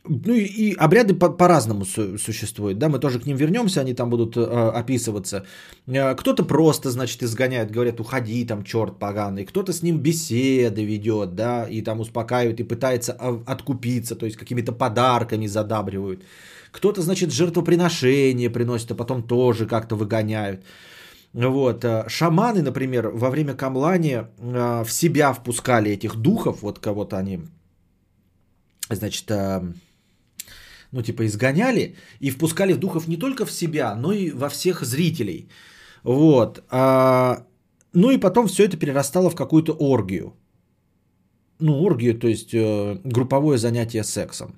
Ну 0.10 0.34
и, 0.34 0.44
и 0.44 0.76
обряды 0.76 1.14
по- 1.14 1.30
по-разному 1.30 1.86
су- 1.86 2.18
существуют, 2.18 2.78
да, 2.80 2.90
мы 2.90 3.00
тоже 3.00 3.20
к 3.20 3.26
ним 3.26 3.38
вернемся, 3.38 3.82
они 3.82 3.94
там 3.94 4.10
будут 4.10 4.38
э, 4.38 4.42
описываться. 4.80 5.46
Э, 5.88 6.16
кто-то 6.16 6.44
просто, 6.46 6.90
значит, 6.90 7.24
изгоняет, 7.24 7.72
говорят, 7.72 8.00
уходи, 8.00 8.46
там, 8.46 8.64
черт 8.64 9.00
поганый. 9.00 9.46
Кто-то 9.46 9.72
с 9.72 9.84
ним 9.84 10.00
беседы 10.00 10.86
ведет, 10.86 11.36
да, 11.36 11.66
и 11.70 11.82
там 11.82 12.00
успокаивает, 12.00 12.60
и 12.60 12.64
пытается 12.64 13.14
откупиться, 13.46 14.16
то 14.16 14.26
есть 14.26 14.38
какими-то 14.38 14.72
подарками 14.72 15.48
задабривают. 15.48 16.24
Кто-то, 16.72 17.02
значит, 17.02 17.32
жертвоприношение 17.32 18.50
приносит, 18.50 18.92
а 18.92 18.96
потом 18.96 19.24
тоже 19.24 19.66
как-то 19.66 19.96
выгоняют. 19.96 20.62
Вот. 21.34 21.84
Э, 21.86 22.06
шаманы, 22.08 22.62
например, 22.62 23.10
во 23.10 23.30
время 23.30 23.54
камлания 23.54 24.30
э, 24.40 24.84
в 24.84 24.92
себя 24.92 25.34
впускали 25.34 25.92
этих 25.92 26.16
духов, 26.16 26.62
вот 26.62 26.80
кого-то 26.80 27.18
они, 27.18 27.40
значит, 28.90 29.30
э, 29.32 29.62
ну, 30.92 31.02
типа, 31.02 31.26
изгоняли 31.26 31.96
и 32.20 32.32
впускали 32.32 32.74
духов 32.74 33.08
не 33.08 33.18
только 33.18 33.46
в 33.46 33.52
себя, 33.52 33.96
но 33.96 34.12
и 34.12 34.32
во 34.32 34.50
всех 34.50 34.84
зрителей. 34.84 35.50
Вот. 36.04 36.64
А, 36.70 37.46
ну 37.94 38.12
и 38.12 38.18
потом 38.18 38.48
все 38.48 38.66
это 38.66 38.78
перерастало 38.78 39.30
в 39.30 39.36
какую-то 39.36 39.74
оргию. 39.74 40.34
Ну, 41.60 41.82
оргию, 41.82 42.20
то 42.20 42.28
есть 42.28 42.54
э, 42.54 43.00
групповое 43.04 43.58
занятие 43.58 44.04
сексом. 44.04 44.56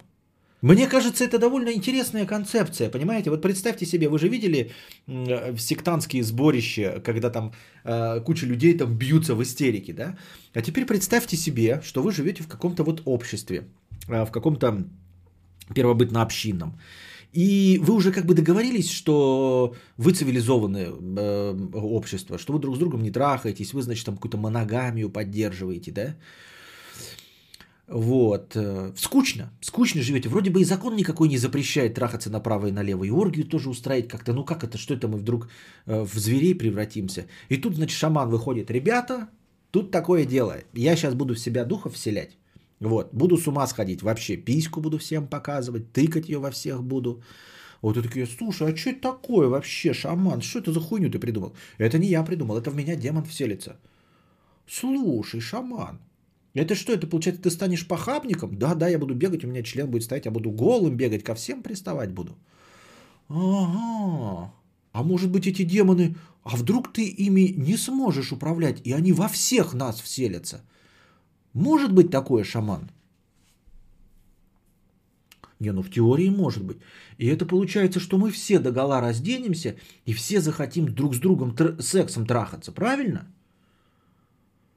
Мне 0.62 0.88
кажется, 0.88 1.24
это 1.24 1.40
довольно 1.40 1.70
интересная 1.70 2.26
концепция, 2.26 2.90
понимаете? 2.90 3.30
Вот 3.30 3.42
представьте 3.42 3.86
себе, 3.86 4.10
вы 4.10 4.20
же 4.20 4.28
видели 4.28 4.72
э, 5.08 5.56
сектантские 5.58 6.24
сборища, 6.24 7.02
когда 7.06 7.30
там 7.30 7.54
э, 7.86 8.20
куча 8.26 8.46
людей 8.46 8.78
там 8.78 8.98
бьются 8.98 9.36
в 9.36 9.42
истерике, 9.42 9.94
да? 9.94 10.18
А 10.54 10.62
теперь 10.62 10.86
представьте 10.86 11.38
себе, 11.38 11.82
что 11.82 12.02
вы 12.02 12.12
живете 12.12 12.44
в 12.44 12.48
каком-то 12.48 12.84
вот 12.84 13.02
обществе, 13.06 13.64
э, 14.10 14.26
в 14.26 14.32
каком-то 14.32 14.84
первобытно-общинном. 15.74 16.74
И 17.32 17.80
вы 17.84 17.94
уже 17.94 18.12
как 18.12 18.26
бы 18.26 18.34
договорились, 18.34 18.90
что 18.90 19.76
вы 19.98 20.14
цивилизованное 20.14 20.90
э, 20.90 21.56
общество, 21.74 22.38
что 22.38 22.54
вы 22.54 22.60
друг 22.60 22.76
с 22.76 22.80
другом 22.80 23.04
не 23.04 23.12
трахаетесь, 23.12 23.74
вы, 23.74 23.82
значит, 23.82 24.06
там 24.06 24.16
какую-то 24.16 24.38
моногамию 24.38 25.12
поддерживаете, 25.12 25.92
да? 25.92 26.16
Вот. 27.90 28.56
Э, 28.56 28.94
скучно. 28.96 29.52
Скучно 29.62 30.02
живете. 30.02 30.30
Вроде 30.30 30.50
бы 30.50 30.62
и 30.62 30.66
закон 30.66 30.96
никакой 30.96 31.28
не 31.28 31.38
запрещает 31.38 31.94
трахаться 31.94 32.30
направо 32.30 32.68
и 32.68 32.72
налево. 32.72 33.04
И 33.04 33.12
оргию 33.12 33.46
тоже 33.46 33.70
устраивать 33.70 34.08
как-то. 34.08 34.34
Ну 34.34 34.44
как 34.44 34.64
это? 34.64 34.78
Что 34.78 34.94
это 34.94 35.08
мы 35.08 35.18
вдруг 35.18 35.50
э, 35.86 36.02
в 36.02 36.14
зверей 36.14 36.56
превратимся? 36.56 37.26
И 37.50 37.58
тут, 37.58 37.76
значит, 37.76 37.98
шаман 37.98 38.30
выходит. 38.30 38.72
Ребята, 38.72 39.30
тут 39.72 39.92
такое 39.92 40.26
дело. 40.26 40.58
Я 40.74 40.96
сейчас 40.96 41.16
буду 41.16 41.34
в 41.34 41.40
себя 41.40 41.66
духов 41.66 41.94
вселять. 41.96 42.38
Вот, 42.80 43.14
буду 43.14 43.38
с 43.38 43.48
ума 43.48 43.68
сходить 43.68 44.02
вообще, 44.02 44.38
письку 44.38 44.82
буду 44.82 44.98
всем 44.98 45.28
показывать, 45.28 45.92
тыкать 45.92 46.30
ее 46.30 46.40
во 46.40 46.52
всех 46.52 46.84
буду. 46.84 47.22
Вот 47.82 47.98
и 47.98 48.02
такие, 48.02 48.26
слушай, 48.26 48.72
а 48.72 48.76
что 48.76 48.90
это 48.90 49.02
такое 49.02 49.48
вообще, 49.48 49.94
шаман? 49.94 50.42
Что 50.42 50.60
это 50.60 50.72
за 50.72 50.80
хуйню 50.80 51.10
ты 51.10 51.20
придумал? 51.20 51.54
Это 51.78 51.98
не 51.98 52.08
я 52.08 52.24
придумал, 52.24 52.58
это 52.58 52.72
в 52.72 52.76
меня 52.76 52.96
демон 52.96 53.24
вселится. 53.24 53.80
Слушай, 54.68 55.42
шаман, 55.42 56.00
это 56.54 56.76
что, 56.76 56.94
это 56.94 57.08
получается, 57.08 57.42
ты 57.42 57.50
станешь 57.52 57.88
похабником? 57.88 58.58
Да, 58.58 58.76
да, 58.76 58.88
я 58.88 59.00
буду 59.00 59.16
бегать, 59.16 59.44
у 59.44 59.48
меня 59.48 59.64
член 59.64 59.90
будет 59.90 60.04
стоять, 60.04 60.26
я 60.26 60.32
буду 60.32 60.52
голым 60.52 60.96
бегать, 60.96 61.24
ко 61.24 61.36
всем 61.36 61.64
приставать 61.64 62.12
буду. 62.12 62.38
Ага. 63.30 64.52
А 64.92 65.04
может 65.04 65.32
быть 65.32 65.48
эти 65.48 65.64
демоны, 65.64 66.16
а 66.44 66.56
вдруг 66.56 66.94
ты 66.94 67.08
ими 67.08 67.54
не 67.58 67.78
сможешь 67.78 68.32
управлять, 68.32 68.82
и 68.86 68.92
они 68.94 69.14
во 69.14 69.28
всех 69.28 69.74
нас 69.74 70.02
вселятся? 70.02 70.62
Может 71.60 71.92
быть 71.94 72.10
такое, 72.10 72.46
шаман? 72.46 72.90
Не, 75.60 75.74
ну 75.74 75.82
в 75.82 75.90
теории 75.90 76.30
может 76.30 76.64
быть. 76.64 76.78
И 77.18 77.28
это 77.28 77.46
получается, 77.46 78.00
что 78.00 78.18
мы 78.18 78.32
все 78.32 78.60
до 78.60 78.72
гола 78.72 79.02
разденемся 79.02 79.76
и 80.06 80.14
все 80.14 80.40
захотим 80.40 80.86
друг 80.86 81.16
с 81.16 81.20
другом 81.20 81.50
тр- 81.52 81.82
сексом 81.82 82.26
трахаться, 82.26 82.72
правильно? 82.72 83.28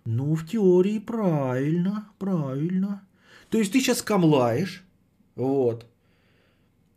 Ну, 0.05 0.35
в 0.35 0.45
теории 0.45 0.99
правильно, 0.99 2.09
правильно. 2.19 3.07
То 3.49 3.59
есть 3.59 3.73
ты 3.73 3.79
сейчас 3.79 4.03
камлаешь, 4.03 4.83
вот. 5.37 5.87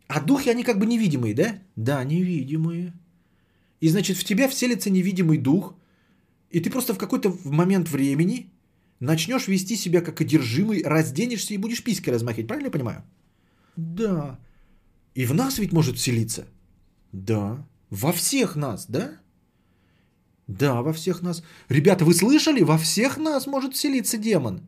А 0.08 0.20
духи, 0.20 0.50
они 0.50 0.64
как 0.64 0.80
бы 0.80 0.86
невидимые, 0.86 1.34
да? 1.34 1.58
Да, 1.76 2.02
невидимые. 2.02 2.92
И 3.80 3.88
значит, 3.88 4.16
в 4.16 4.24
тебя 4.24 4.48
вселится 4.48 4.90
невидимый 4.90 5.38
дух, 5.38 5.74
и 6.50 6.58
ты 6.58 6.70
просто 6.70 6.92
в 6.92 6.98
какой-то 6.98 7.32
момент 7.44 7.88
времени 7.88 8.50
начнешь 9.00 9.48
вести 9.48 9.76
себя 9.76 10.00
как 10.00 10.20
одержимый, 10.20 10.82
разденешься 10.82 11.54
и 11.54 11.58
будешь 11.58 11.82
письки 11.82 12.10
размахивать. 12.10 12.48
Правильно 12.48 12.66
я 12.66 12.72
понимаю? 12.72 13.04
Да. 13.76 14.38
И 15.14 15.26
в 15.26 15.34
нас 15.34 15.58
ведь 15.58 15.72
может 15.72 15.96
вселиться? 15.96 16.46
Да. 17.12 17.66
Во 17.90 18.12
всех 18.12 18.56
нас, 18.56 18.86
да? 18.88 19.20
Да, 20.46 20.82
во 20.82 20.92
всех 20.92 21.22
нас. 21.22 21.42
Ребята, 21.68 22.04
вы 22.04 22.14
слышали? 22.14 22.62
Во 22.62 22.78
всех 22.78 23.18
нас 23.18 23.46
может 23.46 23.74
вселиться 23.74 24.18
демон. 24.18 24.60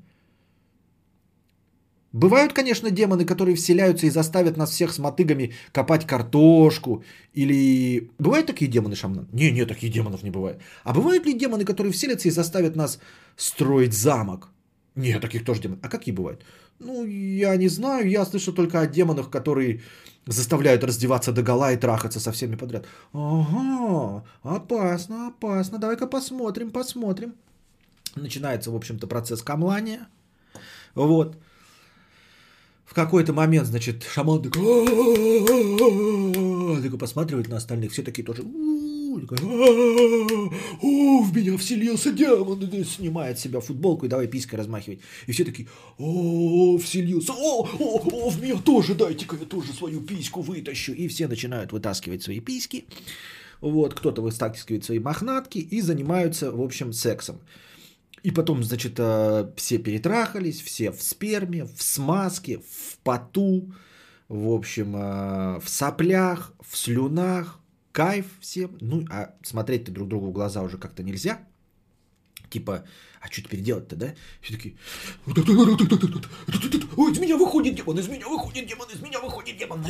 Бывают, 2.19 2.53
конечно, 2.53 2.91
демоны, 2.91 3.25
которые 3.25 3.55
вселяются 3.55 4.07
и 4.07 4.11
заставят 4.11 4.57
нас 4.57 4.71
всех 4.71 4.93
с 4.93 4.99
мотыгами 4.99 5.53
копать 5.73 6.07
картошку. 6.07 7.05
Или... 7.35 8.11
Бывают 8.19 8.47
такие 8.47 8.71
демоны, 8.71 8.97
шаман? 8.97 9.29
Не, 9.33 9.53
не, 9.53 9.67
таких 9.67 9.93
демонов 9.93 10.23
не 10.23 10.31
бывает. 10.31 10.61
А 10.85 10.93
бывают 10.93 11.27
ли 11.27 11.39
демоны, 11.39 11.65
которые 11.65 11.93
вселятся 11.93 12.29
и 12.29 12.33
заставят 12.33 12.77
нас 12.77 12.99
строить 13.37 13.95
замок? 13.95 14.49
Не, 14.97 15.21
таких 15.21 15.45
тоже 15.45 15.61
демонов. 15.61 15.85
А 15.85 15.89
какие 15.89 16.15
бывают? 16.15 16.45
Ну, 16.81 17.07
я 17.07 17.57
не 17.57 17.69
знаю, 17.69 18.11
я 18.11 18.27
слышал 18.27 18.55
только 18.55 18.81
о 18.81 18.87
демонах, 18.87 19.31
которые 19.31 19.81
заставляют 20.27 20.85
раздеваться 20.85 21.33
до 21.33 21.43
гола 21.43 21.73
и 21.73 21.77
трахаться 21.77 22.21
со 22.21 22.33
всеми 22.33 22.57
подряд. 22.57 22.87
Ага, 23.13 24.25
опасно, 24.43 25.29
опасно. 25.29 25.79
Давай-ка 25.79 26.09
посмотрим, 26.09 26.71
посмотрим. 26.71 27.35
Начинается, 28.17 28.71
в 28.73 28.75
общем-то, 28.75 29.07
процесс 29.07 29.43
камлания. 29.43 30.09
Вот. 30.95 31.37
В 32.89 32.95
какой-то 32.95 33.35
момент, 33.35 33.67
значит, 33.67 34.03
шаман 34.03 34.43
такой, 34.43 34.87
такой 36.83 36.99
посматривает 36.99 37.49
на 37.49 37.59
остальных, 37.59 37.93
все 37.93 38.03
такие 38.03 38.25
тоже, 38.25 38.43
о, 40.83 41.23
в 41.23 41.37
меня 41.37 41.59
вселился 41.59 42.13
демон, 42.13 42.59
снимает 42.85 43.39
себя 43.39 43.61
футболку 43.61 44.07
и 44.07 44.09
давай 44.09 44.27
писькой 44.27 44.59
размахивать. 44.59 45.01
И 45.27 45.33
все 45.33 45.45
такие, 45.45 45.69
о, 45.99 46.79
вселился, 46.79 47.35
о, 47.35 47.69
о, 47.79 47.99
о, 48.11 48.31
в 48.31 48.41
меня 48.41 48.57
тоже, 48.57 48.95
дайте-ка 48.95 49.37
я 49.37 49.45
тоже 49.45 49.75
свою 49.75 50.01
письку 50.01 50.41
вытащу. 50.41 50.93
И 50.93 51.09
все 51.09 51.29
начинают 51.29 51.73
вытаскивать 51.73 52.23
свои 52.23 52.41
письки. 52.41 52.87
Вот, 53.61 53.93
кто-то 53.93 54.23
вытаскивает 54.23 54.85
свои 54.85 54.99
мохнатки 54.99 55.59
и 55.59 55.83
занимаются, 55.83 56.53
в 56.53 56.63
общем, 56.63 56.95
сексом. 56.95 57.41
И 58.23 58.31
потом, 58.31 58.63
значит, 58.63 58.95
э, 58.99 59.53
все 59.57 59.79
перетрахались, 59.79 60.61
все 60.61 60.91
в 60.91 61.03
сперме, 61.03 61.65
в 61.65 61.83
смазке, 61.83 62.59
в 62.59 62.99
поту, 63.03 63.73
в 64.29 64.49
общем, 64.51 64.97
э, 64.97 65.61
в 65.61 65.69
соплях, 65.69 66.53
в 66.61 66.77
слюнах, 66.77 67.61
кайф 67.93 68.27
всем. 68.41 68.77
Ну, 68.81 69.05
а 69.11 69.35
смотреть-то 69.43 69.93
друг 69.93 70.09
другу 70.09 70.27
в 70.29 70.33
глаза 70.33 70.63
уже 70.63 70.79
как-то 70.79 71.03
нельзя. 71.03 71.41
Типа, 72.51 72.85
а 73.21 73.27
что 73.31 73.43
теперь 73.43 73.61
делать-то, 73.61 73.97
да? 73.97 74.15
Все 74.41 74.55
такие, 74.55 74.77
ой, 76.97 77.13
из 77.13 77.19
меня 77.19 77.37
выходит 77.37 77.75
демон, 77.75 77.99
из 77.99 78.09
меня 78.09 78.29
выходит 78.29 78.67
демон, 78.67 78.89
из 78.89 79.01
меня 79.01 79.21
выходит 79.21 79.59
демон 79.59 79.85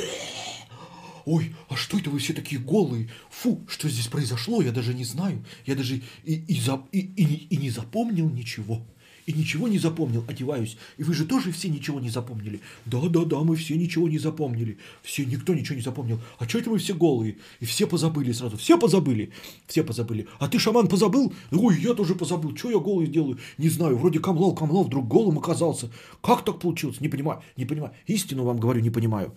ой, 1.28 1.54
а 1.68 1.76
что 1.76 1.98
это 1.98 2.10
вы 2.10 2.18
все 2.18 2.32
такие 2.32 2.60
голые? 2.60 3.08
Фу, 3.30 3.60
что 3.68 3.88
здесь 3.88 4.06
произошло, 4.06 4.62
я 4.62 4.72
даже 4.72 4.94
не 4.94 5.04
знаю. 5.04 5.44
Я 5.66 5.74
даже 5.74 6.00
и, 6.24 6.34
и, 6.34 6.60
за, 6.60 6.82
и, 6.90 7.00
и, 7.00 7.46
и 7.50 7.56
не 7.56 7.70
запомнил 7.70 8.28
ничего. 8.30 8.82
И 9.26 9.32
ничего 9.34 9.68
не 9.68 9.78
запомнил, 9.78 10.24
одеваюсь. 10.26 10.78
И 10.96 11.02
вы 11.02 11.12
же 11.12 11.26
тоже 11.26 11.52
все 11.52 11.68
ничего 11.68 12.00
не 12.00 12.08
запомнили. 12.08 12.62
Да-да-да, 12.86 13.40
мы 13.40 13.56
все 13.56 13.76
ничего 13.76 14.08
не 14.08 14.18
запомнили. 14.18 14.78
Все, 15.02 15.26
никто 15.26 15.52
ничего 15.52 15.76
не 15.76 15.82
запомнил. 15.82 16.18
А 16.38 16.48
что 16.48 16.60
это 16.60 16.70
мы 16.70 16.78
все 16.78 16.94
голые? 16.94 17.36
И 17.60 17.66
все 17.66 17.86
позабыли 17.86 18.32
сразу. 18.32 18.56
Все 18.56 18.78
позабыли. 18.78 19.30
Все 19.66 19.84
позабыли. 19.84 20.26
А 20.38 20.48
ты, 20.48 20.58
шаман, 20.58 20.88
позабыл? 20.88 21.34
Ой, 21.52 21.78
я 21.78 21.92
тоже 21.92 22.14
позабыл. 22.14 22.56
Что 22.56 22.70
я 22.70 22.78
голый 22.78 23.06
делаю? 23.06 23.38
Не 23.58 23.68
знаю. 23.68 23.98
Вроде 23.98 24.18
камлал, 24.18 24.54
камлал, 24.54 24.84
вдруг 24.84 25.06
голым 25.06 25.38
оказался. 25.38 25.90
Как 26.22 26.42
так 26.42 26.58
получилось? 26.58 27.02
Не 27.02 27.10
понимаю, 27.10 27.42
не 27.58 27.66
понимаю. 27.66 27.92
Истину 28.06 28.44
вам 28.44 28.58
говорю, 28.58 28.80
не 28.80 28.90
понимаю. 28.90 29.34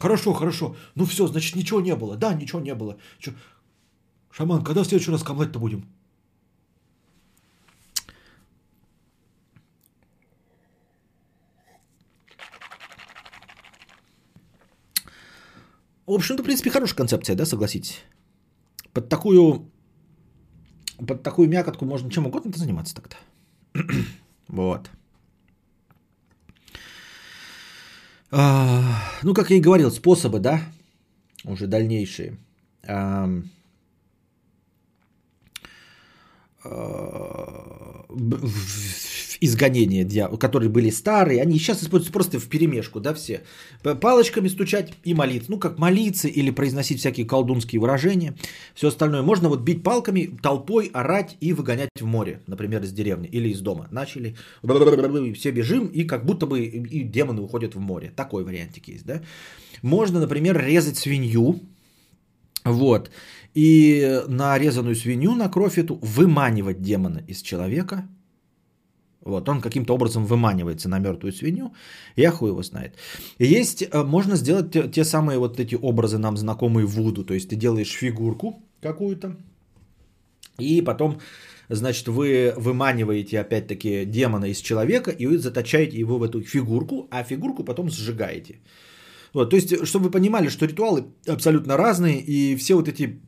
Хорошо, 0.00 0.32
хорошо. 0.32 0.76
Ну 0.94 1.04
все, 1.04 1.26
значит, 1.26 1.56
ничего 1.56 1.80
не 1.80 1.94
было. 1.94 2.16
Да, 2.16 2.32
ничего 2.32 2.60
не 2.60 2.74
было. 2.74 2.96
Чё? 3.18 3.32
Шаман, 4.30 4.64
когда 4.64 4.82
в 4.82 4.86
следующий 4.86 5.10
раз 5.10 5.22
камлать-то 5.22 5.58
будем? 5.58 5.84
В 16.06 16.12
общем-то, 16.12 16.42
в 16.42 16.46
принципе, 16.46 16.70
хорошая 16.70 16.96
концепция, 16.96 17.36
да, 17.36 17.44
согласитесь? 17.44 18.00
Под 18.94 19.08
такую, 19.08 19.70
под 21.06 21.22
такую 21.22 21.48
мякотку 21.48 21.84
можно 21.84 22.10
чем 22.10 22.26
угодно 22.26 22.52
заниматься 22.56 22.94
так-то. 22.94 23.16
вот. 24.48 24.90
А, 24.90 24.90
ну, 28.30 29.34
как 29.34 29.50
я 29.50 29.56
и 29.56 29.60
говорил, 29.60 29.90
способы, 29.90 30.38
да, 30.38 30.62
уже 31.44 31.66
дальнейшие. 31.66 32.36
А, 36.62 38.04
изгонения, 39.40 40.28
которые 40.36 40.68
были 40.68 40.90
старые, 40.90 41.40
они 41.40 41.58
сейчас 41.58 41.82
используются 41.82 42.12
просто 42.12 42.38
в 42.38 42.48
перемешку, 42.48 43.00
да, 43.00 43.14
все. 43.14 43.40
Палочками 43.82 44.48
стучать 44.48 44.92
и 45.04 45.14
молиться. 45.14 45.50
Ну, 45.50 45.58
как 45.58 45.78
молиться 45.78 46.28
или 46.28 46.50
произносить 46.50 46.98
всякие 46.98 47.26
колдунские 47.26 47.80
выражения. 47.80 48.34
Все 48.74 48.88
остальное. 48.88 49.22
Можно 49.22 49.48
вот 49.48 49.60
бить 49.60 49.82
палками, 49.82 50.36
толпой 50.42 50.90
орать 50.92 51.36
и 51.40 51.54
выгонять 51.54 51.88
в 51.98 52.04
море, 52.04 52.42
например, 52.46 52.82
из 52.82 52.92
деревни 52.92 53.28
или 53.28 53.48
из 53.48 53.60
дома. 53.60 53.88
Начали, 53.90 54.36
все 55.34 55.50
бежим, 55.52 55.86
и 55.86 56.04
как 56.04 56.26
будто 56.26 56.46
бы 56.46 56.60
и 56.60 57.02
демоны 57.04 57.40
уходят 57.40 57.74
в 57.74 57.80
море. 57.80 58.12
Такой 58.14 58.44
вариантик 58.44 58.88
есть, 58.88 59.06
да. 59.06 59.22
Можно, 59.82 60.20
например, 60.20 60.62
резать 60.62 60.98
свинью, 60.98 61.60
вот, 62.64 63.10
и 63.54 64.22
нарезанную 64.28 64.96
свинью 64.96 65.34
на 65.34 65.48
кровь 65.48 65.78
эту 65.78 65.98
выманивать 66.02 66.80
демона 66.82 67.18
из 67.26 67.42
человека– 67.42 68.08
вот, 69.22 69.48
он 69.48 69.60
каким-то 69.60 69.94
образом 69.94 70.24
выманивается 70.24 70.88
на 70.88 70.98
мертвую 70.98 71.32
свинью, 71.32 71.72
я 72.16 72.30
хуй 72.30 72.48
его 72.50 72.62
знает. 72.62 72.94
Есть, 73.38 73.82
э, 73.82 74.02
можно 74.02 74.36
сделать 74.36 74.72
те, 74.72 74.88
те 74.88 75.04
самые 75.04 75.38
вот 75.38 75.60
эти 75.60 75.74
образы 75.74 76.18
нам 76.18 76.36
знакомые 76.36 76.86
в 76.86 76.90
Вуду, 76.90 77.24
то 77.24 77.34
есть 77.34 77.48
ты 77.50 77.56
делаешь 77.56 77.92
фигурку 77.92 78.62
какую-то, 78.80 79.36
и 80.58 80.82
потом, 80.82 81.18
значит, 81.68 82.08
вы 82.08 82.54
выманиваете 82.56 83.40
опять-таки 83.40 84.06
демона 84.06 84.46
из 84.46 84.60
человека, 84.60 85.10
и 85.10 85.26
вы 85.26 85.38
заточаете 85.38 85.98
его 85.98 86.18
в 86.18 86.22
эту 86.22 86.42
фигурку, 86.42 87.06
а 87.10 87.22
фигурку 87.22 87.64
потом 87.64 87.90
сжигаете. 87.90 88.60
Вот, 89.34 89.50
то 89.50 89.56
есть, 89.56 89.86
чтобы 89.86 90.06
вы 90.06 90.10
понимали, 90.10 90.48
что 90.48 90.66
ритуалы 90.66 91.04
абсолютно 91.28 91.76
разные, 91.76 92.20
и 92.20 92.56
все 92.56 92.74
вот 92.74 92.88
эти 92.88 93.20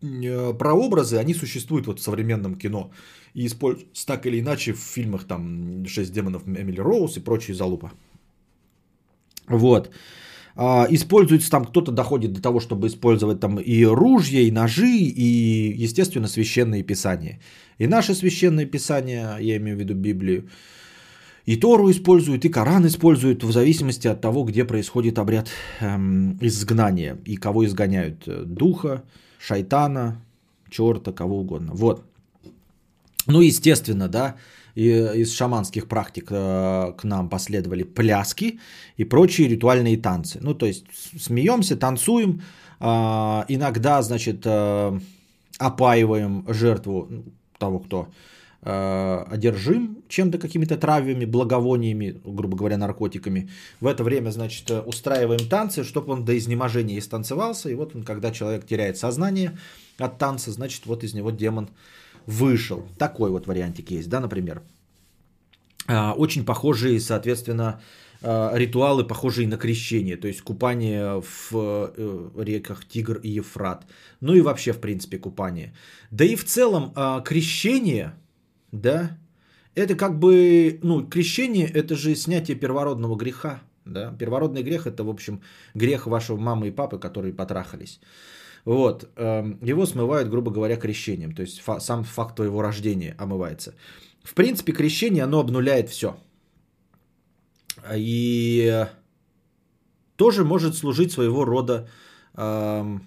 прообразы, 0.00 1.16
они 1.16 1.34
существуют 1.34 1.86
вот 1.86 2.00
в 2.00 2.02
современном 2.02 2.54
кино 2.54 2.90
и 3.34 3.46
используются 3.46 4.06
так 4.06 4.26
или 4.26 4.40
иначе 4.40 4.72
в 4.72 4.78
фильмах 4.78 5.24
там 5.24 5.84
«Шесть 5.86 6.12
демонов 6.12 6.42
Эмили 6.46 6.80
Роуз» 6.80 7.16
и 7.16 7.20
прочие 7.20 7.54
залупа. 7.54 7.92
Вот. 9.48 9.90
А, 10.56 10.86
используется 10.90 11.50
там, 11.50 11.64
кто-то 11.64 11.92
доходит 11.92 12.32
до 12.32 12.40
того, 12.40 12.60
чтобы 12.60 12.86
использовать 12.86 13.40
там 13.40 13.58
и 13.60 13.84
ружья, 13.84 14.40
и 14.40 14.50
ножи, 14.50 14.96
и, 14.96 15.74
естественно, 15.84 16.28
священные 16.28 16.82
писания. 16.82 17.40
И 17.78 17.86
наше 17.86 18.14
священное 18.14 18.64
писание, 18.64 19.36
я 19.40 19.56
имею 19.58 19.76
в 19.76 19.80
виду 19.80 19.94
Библию, 19.94 20.48
и 21.44 21.56
Тору 21.56 21.90
используют, 21.90 22.44
и 22.44 22.48
Коран 22.48 22.86
используют 22.86 23.44
в 23.44 23.52
зависимости 23.52 24.08
от 24.08 24.20
того, 24.20 24.44
где 24.44 24.64
происходит 24.64 25.18
обряд 25.18 25.48
эм, 25.80 26.38
изгнания 26.40 27.18
и 27.24 27.36
кого 27.36 27.66
изгоняют. 27.66 28.24
Духа, 28.26 29.04
шайтана, 29.38 30.20
черта, 30.70 31.12
кого 31.12 31.40
угодно. 31.40 31.72
Вот. 31.74 32.04
Ну, 33.26 33.40
естественно, 33.40 34.08
да, 34.08 34.36
из 34.74 35.32
шаманских 35.34 35.88
практик 35.88 36.26
э, 36.30 36.92
к 36.96 37.04
нам 37.04 37.28
последовали 37.28 37.82
пляски 37.82 38.60
и 38.98 39.04
прочие 39.04 39.48
ритуальные 39.48 39.96
танцы. 39.96 40.38
Ну, 40.42 40.54
то 40.54 40.66
есть 40.66 40.84
смеемся, 41.18 41.76
танцуем, 41.76 42.42
а, 42.78 43.46
иногда, 43.48 44.02
значит, 44.02 44.42
э, 44.44 45.00
опаиваем 45.58 46.44
жертву 46.48 47.08
того, 47.58 47.78
кто 47.78 48.02
э, 48.02 48.35
одержим 48.62 49.98
чем-то, 50.08 50.38
какими-то 50.38 50.76
травами, 50.76 51.24
благовониями, 51.24 52.20
грубо 52.24 52.56
говоря, 52.56 52.76
наркотиками. 52.76 53.48
В 53.80 53.86
это 53.86 54.02
время, 54.02 54.30
значит, 54.30 54.70
устраиваем 54.70 55.48
танцы, 55.48 55.84
чтобы 55.84 56.12
он 56.12 56.24
до 56.24 56.36
изнеможения 56.36 56.98
истанцевался. 56.98 57.68
И 57.68 57.74
вот 57.74 57.94
он, 57.94 58.02
когда 58.02 58.32
человек 58.32 58.66
теряет 58.66 58.98
сознание 58.98 59.56
от 59.98 60.18
танца, 60.18 60.50
значит, 60.50 60.86
вот 60.86 61.04
из 61.04 61.14
него 61.14 61.30
демон 61.30 61.68
вышел. 62.26 62.84
Такой 62.98 63.30
вот 63.30 63.46
вариантик 63.46 63.90
есть, 63.90 64.08
да, 64.08 64.20
например. 64.20 64.62
А, 65.88 66.14
очень 66.14 66.44
похожие, 66.44 67.00
соответственно, 67.00 67.80
а, 68.22 68.52
ритуалы, 68.54 69.04
похожие 69.04 69.46
на 69.48 69.56
крещение, 69.56 70.16
то 70.16 70.28
есть 70.28 70.42
купание 70.42 71.22
в 71.22 71.52
э, 71.52 72.28
реках 72.36 72.84
Тигр 72.84 73.18
и 73.18 73.28
Ефрат, 73.28 73.86
ну 74.20 74.34
и 74.34 74.40
вообще, 74.40 74.72
в 74.72 74.80
принципе, 74.80 75.18
купание. 75.18 75.72
Да 76.10 76.24
и 76.24 76.34
в 76.34 76.44
целом 76.44 76.92
крещение, 77.24 78.14
да, 78.80 79.18
это 79.74 79.94
как 79.94 80.18
бы, 80.18 80.78
ну, 80.82 81.06
крещение 81.06 81.68
это 81.68 81.96
же 81.96 82.14
снятие 82.14 82.56
первородного 82.56 83.16
греха, 83.16 83.62
да, 83.84 84.12
первородный 84.18 84.62
грех 84.62 84.86
это, 84.86 85.04
в 85.04 85.10
общем, 85.10 85.42
грех 85.74 86.06
вашего 86.06 86.36
мамы 86.36 86.68
и 86.68 86.70
папы, 86.70 86.98
которые 86.98 87.34
потрахались. 87.34 88.00
Вот, 88.64 89.08
эм, 89.16 89.58
его 89.62 89.86
смывают, 89.86 90.28
грубо 90.28 90.50
говоря, 90.50 90.76
крещением. 90.76 91.32
То 91.32 91.42
есть 91.42 91.62
сам 91.78 92.02
факт 92.02 92.36
твоего 92.36 92.62
рождения 92.62 93.14
омывается. 93.16 93.74
В 94.24 94.34
принципе, 94.34 94.72
крещение, 94.72 95.22
оно 95.22 95.38
обнуляет 95.38 95.88
все. 95.88 96.16
И 97.94 98.86
тоже 100.16 100.44
может 100.44 100.74
служить 100.74 101.12
своего 101.12 101.44
рода 101.44 101.88
эм, 102.34 103.06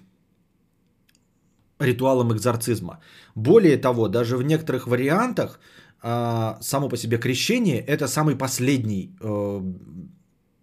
ритуалом 1.80 2.34
экзорцизма. 2.34 2.99
Более 3.35 3.77
того, 3.77 4.07
даже 4.07 4.38
в 4.38 4.43
некоторых 4.43 4.88
вариантах 4.88 5.60
э, 6.03 6.56
само 6.61 6.89
по 6.89 6.97
себе 6.97 7.18
крещение 7.18 7.80
это 7.80 8.07
самый 8.07 8.35
последний 8.35 9.15
э, 9.22 9.61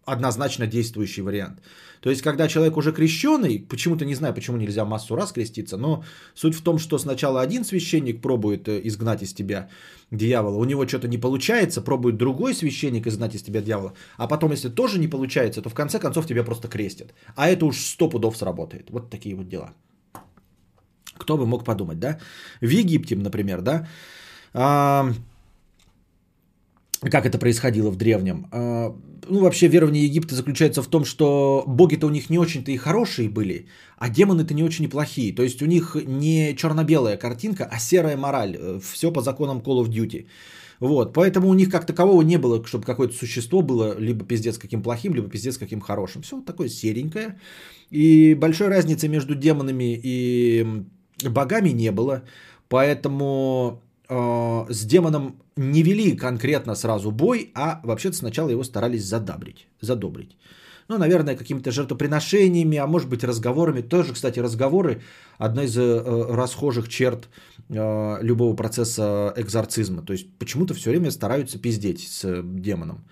однозначно 0.04 0.66
действующий 0.66 1.22
вариант. 1.22 1.60
То 2.00 2.10
есть, 2.10 2.22
когда 2.22 2.46
человек 2.48 2.76
уже 2.76 2.92
крещенный, 2.92 3.58
почему-то 3.58 4.04
не 4.04 4.14
знаю, 4.14 4.34
почему 4.34 4.56
нельзя 4.56 4.84
массу 4.84 5.16
раз 5.16 5.32
креститься, 5.32 5.76
но 5.76 6.04
суть 6.34 6.54
в 6.54 6.62
том, 6.62 6.78
что 6.78 6.98
сначала 6.98 7.40
один 7.40 7.64
священник 7.64 8.22
пробует 8.22 8.68
э, 8.68 8.80
изгнать 8.84 9.22
из 9.22 9.32
тебя 9.32 9.68
дьявола, 10.10 10.56
у 10.56 10.64
него 10.64 10.86
что-то 10.86 11.08
не 11.08 11.18
получается, 11.18 11.82
пробует 11.82 12.16
другой 12.16 12.54
священник 12.54 13.06
изгнать 13.06 13.34
из 13.34 13.42
тебя 13.42 13.60
дьявола, 13.60 13.94
а 14.18 14.28
потом, 14.28 14.52
если 14.52 14.68
тоже 14.68 14.98
не 14.98 15.08
получается, 15.08 15.62
то 15.62 15.70
в 15.70 15.74
конце 15.74 15.98
концов 15.98 16.26
тебя 16.26 16.44
просто 16.44 16.68
крестят. 16.68 17.14
А 17.34 17.48
это 17.48 17.66
уж 17.66 17.76
сто 17.76 18.08
пудов 18.08 18.36
сработает. 18.36 18.90
Вот 18.90 19.10
такие 19.10 19.34
вот 19.34 19.48
дела. 19.48 19.72
Кто 21.18 21.36
бы 21.36 21.46
мог 21.46 21.64
подумать, 21.64 21.98
да? 21.98 22.18
В 22.60 22.68
Египте, 22.68 23.16
например, 23.16 23.62
да, 23.62 23.86
а, 24.54 25.12
как 27.00 27.26
это 27.26 27.38
происходило 27.38 27.90
в 27.90 27.96
древнем. 27.96 28.46
А, 28.52 28.94
ну, 29.28 29.40
вообще, 29.40 29.68
верование 29.68 30.04
Египта 30.04 30.34
заключается 30.34 30.82
в 30.82 30.88
том, 30.88 31.04
что 31.04 31.64
боги-то 31.66 32.06
у 32.06 32.10
них 32.10 32.30
не 32.30 32.38
очень-то 32.38 32.70
и 32.70 32.76
хорошие 32.76 33.28
были, 33.28 33.66
а 33.98 34.08
демоны-то 34.08 34.54
не 34.54 34.64
очень 34.64 34.84
и 34.84 34.88
плохие. 34.88 35.34
То 35.34 35.42
есть 35.42 35.62
у 35.62 35.66
них 35.66 35.96
не 36.06 36.54
черно-белая 36.56 37.16
картинка, 37.16 37.68
а 37.70 37.78
серая 37.78 38.16
мораль. 38.16 38.56
Э, 38.56 38.80
Все 38.82 39.12
по 39.12 39.20
законам 39.20 39.58
Call 39.58 39.84
of 39.84 39.88
Duty. 39.88 40.26
Вот, 40.80 41.14
поэтому 41.14 41.48
у 41.48 41.54
них 41.54 41.70
как 41.70 41.86
такового 41.86 42.22
не 42.22 42.38
было, 42.38 42.62
чтобы 42.66 42.84
какое-то 42.84 43.14
существо 43.14 43.62
было 43.62 43.98
либо 43.98 44.24
пиздец 44.24 44.58
каким 44.58 44.82
плохим, 44.82 45.14
либо 45.14 45.28
пиздец 45.28 45.58
каким 45.58 45.80
хорошим. 45.80 46.22
Все 46.22 46.40
такое 46.42 46.68
серенькое. 46.68 47.38
И 47.90 48.34
большой 48.34 48.68
разницы 48.68 49.08
между 49.08 49.34
демонами 49.34 49.98
и 50.02 50.84
богами 51.24 51.70
не 51.70 51.90
было. 51.90 52.22
Поэтому 52.68 53.82
э, 54.08 54.66
с 54.68 54.84
демоном 54.84 55.36
не 55.56 55.82
вели 55.82 56.16
конкретно 56.16 56.74
сразу 56.74 57.10
бой, 57.10 57.50
а 57.54 57.80
вообще-то 57.84 58.16
сначала 58.16 58.50
его 58.50 58.64
старались 58.64 59.04
задобрить. 59.04 59.66
задобрить. 59.80 60.36
Ну, 60.88 60.98
наверное, 60.98 61.36
какими-то 61.36 61.72
жертвоприношениями, 61.72 62.78
а 62.78 62.86
может 62.86 63.08
быть 63.08 63.24
разговорами. 63.24 63.82
Тоже, 63.82 64.12
кстати, 64.12 64.38
разговоры– 64.38 65.02
одна 65.38 65.64
из 65.64 65.76
э, 65.76 66.02
расхожих 66.34 66.88
черт 66.88 67.28
э, 67.68 68.18
любого 68.22 68.54
процесса 68.54 69.32
экзорцизма. 69.36 70.02
То 70.02 70.12
есть 70.12 70.28
почему-то 70.38 70.74
все 70.74 70.90
время 70.90 71.10
стараются 71.10 71.58
пиздеть 71.58 72.06
с 72.08 72.42
демоном. 72.42 73.04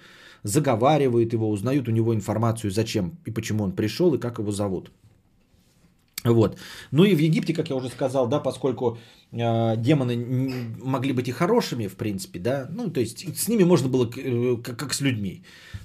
Заговаривают 0.45 1.33
его, 1.33 1.51
узнают 1.51 1.89
у 1.89 1.91
него 1.91 2.15
информацию, 2.15 2.71
зачем 2.71 3.19
и 3.25 3.33
почему 3.33 3.65
он 3.65 3.73
пришел 3.73 4.15
и 4.15 4.21
как 4.21 4.39
его 4.39 4.53
зовут. 4.53 4.91
Вот. 6.25 6.59
Ну 6.91 7.05
и 7.05 7.15
в 7.15 7.19
Египте, 7.19 7.53
как 7.53 7.69
я 7.69 7.77
уже 7.77 7.89
сказал, 7.89 8.27
да, 8.29 8.41
поскольку 8.41 8.99
э, 9.31 9.77
демоны 9.77 10.17
могли 10.83 11.13
быть 11.13 11.29
и 11.29 11.33
хорошими, 11.33 11.87
в 11.87 11.97
принципе, 11.97 12.39
да, 12.39 12.67
ну 12.71 12.91
то 12.91 13.01
есть 13.01 13.39
с 13.39 13.49
ними 13.49 13.65
можно 13.65 13.89
было 13.89 14.11
э, 14.17 14.57
как, 14.63 14.79
как 14.79 14.95
с 14.95 15.03
людьми, 15.03 15.43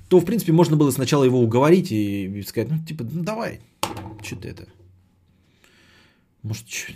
то 0.08 0.20
в 0.20 0.26
принципе 0.26 0.54
можно 0.54 0.78
было 0.78 0.92
сначала 0.92 1.26
его 1.26 1.42
уговорить 1.42 1.92
и, 1.92 2.40
и 2.40 2.44
сказать, 2.44 2.72
ну 2.72 2.78
типа, 2.86 3.04
ну 3.04 3.24
давай, 3.24 3.60
что 4.24 4.38
ты 4.38 4.48
это, 4.48 4.68
может, 6.42 6.70
что, 6.70 6.94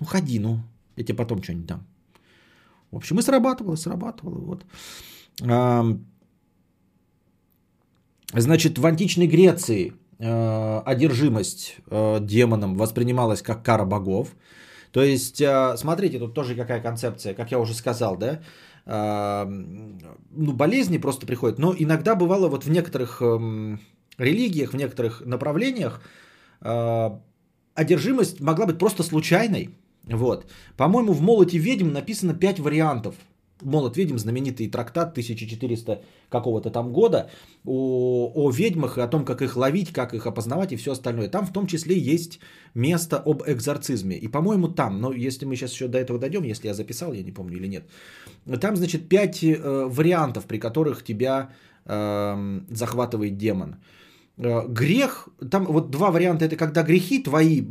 ну 0.00 0.06
ходи, 0.06 0.38
ну, 0.38 0.60
я 0.96 1.04
тебе 1.04 1.16
потом 1.16 1.42
что-нибудь 1.42 1.66
дам. 1.66 1.86
В 2.90 2.96
общем, 2.96 3.18
и 3.18 3.22
срабатывало, 3.22 3.76
срабатывало, 3.76 4.38
вот. 4.38 4.66
А, 5.42 5.86
значит, 8.34 8.78
в 8.78 8.84
античной 8.84 9.28
Греции 9.28 9.94
одержимость 10.20 11.76
э, 11.90 12.18
демоном 12.20 12.76
воспринималась 12.76 13.42
как 13.42 13.62
кара 13.64 13.84
богов. 13.84 14.28
То 14.92 15.02
есть, 15.02 15.40
э, 15.40 15.76
смотрите, 15.76 16.18
тут 16.18 16.34
тоже 16.34 16.54
какая 16.54 16.80
концепция, 16.80 17.34
как 17.34 17.50
я 17.50 17.58
уже 17.58 17.74
сказал, 17.74 18.16
да, 18.16 18.40
ну, 18.86 20.52
болезни 20.52 20.98
просто 20.98 21.26
приходят, 21.26 21.58
но 21.58 21.74
иногда 21.78 22.16
бывало 22.16 22.48
вот 22.48 22.64
в 22.64 22.70
некоторых 22.70 23.20
эм, 23.20 23.78
религиях, 24.18 24.72
в 24.72 24.76
некоторых 24.76 25.22
направлениях 25.24 26.00
одержимость 27.74 28.40
могла 28.40 28.66
быть 28.66 28.78
просто 28.78 29.02
случайной. 29.02 29.70
Вот. 30.04 30.50
По-моему, 30.76 31.12
в 31.12 31.20
«Молоте 31.20 31.58
ведьм» 31.58 31.92
написано 31.92 32.34
5 32.34 32.58
вариантов 32.60 33.14
Молот 33.62 33.96
ведьм, 33.96 34.18
знаменитый 34.18 34.70
трактат 34.70 35.10
1400 35.10 36.02
какого-то 36.28 36.70
там 36.70 36.92
года 36.92 37.30
о, 37.64 38.30
о 38.34 38.50
ведьмах 38.50 38.98
и 38.98 39.00
о 39.00 39.08
том, 39.08 39.24
как 39.24 39.42
их 39.42 39.56
ловить, 39.56 39.92
как 39.92 40.14
их 40.14 40.26
опознавать 40.26 40.72
и 40.72 40.76
все 40.76 40.92
остальное. 40.92 41.28
Там 41.28 41.46
в 41.46 41.52
том 41.52 41.66
числе 41.66 41.98
есть 41.98 42.40
место 42.74 43.16
об 43.16 43.42
экзорцизме. 43.46 44.16
И, 44.16 44.28
по-моему, 44.28 44.68
там, 44.68 45.00
но 45.00 45.12
если 45.12 45.46
мы 45.46 45.56
сейчас 45.56 45.72
еще 45.72 45.88
до 45.88 45.98
этого 45.98 46.18
дойдем, 46.18 46.44
если 46.44 46.68
я 46.68 46.74
записал, 46.74 47.12
я 47.12 47.22
не 47.22 47.32
помню 47.32 47.56
или 47.56 47.68
нет, 47.68 47.84
там, 48.60 48.76
значит, 48.76 49.08
пять 49.08 49.42
э, 49.42 49.56
вариантов, 49.88 50.44
при 50.44 50.58
которых 50.58 51.04
тебя 51.04 51.50
э, 51.86 52.60
захватывает 52.70 53.36
демон. 53.36 53.76
Э, 54.36 54.66
грех, 54.68 55.28
там 55.50 55.66
вот 55.66 55.90
два 55.90 56.10
варианта, 56.10 56.44
это 56.44 56.56
когда 56.56 56.82
грехи 56.82 57.22
твои, 57.22 57.62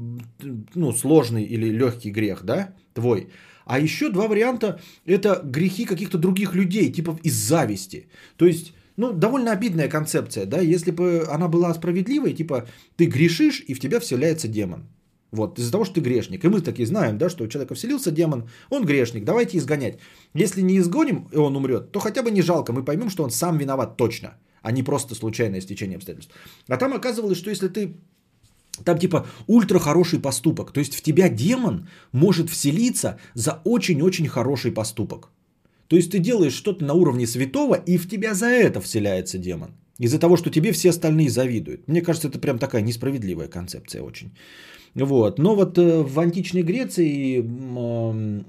ну, 0.75 0.91
сложный 0.91 1.43
или 1.43 1.69
легкий 1.69 2.11
грех, 2.11 2.43
да, 2.43 2.73
твой– 2.93 3.29
а 3.69 3.79
еще 3.79 4.09
два 4.09 4.27
варианта– 4.27 4.79
это 5.05 5.41
грехи 5.43 5.85
каких-то 5.85 6.17
других 6.17 6.55
людей, 6.55 6.91
типа 6.91 7.19
из 7.23 7.35
зависти. 7.35 8.07
То 8.35 8.45
есть, 8.45 8.73
ну, 8.97 9.13
довольно 9.13 9.51
обидная 9.51 9.89
концепция, 9.89 10.45
да, 10.45 10.59
если 10.59 10.91
бы 10.91 11.27
она 11.35 11.47
была 11.47 11.73
справедливой, 11.75 12.33
типа, 12.33 12.65
ты 12.97 13.05
грешишь, 13.05 13.63
и 13.67 13.75
в 13.75 13.79
тебя 13.79 13.99
вселяется 13.99 14.47
демон. 14.47 14.79
Вот, 15.31 15.59
из-за 15.59 15.71
того, 15.71 15.85
что 15.85 15.93
ты 15.93 16.01
грешник. 16.01 16.43
И 16.43 16.49
мы 16.49 16.61
такие 16.61 16.87
знаем, 16.87 17.17
да, 17.17 17.29
что 17.29 17.43
у 17.43 17.47
человека 17.47 17.75
вселился 17.75 18.11
демон, 18.11 18.49
он 18.71 18.85
грешник, 18.85 19.23
давайте 19.23 19.57
изгонять. 19.57 19.99
Если 20.33 20.61
не 20.63 20.79
изгоним, 20.79 21.27
и 21.31 21.37
он 21.37 21.55
умрет, 21.55 21.91
то 21.91 21.99
хотя 21.99 22.23
бы 22.23 22.31
не 22.31 22.41
жалко, 22.41 22.73
мы 22.73 22.83
поймем, 22.83 23.09
что 23.09 23.23
он 23.23 23.29
сам 23.29 23.57
виноват 23.57 23.97
точно, 23.97 24.29
а 24.63 24.71
не 24.71 24.83
просто 24.83 25.13
случайное 25.13 25.61
стечение 25.61 25.97
обстоятельств. 25.97 26.33
А 26.67 26.77
там 26.77 26.93
оказывалось, 26.93 27.37
что 27.37 27.51
если 27.51 27.67
ты 27.67 27.93
там 28.84 28.97
типа 28.97 29.26
ультра 29.47 29.80
хороший 29.80 30.19
поступок. 30.19 30.72
То 30.72 30.80
есть 30.80 30.95
в 30.95 31.01
тебя 31.01 31.30
демон 31.30 31.88
может 32.11 32.49
вселиться 32.49 33.19
за 33.34 33.61
очень-очень 33.64 34.27
хороший 34.27 34.72
поступок. 34.72 35.30
То 35.88 35.95
есть 35.95 36.11
ты 36.11 36.19
делаешь 36.19 36.53
что-то 36.53 36.85
на 36.85 36.93
уровне 36.93 37.26
святого, 37.26 37.76
и 37.76 37.97
в 37.97 38.07
тебя 38.07 38.34
за 38.35 38.45
это 38.45 38.80
вселяется 38.80 39.38
демон. 39.38 39.72
Из-за 39.97 40.19
того, 40.19 40.38
что 40.38 40.49
тебе 40.49 40.72
все 40.72 40.91
остальные 40.91 41.30
завидуют. 41.30 41.88
Мне 41.88 42.01
кажется, 42.01 42.30
это 42.30 42.39
прям 42.39 42.60
такая 42.60 42.81
несправедливая 42.81 43.47
концепция 43.47 44.01
очень. 44.01 44.31
Вот. 44.95 45.39
Но 45.39 45.56
вот 45.56 45.77
э, 45.77 46.01
в 46.01 46.19
античной 46.19 46.64
Греции 46.64 47.41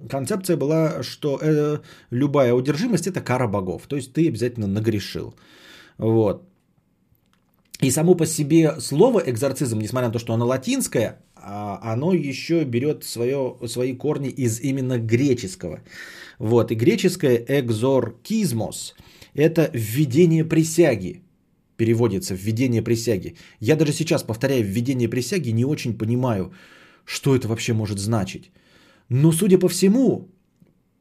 концепция 0.09 0.57
была, 0.57 1.03
что 1.03 1.39
э, 1.43 1.79
любая 2.11 2.55
удержимость 2.55 3.07
это 3.07 3.21
кара 3.21 3.49
богов. 3.49 3.83
То 3.89 3.97
есть 3.97 4.13
ты 4.13 4.29
обязательно 4.29 4.67
нагрешил. 4.67 5.35
Вот. 5.99 6.45
И 7.81 7.91
само 7.91 8.15
по 8.15 8.27
себе 8.27 8.81
слово 8.81 9.23
экзорцизм, 9.27 9.79
несмотря 9.79 10.09
на 10.09 10.13
то, 10.13 10.19
что 10.19 10.35
оно 10.35 10.47
латинское, 10.47 11.19
а, 11.35 11.81
оно 11.93 12.13
еще 12.13 12.65
берет 12.65 13.05
свое, 13.05 13.57
свои 13.67 13.97
корни 13.97 14.29
из 14.29 14.61
именно 14.61 14.99
греческого. 14.99 15.81
Вот, 16.39 16.71
и 16.71 16.75
греческое 16.75 17.45
экзоркизмос– 17.49 18.95
это 19.35 19.71
введение 19.73 20.45
присяги, 20.45 21.23
переводится 21.77 22.35
введение 22.35 22.83
присяги. 22.83 23.37
Я 23.61 23.77
даже 23.77 23.93
сейчас, 23.93 24.23
повторяю, 24.23 24.65
введение 24.65 25.09
присяги, 25.09 25.51
не 25.51 25.65
очень 25.65 25.97
понимаю, 25.97 26.53
что 27.07 27.35
это 27.35 27.49
вообще 27.49 27.73
может 27.73 27.99
значить. 27.99 28.51
Но, 29.09 29.33
судя 29.33 29.59
по 29.59 29.69
всему, 29.69 30.29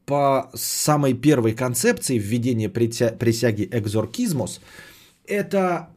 по 0.06 0.50
самой 0.56 1.14
первой 1.14 1.54
концепции 1.54 2.18
введения 2.18 2.70
присяги 2.70 3.68
экзоркизмос, 3.72 4.62
это 5.28 5.90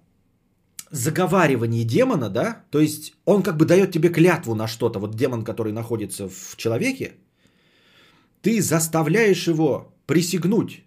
заговаривании 0.92 1.84
демона, 1.84 2.28
да, 2.28 2.64
то 2.70 2.78
есть 2.78 3.14
он 3.24 3.42
как 3.42 3.56
бы 3.56 3.64
дает 3.64 3.90
тебе 3.90 4.10
клятву 4.10 4.54
на 4.54 4.68
что-то, 4.68 4.98
вот 4.98 5.14
демон, 5.14 5.42
который 5.42 5.72
находится 5.72 6.28
в 6.28 6.56
человеке, 6.56 7.12
ты 8.42 8.60
заставляешь 8.62 9.48
его 9.48 9.92
присягнуть. 10.06 10.84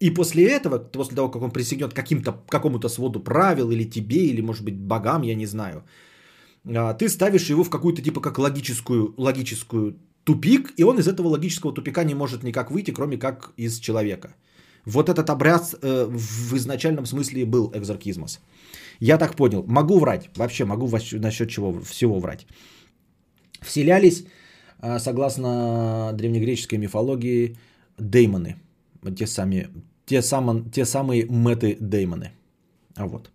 И 0.00 0.10
после 0.10 0.44
этого, 0.44 0.78
после 0.78 1.16
того, 1.16 1.30
как 1.30 1.42
он 1.42 1.50
присягнет 1.50 1.94
каким-то, 1.94 2.32
какому-то 2.48 2.88
своду 2.88 3.20
правил 3.20 3.70
или 3.70 3.84
тебе, 3.84 4.26
или, 4.26 4.42
может 4.42 4.64
быть, 4.64 4.76
богам, 4.78 5.22
я 5.22 5.34
не 5.34 5.46
знаю, 5.46 5.82
а, 6.66 6.94
ты 6.94 7.08
ставишь 7.08 7.50
его 7.50 7.64
в 7.64 7.70
какую-то 7.70 8.02
типа 8.02 8.20
как 8.20 8.38
логическую, 8.38 9.14
логическую 9.16 9.96
тупик, 10.24 10.74
и 10.76 10.84
он 10.84 10.98
из 10.98 11.08
этого 11.08 11.28
логического 11.28 11.72
тупика 11.72 12.04
не 12.04 12.14
может 12.14 12.42
никак 12.42 12.70
выйти, 12.70 12.92
кроме 12.92 13.16
как 13.16 13.52
из 13.56 13.78
человека. 13.78 14.34
Вот 14.84 15.08
этот 15.08 15.30
обряд 15.30 15.74
э, 15.82 16.06
в 16.10 16.54
изначальном 16.56 17.06
смысле 17.06 17.44
был 17.44 17.72
экзоркизмос. 17.74 18.40
Я 19.00 19.18
так 19.18 19.36
понял. 19.36 19.64
Могу 19.66 19.98
врать. 19.98 20.30
Вообще 20.36 20.64
могу 20.64 20.88
насчет 21.12 21.50
чего 21.50 21.80
всего 21.82 22.18
врать. 22.18 22.46
Вселялись, 23.60 24.24
а, 24.80 24.98
согласно 24.98 26.12
древнегреческой 26.14 26.78
мифологии, 26.78 27.56
деймоны. 27.98 28.56
Те, 29.16 29.26
сами, 29.26 29.68
те, 30.06 30.22
само, 30.22 30.60
те 30.72 30.84
самые 30.84 31.26
меты-деймоны. 31.28 32.32
А 32.96 33.06
вот. 33.06 33.30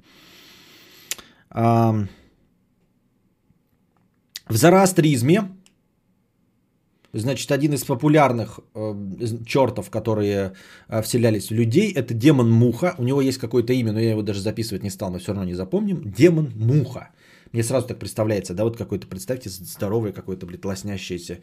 В 1.49 2.07
зороастризме 4.49 5.49
Значит, 7.13 7.51
один 7.51 7.73
из 7.73 7.83
популярных 7.83 8.59
э, 8.73 8.95
чертов, 9.45 9.89
которые 9.91 10.53
э, 10.89 11.01
вселялись 11.03 11.49
в 11.49 11.53
людей, 11.53 11.91
это 11.91 12.13
демон 12.13 12.51
Муха. 12.51 12.95
У 12.97 13.03
него 13.03 13.21
есть 13.21 13.37
какое-то 13.37 13.71
имя, 13.73 13.91
но 13.91 13.99
я 13.99 14.11
его 14.11 14.23
даже 14.23 14.41
записывать 14.41 14.83
не 14.83 14.89
стал, 14.89 15.11
но 15.11 15.19
все 15.19 15.33
равно 15.33 15.45
не 15.45 15.53
запомним. 15.53 16.01
Демон 16.11 16.51
Муха. 16.55 17.09
Мне 17.53 17.63
сразу 17.63 17.87
так 17.87 17.99
представляется, 17.99 18.55
да, 18.55 18.63
вот 18.63 18.77
какой-то, 18.77 19.05
представьте, 19.05 19.49
здоровое 19.49 20.11
какое-то, 20.11 20.47
блядь, 20.47 20.65
лоснящееся 20.65 21.37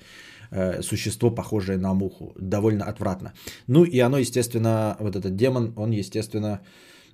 э, 0.50 0.82
существо, 0.82 1.30
похожее 1.30 1.78
на 1.78 1.94
муху. 1.94 2.34
Довольно 2.36 2.84
отвратно. 2.84 3.32
Ну 3.68 3.84
и 3.84 4.00
оно, 4.00 4.18
естественно, 4.18 4.96
вот 4.98 5.14
этот 5.14 5.36
демон, 5.36 5.72
он, 5.76 5.92
естественно, 5.92 6.62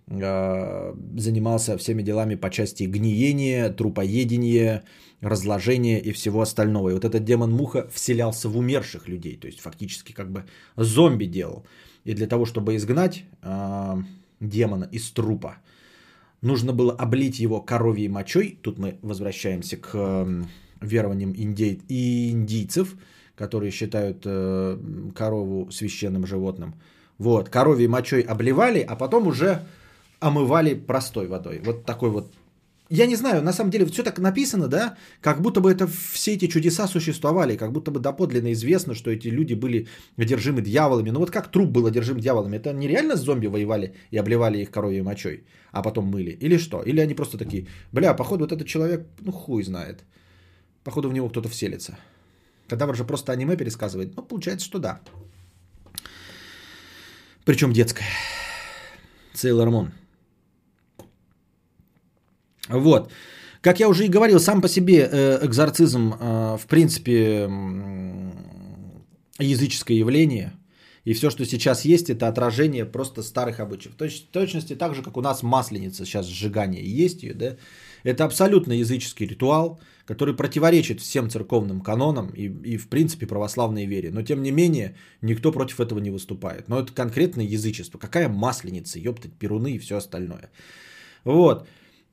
э, 0.07 0.95
занимался 1.19 1.77
всеми 1.77 2.03
делами 2.03 2.37
по 2.37 2.49
части 2.49 2.85
гниения, 2.85 3.69
трупоедения, 3.69 4.83
разложения 5.21 6.01
и 6.01 6.13
всего 6.13 6.41
остального. 6.41 6.91
И 6.91 6.95
вот 6.95 7.05
этот 7.05 7.25
демон-муха 7.25 7.89
вселялся 7.93 8.49
в 8.49 8.57
умерших 8.57 9.09
людей, 9.09 9.37
то 9.37 9.47
есть 9.47 9.61
фактически 9.61 10.13
как 10.13 10.31
бы 10.31 10.45
зомби 10.77 11.25
делал. 11.25 11.65
И 12.05 12.15
для 12.15 12.27
того, 12.27 12.45
чтобы 12.45 12.77
изгнать 12.77 13.25
э, 13.43 13.97
демона 14.41 14.89
из 14.93 15.11
трупа, 15.11 15.57
нужно 16.43 16.73
было 16.73 16.93
облить 16.93 17.41
его 17.41 17.61
коровьей 17.61 18.09
мочой. 18.09 18.59
Тут 18.63 18.79
мы 18.79 18.99
возвращаемся 19.03 19.77
к 19.77 19.91
э, 19.95 20.43
верованиям 20.81 21.33
индей... 21.33 21.81
индийцев, 21.89 22.95
которые 23.35 23.71
считают 23.71 24.23
э, 24.25 24.79
корову 25.15 25.71
священным 25.71 26.27
животным. 26.27 26.75
Вот, 27.19 27.49
коровьей 27.49 27.89
мочой 27.89 28.21
обливали, 28.21 28.81
а 28.81 28.95
потом 28.95 29.27
уже 29.27 29.63
омывали 30.21 30.75
простой 30.75 31.27
водой. 31.27 31.61
Вот 31.65 31.85
такой 31.85 32.11
вот 32.11 32.33
я 32.89 33.07
не 33.07 33.17
знаю, 33.17 33.43
на 33.43 33.53
самом 33.53 33.71
деле 33.71 33.85
все 33.87 34.03
так 34.03 34.19
написано, 34.19 34.69
да, 34.69 34.97
как 35.21 35.41
будто 35.41 35.61
бы 35.61 35.71
это 35.71 35.87
все 35.87 36.35
эти 36.35 36.47
чудеса 36.47 36.87
существовали, 36.87 37.57
как 37.57 37.73
будто 37.73 37.91
бы 37.91 38.01
доподлинно 38.01 38.53
известно, 38.53 38.95
что 38.95 39.11
эти 39.11 39.29
люди 39.29 39.55
были 39.55 39.89
одержимы 40.17 40.63
дьяволами. 40.63 41.11
Ну 41.11 41.21
вот 41.21 41.31
как 41.31 41.51
труп 41.51 41.71
был 41.71 41.87
одержим 41.87 42.21
дьяволами? 42.21 42.57
Это 42.57 42.73
нереально 42.73 43.17
с 43.17 43.21
зомби 43.21 43.49
воевали 43.49 43.95
и 44.13 44.19
обливали 44.19 44.59
их 44.59 44.71
коровьей 44.71 45.03
мочой, 45.03 45.45
а 45.73 45.83
потом 45.83 46.07
мыли? 46.07 46.39
Или 46.41 46.59
что? 46.59 46.83
Или 46.83 47.01
они 47.01 47.15
просто 47.15 47.39
такие, 47.39 47.67
бля, 47.93 48.15
походу 48.15 48.45
вот 48.45 48.53
этот 48.53 48.67
человек, 48.67 49.07
ну 49.21 49.33
хуй 49.33 49.63
знает. 49.65 50.05
Походу 50.85 51.09
в 51.09 51.13
него 51.13 51.29
кто-то 51.29 51.49
вселится. 51.49 51.99
Кадавр 52.69 52.97
же 52.97 53.05
просто 53.05 53.33
аниме 53.33 53.57
пересказывает. 53.57 54.17
Ну, 54.17 54.23
получается, 54.23 54.67
что 54.67 54.79
да. 54.79 55.01
Причем 57.45 57.73
детское. 57.73 58.07
Сейлор 59.35 59.71
Мун. 59.71 59.93
Вот. 62.69 63.11
Как 63.61 63.81
я 63.81 63.89
уже 63.89 64.05
и 64.05 64.09
говорил, 64.09 64.39
сам 64.39 64.63
по 64.63 64.69
себе 64.69 65.09
э, 65.11 65.45
экзорцизм, 65.45 66.15
э, 66.19 66.57
в 66.57 66.67
принципе, 66.67 67.51
языческое 69.39 69.97
явление. 69.97 70.53
И 71.05 71.13
все, 71.15 71.31
что 71.31 71.45
сейчас 71.45 71.85
есть, 71.85 72.11
это 72.11 72.27
отражение 72.27 72.85
просто 72.85 73.23
старых 73.23 73.61
обычаев. 73.61 73.95
В 73.95 74.33
точности 74.33 74.75
так 74.75 74.95
же, 74.95 75.03
как 75.03 75.17
у 75.17 75.21
нас 75.21 75.43
масленица, 75.43 76.05
сейчас 76.05 76.27
сжигание 76.27 76.85
есть 76.85 77.23
ее, 77.23 77.35
да. 77.35 77.57
Это 78.03 78.25
абсолютно 78.25 78.73
языческий 78.73 79.27
ритуал, 79.27 79.81
который 80.05 80.35
противоречит 80.35 81.01
всем 81.01 81.31
церковным 81.31 81.81
канонам 81.81 82.31
и, 82.31 82.47
и 82.47 82.77
в 82.77 82.89
принципе 82.89 83.27
православной 83.27 83.87
вере. 83.87 84.11
Но 84.11 84.23
тем 84.23 84.43
не 84.43 84.51
менее, 84.51 84.97
никто 85.23 85.53
против 85.53 85.81
этого 85.81 86.01
не 86.01 86.11
выступает. 86.11 86.69
Но 86.69 86.81
это 86.81 86.93
конкретное 86.93 87.45
язычество. 87.45 87.99
Какая 87.99 88.29
масленица, 88.29 88.99
ёптать, 88.99 89.33
перуны 89.33 89.73
и 89.73 89.79
все 89.79 89.97
остальное. 89.97 90.51
Вот. 91.25 91.69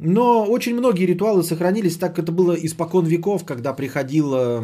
Но 0.06 0.46
очень 0.46 0.76
многие 0.76 1.06
ритуалы 1.06 1.44
сохранились, 1.44 1.96
так 1.98 2.20
это 2.20 2.32
было 2.32 2.54
испокон 2.54 3.06
веков, 3.06 3.46
когда 3.46 3.74
приходила 3.74 4.62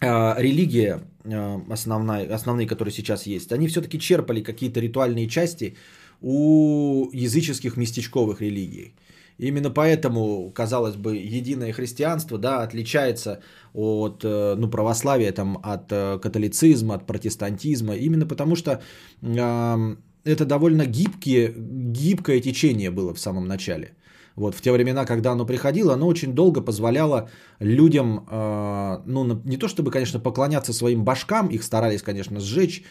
э, 0.00 0.42
религия 0.42 1.00
э, 1.24 1.60
основная, 1.70 2.34
основные, 2.34 2.66
которые 2.66 2.92
сейчас 2.92 3.26
есть. 3.26 3.52
Они 3.52 3.68
все-таки 3.68 4.00
черпали 4.00 4.42
какие-то 4.42 4.80
ритуальные 4.80 5.28
части 5.28 5.76
у 6.20 7.08
языческих 7.12 7.76
местечковых 7.76 8.40
религий. 8.40 8.94
Именно 9.38 9.70
поэтому, 9.70 10.50
казалось 10.50 10.96
бы, 10.96 11.16
единое 11.16 11.72
христианство 11.72 12.36
да, 12.36 12.64
отличается 12.64 13.40
от 13.72 14.24
э, 14.24 14.56
ну, 14.58 14.68
православия, 14.68 15.32
там, 15.32 15.60
от 15.62 15.92
э, 15.92 16.18
католицизма, 16.18 16.96
от 16.96 17.06
протестантизма. 17.06 17.94
Именно 17.94 18.26
потому 18.26 18.56
что 18.56 18.82
э, 19.22 19.96
это 20.24 20.44
довольно 20.44 20.86
гибкие, 20.86 21.54
гибкое 21.56 22.40
течение 22.40 22.90
было 22.90 23.14
в 23.14 23.20
самом 23.20 23.46
начале. 23.46 23.92
Вот, 24.36 24.54
в 24.54 24.60
те 24.60 24.72
времена, 24.72 25.04
когда 25.04 25.32
оно 25.32 25.46
приходило, 25.46 25.94
оно 25.94 26.06
очень 26.06 26.32
долго 26.34 26.60
позволяло 26.60 27.28
людям, 27.58 28.26
э, 28.30 28.98
ну, 29.06 29.42
не 29.44 29.56
то 29.56 29.68
чтобы, 29.68 29.90
конечно, 29.90 30.20
поклоняться 30.20 30.72
своим 30.72 31.04
башкам, 31.04 31.48
их 31.48 31.62
старались, 31.62 32.02
конечно, 32.02 32.40
сжечь 32.40 32.84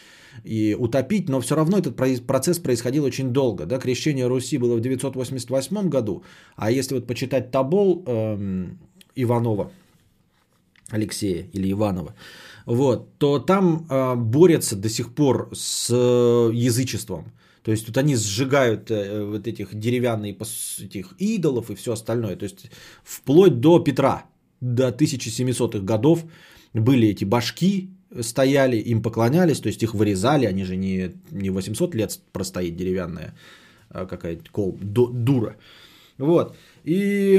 и 0.44 0.76
утопить, 0.78 1.28
но 1.28 1.40
все 1.40 1.56
равно 1.56 1.78
этот 1.78 1.96
процесс 2.26 2.58
происходил 2.58 3.04
очень 3.04 3.32
долго. 3.32 3.66
Да? 3.66 3.78
Крещение 3.78 4.26
Руси 4.26 4.58
было 4.58 4.76
в 4.76 4.80
988 4.80 5.88
году, 5.88 6.22
а 6.56 6.70
если 6.70 6.94
вот 6.94 7.06
почитать 7.06 7.50
Табол 7.50 8.04
э, 8.06 8.66
Иванова, 9.16 9.70
Алексея 10.90 11.46
или 11.52 11.70
Иванова, 11.72 12.14
вот, 12.66 13.18
то 13.18 13.38
там 13.38 13.86
э, 13.88 14.14
борются 14.16 14.76
до 14.76 14.88
сих 14.88 15.14
пор 15.14 15.48
с 15.52 15.90
э, 15.90 16.50
язычеством. 16.54 17.32
То 17.62 17.70
есть 17.70 17.86
тут 17.86 17.98
они 17.98 18.16
сжигают 18.16 18.90
э, 18.90 19.24
вот 19.24 19.46
этих 19.46 19.74
деревянных 19.74 20.36
этих 20.78 21.14
идолов 21.18 21.70
и 21.70 21.74
все 21.74 21.92
остальное. 21.92 22.36
То 22.36 22.44
есть 22.44 22.70
вплоть 23.04 23.60
до 23.60 23.78
Петра, 23.78 24.24
до 24.60 24.88
1700-х 24.88 25.80
годов 25.80 26.24
были 26.72 27.08
эти 27.08 27.24
башки, 27.24 27.90
стояли, 28.20 28.76
им 28.76 29.02
поклонялись, 29.02 29.60
то 29.60 29.68
есть 29.68 29.82
их 29.82 29.94
вырезали, 29.94 30.46
они 30.46 30.64
же 30.64 30.76
не, 30.76 31.12
не 31.30 31.50
800 31.50 31.94
лет 31.94 32.18
простоит 32.32 32.76
деревянная 32.76 33.34
а 33.90 34.06
какая-то 34.06 34.50
кол, 34.50 34.78
дура. 34.80 35.56
Вот. 36.20 36.54
И 36.84 37.38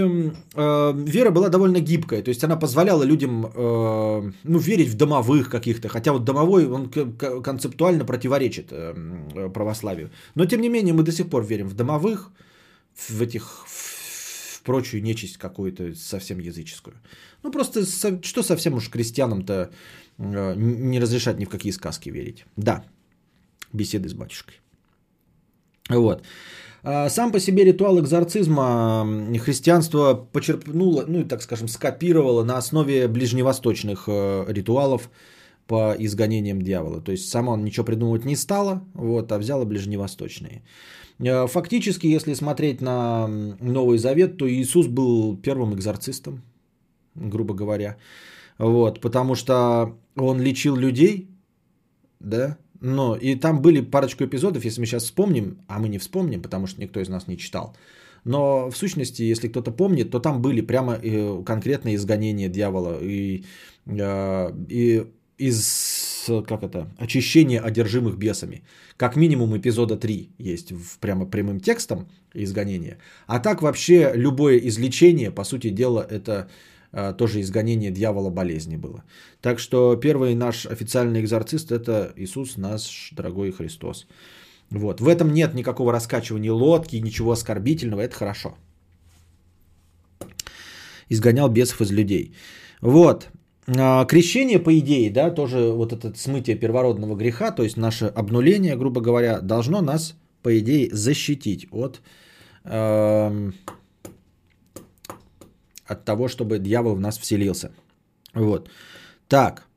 э, 0.55 0.93
вера 1.07 1.31
была 1.31 1.49
довольно 1.49 1.79
гибкая, 1.79 2.23
то 2.23 2.29
есть 2.29 2.43
она 2.43 2.55
позволяла 2.55 3.03
людям 3.03 3.45
э, 3.45 4.31
ну, 4.43 4.59
верить 4.59 4.89
в 4.89 4.97
домовых 4.97 5.49
каких-то, 5.49 5.87
хотя 5.87 6.13
вот 6.13 6.25
домовой 6.25 6.67
он 6.67 6.89
концептуально 7.43 8.05
противоречит 8.05 8.67
э, 8.71 9.49
православию. 9.53 10.09
Но 10.35 10.45
тем 10.45 10.61
не 10.61 10.69
менее 10.69 10.93
мы 10.93 11.03
до 11.03 11.11
сих 11.11 11.29
пор 11.29 11.45
верим 11.45 11.67
в 11.67 11.73
домовых, 11.73 12.31
в 13.09 13.21
этих 13.21 13.65
в 13.67 14.61
прочую 14.63 15.03
нечисть 15.03 15.37
какую-то 15.37 15.95
совсем 15.95 16.39
языческую. 16.39 16.95
Ну 17.43 17.51
просто 17.51 17.85
что 18.23 18.43
совсем 18.43 18.73
уж 18.73 18.89
крестьянам-то 18.89 19.69
э, 20.17 20.55
не 20.55 20.99
разрешать 20.99 21.39
ни 21.39 21.45
в 21.45 21.49
какие 21.49 21.71
сказки 21.71 22.09
верить. 22.09 22.45
Да, 22.57 22.83
беседы 23.73 24.09
с 24.09 24.13
батюшкой. 24.13 24.55
Вот. 25.89 26.23
А, 26.83 27.09
сам 27.09 27.31
по 27.31 27.39
себе 27.39 27.63
ритуал 27.63 27.99
экзорцизма 27.99 29.07
христианство 29.39 30.13
почерпнуло, 30.13 31.05
ну, 31.07 31.23
так 31.25 31.41
скажем, 31.41 31.67
скопировало 31.67 32.43
на 32.43 32.57
основе 32.57 33.07
ближневосточных 33.07 34.05
э, 34.07 34.45
ритуалов 34.47 35.09
по 35.67 35.93
изгонениям 35.97 36.61
дьявола. 36.61 37.01
То 37.01 37.11
есть 37.11 37.29
само 37.29 37.51
он 37.53 37.63
ничего 37.63 37.85
придумывать 37.85 38.25
не 38.25 38.35
стало, 38.35 38.81
вот, 38.93 39.31
а 39.31 39.37
взяло 39.37 39.65
ближневосточные. 39.65 40.63
Э, 41.19 41.47
фактически, 41.47 42.07
если 42.07 42.33
смотреть 42.33 42.81
на 42.81 43.27
Новый 43.27 43.99
Завет, 43.99 44.37
то 44.37 44.49
Иисус 44.49 44.87
был 44.87 45.37
первым 45.37 45.75
экзорцистом, 45.75 46.41
грубо 47.13 47.53
говоря. 47.53 47.97
Вот, 48.57 49.01
потому 49.01 49.35
что 49.35 49.97
он 50.15 50.41
лечил 50.41 50.75
людей, 50.75 51.27
да, 52.19 52.57
но 52.81 53.15
и 53.15 53.35
там 53.35 53.61
были 53.61 53.81
парочку 53.81 54.25
эпизодов, 54.25 54.65
если 54.65 54.81
мы 54.81 54.87
сейчас 54.87 55.03
вспомним, 55.03 55.59
а 55.67 55.79
мы 55.79 55.87
не 55.87 55.99
вспомним, 55.99 56.41
потому 56.41 56.67
что 56.67 56.81
никто 56.81 56.99
из 56.99 57.09
нас 57.09 57.27
не 57.27 57.37
читал. 57.37 57.75
Но 58.23 58.69
в 58.69 58.77
сущности, 58.77 59.23
если 59.23 59.47
кто-то 59.47 59.71
помнит, 59.71 60.11
то 60.11 60.19
там 60.19 60.41
были 60.41 60.61
прямо 60.61 60.93
э, 61.01 61.43
конкретные 61.45 61.95
изгонения 61.95 62.49
дьявола 62.49 62.99
и, 63.01 63.45
э, 63.85 64.51
и 64.69 65.05
из 65.37 66.11
как 66.47 66.63
это, 66.63 66.87
очищения 66.99 67.59
одержимых 67.59 68.17
бесами. 68.17 68.61
Как 68.97 69.15
минимум 69.15 69.57
эпизода 69.57 69.97
3 69.97 70.29
есть 70.37 70.71
в 70.71 70.99
прямо 70.99 71.25
прямым 71.25 71.59
текстом 71.59 72.07
изгонения. 72.35 72.97
А 73.25 73.39
так 73.39 73.61
вообще 73.61 74.11
любое 74.13 74.57
излечение, 74.57 75.31
по 75.31 75.43
сути 75.43 75.69
дела, 75.69 76.05
это 76.07 76.47
тоже 77.17 77.39
изгонение 77.41 77.91
дьявола 77.91 78.29
болезни 78.29 78.75
было. 78.75 79.03
Так 79.41 79.59
что 79.59 79.95
первый 79.95 80.35
наш 80.35 80.65
официальный 80.65 81.21
экзорцист 81.21 81.71
это 81.71 82.13
Иисус 82.15 82.57
наш 82.57 83.11
дорогой 83.15 83.51
Христос. 83.51 84.07
Вот. 84.69 85.01
В 85.01 85.07
этом 85.07 85.33
нет 85.33 85.53
никакого 85.53 85.91
раскачивания 85.91 86.51
лодки, 86.53 86.95
ничего 86.95 87.31
оскорбительного, 87.31 88.01
это 88.01 88.15
хорошо. 88.15 88.55
Изгонял 91.09 91.49
бесов 91.49 91.81
из 91.81 91.91
людей. 91.91 92.33
Вот. 92.81 93.29
А, 93.67 94.05
крещение, 94.05 94.59
по 94.59 94.77
идее, 94.79 95.11
да, 95.11 95.29
тоже 95.29 95.71
вот 95.71 95.93
это 95.93 96.17
смытие 96.17 96.55
первородного 96.55 97.15
греха, 97.15 97.51
то 97.51 97.63
есть 97.63 97.77
наше 97.77 98.05
обнуление, 98.05 98.75
грубо 98.75 99.01
говоря, 99.01 99.39
должно 99.41 99.81
нас, 99.81 100.15
по 100.41 100.57
идее, 100.57 100.89
защитить 100.91 101.67
от 101.71 102.01
э, 102.63 103.51
от 105.91 106.05
того, 106.05 106.27
чтобы 106.27 106.59
дьявол 106.59 106.95
в 106.95 106.99
нас 106.99 107.17
вселился. 107.17 107.71
Вот. 108.33 108.69
Так. 109.27 109.67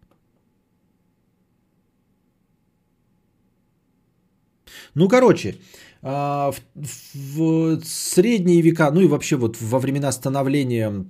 Ну, 4.95 5.09
короче, 5.09 5.57
а, 6.03 6.53
в, 6.53 6.61
в 7.15 7.81
средние 7.85 8.63
века, 8.63 8.91
ну 8.91 9.01
и 9.01 9.09
вообще 9.09 9.37
вот 9.37 9.57
во 9.61 9.79
времена 9.79 10.13
становления 10.13 11.05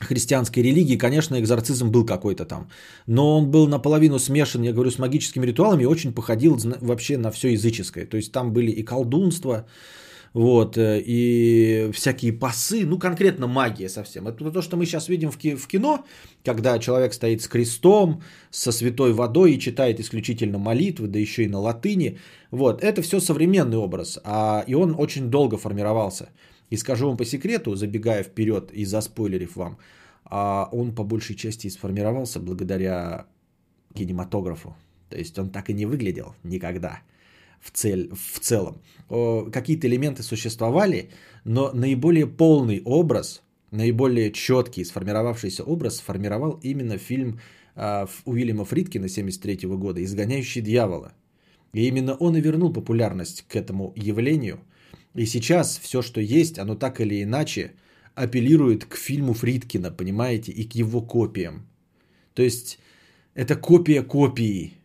христианской 0.00 0.62
религии, 0.62 0.98
конечно, 0.98 1.36
экзорцизм 1.36 1.90
был 1.90 2.06
какой-то 2.06 2.44
там. 2.44 2.68
Но 3.06 3.38
он 3.38 3.50
был 3.50 3.66
наполовину 3.66 4.18
смешан, 4.18 4.62
я 4.62 4.72
говорю, 4.72 4.90
с 4.90 4.98
магическими 4.98 5.46
ритуалами 5.46 5.82
и 5.82 5.86
очень 5.86 6.12
походил 6.12 6.58
вообще 6.80 7.18
на 7.18 7.30
все 7.30 7.48
языческое. 7.48 8.06
То 8.06 8.16
есть 8.16 8.32
там 8.32 8.52
были 8.52 8.70
и 8.70 8.84
колдунство, 8.84 9.66
вот, 10.38 10.78
э, 10.78 11.02
и 11.04 11.90
всякие 11.92 12.32
пасы, 12.32 12.86
ну, 12.86 12.96
конкретно 12.98 13.48
магия 13.48 13.88
совсем. 13.88 14.28
Это 14.28 14.52
то, 14.52 14.62
что 14.62 14.76
мы 14.76 14.86
сейчас 14.86 15.08
видим 15.08 15.30
в 15.32 15.66
кино, 15.66 16.04
когда 16.44 16.78
человек 16.78 17.12
стоит 17.12 17.42
с 17.42 17.48
крестом, 17.48 18.22
со 18.50 18.70
святой 18.70 19.12
водой 19.12 19.54
и 19.54 19.58
читает 19.58 19.98
исключительно 19.98 20.58
молитвы, 20.58 21.08
да 21.08 21.18
еще 21.18 21.42
и 21.42 21.48
на 21.48 21.58
латыни. 21.58 22.18
Вот, 22.52 22.84
это 22.84 23.02
все 23.02 23.18
современный 23.18 23.78
образ, 23.78 24.20
а, 24.22 24.62
и 24.68 24.74
он 24.74 24.94
очень 24.98 25.28
долго 25.28 25.56
формировался. 25.56 26.28
И 26.70 26.76
скажу 26.76 27.08
вам 27.08 27.16
по 27.16 27.24
секрету, 27.24 27.74
забегая 27.74 28.22
вперед 28.22 28.70
и 28.72 28.84
заспойлерив 28.84 29.56
вам, 29.56 29.78
а, 30.24 30.68
он 30.70 30.94
по 30.94 31.02
большей 31.02 31.34
части 31.34 31.68
сформировался 31.68 32.38
благодаря 32.38 33.26
кинематографу. 33.92 34.76
То 35.10 35.18
есть 35.18 35.36
он 35.36 35.50
так 35.50 35.68
и 35.68 35.74
не 35.74 35.86
выглядел 35.86 36.36
никогда 36.44 37.00
в, 37.60 37.70
цель, 37.70 38.10
в 38.14 38.40
целом. 38.40 38.82
Какие-то 39.52 39.86
элементы 39.86 40.22
существовали, 40.22 41.10
но 41.44 41.72
наиболее 41.72 42.26
полный 42.26 42.82
образ, 42.84 43.42
наиболее 43.70 44.32
четкий 44.32 44.84
сформировавшийся 44.84 45.64
образ 45.64 45.96
сформировал 45.96 46.60
именно 46.62 46.98
фильм 46.98 47.40
а, 47.74 48.08
Уильяма 48.24 48.64
Фридкина 48.64 49.08
73 49.08 49.68
года 49.68 50.02
«Изгоняющий 50.02 50.60
дьявола». 50.60 51.12
И 51.72 51.86
именно 51.86 52.14
он 52.14 52.36
и 52.36 52.40
вернул 52.40 52.72
популярность 52.72 53.44
к 53.48 53.56
этому 53.56 53.92
явлению. 53.94 54.60
И 55.14 55.26
сейчас 55.26 55.78
все, 55.78 56.02
что 56.02 56.20
есть, 56.20 56.58
оно 56.58 56.74
так 56.74 57.00
или 57.00 57.22
иначе 57.22 57.72
апеллирует 58.14 58.84
к 58.84 58.96
фильму 58.96 59.32
Фридкина, 59.32 59.90
понимаете, 59.90 60.50
и 60.52 60.64
к 60.64 60.74
его 60.74 61.00
копиям. 61.00 61.68
То 62.34 62.42
есть 62.42 62.78
это 63.34 63.54
копия 63.54 64.02
копии. 64.02 64.77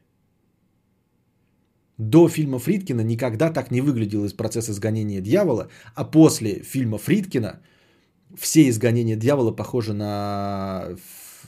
До 1.97 2.27
фильма 2.27 2.59
Фридкина 2.59 3.01
никогда 3.01 3.51
так 3.51 3.71
не 3.71 3.81
выглядел 3.81 4.25
из 4.25 4.33
процесса 4.33 4.71
изгонения 4.71 5.21
дьявола, 5.21 5.67
а 5.95 6.03
после 6.03 6.63
фильма 6.63 6.97
Фридкина 6.97 7.59
все 8.37 8.67
изгонения 8.69 9.15
дьявола 9.15 9.51
похожи 9.51 9.93
на 9.93 10.95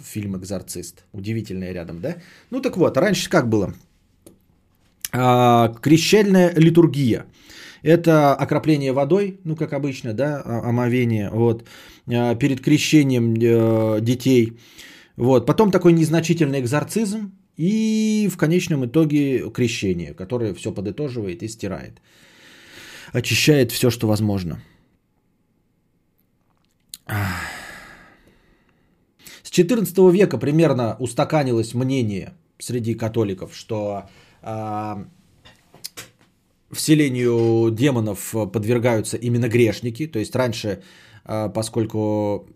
фильм 0.04 0.38
«Экзорцист». 0.38 1.04
Удивительное 1.14 1.74
рядом, 1.74 2.00
да? 2.00 2.16
Ну 2.52 2.62
так 2.62 2.78
вот, 2.78 2.98
раньше 2.98 3.30
как 3.30 3.50
было? 3.50 3.74
А, 5.12 5.74
крещальная 5.82 6.54
литургия. 6.56 7.26
Это 7.82 8.36
окропление 8.36 8.94
водой, 8.94 9.40
ну 9.44 9.56
как 9.56 9.74
обычно, 9.74 10.14
да, 10.14 10.42
омовение, 10.44 11.30
вот, 11.30 11.64
а, 12.08 12.36
перед 12.36 12.62
крещением 12.62 13.36
э, 13.36 14.02
детей. 14.02 14.58
Вот. 15.18 15.46
Потом 15.46 15.72
такой 15.72 15.94
незначительный 15.94 16.60
экзорцизм, 16.60 17.32
и 17.58 18.30
в 18.32 18.38
конечном 18.38 18.86
итоге 18.86 19.50
крещение, 19.50 20.14
которое 20.14 20.54
все 20.54 20.72
подытоживает 20.72 21.44
и 21.44 21.48
стирает. 21.48 22.02
Очищает 23.14 23.72
все, 23.72 23.90
что 23.90 24.08
возможно. 24.08 24.62
С 29.44 29.52
XIV 29.52 30.12
века 30.12 30.38
примерно 30.38 30.98
устаканилось 31.00 31.74
мнение 31.74 32.34
среди 32.58 32.96
католиков, 32.96 33.56
что 33.56 34.10
э, 34.42 35.06
вселению 36.72 37.72
демонов 37.72 38.36
подвергаются 38.52 39.18
именно 39.18 39.48
грешники. 39.48 40.08
То 40.08 40.20
есть 40.20 40.36
раньше, 40.36 40.82
э, 41.26 41.50
поскольку 41.54 42.50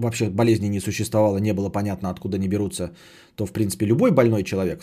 вообще 0.00 0.30
болезни 0.30 0.66
не 0.66 0.80
существовало, 0.80 1.38
не 1.38 1.52
было 1.52 1.68
понятно, 1.68 2.10
откуда 2.10 2.36
они 2.36 2.48
берутся, 2.48 2.92
то, 3.36 3.46
в 3.46 3.52
принципе, 3.52 3.86
любой 3.86 4.10
больной 4.10 4.44
человек 4.44 4.82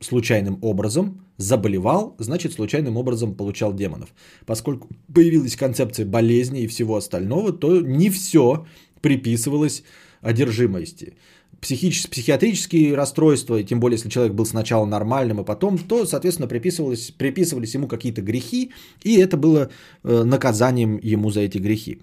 случайным 0.00 0.58
образом 0.62 1.22
заболевал, 1.36 2.14
значит, 2.18 2.52
случайным 2.52 2.96
образом 2.96 3.34
получал 3.34 3.74
демонов. 3.74 4.10
Поскольку 4.44 4.88
появилась 5.12 5.56
концепция 5.56 6.06
болезни 6.06 6.62
и 6.62 6.66
всего 6.66 6.96
остального, 6.96 7.52
то 7.52 7.80
не 7.80 8.10
все 8.10 8.66
приписывалось 9.00 9.82
одержимости. 10.20 11.14
Психические, 11.60 12.10
психиатрические 12.10 12.94
расстройства, 12.94 13.62
тем 13.62 13.80
более, 13.80 13.96
если 13.96 14.10
человек 14.10 14.34
был 14.34 14.44
сначала 14.44 14.84
нормальным, 14.84 15.40
и 15.40 15.44
потом, 15.44 15.78
то, 15.78 16.04
соответственно, 16.04 16.48
приписывались, 16.48 17.10
приписывались 17.12 17.74
ему 17.74 17.88
какие-то 17.88 18.20
грехи, 18.20 18.72
и 19.02 19.16
это 19.16 19.36
было 19.36 19.70
э, 20.02 20.22
наказанием 20.24 20.98
ему 21.02 21.30
за 21.30 21.40
эти 21.40 21.58
грехи. 21.58 22.00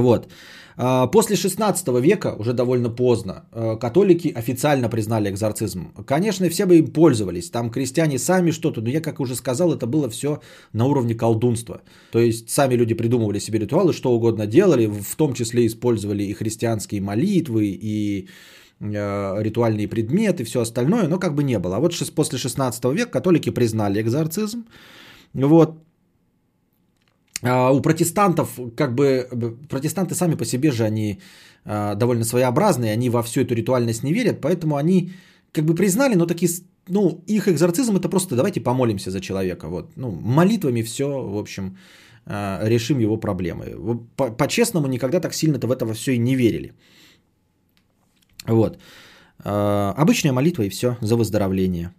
Вот. 0.00 0.28
А, 0.76 1.06
после 1.06 1.36
16 1.36 1.88
века, 2.00 2.34
уже 2.38 2.52
довольно 2.52 2.88
поздно, 2.88 3.44
э, 3.52 3.76
католики 3.80 4.28
официально 4.28 4.88
признали 4.88 5.28
экзорцизм. 5.28 5.92
Конечно, 6.06 6.48
все 6.48 6.66
бы 6.66 6.78
им 6.78 6.86
пользовались, 6.86 7.50
там 7.50 7.70
крестьяне 7.70 8.18
сами 8.18 8.52
что-то, 8.52 8.80
но 8.80 8.88
я, 8.88 9.00
как 9.00 9.20
уже 9.20 9.34
сказал, 9.34 9.72
это 9.72 9.86
было 9.86 10.08
все 10.08 10.40
на 10.72 10.86
уровне 10.86 11.14
колдунства. 11.14 11.82
То 12.10 12.18
есть 12.18 12.50
сами 12.50 12.74
люди 12.74 12.94
придумывали 12.94 13.38
себе 13.38 13.58
ритуалы, 13.58 13.92
что 13.92 14.12
угодно 14.12 14.46
делали, 14.46 14.86
в 14.86 15.16
том 15.16 15.34
числе 15.34 15.66
использовали 15.66 16.24
и 16.24 16.34
христианские 16.34 17.00
молитвы, 17.00 17.78
и 17.82 18.28
э, 18.80 19.42
ритуальные 19.42 19.88
предметы, 19.88 20.44
все 20.44 20.60
остальное, 20.60 21.08
но 21.08 21.18
как 21.18 21.34
бы 21.34 21.42
не 21.42 21.58
было. 21.58 21.76
А 21.76 21.80
вот 21.80 21.92
после 22.14 22.38
16 22.38 22.84
века 22.84 23.10
католики 23.10 23.50
признали 23.50 24.00
экзорцизм, 24.00 24.64
вот, 25.34 25.76
у 27.42 27.80
протестантов, 27.80 28.50
как 28.76 28.94
бы, 28.94 29.28
протестанты 29.68 30.14
сами 30.14 30.36
по 30.36 30.44
себе 30.44 30.70
же, 30.70 30.84
они 30.84 31.20
а, 31.64 31.94
довольно 31.94 32.24
своеобразные, 32.24 32.92
они 32.92 33.10
во 33.10 33.22
всю 33.22 33.40
эту 33.40 33.54
ритуальность 33.54 34.02
не 34.04 34.12
верят, 34.12 34.40
поэтому 34.40 34.76
они 34.76 35.12
как 35.52 35.64
бы 35.64 35.74
признали, 35.74 36.14
но 36.14 36.26
такие, 36.26 36.50
ну, 36.88 37.22
их 37.26 37.48
экзорцизм 37.48 37.96
это 37.96 38.08
просто 38.08 38.36
давайте 38.36 38.60
помолимся 38.60 39.10
за 39.10 39.20
человека, 39.20 39.68
вот, 39.68 39.96
ну, 39.96 40.10
молитвами 40.10 40.82
все, 40.82 41.06
в 41.06 41.38
общем, 41.38 41.76
а, 42.26 42.60
решим 42.64 43.00
его 43.00 43.16
проблемы. 43.16 43.76
По-честному, 44.16 44.86
никогда 44.86 45.20
так 45.20 45.34
сильно-то 45.34 45.66
в 45.66 45.72
это 45.72 45.92
все 45.94 46.12
и 46.12 46.18
не 46.18 46.36
верили. 46.36 46.72
Вот. 48.46 48.78
Обычная 49.44 50.32
молитва 50.32 50.62
и 50.62 50.68
все 50.68 50.96
за 51.00 51.16
выздоровление. 51.16 51.92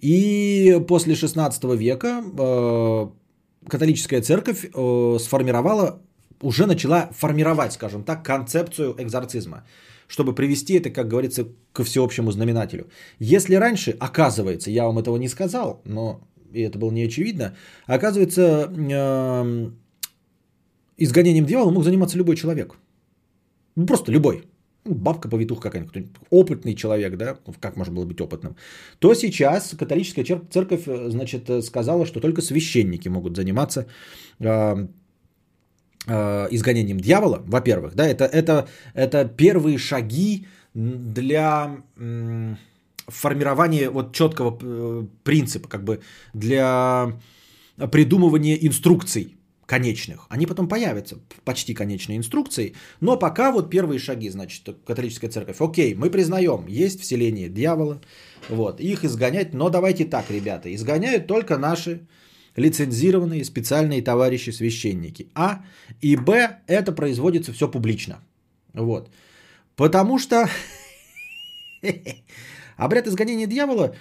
И 0.00 0.80
после 0.86 1.14
16 1.14 1.64
века 1.76 2.22
католическая 3.68 4.22
церковь 4.22 4.64
э, 4.64 5.18
сформировала, 5.20 6.02
уже 6.40 6.66
начала 6.66 7.10
формировать, 7.12 7.72
скажем 7.72 8.04
так, 8.04 8.24
концепцию 8.24 8.94
экзорцизма, 8.98 9.64
чтобы 10.08 10.34
привести 10.34 10.74
это, 10.74 10.90
как 10.90 11.08
говорится, 11.08 11.48
ко 11.72 11.84
всеобщему 11.84 12.30
знаменателю. 12.30 12.86
Если 13.18 13.54
раньше, 13.54 13.96
оказывается, 14.00 14.70
я 14.70 14.84
вам 14.84 14.98
этого 14.98 15.16
не 15.16 15.28
сказал, 15.28 15.80
но 15.84 16.20
и 16.52 16.60
это 16.60 16.78
было 16.78 16.90
не 16.90 17.04
очевидно, 17.04 17.56
оказывается, 17.86 18.72
э, 18.72 19.70
изгонением 20.96 21.46
дьявола 21.46 21.70
мог 21.70 21.84
заниматься 21.84 22.18
любой 22.18 22.36
человек. 22.36 22.76
Просто 23.74 24.12
любой 24.12 24.44
бабка 24.84 25.28
повитуха 25.28 25.62
какая-нибудь, 25.62 26.06
опытный 26.30 26.74
человек, 26.74 27.16
да, 27.16 27.36
как 27.60 27.76
можно 27.76 27.94
было 27.94 28.04
быть 28.04 28.20
опытным, 28.20 28.56
то 28.98 29.14
сейчас 29.14 29.74
католическая 29.78 30.24
церковь, 30.50 30.82
э, 30.86 31.10
значит, 31.10 31.48
э, 31.48 31.62
сказала, 31.62 32.06
что 32.06 32.20
только 32.20 32.42
священники 32.42 33.08
могут 33.08 33.36
заниматься 33.36 33.86
э, 34.40 34.86
э, 36.06 36.48
изгонением 36.50 37.00
дьявола, 37.00 37.42
во-первых, 37.46 37.94
да, 37.94 38.06
это, 38.06 38.24
это, 38.24 38.68
это 38.94 39.24
первые 39.24 39.78
шаги 39.78 40.46
для 40.74 41.76
э, 41.96 42.54
формирования 43.08 43.90
вот 43.90 44.14
четкого 44.14 44.58
э, 44.60 45.06
принципа, 45.22 45.68
как 45.68 45.84
бы 45.84 46.00
для 46.34 47.18
придумывания 47.90 48.56
инструкций 48.56 49.36
конечных. 49.66 50.26
Они 50.28 50.46
потом 50.46 50.68
появятся, 50.68 51.18
почти 51.44 51.74
конечные 51.74 52.18
инструкции. 52.18 52.74
Но 53.00 53.18
пока 53.18 53.50
вот 53.50 53.70
первые 53.70 53.98
шаги, 53.98 54.30
значит, 54.30 54.68
католическая 54.86 55.30
церковь. 55.30 55.60
Окей, 55.60 55.94
мы 55.94 56.10
признаем, 56.10 56.66
есть 56.68 57.00
вселение 57.00 57.48
дьявола. 57.48 58.00
Вот, 58.48 58.80
их 58.80 59.04
изгонять. 59.04 59.54
Но 59.54 59.70
давайте 59.70 60.04
так, 60.04 60.30
ребята, 60.30 60.74
изгоняют 60.74 61.26
только 61.26 61.58
наши 61.58 62.06
лицензированные 62.56 63.44
специальные 63.44 64.02
товарищи 64.02 64.50
священники. 64.50 65.28
А 65.34 65.64
и 66.00 66.16
Б, 66.16 66.60
это 66.66 66.92
производится 66.92 67.52
все 67.52 67.70
публично. 67.70 68.20
Вот. 68.74 69.10
Потому 69.76 70.18
что 70.18 70.48
обряд 72.76 73.06
изгонения 73.06 73.46
дьявола, 73.46 73.94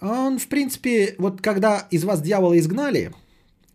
он, 0.00 0.38
в 0.38 0.46
принципе, 0.48 1.14
вот 1.18 1.40
когда 1.40 1.88
из 1.90 2.04
вас 2.04 2.20
дьявола 2.20 2.58
изгнали, 2.58 3.12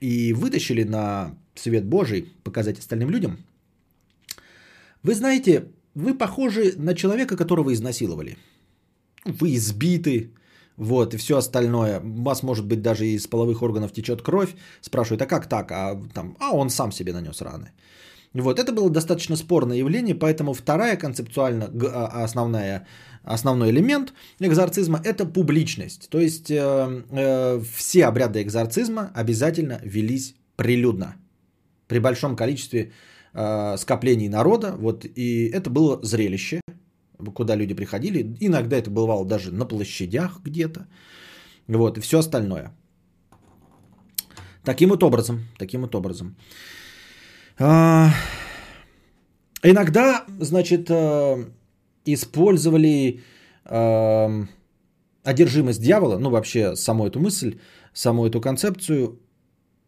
и 0.02 0.34
вытащили 0.34 0.84
на 0.84 1.36
свет 1.56 1.86
Божий 1.86 2.34
показать 2.44 2.80
остальным 2.80 3.10
людям, 3.10 3.38
вы 5.04 5.16
знаете, 5.16 5.66
вы 5.96 6.14
похожи 6.18 6.74
на 6.78 6.94
человека, 6.94 7.38
которого 7.38 7.74
изнасиловали. 7.74 8.38
Вы 9.26 9.56
избиты, 9.56 10.32
вот, 10.78 11.14
и 11.14 11.18
все 11.18 11.38
остальное. 11.38 12.00
У 12.00 12.24
вас, 12.24 12.44
может 12.44 12.66
быть, 12.66 12.82
даже 12.82 13.06
из 13.06 13.28
половых 13.28 13.62
органов 13.62 13.94
течет 13.94 14.22
кровь. 14.22 14.56
Спрашивают, 14.82 15.22
а 15.22 15.26
как 15.26 15.48
так? 15.48 15.72
А, 15.72 16.02
там, 16.14 16.36
а 16.40 16.56
он 16.56 16.70
сам 16.70 16.92
себе 16.92 17.14
нанес 17.14 17.42
раны. 17.42 17.72
Вот, 18.34 18.60
это 18.60 18.72
было 18.72 18.90
достаточно 18.90 19.36
спорное 19.36 19.78
явление, 19.78 20.16
поэтому 20.16 20.54
вторая 20.54 20.96
концептуально 20.96 21.66
а, 21.66 22.24
основная, 22.24 22.88
основной 23.24 23.72
элемент 23.72 24.14
экзорцизма– 24.40 25.02
это 25.04 25.26
публичность. 25.26 26.10
То 26.10 26.20
есть 26.20 26.50
э, 26.50 27.04
э, 27.12 27.62
все 27.76 28.06
обряды 28.06 28.42
экзорцизма 28.42 29.12
обязательно 29.14 29.82
велись 29.84 30.36
прилюдно, 30.56 31.16
при 31.88 32.00
большом 32.00 32.38
количестве 32.38 32.94
э, 33.34 33.78
скоплений 33.78 34.30
народа. 34.30 34.76
Вот, 34.78 35.06
и 35.06 35.52
это 35.54 35.70
было 35.70 36.00
зрелище, 36.02 36.62
куда 37.36 37.56
люди 37.56 37.74
приходили. 37.74 38.38
Иногда 38.40 38.78
это 38.78 38.90
бывало 38.90 39.26
даже 39.26 39.52
на 39.52 39.66
площадях 39.66 40.40
где-то. 40.46 40.88
Вот, 41.68 41.98
и 41.98 42.02
все 42.02 42.20
остальное. 42.20 42.72
Таким 44.64 44.90
вот 44.90 45.04
образом, 45.04 45.40
таким 45.58 45.82
вот 45.82 45.96
образом. 45.96 46.36
А, 47.60 48.10
иногда, 49.64 50.26
значит, 50.40 50.90
э, 50.90 51.46
использовали 52.06 53.22
э, 53.66 54.46
одержимость 55.24 55.82
дьявола, 55.82 56.18
ну 56.18 56.30
вообще 56.30 56.76
саму 56.76 57.08
эту 57.08 57.20
мысль, 57.20 57.60
саму 57.94 58.26
эту 58.26 58.42
концепцию, 58.42 59.20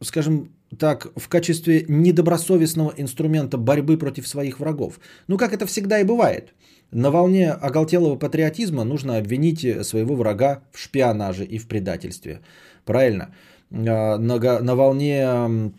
скажем 0.01 0.49
так, 0.77 1.07
в 1.15 1.27
качестве 1.29 1.85
недобросовестного 1.87 2.93
инструмента 2.97 3.57
борьбы 3.57 3.97
против 3.97 4.27
своих 4.27 4.59
врагов. 4.59 4.99
Ну 5.27 5.37
как 5.37 5.53
это 5.53 5.65
всегда 5.65 5.99
и 5.99 6.03
бывает. 6.03 6.53
На 6.91 7.09
волне 7.09 7.51
оголтелого 7.51 8.17
патриотизма 8.17 8.83
нужно 8.83 9.17
обвинить 9.17 9.65
своего 9.85 10.15
врага 10.15 10.63
в 10.71 10.79
шпионаже 10.79 11.43
и 11.43 11.57
в 11.57 11.67
предательстве. 11.67 12.41
Правильно? 12.85 13.33
На, 13.71 14.17
на 14.17 14.75
волне 14.75 15.73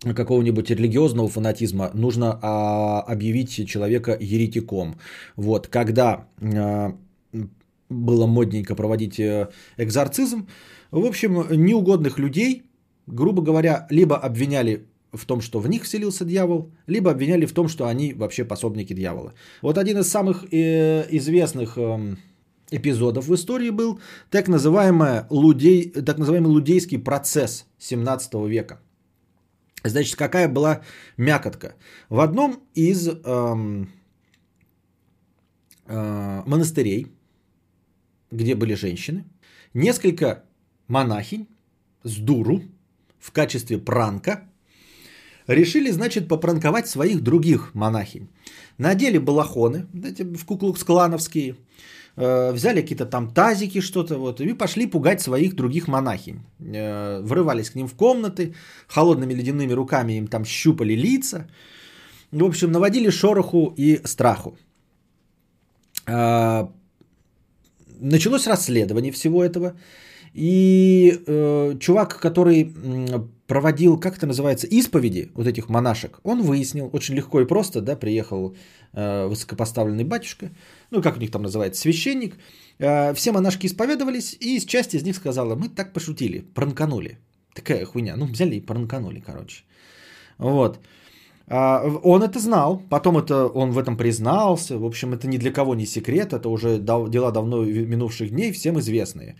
какого-нибудь 0.00 0.70
религиозного 0.70 1.28
фанатизма 1.28 1.90
нужно 1.94 2.38
а, 2.42 3.00
объявить 3.00 3.68
человека 3.68 4.16
еретиком. 4.20 4.96
Вот, 5.36 5.66
когда 5.66 6.26
а, 6.40 6.96
было 7.88 8.26
модненько 8.26 8.74
проводить 8.74 9.18
э, 9.18 9.48
экзорцизм, 9.78 10.46
в 10.90 11.04
общем, 11.04 11.46
неугодных 11.50 12.18
людей, 12.18 12.62
грубо 13.06 13.42
говоря, 13.42 13.86
либо 13.90 14.16
обвиняли 14.16 14.86
в 15.12 15.24
том, 15.24 15.40
что 15.40 15.58
в 15.58 15.68
них 15.68 15.84
вселился 15.84 16.24
дьявол, 16.24 16.70
либо 16.86 17.10
обвиняли 17.10 17.46
в 17.46 17.52
том, 17.52 17.68
что 17.68 17.86
они 17.86 18.12
вообще 18.12 18.44
пособники 18.44 18.92
дьявола. 18.92 19.32
Вот 19.62 19.78
один 19.78 19.98
из 19.98 20.08
самых 20.08 20.44
э, 20.52 21.06
известных 21.10 21.78
э, 21.78 22.16
эпизодов 22.70 23.26
в 23.26 23.34
истории 23.34 23.70
был 23.70 24.00
так, 24.30 24.48
называемый 24.48 25.22
лудей, 25.30 25.90
так 25.90 26.18
называемый 26.18 26.50
лудейский 26.50 26.98
процесс 26.98 27.66
17 27.78 28.34
века. 28.48 28.80
Значит, 29.88 30.16
какая 30.16 30.48
была 30.48 30.82
мякотка? 31.16 31.74
В 32.08 32.20
одном 32.20 32.62
из 32.74 33.08
эм, 33.08 33.90
э, 35.86 36.42
монастырей, 36.46 37.06
где 38.30 38.54
были 38.54 38.74
женщины, 38.74 39.24
несколько 39.74 40.44
монахинь 40.86 41.48
с 42.02 42.16
дуру 42.16 42.62
в 43.18 43.32
качестве 43.32 43.78
пранка 43.78 44.48
решили, 45.46 45.90
значит, 45.90 46.28
попранковать 46.28 46.88
своих 46.88 47.22
других 47.22 47.74
монахинь. 47.74 48.28
Надели 48.76 49.18
балахоны, 49.18 49.86
эти 50.04 50.22
в 50.22 50.44
куклукс-клановские, 50.44 51.56
взяли 52.52 52.80
какие-то 52.80 53.06
там 53.06 53.30
тазики, 53.30 53.80
что-то 53.80 54.18
вот, 54.18 54.40
и 54.40 54.54
пошли 54.54 54.86
пугать 54.86 55.20
своих 55.20 55.54
других 55.54 55.88
монахинь. 55.88 56.40
Э, 56.60 57.20
врывались 57.22 57.70
к 57.70 57.76
ним 57.76 57.86
в 57.86 57.94
комнаты, 57.94 58.54
холодными 58.88 59.34
ледяными 59.34 59.72
руками 59.74 60.18
им 60.18 60.26
там 60.26 60.44
щупали 60.44 60.94
лица. 60.94 61.46
В 62.32 62.44
общем, 62.44 62.72
наводили 62.72 63.10
шороху 63.10 63.72
и 63.76 64.00
страху. 64.04 64.56
Э, 66.06 66.68
началось 68.00 68.46
расследование 68.46 69.12
всего 69.12 69.44
этого. 69.44 69.72
И 70.34 71.22
э, 71.26 71.78
чувак, 71.80 72.18
который 72.20 72.72
проводил, 73.48 73.98
как 73.98 74.16
это 74.16 74.26
называется, 74.26 74.66
исповеди 74.66 75.30
вот 75.34 75.46
этих 75.46 75.68
монашек, 75.68 76.20
он 76.22 76.42
выяснил 76.42 76.90
очень 76.92 77.16
легко 77.16 77.40
и 77.40 77.46
просто, 77.46 77.80
да, 77.80 77.96
приехал 77.96 78.54
э, 78.92 79.26
высокопоставленный 79.26 80.04
батюшка, 80.04 80.50
ну, 80.90 81.02
как 81.02 81.16
у 81.16 81.20
них 81.20 81.30
там 81.30 81.42
называется, 81.42 81.80
священник, 81.80 82.36
э, 82.78 83.14
все 83.14 83.32
монашки 83.32 83.66
исповедовались, 83.66 84.36
и 84.40 84.60
часть 84.66 84.94
из 84.94 85.02
них 85.02 85.16
сказала, 85.16 85.54
мы 85.56 85.68
так 85.70 85.92
пошутили, 85.92 86.44
пранканули. 86.54 87.18
Такая 87.54 87.84
хуйня, 87.86 88.16
ну, 88.16 88.26
взяли 88.26 88.56
и 88.56 88.66
пранканули, 88.66 89.20
короче. 89.20 89.64
Вот. 90.38 90.78
А, 91.46 91.82
он 92.02 92.22
это 92.22 92.38
знал, 92.38 92.82
потом 92.90 93.16
это 93.16 93.46
он 93.46 93.70
в 93.70 93.78
этом 93.78 93.96
признался, 93.96 94.78
в 94.78 94.84
общем, 94.84 95.14
это 95.14 95.26
ни 95.26 95.38
для 95.38 95.52
кого 95.52 95.74
не 95.74 95.86
секрет, 95.86 96.32
это 96.32 96.50
уже 96.50 96.78
дела 96.78 97.32
давно 97.32 97.64
минувших 97.64 98.30
дней, 98.30 98.52
всем 98.52 98.78
известные. 98.78 99.36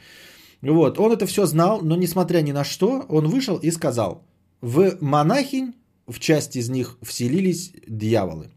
Вот, 0.62 0.98
он 0.98 1.12
это 1.12 1.26
все 1.26 1.46
знал, 1.46 1.80
но 1.82 1.96
несмотря 1.96 2.40
ни 2.40 2.52
на 2.52 2.64
что, 2.64 3.04
он 3.08 3.28
вышел 3.28 3.56
и 3.56 3.70
сказал, 3.70 4.24
в 4.60 4.96
монахинь, 5.00 5.74
в 6.06 6.18
часть 6.18 6.56
из 6.56 6.68
них 6.68 6.98
вселились 7.02 7.72
дьяволы. 7.86 8.50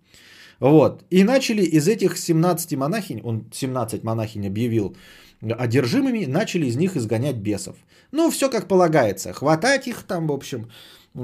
Вот, 0.59 1.03
и 1.09 1.23
начали 1.23 1.63
из 1.63 1.87
этих 1.87 2.17
17 2.17 2.75
монахинь, 2.75 3.21
он 3.23 3.45
17 3.51 4.03
монахинь 4.03 4.47
объявил 4.47 4.95
одержимыми, 5.41 6.25
начали 6.25 6.67
из 6.67 6.75
них 6.75 6.95
изгонять 6.95 7.37
бесов. 7.37 7.75
Ну, 8.11 8.29
все 8.29 8.49
как 8.49 8.67
полагается, 8.67 9.33
хватать 9.33 9.87
их 9.87 10.03
там, 10.03 10.27
в 10.27 10.31
общем, 10.31 10.69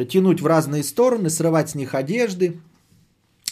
тянуть 0.09 0.41
в 0.41 0.47
разные 0.47 0.83
стороны, 0.83 1.29
срывать 1.29 1.69
с 1.69 1.75
них 1.75 1.95
одежды, 1.95 2.59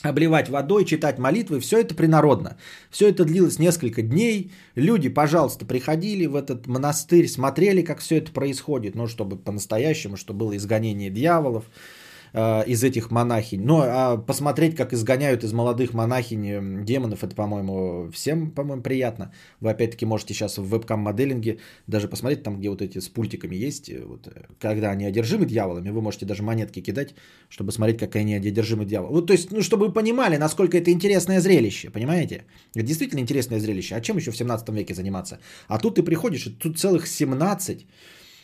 обливать 0.06 0.50
водой, 0.50 0.86
читать 0.86 1.18
молитвы, 1.18 1.60
все 1.60 1.80
это 1.80 1.96
принародно. 1.96 2.58
Все 2.90 3.10
это 3.10 3.26
длилось 3.26 3.60
несколько 3.60 4.02
дней. 4.02 4.52
Люди, 4.76 5.10
пожалуйста, 5.10 5.66
приходили 5.66 6.26
в 6.26 6.36
этот 6.36 6.68
монастырь, 6.68 7.28
смотрели, 7.28 7.82
как 7.82 8.00
все 8.00 8.18
это 8.18 8.32
происходит, 8.32 8.96
ну, 8.96 9.08
чтобы 9.08 9.38
по-настоящему, 9.38 10.18
чтобы 10.18 10.40
было 10.40 10.58
изгонение 10.58 11.10
дьяволов, 11.10 11.66
из 12.36 12.84
этих 12.84 13.12
монахинь. 13.12 13.64
Но 13.64 13.82
а 13.82 14.18
посмотреть, 14.18 14.76
как 14.76 14.92
изгоняют 14.94 15.44
из 15.44 15.54
молодых 15.54 15.94
монахинь 15.94 16.84
демонов, 16.84 17.24
это, 17.24 17.34
по-моему, 17.34 18.10
всем, 18.12 18.52
по-моему, 18.52 18.82
приятно. 18.82 19.32
Вы, 19.62 19.70
опять-таки, 19.70 20.06
можете 20.06 20.34
сейчас 20.34 20.58
в 20.58 20.66
вебкам-моделинге 20.66 21.60
даже 21.88 22.08
посмотреть, 22.08 22.44
там, 22.44 22.58
где 22.60 22.70
вот 22.70 22.82
эти 22.82 23.00
с 23.00 23.08
пультиками 23.08 23.56
есть, 23.56 23.90
э, 23.90 24.04
вот, 24.06 24.28
э, 24.28 24.32
когда 24.60 24.92
они 24.92 25.06
одержимы 25.06 25.46
дьяволами, 25.46 25.90
вы 25.92 26.02
можете 26.02 26.26
даже 26.26 26.44
монетки 26.44 26.82
кидать, 26.82 27.16
чтобы 27.50 27.72
смотреть, 27.72 28.00
как 28.00 28.16
они 28.16 28.36
одержимы 28.36 28.86
дьяволом. 28.86 29.14
Вот, 29.14 29.28
то 29.28 29.34
есть, 29.34 29.52
ну, 29.52 29.62
чтобы 29.62 29.88
вы 29.88 29.94
понимали, 29.94 30.38
насколько 30.38 30.78
это 30.78 30.92
интересное 30.92 31.40
зрелище, 31.40 31.90
понимаете? 31.90 32.46
Это 32.76 32.86
действительно 32.86 33.22
интересное 33.22 33.60
зрелище. 33.60 33.96
А 33.96 34.02
чем 34.02 34.18
еще 34.18 34.32
в 34.32 34.38
17 34.38 34.70
веке 34.70 34.94
заниматься? 34.94 35.40
А 35.68 35.78
тут 35.78 35.96
ты 35.96 36.04
приходишь, 36.04 36.48
и 36.48 36.50
тут 36.52 36.80
целых 36.80 37.08
17 37.08 37.86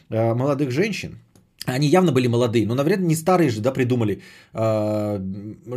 молодых 0.10 0.72
женщин, 0.72 1.20
они 1.66 1.88
явно 1.88 2.12
были 2.12 2.28
молодые, 2.28 2.66
но, 2.66 2.76
наверное, 2.76 3.08
не 3.08 3.16
старые 3.16 3.50
же, 3.50 3.62
да, 3.62 3.72
придумали 3.72 4.22
э, 4.54 5.20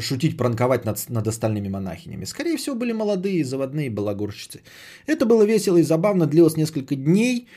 шутить, 0.01 0.37
пранковать 0.37 0.85
над, 0.87 1.11
над 1.11 1.27
остальными 1.27 1.69
монахинями. 1.69 2.25
Скорее 2.25 2.57
всего, 2.57 2.75
были 2.77 2.93
молодые, 2.93 3.45
заводные 3.45 3.91
балагурщицы. 3.91 4.63
Это 5.07 5.27
было 5.27 5.45
весело 5.45 5.77
и 5.77 5.83
забавно, 5.83 6.27
длилось 6.27 6.57
несколько 6.57 6.97
дней. 6.97 7.49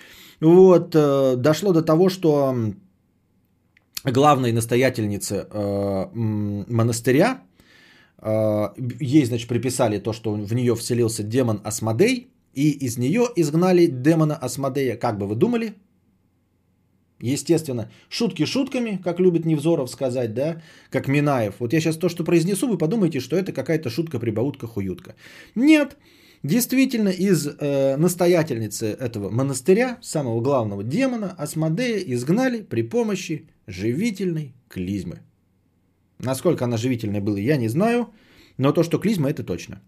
Вот, 0.41 0.93
э, 0.93 1.35
дошло 1.37 1.71
до 1.71 1.81
того, 1.81 2.09
что 2.09 2.53
главной 4.03 4.51
настоятельнице 4.51 5.47
э, 5.49 6.05
монастыря, 6.67 7.41
э, 8.21 8.69
ей, 8.99 9.25
значит, 9.25 9.47
приписали 9.47 9.99
то, 9.99 10.11
что 10.11 10.33
в 10.33 10.53
нее 10.53 10.75
вселился 10.75 11.23
демон 11.23 11.61
Асмодей, 11.63 12.27
и 12.53 12.71
из 12.71 12.97
нее 12.97 13.27
изгнали 13.37 13.85
демона 13.87 14.35
Асмодея. 14.35 14.97
Как 14.97 15.17
бы 15.17 15.27
вы 15.27 15.35
думали? 15.35 15.75
Естественно, 17.19 17.89
шутки 18.09 18.45
шутками, 18.45 19.01
как 19.03 19.19
любит 19.19 19.45
Невзоров 19.45 19.89
сказать, 19.89 20.33
да, 20.33 20.61
как 20.91 21.07
Минаев. 21.07 21.55
Вот 21.59 21.73
я 21.73 21.79
сейчас 21.79 21.97
то, 21.97 22.09
что 22.09 22.23
произнесу, 22.23 22.67
вы 22.67 22.77
подумаете, 22.77 23.19
что 23.19 23.35
это 23.35 23.51
какая-то 23.51 23.89
шутка-прибаутка, 23.89 24.67
хуютка. 24.67 25.15
Нет, 25.55 25.97
действительно, 26.43 27.09
из 27.09 27.47
э, 27.47 27.97
настоятельницы 27.97 28.85
этого 28.87 29.31
монастыря, 29.31 29.97
самого 30.01 30.41
главного 30.41 30.83
демона, 30.83 31.33
Асмодея, 31.37 31.97
изгнали 31.97 32.61
при 32.61 32.83
помощи 32.83 33.47
живительной 33.65 34.53
клизмы. 34.69 35.21
Насколько 36.19 36.65
она 36.65 36.77
живительная 36.77 37.21
была, 37.21 37.39
я 37.39 37.57
не 37.57 37.67
знаю, 37.67 38.13
но 38.57 38.71
то, 38.71 38.83
что 38.83 38.99
клизма, 38.99 39.29
это 39.29 39.43
точно. 39.43 39.81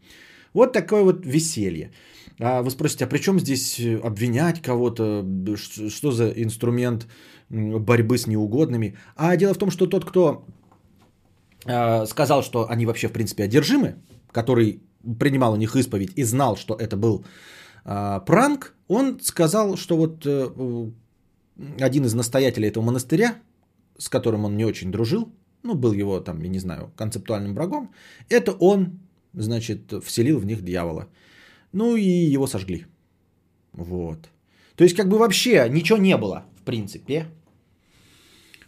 Вот 0.54 0.74
такое 0.74 1.04
вот 1.04 1.26
веселье. 1.26 1.92
А 2.40 2.62
вы 2.62 2.72
спросите, 2.72 3.06
а 3.06 3.08
при 3.08 3.20
чем 3.20 3.40
здесь 3.40 3.80
э, 3.80 3.98
обвинять 3.98 4.62
кого-то? 4.62 5.26
Что 5.90 6.12
за 6.12 6.30
инструмент 6.30 7.08
борьбы 7.50 8.18
с 8.18 8.28
неугодными? 8.28 8.96
А 9.16 9.36
дело 9.36 9.54
в 9.54 9.58
том, 9.58 9.72
что 9.72 9.88
тот, 9.88 10.06
кто 10.06 10.46
а, 11.66 12.06
сказал, 12.06 12.44
что 12.44 12.70
они 12.70 12.86
вообще 12.86 13.08
в 13.08 13.12
принципе 13.12 13.44
одержимы, 13.44 13.96
который 14.32 14.82
принимал 15.20 15.54
у 15.54 15.58
них 15.58 15.76
исповедь 15.76 16.14
и 16.16 16.24
знал, 16.24 16.58
что 16.58 16.76
это 16.76 16.98
был 16.98 17.26
а, 17.86 18.20
пранк, 18.22 18.76
он 18.88 19.20
сказал, 19.22 19.78
что 19.78 19.98
вот 19.98 20.26
э, 20.26 20.50
один 21.80 22.06
из 22.06 22.14
настоятелей 22.14 22.70
этого 22.70 22.84
монастыря, 22.84 23.36
с 23.98 24.10
которым 24.10 24.46
он 24.46 24.58
не 24.58 24.66
очень 24.66 24.92
дружил, 24.92 25.32
ну, 25.64 25.76
был 25.76 25.92
его 25.92 26.20
там, 26.22 26.42
я 26.42 26.50
не 26.50 26.60
знаю, 26.60 26.92
концептуальным 26.96 27.54
врагом, 27.54 27.92
это 28.30 28.54
он, 28.54 29.00
значит, 29.34 29.94
вселил 30.04 30.40
в 30.40 30.46
них 30.46 30.64
дьявола. 30.64 31.08
Ну 31.72 31.96
и 31.96 32.34
его 32.34 32.48
сожгли. 32.48 32.86
Вот. 33.74 34.30
То 34.76 34.84
есть 34.84 34.96
как 34.96 35.08
бы 35.08 35.18
вообще 35.18 35.68
ничего 35.70 35.98
не 35.98 36.18
было, 36.18 36.46
в 36.58 36.64
принципе. 36.64 37.28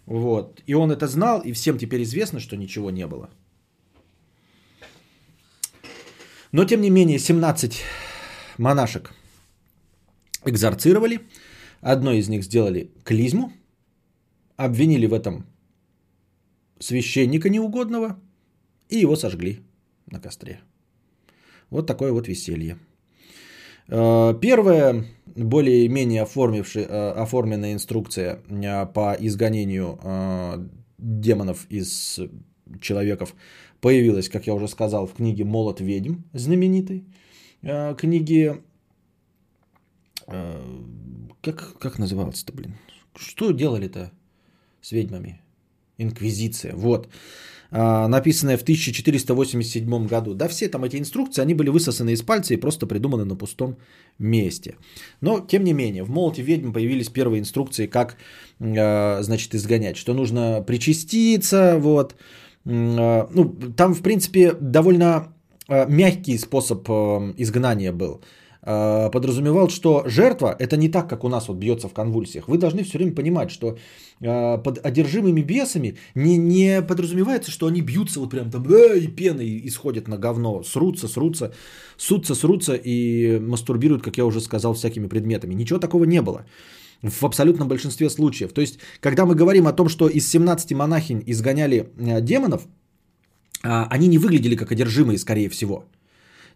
Вот. 0.05 0.61
И 0.67 0.73
он 0.73 0.91
это 0.91 1.07
знал, 1.07 1.41
и 1.41 1.53
всем 1.53 1.77
теперь 1.77 2.03
известно, 2.03 2.39
что 2.39 2.57
ничего 2.57 2.91
не 2.91 3.07
было. 3.07 3.29
Но 6.51 6.65
тем 6.65 6.81
не 6.81 6.89
менее, 6.89 7.17
17 7.17 7.81
монашек 8.57 9.13
экзорцировали. 10.45 11.21
Одной 11.81 12.17
из 12.17 12.29
них 12.29 12.43
сделали 12.43 12.91
клизму. 13.03 13.53
Обвинили 14.57 15.07
в 15.07 15.13
этом 15.13 15.45
священника 16.79 17.49
неугодного. 17.49 18.19
И 18.89 18.99
его 18.99 19.15
сожгли 19.15 19.61
на 20.11 20.19
костре. 20.19 20.61
Вот 21.69 21.87
такое 21.87 22.11
вот 22.11 22.27
веселье. 22.27 22.77
Э, 23.87 24.33
первая 24.39 25.05
более-менее 25.35 26.25
э, 26.25 27.11
оформленная 27.11 27.73
инструкция 27.73 28.39
э, 28.49 28.85
по 28.85 29.15
изгонению 29.19 29.99
демонов 30.97 31.65
из 31.69 32.19
человеков 32.79 33.35
появилась, 33.81 34.29
как 34.29 34.47
я 34.47 34.53
уже 34.53 34.67
сказал, 34.67 35.07
в 35.07 35.13
книге 35.13 35.43
«Молот 35.43 35.81
ведьм» 35.81 36.21
знаменитой. 36.33 37.03
Книге... 37.61 38.61
Как, 41.41 41.77
как 41.79 41.99
называлось-то, 41.99 42.53
блин? 42.53 42.75
Что 43.15 43.51
делали-то 43.51 44.11
с 44.81 44.91
ведьмами? 44.91 45.41
Инквизиция. 45.97 46.75
Вот. 46.75 47.09
А, 47.73 48.07
написанная 48.07 48.57
в 48.57 48.63
1487 48.63 50.07
году. 50.07 50.33
Да, 50.33 50.47
все 50.47 50.67
там 50.67 50.83
эти 50.83 50.97
инструкции, 50.97 51.41
они 51.41 51.53
были 51.53 51.69
высосаны 51.69 52.11
из 52.11 52.21
пальца 52.21 52.53
и 52.53 52.57
просто 52.57 52.85
придуманы 52.85 53.25
на 53.25 53.35
пустом 53.35 53.77
месте. 54.19 54.75
Но, 55.21 55.39
тем 55.39 55.63
не 55.63 55.73
менее, 55.73 56.03
в 56.03 56.09
«Молоте 56.09 56.41
ведьм» 56.41 56.73
появились 56.73 57.09
первые 57.09 57.39
инструкции, 57.39 57.87
как, 57.87 58.17
а, 58.59 59.21
значит, 59.21 59.55
изгонять. 59.55 59.97
Что 59.97 60.13
нужно 60.13 60.61
причаститься, 60.67 61.77
вот. 61.79 62.15
А, 62.65 63.29
ну, 63.33 63.55
там, 63.77 63.93
в 63.93 64.01
принципе, 64.01 64.53
довольно 64.59 65.33
мягкий 65.69 66.37
способ 66.37 66.89
изгнания 67.37 67.93
был– 67.93 68.21
Э, 68.31 68.40
подразумевал, 68.63 69.69
что 69.69 70.03
жертва 70.05 70.55
это 70.59 70.77
не 70.77 70.89
так, 70.89 71.09
как 71.09 71.23
у 71.23 71.29
нас 71.29 71.47
вот 71.47 71.57
бьется 71.57 71.87
в 71.87 71.93
конвульсиях. 71.93 72.47
Вы 72.47 72.57
должны 72.57 72.83
все 72.83 72.97
время 72.97 73.15
понимать, 73.15 73.49
что 73.49 73.77
э, 74.21 74.57
под 74.63 74.85
одержимыми 74.85 75.41
бесами 75.41 75.97
не, 76.15 76.37
не 76.37 76.81
подразумевается, 76.81 77.49
что 77.49 77.65
они 77.65 77.81
бьются 77.81 78.19
вот 78.19 78.29
прям 78.29 78.51
там 78.51 78.63
э, 78.71 78.99
и 78.99 79.07
пеной 79.07 79.61
исходят 79.65 80.07
на 80.07 80.17
говно, 80.17 80.61
срутся, 80.63 81.07
срутся, 81.07 81.53
сутся, 81.97 82.35
срутся 82.35 82.75
и 82.75 83.39
мастурбируют, 83.39 84.03
как 84.03 84.17
я 84.17 84.25
уже 84.25 84.41
сказал, 84.41 84.73
всякими 84.73 85.07
предметами. 85.07 85.55
Ничего 85.55 85.79
такого 85.79 86.05
не 86.05 86.21
было 86.21 86.45
в 87.01 87.23
абсолютном 87.25 87.67
большинстве 87.67 88.11
случаев. 88.11 88.53
То 88.53 88.61
есть, 88.61 88.77
когда 88.99 89.25
мы 89.25 89.33
говорим 89.33 89.65
о 89.65 89.73
том, 89.73 89.89
что 89.89 90.07
из 90.07 90.29
17 90.29 90.73
монахинь 90.73 91.23
изгоняли 91.25 91.89
э, 91.97 92.21
демонов, 92.21 92.67
а, 93.63 93.87
они 93.89 94.07
не 94.07 94.17
выглядели 94.17 94.55
как 94.55 94.71
одержимые, 94.71 95.17
скорее 95.17 95.49
всего 95.49 95.85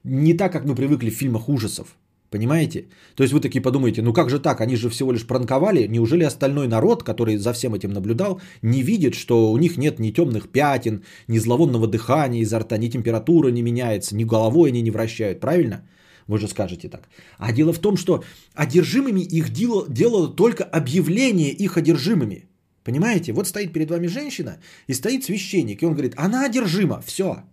не 0.06 0.34
так, 0.34 0.52
как 0.52 0.66
мы 0.66 0.76
привыкли 0.76 1.10
в 1.10 1.16
фильмах 1.16 1.50
ужасов. 1.50 1.96
Понимаете? 2.30 2.86
То 3.16 3.24
есть 3.24 3.34
вы 3.34 3.40
такие 3.40 3.62
подумаете, 3.62 4.02
ну 4.02 4.14
как 4.14 4.30
же 4.30 4.40
так, 4.40 4.62
они 4.62 4.76
же 4.76 4.90
всего 4.90 5.14
лишь 5.14 5.26
пранковали, 5.26 5.88
неужели 5.88 6.26
остальной 6.26 6.68
народ, 6.68 7.04
который 7.04 7.38
за 7.38 7.54
всем 7.54 7.74
этим 7.74 7.92
наблюдал, 7.92 8.42
не 8.62 8.84
видит, 8.84 9.16
что 9.16 9.52
у 9.52 9.58
них 9.58 9.78
нет 9.78 10.00
ни 10.00 10.12
темных 10.12 10.50
пятен, 10.50 11.04
ни 11.28 11.40
зловонного 11.40 11.88
дыхания 11.88 12.42
изо 12.42 12.60
рта, 12.60 12.78
ни 12.78 12.90
температура 12.90 13.52
не 13.52 13.62
меняется, 13.62 14.16
ни 14.16 14.26
головой 14.26 14.70
они 14.70 14.82
не 14.82 14.92
вращают, 14.92 15.40
правильно? 15.40 15.88
Вы 16.28 16.40
же 16.40 16.48
скажете 16.48 16.90
так. 16.90 17.08
А 17.38 17.54
дело 17.54 17.72
в 17.72 17.80
том, 17.80 17.96
что 17.96 18.24
одержимыми 18.54 19.22
их 19.22 19.50
делало, 19.50 19.86
делало 19.90 20.36
только 20.36 20.64
объявление 20.64 21.52
их 21.52 21.78
одержимыми. 21.78 22.50
Понимаете? 22.84 23.32
Вот 23.34 23.48
стоит 23.48 23.74
перед 23.74 23.90
вами 23.90 24.08
женщина 24.08 24.58
и 24.88 24.94
стоит 24.94 25.24
священник, 25.24 25.82
и 25.82 25.86
он 25.86 25.94
говорит, 25.94 26.16
она 26.18 26.46
одержима, 26.46 27.02
все, 27.06 27.44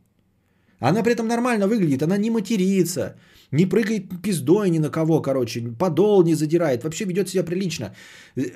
она 0.89 1.03
при 1.03 1.13
этом 1.13 1.27
нормально 1.29 1.69
выглядит, 1.69 2.03
она 2.03 2.19
не 2.19 2.31
матерится, 2.31 3.15
не 3.53 3.67
прыгает 3.67 4.23
пиздой 4.23 4.71
ни 4.71 4.79
на 4.79 4.91
кого, 4.91 5.23
короче, 5.23 5.61
подол 5.79 6.25
не 6.25 6.35
задирает, 6.35 6.83
вообще 6.83 7.05
ведет 7.05 7.29
себя 7.29 7.45
прилично. 7.45 7.95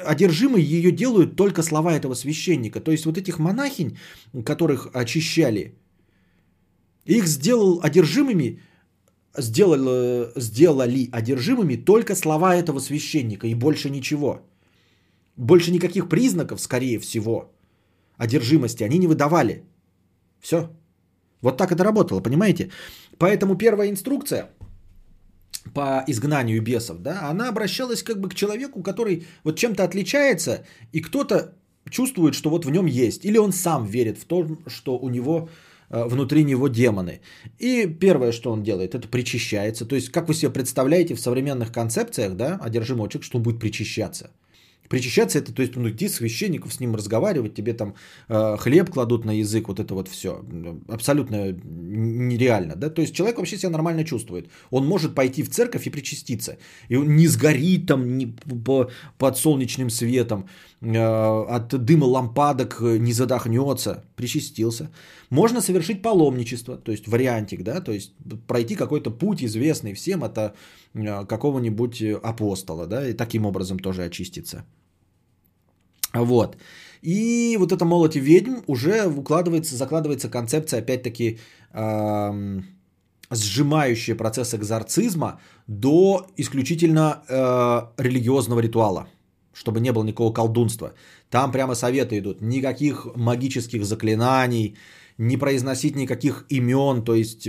Одержимой 0.05 0.63
ее 0.63 0.91
делают 0.91 1.37
только 1.37 1.63
слова 1.63 1.93
этого 1.93 2.15
священника. 2.15 2.81
То 2.81 2.91
есть 2.91 3.07
вот 3.07 3.17
этих 3.17 3.39
монахинь, 3.39 3.97
которых 4.45 4.89
очищали, 4.93 5.75
их 7.05 7.27
сделал 7.29 7.81
одержимыми, 7.83 8.61
сделали, 9.39 10.33
сделали 10.37 11.09
одержимыми 11.13 11.77
только 11.77 12.17
слова 12.17 12.57
этого 12.57 12.81
священника 12.81 13.47
и 13.47 13.55
больше 13.55 13.91
ничего. 13.91 14.41
Больше 15.37 15.71
никаких 15.71 16.09
признаков, 16.09 16.61
скорее 16.61 16.99
всего, 16.99 17.53
одержимости 18.17 18.83
они 18.83 18.99
не 18.99 19.07
выдавали. 19.07 19.63
Все. 20.41 20.71
Вот 21.43 21.57
так 21.57 21.73
это 21.73 21.85
работало, 21.85 22.21
понимаете? 22.21 22.71
Поэтому 23.19 23.57
первая 23.57 23.91
инструкция 23.91 24.51
по 25.75 26.05
изгнанию 26.07 26.63
бесов, 26.63 26.99
да, 26.99 27.29
она 27.29 27.49
обращалась 27.49 28.03
как 28.03 28.21
бы 28.21 28.29
к 28.29 28.35
человеку, 28.35 28.83
который 28.83 29.27
вот 29.45 29.59
чем-то 29.59 29.85
отличается, 29.85 30.65
и 30.93 31.01
кто-то 31.01 31.55
чувствует, 31.91 32.35
что 32.35 32.51
вот 32.51 32.65
в 32.65 32.71
нем 32.71 32.87
есть, 32.87 33.25
или 33.25 33.39
он 33.39 33.53
сам 33.53 33.85
верит 33.85 34.19
в 34.19 34.25
то, 34.25 34.59
что 34.67 34.99
у 34.99 35.09
него 35.09 35.49
э, 35.91 36.05
внутри 36.05 36.45
него 36.45 36.69
демоны. 36.69 37.21
И 37.59 37.87
первое, 37.87 38.33
что 38.33 38.53
он 38.53 38.63
делает, 38.63 38.95
это 38.95 39.09
причащается. 39.09 39.87
То 39.87 39.97
есть, 39.97 40.11
как 40.11 40.29
вы 40.29 40.35
себе 40.35 40.51
представляете 40.51 41.15
в 41.15 41.21
современных 41.21 41.73
концепциях, 41.73 42.37
да, 42.37 42.57
одержимого 42.57 43.09
человека, 43.09 43.27
что 43.27 43.39
он 43.39 43.45
будет 43.45 43.61
причащаться– 43.61 44.31
Причащаться 44.89 45.39
это, 45.39 45.53
то 45.53 45.63
есть, 45.63 45.77
ну, 45.77 45.89
иди 45.89 46.09
священников 46.09 46.73
с 46.73 46.81
ним 46.81 46.95
разговаривать, 46.95 47.55
тебе 47.55 47.73
там 47.73 47.95
э, 48.29 48.57
хлеб 48.59 48.91
кладут 48.91 49.25
на 49.25 49.33
язык, 49.33 49.69
вот 49.69 49.81
это 49.81 49.95
вот 49.95 50.09
все. 50.09 50.45
Абсолютно 50.89 51.53
нереально, 51.53 52.77
да? 52.77 52.91
То 52.91 53.03
есть, 53.03 53.15
человек 53.15 53.39
вообще 53.39 53.59
себя 53.59 53.71
нормально 53.71 54.05
чувствует. 54.05 54.49
Он 54.71 54.87
может 54.87 55.15
пойти 55.15 55.43
в 55.43 55.51
церковь 55.51 55.87
и 55.87 55.91
причаститься. 55.91 56.59
И 56.89 56.97
он 56.97 57.17
не 57.17 57.27
сгорит 57.29 57.87
там 57.87 58.19
не 58.19 58.27
по, 58.27 58.91
под 59.19 59.37
солнечным 59.37 59.91
светом, 59.91 60.49
э, 60.81 60.99
от 60.99 61.69
дыма 61.85 62.05
лампадок 62.05 62.81
не 62.81 63.13
задохнется. 63.13 64.05
Причастился. 64.17 64.91
Можно 65.31 65.61
совершить 65.61 66.03
паломничество, 66.03 66.77
то 66.77 66.93
есть, 66.93 67.09
вариантик, 67.09 67.63
да? 67.63 67.81
То 67.81 67.93
есть, 67.93 68.13
пройти 68.47 68.77
какой-то 68.77 69.11
путь 69.11 69.43
известный 69.43 69.95
всем, 69.95 70.23
это 70.23 70.55
какого-нибудь 71.27 72.03
апостола, 72.23 72.87
да? 72.87 73.09
И 73.09 73.13
таким 73.13 73.47
образом 73.47 73.79
тоже 73.79 74.05
очиститься. 74.05 74.65
Вот. 76.15 76.57
И 77.03 77.57
вот 77.59 77.73
это 77.73 77.85
молоте 77.85 78.21
ведьм 78.21 78.61
уже 78.67 79.07
укладывается, 79.07 79.77
закладывается 79.77 80.29
концепция, 80.29 80.81
опять-таки, 80.81 81.39
эм, 81.73 82.65
сжимающая 83.31 84.17
процесс 84.17 84.55
экзорцизма 84.55 85.41
до 85.67 86.27
исключительно 86.37 87.23
э, 87.29 88.03
религиозного 88.03 88.61
ритуала, 88.61 89.07
чтобы 89.53 89.81
не 89.81 89.93
было 89.93 90.05
никакого 90.05 90.33
колдунства. 90.33 90.95
Там 91.31 91.53
прямо 91.53 91.75
советы 91.75 92.19
идут. 92.19 92.41
Никаких 92.41 93.07
магических 93.17 93.85
заклинаний, 93.85 94.77
не 95.19 95.37
произносить 95.37 95.97
никаких 95.97 96.47
имен, 96.51 97.03
то 97.05 97.15
есть 97.15 97.49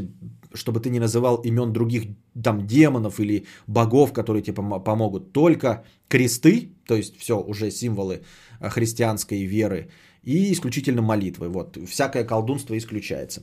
чтобы 0.54 0.80
ты 0.80 0.90
не 0.90 1.00
называл 1.00 1.38
имен 1.38 1.74
других 1.74 2.04
там 2.44 2.68
демонов 2.68 3.20
или 3.20 3.46
богов, 3.68 4.14
которые 4.14 4.44
тебе 4.44 4.56
помогут. 4.80 5.32
Только 5.32 5.84
кресты, 6.08 6.70
то 6.86 6.96
есть 6.96 7.18
все 7.20 7.40
уже 7.40 7.72
символы 7.72 8.22
Э, 8.60 8.70
христианской 8.70 9.46
веры 9.46 9.88
и 10.24 10.52
исключительно 10.52 11.02
молитвы. 11.02 11.50
Вот, 11.50 11.78
всякое 11.88 12.24
колдунство 12.24 12.76
исключается. 12.78 13.42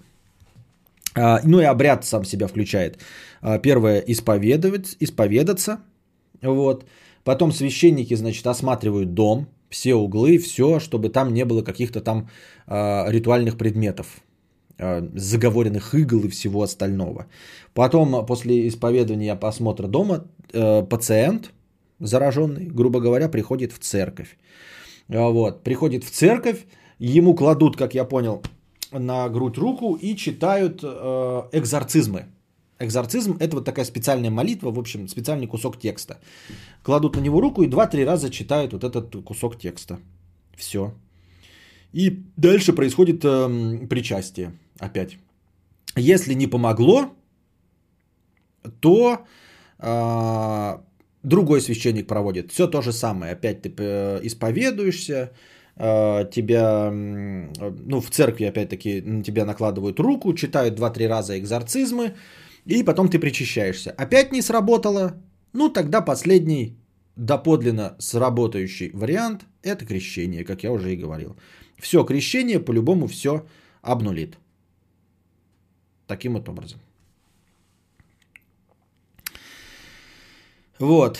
А, 1.16 1.40
ну 1.44 1.60
и 1.60 1.64
обряд 1.64 2.04
сам 2.04 2.24
себя 2.24 2.48
включает. 2.48 2.98
А, 3.40 3.58
первое 3.58 4.00
исповедовать, 4.00 4.96
исповедаться. 5.00 5.78
Вот. 6.42 6.84
Потом 7.22 7.52
священники, 7.52 8.16
значит, 8.16 8.46
осматривают 8.46 9.14
дом, 9.14 9.46
все 9.70 9.94
углы, 9.94 10.38
все, 10.38 10.80
чтобы 10.80 11.08
там 11.08 11.32
не 11.32 11.44
было 11.44 11.62
каких-то 11.62 12.00
там 12.00 12.28
э, 12.66 13.10
ритуальных 13.10 13.56
предметов, 13.56 14.06
заговоренных 14.78 15.94
игл 15.94 16.24
и 16.24 16.28
всего 16.28 16.62
остального. 16.62 17.26
Потом, 17.74 18.26
после 18.26 18.68
исповедования 18.68 19.36
посмотра 19.36 19.86
дома, 19.86 20.24
э, 20.52 20.82
пациент 20.82 21.52
зараженный, 22.00 22.66
грубо 22.66 23.00
говоря, 23.00 23.28
приходит 23.28 23.72
в 23.72 23.78
церковь. 23.78 24.36
Вот, 25.08 25.62
приходит 25.62 26.04
в 26.04 26.10
церковь, 26.10 26.64
ему 26.98 27.34
кладут, 27.34 27.76
как 27.76 27.94
я 27.94 28.04
понял, 28.04 28.42
на 28.90 29.28
грудь 29.28 29.58
руку 29.58 29.94
и 29.94 30.16
читают 30.16 30.80
э, 30.82 31.42
экзорцизмы. 31.52 32.26
Экзорцизм– 32.78 33.36
это 33.40 33.56
вот 33.56 33.64
такая 33.64 33.84
специальная 33.84 34.30
молитва, 34.30 34.70
в 34.70 34.78
общем, 34.78 35.08
специальный 35.08 35.46
кусок 35.46 35.78
текста. 35.78 36.18
Кладут 36.82 37.16
на 37.16 37.20
него 37.20 37.40
руку 37.40 37.62
и 37.62 37.68
два-три 37.68 38.04
раза 38.04 38.30
читают 38.30 38.72
вот 38.72 38.84
этот 38.84 39.14
кусок 39.24 39.58
текста. 39.58 39.98
Все. 40.56 40.92
И 41.94 42.24
дальше 42.36 42.72
происходит 42.72 43.24
э, 43.24 43.86
причастие 43.88 44.52
опять. 44.80 45.16
Если 45.96 46.34
не 46.34 46.48
помогло, 46.48 47.14
то 48.80 49.18
э, 49.78 50.78
другой 51.22 51.60
священник 51.60 52.06
проводит. 52.06 52.50
Все 52.50 52.66
то 52.66 52.82
же 52.82 52.92
самое. 52.92 53.32
Опять 53.32 53.62
ты 53.62 53.72
э, 53.78 54.20
исповедуешься, 54.24 55.30
э, 55.76 56.30
тебя, 56.32 56.90
ну, 56.90 58.00
в 58.00 58.10
церкви, 58.10 58.46
опять-таки, 58.46 59.00
на 59.02 59.22
тебя 59.22 59.44
накладывают 59.44 60.00
руку, 60.00 60.34
читают 60.34 60.78
2-3 60.78 61.08
раза 61.08 61.38
экзорцизмы, 61.38 62.14
и 62.66 62.82
потом 62.82 63.08
ты 63.08 63.20
причащаешься. 63.20 63.92
Опять 63.92 64.32
не 64.32 64.42
сработало, 64.42 65.12
ну, 65.52 65.68
тогда 65.68 66.00
последний 66.00 66.76
доподлинно 67.16 67.94
сработающий 67.98 68.90
вариант– 68.92 69.44
это 69.62 69.86
крещение, 69.86 70.44
как 70.44 70.64
я 70.64 70.72
уже 70.72 70.92
и 70.92 70.96
говорил. 70.96 71.36
Все, 71.78 72.04
крещение 72.04 72.60
по-любому 72.60 73.06
все 73.06 73.46
обнулит. 73.82 74.38
Таким 76.06 76.34
вот 76.34 76.48
образом. 76.48 76.78
Вот. 80.78 81.18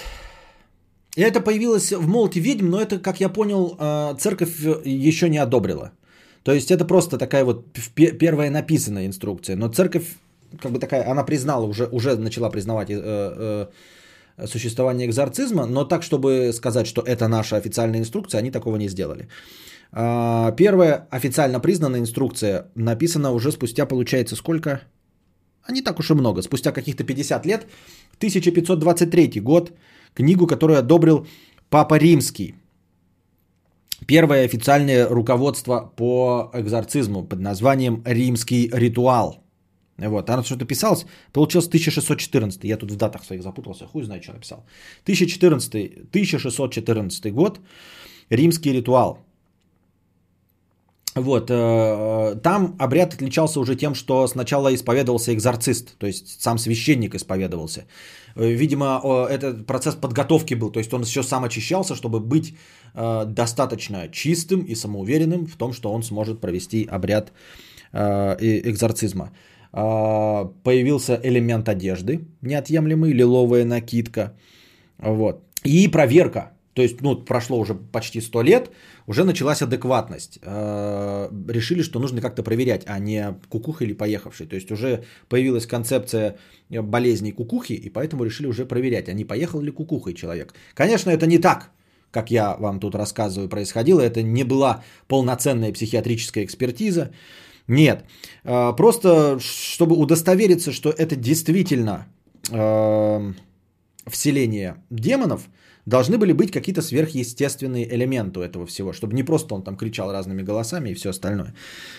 И 1.16 1.22
это 1.22 1.40
появилось 1.40 1.92
в 1.92 2.06
молоте 2.08 2.40
ведьм, 2.40 2.70
но 2.70 2.80
это, 2.80 2.98
как 2.98 3.20
я 3.20 3.28
понял, 3.28 3.76
э, 3.78 4.16
церковь 4.18 4.60
еще 4.84 5.28
не 5.28 5.38
одобрила. 5.38 5.92
То 6.42 6.52
есть 6.52 6.70
это 6.70 6.84
просто 6.84 7.18
такая 7.18 7.44
вот 7.44 7.64
первая 7.94 8.50
написанная 8.50 9.06
инструкция. 9.06 9.56
Но 9.56 9.68
церковь, 9.68 10.04
как 10.60 10.72
бы 10.72 10.78
такая, 10.78 11.10
она 11.10 11.24
признала, 11.24 11.66
уже, 11.66 11.86
уже 11.86 12.16
начала 12.16 12.50
признавать 12.50 12.90
э, 12.90 13.68
э, 14.36 14.46
существование 14.46 15.06
экзорцизма, 15.06 15.66
но 15.66 15.84
так, 15.84 16.02
чтобы 16.02 16.52
сказать, 16.52 16.86
что 16.86 17.00
это 17.00 17.28
наша 17.28 17.56
официальная 17.56 18.00
инструкция, 18.00 18.40
они 18.40 18.50
такого 18.50 18.76
не 18.76 18.88
сделали. 18.88 19.28
А, 19.96 20.50
первая 20.52 21.06
официально 21.10 21.60
признанная 21.60 22.00
инструкция 22.00 22.66
написана 22.74 23.30
уже 23.30 23.52
спустя, 23.52 23.86
получается, 23.86 24.34
сколько? 24.34 24.80
А 25.62 25.72
не 25.72 25.82
так 25.82 25.98
уж 26.00 26.10
и 26.10 26.14
много. 26.14 26.42
Спустя 26.42 26.72
каких-то 26.72 27.04
50 27.04 27.46
лет, 27.46 27.66
1523 28.18 29.40
год, 29.40 29.72
книгу, 30.14 30.46
которую 30.46 30.78
одобрил 30.78 31.26
Папа 31.70 31.98
Римский. 31.98 32.54
Первое 34.06 34.44
официальное 34.44 35.08
руководство 35.08 35.92
по 35.96 36.50
экзорцизму 36.52 37.22
под 37.22 37.40
названием 37.40 38.02
«Римский 38.04 38.70
ритуал». 38.72 39.44
Вот, 39.96 40.28
она 40.28 40.42
что-то 40.42 40.64
писалось, 40.64 41.06
получилось 41.32 41.68
1614. 41.68 42.64
Я 42.64 42.76
тут 42.76 42.90
в 42.90 42.96
датах 42.96 43.24
своих 43.24 43.42
запутался, 43.42 43.86
хуй 43.86 44.02
знает, 44.02 44.24
что 44.24 44.32
написал. 44.32 44.66
1014, 45.04 46.08
1614 46.10 47.32
год, 47.32 47.60
римский 48.28 48.72
ритуал. 48.72 49.18
Вот, 51.14 51.48
э, 51.48 52.40
там 52.42 52.74
обряд 52.78 53.14
отличался 53.14 53.60
уже 53.60 53.76
тем, 53.76 53.94
что 53.94 54.26
сначала 54.26 54.74
исповедовался 54.74 55.32
экзорцист, 55.32 55.96
то 55.98 56.06
есть 56.06 56.42
сам 56.42 56.58
священник 56.58 57.14
исповедовался. 57.14 57.84
Э, 58.34 58.50
видимо, 58.50 59.00
этот 59.30 59.64
процесс 59.66 59.94
подготовки 59.94 60.54
был, 60.54 60.72
то 60.72 60.80
есть 60.80 60.92
он 60.92 61.02
еще 61.02 61.22
сам 61.22 61.44
очищался, 61.44 61.94
чтобы 61.94 62.18
быть 62.18 62.56
э, 62.94 63.24
достаточно 63.26 64.08
чистым 64.08 64.62
и 64.62 64.74
самоуверенным 64.74 65.46
в 65.46 65.56
том, 65.56 65.72
что 65.72 65.92
он 65.92 66.02
сможет 66.02 66.40
провести 66.40 66.88
обряд 66.90 67.32
экзорцизма. 67.92 69.30
Появился 69.70 71.20
элемент 71.22 71.68
одежды, 71.68 72.26
неотъемлемый, 72.42 73.12
лиловая 73.12 73.64
накидка. 73.64 74.32
Вот. 74.98 75.44
И 75.62 75.86
проверка 75.86 76.54
то 76.74 76.82
есть, 76.82 77.00
ну, 77.02 77.24
прошло 77.24 77.58
уже 77.58 77.74
почти 77.74 78.20
100 78.20 78.42
лет, 78.42 78.70
уже 79.06 79.24
началась 79.24 79.62
адекватность. 79.62 80.38
Э, 80.42 81.28
решили, 81.48 81.82
что 81.82 82.00
нужно 82.00 82.20
как-то 82.20 82.42
проверять, 82.42 82.84
а 82.86 82.98
не 82.98 83.34
кукуха 83.48 83.84
или 83.84 83.94
поехавший. 83.94 84.46
То 84.46 84.56
есть 84.56 84.70
уже 84.72 85.04
появилась 85.28 85.66
концепция 85.66 86.36
болезней 86.70 87.32
кукухи, 87.32 87.74
и 87.74 87.90
поэтому 87.90 88.24
решили 88.24 88.46
уже 88.46 88.64
проверять, 88.64 89.08
а 89.08 89.12
не 89.12 89.24
поехал 89.24 89.60
ли 89.60 89.70
кукухой 89.70 90.14
человек. 90.14 90.54
Конечно, 90.74 91.10
это 91.10 91.26
не 91.26 91.38
так, 91.38 91.70
как 92.10 92.30
я 92.30 92.56
вам 92.56 92.80
тут 92.80 92.94
рассказываю, 92.94 93.48
происходило. 93.48 94.00
Это 94.00 94.22
не 94.22 94.44
была 94.44 94.82
полноценная 95.06 95.72
психиатрическая 95.72 96.44
экспертиза. 96.44 97.10
Нет. 97.68 98.04
Э, 98.44 98.72
просто, 98.76 99.38
чтобы 99.40 99.96
удостовериться, 99.96 100.72
что 100.72 100.90
это 100.90 101.16
действительно 101.16 102.06
э, 102.50 103.32
вселение 104.06 104.76
демонов– 104.90 105.42
должны 105.86 106.18
были 106.18 106.32
быть 106.32 106.50
какие-то 106.50 106.82
сверхъестественные 106.82 107.94
элементы 107.94 108.40
у 108.40 108.42
этого 108.42 108.66
всего, 108.66 108.92
чтобы 108.92 109.14
не 109.14 109.22
просто 109.22 109.54
он 109.54 109.62
там 109.62 109.76
кричал 109.76 110.12
разными 110.12 110.42
голосами 110.42 110.90
и 110.90 110.94
все 110.94 111.10
остальное. 111.10 111.54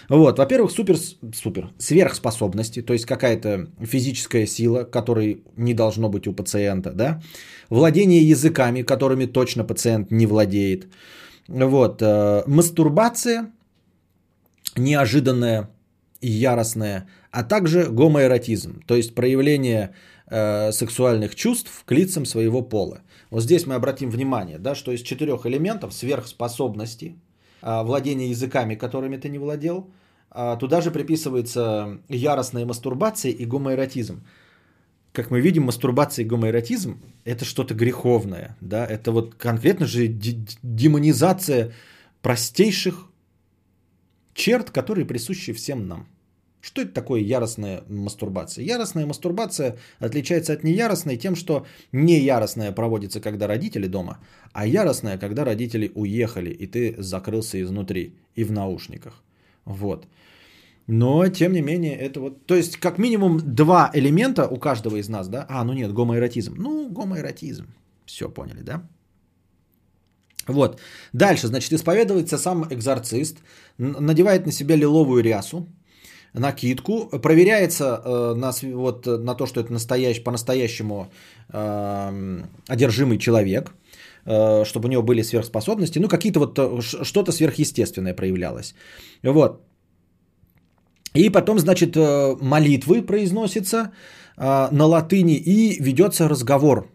Вот, 0.10 0.38
во-первых, 0.38 0.72
супер, 0.72 0.98
супер, 1.34 1.70
сверхспособности, 1.78 2.82
то 2.82 2.94
есть 2.94 3.06
какая-то 3.06 3.68
физическая 3.82 4.48
сила, 4.48 4.84
которой 4.84 5.44
не 5.58 5.74
должно 5.74 6.10
быть 6.10 6.28
у 6.28 6.34
пациента, 6.34 6.92
да, 6.92 7.22
владение 7.70 8.28
языками, 8.30 8.82
которыми 8.82 9.26
точно 9.26 9.64
пациент 9.64 10.12
не 10.12 10.26
владеет, 10.26 10.88
вот, 11.48 12.02
э, 12.02 12.44
мастурбация 12.48 13.52
неожиданная 14.76 15.70
и 16.22 16.30
яростная, 16.30 17.08
а 17.32 17.44
также 17.44 17.84
гомоэротизм, 17.84 18.82
то 18.88 18.96
есть 18.96 19.14
проявление 19.14 19.94
э, 20.28 20.72
сексуальных 20.72 21.36
чувств 21.36 21.84
к 21.86 21.92
лицам 21.92 22.26
своего 22.26 22.62
пола. 22.62 23.02
Вот 23.30 23.44
здесь 23.44 23.66
мы 23.66 23.76
обратим 23.76 24.10
внимание, 24.10 24.58
да, 24.58 24.76
что 24.76 24.92
из 24.92 25.02
четырех 25.02 25.46
элементов 25.46 25.94
сверхспособности, 25.94 27.16
а, 27.62 27.84
владение 27.84 28.30
языками, 28.30 28.76
которыми 28.76 29.18
ты 29.18 29.30
не 29.30 29.40
владел, 29.40 29.90
а, 30.30 30.56
туда 30.58 30.82
же 30.82 30.92
приписывается 30.92 32.00
яростная 32.10 32.66
мастурбация 32.66 33.32
и 33.32 33.46
гомоэротизм. 33.46 34.24
Как 35.14 35.32
мы 35.32 35.40
видим, 35.40 35.64
мастурбация 35.64 36.26
и 36.26 36.28
гомоэротизм– 36.28 37.02
это 37.24 37.46
что-то 37.46 37.74
греховное. 37.74 38.58
Да? 38.60 38.86
Это 38.86 39.12
вот 39.12 39.36
конкретно 39.36 39.86
же 39.86 40.08
демонизация 40.08 41.72
простейших 42.22 43.10
черт, 44.34 44.72
которые 44.72 45.06
присущи 45.06 45.54
всем 45.54 45.88
нам. 45.88 46.08
Что 46.66 46.82
это 46.82 46.94
такое 46.94 47.22
яростная 47.22 47.84
мастурбация? 47.90 48.66
Яростная 48.66 49.06
мастурбация 49.06 49.78
отличается 50.00 50.54
от 50.54 50.64
неяростной 50.64 51.18
тем, 51.18 51.36
что 51.36 51.66
неяростная 51.92 52.72
проводится, 52.72 53.22
когда 53.22 53.48
родители 53.48 53.88
дома, 53.88 54.18
а 54.54 54.66
яростная, 54.66 55.20
когда 55.20 55.46
родители 55.46 55.92
уехали, 55.94 56.50
и 56.50 56.66
ты 56.66 56.96
закрылся 56.98 57.62
изнутри 57.62 58.16
и 58.36 58.44
в 58.44 58.52
наушниках. 58.52 59.24
Вот. 59.66 60.08
Но, 60.88 61.28
тем 61.28 61.54
не 61.54 61.62
менее, 61.62 61.96
это 61.98 62.20
вот... 62.20 62.48
То 62.48 62.56
есть, 62.56 62.78
как 62.78 62.98
минимум, 62.98 63.42
два 63.56 63.92
элемента 63.94 64.48
у 64.48 64.58
каждого 64.58 64.96
из 64.96 65.08
нас, 65.08 65.28
да? 65.28 65.46
А, 65.48 65.64
ну 65.64 65.74
нет, 65.74 65.94
гомоэротизм. 65.94 66.56
Ну, 66.58 66.90
гомоэротизм. 66.90 67.68
Все 68.06 68.28
поняли, 68.28 68.64
да? 68.64 68.82
Вот. 70.48 70.80
Дальше, 71.14 71.48
значит, 71.48 71.74
исповедуется 71.74 72.40
сам 72.40 72.66
экзорцист, 72.72 73.38
надевает 73.78 74.46
на 74.48 74.52
себя 74.52 74.76
лиловую 74.76 75.22
рясу, 75.24 75.68
накидку, 76.40 77.10
проверяется 77.22 78.02
э, 78.06 78.34
на, 78.36 78.52
вот, 78.74 79.06
на 79.06 79.36
то, 79.36 79.46
что 79.46 79.60
это 79.60 79.74
настоящ, 79.74 80.24
по-настоящему 80.24 81.10
э, 81.54 82.42
одержимый 82.68 83.18
человек, 83.18 83.74
э, 84.26 84.66
чтобы 84.66 84.88
у 84.88 84.92
него 84.92 85.04
были 85.04 85.24
сверхспособности, 85.24 86.00
ну 86.00 86.08
какие-то 86.08 86.40
вот 86.40 86.60
э, 86.60 86.82
что-то 86.82 87.32
сверхъестественное 87.32 88.14
проявлялось. 88.14 88.76
Вот. 89.24 89.62
И 91.16 91.30
потом, 91.30 91.60
значит, 91.60 91.96
э, 91.96 92.36
молитвы 92.42 93.02
произносятся 93.02 93.92
э, 94.38 94.68
на 94.72 94.86
латыни 94.86 95.36
и 95.36 95.82
ведется 95.82 96.28
разговор 96.28 96.95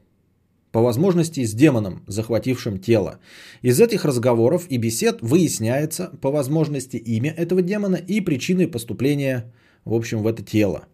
по 0.72 0.80
возможности 0.80 1.44
с 1.44 1.52
демоном, 1.52 2.02
захватившим 2.06 2.78
тело. 2.78 3.18
Из 3.62 3.80
этих 3.80 4.04
разговоров 4.04 4.66
и 4.68 4.76
бесед 4.76 5.18
выясняется 5.20 6.12
по 6.20 6.30
возможности 6.30 6.96
имя 6.96 7.30
этого 7.30 7.62
демона 7.62 7.96
и 7.96 8.20
причины 8.20 8.68
поступления, 8.68 9.52
в 9.84 9.94
общем, 9.94 10.22
в 10.22 10.26
это 10.26 10.42
тело. 10.42 10.84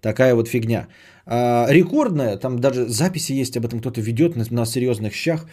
Такая 0.00 0.34
вот 0.34 0.48
фигня. 0.48 0.88
А, 1.26 1.66
рекордная, 1.68 2.36
там 2.36 2.58
даже 2.58 2.86
записи 2.86 3.32
есть 3.32 3.56
об 3.56 3.64
этом, 3.64 3.80
кто-то 3.80 4.00
ведет 4.00 4.36
на, 4.36 4.44
на 4.50 4.66
серьезных 4.66 5.14
щах. 5.14 5.46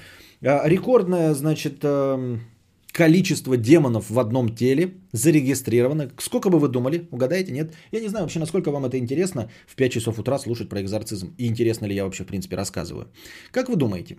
А, 0.44 0.68
рекордная, 0.68 1.34
значит, 1.34 1.80
эм, 1.84 2.42
количество 2.92 3.58
демонов 3.58 4.10
в 4.10 4.20
одном 4.20 4.56
теле 4.56 4.94
зарегистрировано. 5.12 6.12
Сколько 6.18 6.50
бы 6.50 6.60
вы 6.60 6.68
думали? 6.68 7.08
Угадаете? 7.12 7.52
Нет? 7.52 7.74
Я 7.92 8.00
не 8.00 8.10
знаю 8.10 8.26
вообще, 8.26 8.40
насколько 8.40 8.72
вам 8.72 8.86
это 8.86 8.98
интересно 8.98 9.50
в 9.68 9.76
5 9.76 9.92
часов 9.92 10.20
утра 10.20 10.40
слушать 10.40 10.70
про 10.70 10.82
экзорцизм. 10.82 11.34
И 11.38 11.48
интересно 11.48 11.86
ли 11.86 11.96
я 11.96 12.04
вообще, 12.04 12.24
в 12.24 12.28
принципе, 12.28 12.56
рассказываю. 12.56 13.08
Как 13.52 13.70
вы 13.70 13.76
думаете? 13.76 14.18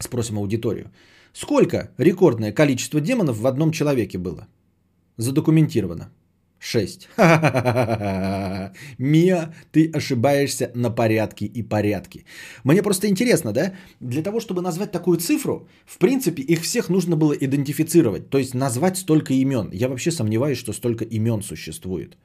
Спросим 0.00 0.38
аудиторию. 0.38 0.90
Сколько 1.32 1.90
рекордное 1.98 2.52
количество 2.52 3.00
демонов 3.00 3.38
в 3.38 3.46
одном 3.46 3.72
человеке 3.72 4.18
было? 4.18 4.46
Задокументировано. 5.16 6.10
6. 6.64 7.08
Мия, 8.98 9.54
ты 9.72 9.90
ошибаешься 9.96 10.70
на 10.74 10.90
порядке 10.90 11.44
и 11.44 11.62
порядке. 11.62 12.24
Мне 12.64 12.82
просто 12.82 13.06
интересно, 13.06 13.52
да? 13.52 13.72
Для 14.00 14.22
того, 14.22 14.40
чтобы 14.40 14.62
назвать 14.62 14.92
такую 14.92 15.18
цифру, 15.18 15.68
в 15.84 15.98
принципе, 15.98 16.42
их 16.42 16.62
всех 16.62 16.88
нужно 16.88 17.16
было 17.16 17.34
идентифицировать. 17.34 18.30
То 18.30 18.38
есть 18.38 18.54
назвать 18.54 18.96
столько 18.96 19.34
имен. 19.34 19.70
Я 19.72 19.88
вообще 19.88 20.10
сомневаюсь, 20.10 20.58
что 20.58 20.72
столько 20.72 21.04
имен 21.04 21.42
существует. 21.42 22.16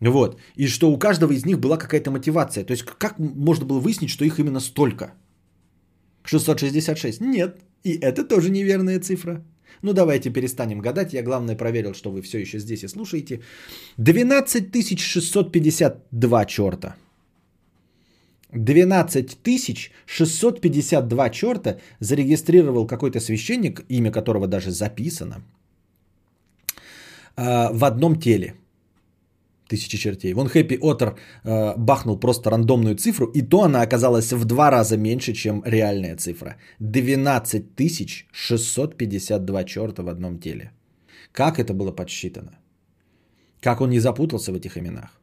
Вот. 0.00 0.40
И 0.56 0.68
что 0.68 0.90
у 0.90 0.98
каждого 0.98 1.32
из 1.32 1.46
них 1.46 1.58
была 1.58 1.78
какая-то 1.78 2.10
мотивация. 2.10 2.64
То 2.64 2.72
есть 2.72 2.84
как 2.84 3.18
можно 3.18 3.64
было 3.64 3.80
выяснить, 3.80 4.10
что 4.10 4.24
их 4.24 4.38
именно 4.38 4.60
столько? 4.60 5.14
666. 6.24 7.20
Нет. 7.20 7.56
И 7.84 7.98
это 8.02 8.28
тоже 8.28 8.50
неверная 8.50 9.00
цифра. 9.00 9.42
Ну 9.82 9.92
давайте 9.92 10.30
перестанем 10.30 10.80
гадать. 10.80 11.12
Я 11.12 11.22
главное 11.22 11.56
проверил, 11.56 11.94
что 11.94 12.10
вы 12.10 12.22
все 12.22 12.38
еще 12.38 12.58
здесь 12.58 12.84
и 12.84 12.88
слушаете. 12.88 13.40
12 13.98 14.98
652 14.98 16.44
черта. 16.46 16.96
12 18.52 19.38
652 20.06 21.30
черта 21.30 21.76
зарегистрировал 22.00 22.86
какой-то 22.86 23.20
священник, 23.20 23.84
имя 23.88 24.10
которого 24.10 24.46
даже 24.46 24.70
записано, 24.70 25.42
а, 27.36 27.70
в 27.72 27.84
одном 27.84 28.18
теле– 28.18 28.54
тысячи 29.68 29.98
чертей. 29.98 30.34
Вон 30.34 30.48
Хэппи 30.48 30.78
Отер 30.80 31.14
э, 31.44 31.74
бахнул 31.76 32.20
просто 32.20 32.50
рандомную 32.50 32.96
цифру, 32.96 33.26
и 33.26 33.42
то 33.42 33.62
она 33.62 33.82
оказалась 33.82 34.32
в 34.32 34.44
два 34.44 34.70
раза 34.70 34.96
меньше, 34.96 35.32
чем 35.32 35.62
реальная 35.64 36.16
цифра. 36.16 36.56
12 36.80 37.64
652 38.32 39.64
черта 39.64 40.02
в 40.02 40.08
одном 40.08 40.38
теле. 40.38 40.70
Как 41.32 41.58
это 41.58 41.74
было 41.74 41.92
подсчитано? 41.92 42.58
Как 43.60 43.80
он 43.80 43.90
не 43.90 44.00
запутался 44.00 44.52
в 44.52 44.56
этих 44.56 44.76
именах? 44.78 45.20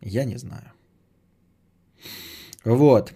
Я 0.00 0.24
не 0.24 0.38
знаю. 0.38 0.72
Вот. 2.64 3.14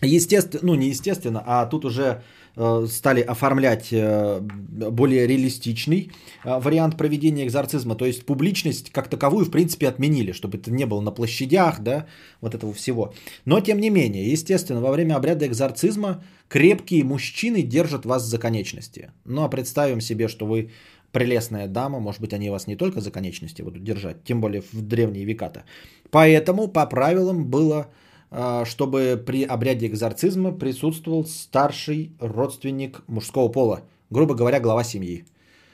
Естественно, 0.00 0.60
ну 0.64 0.74
не 0.74 0.88
естественно, 0.88 1.42
а 1.46 1.66
тут 1.66 1.84
уже 1.84 2.22
Э, 2.60 2.86
стали 2.88 3.20
оформлять 3.20 3.92
э, 3.92 4.40
более 4.40 5.28
реалистичный 5.28 6.10
э, 6.44 6.58
вариант 6.58 6.96
проведения 6.96 7.46
экзорцизма. 7.46 7.94
То 7.94 8.04
есть 8.04 8.26
публичность 8.26 8.90
как 8.90 9.08
таковую, 9.08 9.44
в 9.44 9.50
принципе, 9.50 9.86
отменили, 9.86 10.32
чтобы 10.32 10.58
это 10.58 10.72
не 10.72 10.84
было 10.84 11.00
на 11.00 11.12
площадях, 11.12 11.80
да, 11.80 12.06
вот 12.40 12.56
этого 12.56 12.72
всего. 12.72 13.14
Но, 13.44 13.60
тем 13.60 13.78
не 13.78 13.90
менее, 13.90 14.32
естественно, 14.32 14.80
во 14.80 14.90
время 14.90 15.14
обряда 15.14 15.46
экзорцизма 15.46 16.24
крепкие 16.48 17.04
мужчины 17.04 17.62
держат 17.62 18.04
вас 18.04 18.24
за 18.24 18.38
конечности. 18.38 19.12
Ну, 19.24 19.44
а 19.44 19.48
представим 19.48 20.00
себе, 20.00 20.26
что 20.26 20.44
вы 20.44 20.70
прелестная 21.12 21.68
дама, 21.68 22.00
может 22.00 22.20
быть, 22.20 22.32
они 22.32 22.50
вас 22.50 22.66
не 22.66 22.74
только 22.74 23.00
за 23.00 23.12
конечности 23.12 23.62
будут 23.62 23.84
держать, 23.84 24.24
тем 24.24 24.40
более 24.40 24.62
в 24.72 24.82
древние 24.82 25.24
века-то. 25.24 25.62
Поэтому 26.10 26.66
по 26.66 26.86
правилам 26.86 27.44
было 27.44 27.86
чтобы 28.30 29.22
при 29.26 29.44
обряде 29.44 29.86
экзорцизма 29.86 30.52
присутствовал 30.52 31.24
старший 31.24 32.12
родственник 32.20 33.02
мужского 33.06 33.48
пола, 33.48 33.80
грубо 34.10 34.34
говоря, 34.34 34.60
глава 34.60 34.84
семьи. 34.84 35.24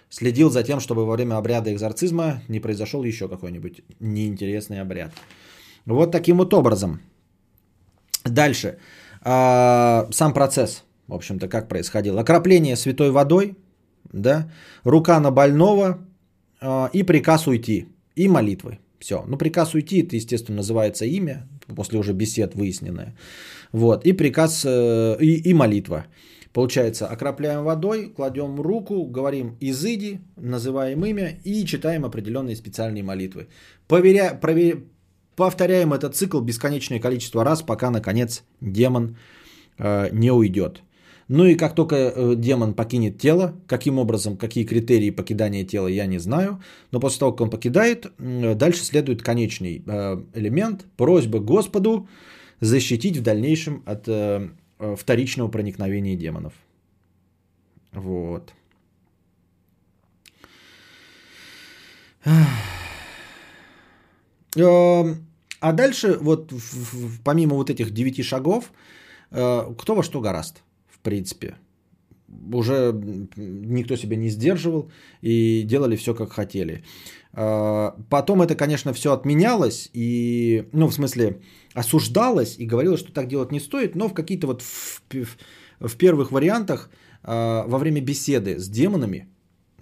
Следил 0.09 0.51
за 0.51 0.63
тем, 0.63 0.79
чтобы 0.79 1.05
во 1.05 1.15
время 1.15 1.37
обряда 1.37 1.73
экзорцизма 1.73 2.43
не 2.49 2.61
произошел 2.61 3.03
еще 3.03 3.29
какой-нибудь 3.29 3.83
неинтересный 3.99 4.81
обряд. 4.81 5.11
Вот 5.87 6.13
таким 6.13 6.39
вот 6.39 6.55
образом. 6.55 7.01
Дальше. 8.25 8.79
А, 9.23 10.07
сам 10.11 10.33
процесс, 10.33 10.85
в 11.09 11.15
общем-то, 11.15 11.49
как 11.49 11.69
происходил. 11.69 12.19
Окропление 12.19 12.77
святой 12.77 13.11
водой, 13.11 13.57
да, 14.13 14.51
рука 14.85 15.19
на 15.21 15.31
больного 15.31 15.99
а, 16.61 16.91
и 16.93 17.03
приказ 17.03 17.47
уйти, 17.47 17.89
и 18.15 18.29
молитвы. 18.29 18.79
Все. 18.99 19.25
Ну, 19.27 19.37
приказ 19.37 19.75
уйти, 19.75 20.03
это, 20.03 20.17
естественно, 20.17 20.57
называется 20.57 21.05
имя, 21.05 21.47
после 21.77 21.99
уже 21.99 22.13
бесед 22.13 22.55
выясненное. 22.55 23.15
Вот. 23.73 24.07
И 24.07 24.13
приказ, 24.13 24.65
э, 24.65 25.17
и, 25.21 25.51
и 25.51 25.55
молитва. 25.55 26.07
Получается, 26.53 27.09
окропляем 27.09 27.65
водой, 27.65 28.13
кладем 28.17 28.61
руку, 28.61 29.05
говорим 29.07 29.57
«изыди», 29.61 30.21
называем 30.37 31.05
имя 31.05 31.41
и 31.45 31.65
читаем 31.67 32.05
определенные 32.05 32.55
специальные 32.55 33.03
молитвы. 33.03 33.49
Поверя, 33.89 34.39
провер, 34.41 34.85
повторяем 35.35 35.93
этот 35.93 36.15
цикл 36.15 36.41
бесконечное 36.41 37.01
количество 37.01 37.45
раз, 37.45 37.63
пока, 37.63 37.91
наконец, 37.91 38.45
демон 38.61 39.17
э, 39.79 40.11
не 40.13 40.31
уйдет. 40.31 40.83
Ну 41.29 41.47
и 41.47 41.55
как 41.55 41.75
только 41.75 41.97
э, 41.97 42.35
демон 42.37 42.75
покинет 42.75 43.19
тело, 43.19 43.55
каким 43.67 43.99
образом, 43.99 44.37
какие 44.37 44.65
критерии 44.65 45.11
покидания 45.11 45.65
тела, 45.65 45.87
я 45.87 46.07
не 46.07 46.19
знаю. 46.19 46.61
Но 46.91 47.01
после 47.01 47.21
того, 47.21 47.33
как 47.33 47.41
он 47.43 47.51
покидает, 47.51 48.13
дальше 48.19 48.85
следует 48.85 49.23
конечный 49.23 49.83
э, 49.87 50.23
элемент, 50.35 50.85
просьба 50.97 51.39
Господу 51.39 52.09
защитить 52.61 53.17
в 53.17 53.23
дальнейшем 53.23 53.83
от 53.87 54.05
э, 54.07 54.49
вторичного 54.97 55.49
проникновения 55.49 56.17
демонов. 56.17 56.53
Вот. 57.93 58.53
А 64.57 65.73
дальше, 65.73 66.19
вот 66.21 66.53
помимо 67.25 67.55
вот 67.57 67.71
этих 67.71 67.91
девяти 67.93 68.23
шагов, 68.23 68.73
кто 69.31 69.95
во 69.95 70.03
что 70.03 70.21
гораст 70.21 70.63
принципе. 71.05 71.55
Уже 72.53 72.93
никто 73.37 73.97
себя 73.97 74.17
не 74.17 74.31
сдерживал 74.31 74.91
и 75.23 75.63
делали 75.63 75.97
все 75.97 76.15
как 76.15 76.33
хотели. 76.33 76.83
А, 77.33 77.97
потом 78.11 78.43
это, 78.43 78.57
конечно, 78.57 78.93
все 78.93 79.13
отменялось 79.13 79.91
и, 79.93 80.65
ну, 80.73 80.89
в 80.89 80.95
смысле, 80.95 81.41
осуждалось 81.75 82.57
и 82.59 82.67
говорилось, 82.67 83.01
что 83.01 83.13
так 83.13 83.29
делать 83.29 83.53
не 83.53 83.61
стоит, 83.61 83.95
но 83.95 84.09
в 84.09 84.15
какие-то 84.15 84.47
вот 84.47 84.63
в, 84.63 85.03
в, 85.11 85.37
в 85.81 85.97
первых 85.97 86.33
вариантах 86.33 86.91
а, 87.23 87.65
во 87.67 87.79
время 87.79 88.01
беседы 88.01 88.59
с 88.59 88.69
демонами 88.69 89.29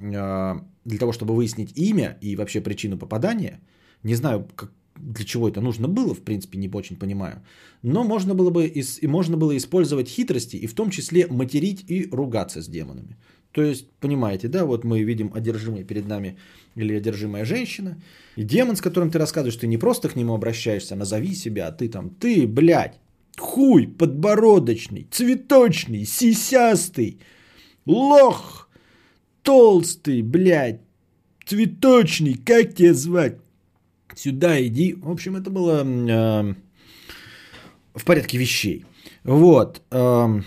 а, 0.00 0.64
для 0.84 0.98
того, 0.98 1.12
чтобы 1.12 1.34
выяснить 1.34 1.78
имя 1.78 2.18
и 2.20 2.36
вообще 2.36 2.60
причину 2.60 2.98
попадания, 2.98 3.60
не 4.02 4.14
знаю, 4.14 4.48
как, 4.56 4.72
для 5.02 5.24
чего 5.24 5.48
это 5.48 5.60
нужно 5.60 5.88
было, 5.88 6.14
в 6.14 6.20
принципе, 6.20 6.58
не 6.58 6.70
очень 6.72 6.96
понимаю. 6.96 7.42
Но 7.82 8.04
можно 8.04 8.34
было 8.34 8.50
бы 8.50 8.66
и 8.66 9.06
можно 9.06 9.36
было 9.36 9.56
использовать 9.56 10.08
хитрости 10.08 10.56
и 10.56 10.66
в 10.66 10.74
том 10.74 10.90
числе 10.90 11.26
материть 11.26 11.84
и 11.88 12.08
ругаться 12.12 12.62
с 12.62 12.68
демонами. 12.68 13.16
То 13.50 13.62
есть, 13.62 13.90
понимаете, 14.00 14.48
да, 14.48 14.64
вот 14.64 14.84
мы 14.84 15.02
видим 15.02 15.30
одержимый 15.34 15.84
перед 15.84 16.06
нами 16.08 16.38
или 16.76 16.94
одержимая 16.94 17.44
женщина, 17.44 18.00
и 18.36 18.44
демон, 18.44 18.76
с 18.76 18.80
которым 18.80 19.10
ты 19.10 19.18
рассказываешь, 19.18 19.56
ты 19.56 19.66
не 19.66 19.76
просто 19.76 20.08
к 20.08 20.16
нему 20.16 20.34
обращаешься, 20.34 20.96
назови 20.96 21.34
себя, 21.34 21.68
а 21.68 21.72
ты 21.72 21.88
там, 21.88 22.10
ты, 22.10 22.46
блядь, 22.46 22.98
хуй 23.36 23.88
подбородочный, 23.88 25.06
цветочный, 25.10 26.06
сисястый, 26.06 27.18
лох, 27.84 28.70
толстый, 29.42 30.22
блядь, 30.22 30.80
цветочный, 31.44 32.34
как 32.34 32.74
тебя 32.74 32.94
звать? 32.94 33.41
Сюда 34.14 34.60
иди. 34.62 34.94
В 34.94 35.10
общем, 35.10 35.36
это 35.36 35.50
было 35.50 35.82
э, 35.84 36.54
в 37.94 38.04
порядке 38.04 38.38
вещей. 38.38 38.84
Вот. 39.24 39.82
Э, 39.90 40.40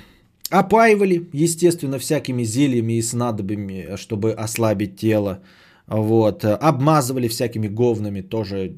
опаивали, 0.50 1.30
естественно, 1.34 2.00
всякими 2.00 2.44
зельями 2.44 2.94
и 2.94 3.02
снадобьями, 3.02 3.96
чтобы 3.98 4.34
ослабить 4.34 4.98
тело. 4.98 5.42
Вот. 5.88 6.46
Обмазывали 6.46 7.28
всякими 7.28 7.68
говнами 7.68 8.22
тоже 8.22 8.76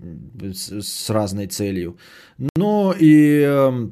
с, 0.54 0.82
с 0.82 1.10
разной 1.10 1.48
целью. 1.48 1.98
Но 2.56 2.94
и 3.00 3.42
э, 3.46 3.90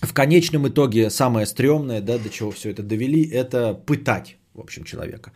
в 0.00 0.12
конечном 0.12 0.68
итоге 0.68 1.10
самое 1.10 1.46
стрёмное, 1.46 2.00
да, 2.00 2.18
до 2.18 2.28
чего 2.28 2.50
все 2.50 2.70
это 2.70 2.82
довели, 2.82 3.22
это 3.22 3.74
пытать 3.74 4.36
в 4.54 4.60
общем, 4.60 4.84
человека. 4.84 5.32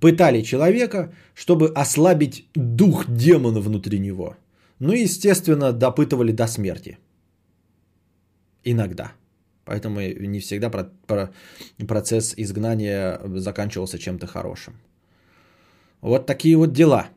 Пытали 0.00 0.42
человека, 0.42 1.12
чтобы 1.34 1.68
ослабить 1.68 2.46
дух 2.54 3.04
демона 3.08 3.60
внутри 3.60 3.98
него. 3.98 4.36
Ну 4.78 4.92
и, 4.92 5.04
естественно, 5.04 5.72
допытывали 5.72 6.32
до 6.32 6.46
смерти. 6.46 6.98
Иногда. 8.64 9.12
Поэтому 9.64 10.00
не 10.00 10.40
всегда 10.40 10.70
процесс 11.86 12.34
изгнания 12.36 13.20
заканчивался 13.38 13.98
чем-то 13.98 14.26
хорошим. 14.26 14.74
Вот 16.00 16.26
такие 16.26 16.56
вот 16.56 16.72
дела. 16.72 17.08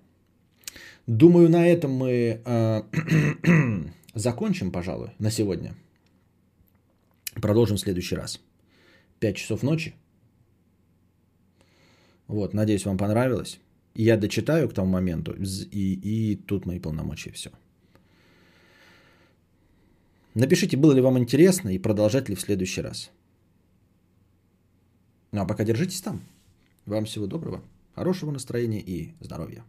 Думаю, 1.08 1.50
на 1.50 1.68
этом 1.68 1.92
мы 1.92 2.42
э, 2.46 2.82
закончим, 4.16 4.72
пожалуй, 4.72 5.10
на 5.20 5.32
сегодня. 5.32 5.76
Продолжим 7.42 7.78
в 7.78 7.80
следующий 7.80 8.16
раз. 8.16 8.40
5 9.20 9.36
часов 9.36 9.64
ночи. 9.64 9.96
Вот, 12.28 12.54
надеюсь, 12.54 12.86
вам 12.86 12.98
понравилось. 12.98 13.60
Я 13.94 14.18
дочитаю 14.18 14.68
к 14.70 14.74
тому 14.74 14.92
моменту, 14.92 15.34
и, 15.34 15.94
и 16.04 16.36
тут 16.36 16.66
мои 16.66 16.80
полномочия 16.80 17.32
все. 17.32 17.52
Напишите, 20.34 20.76
было 20.76 20.92
ли 20.92 21.02
вам 21.02 21.18
интересно 21.18 21.70
и 21.70 21.80
продолжать 21.80 22.30
ли 22.30 22.36
в 22.36 22.42
следующий 22.42 22.82
раз. 22.82 23.10
Ну 25.32 25.42
а 25.42 25.46
пока 25.46 25.64
держитесь 25.64 26.02
там. 26.02 26.22
Вам 26.86 27.06
всего 27.06 27.26
доброго. 27.26 27.64
Хорошего 27.94 28.32
настроения 28.32 28.82
и 28.82 29.14
здоровья. 29.22 29.64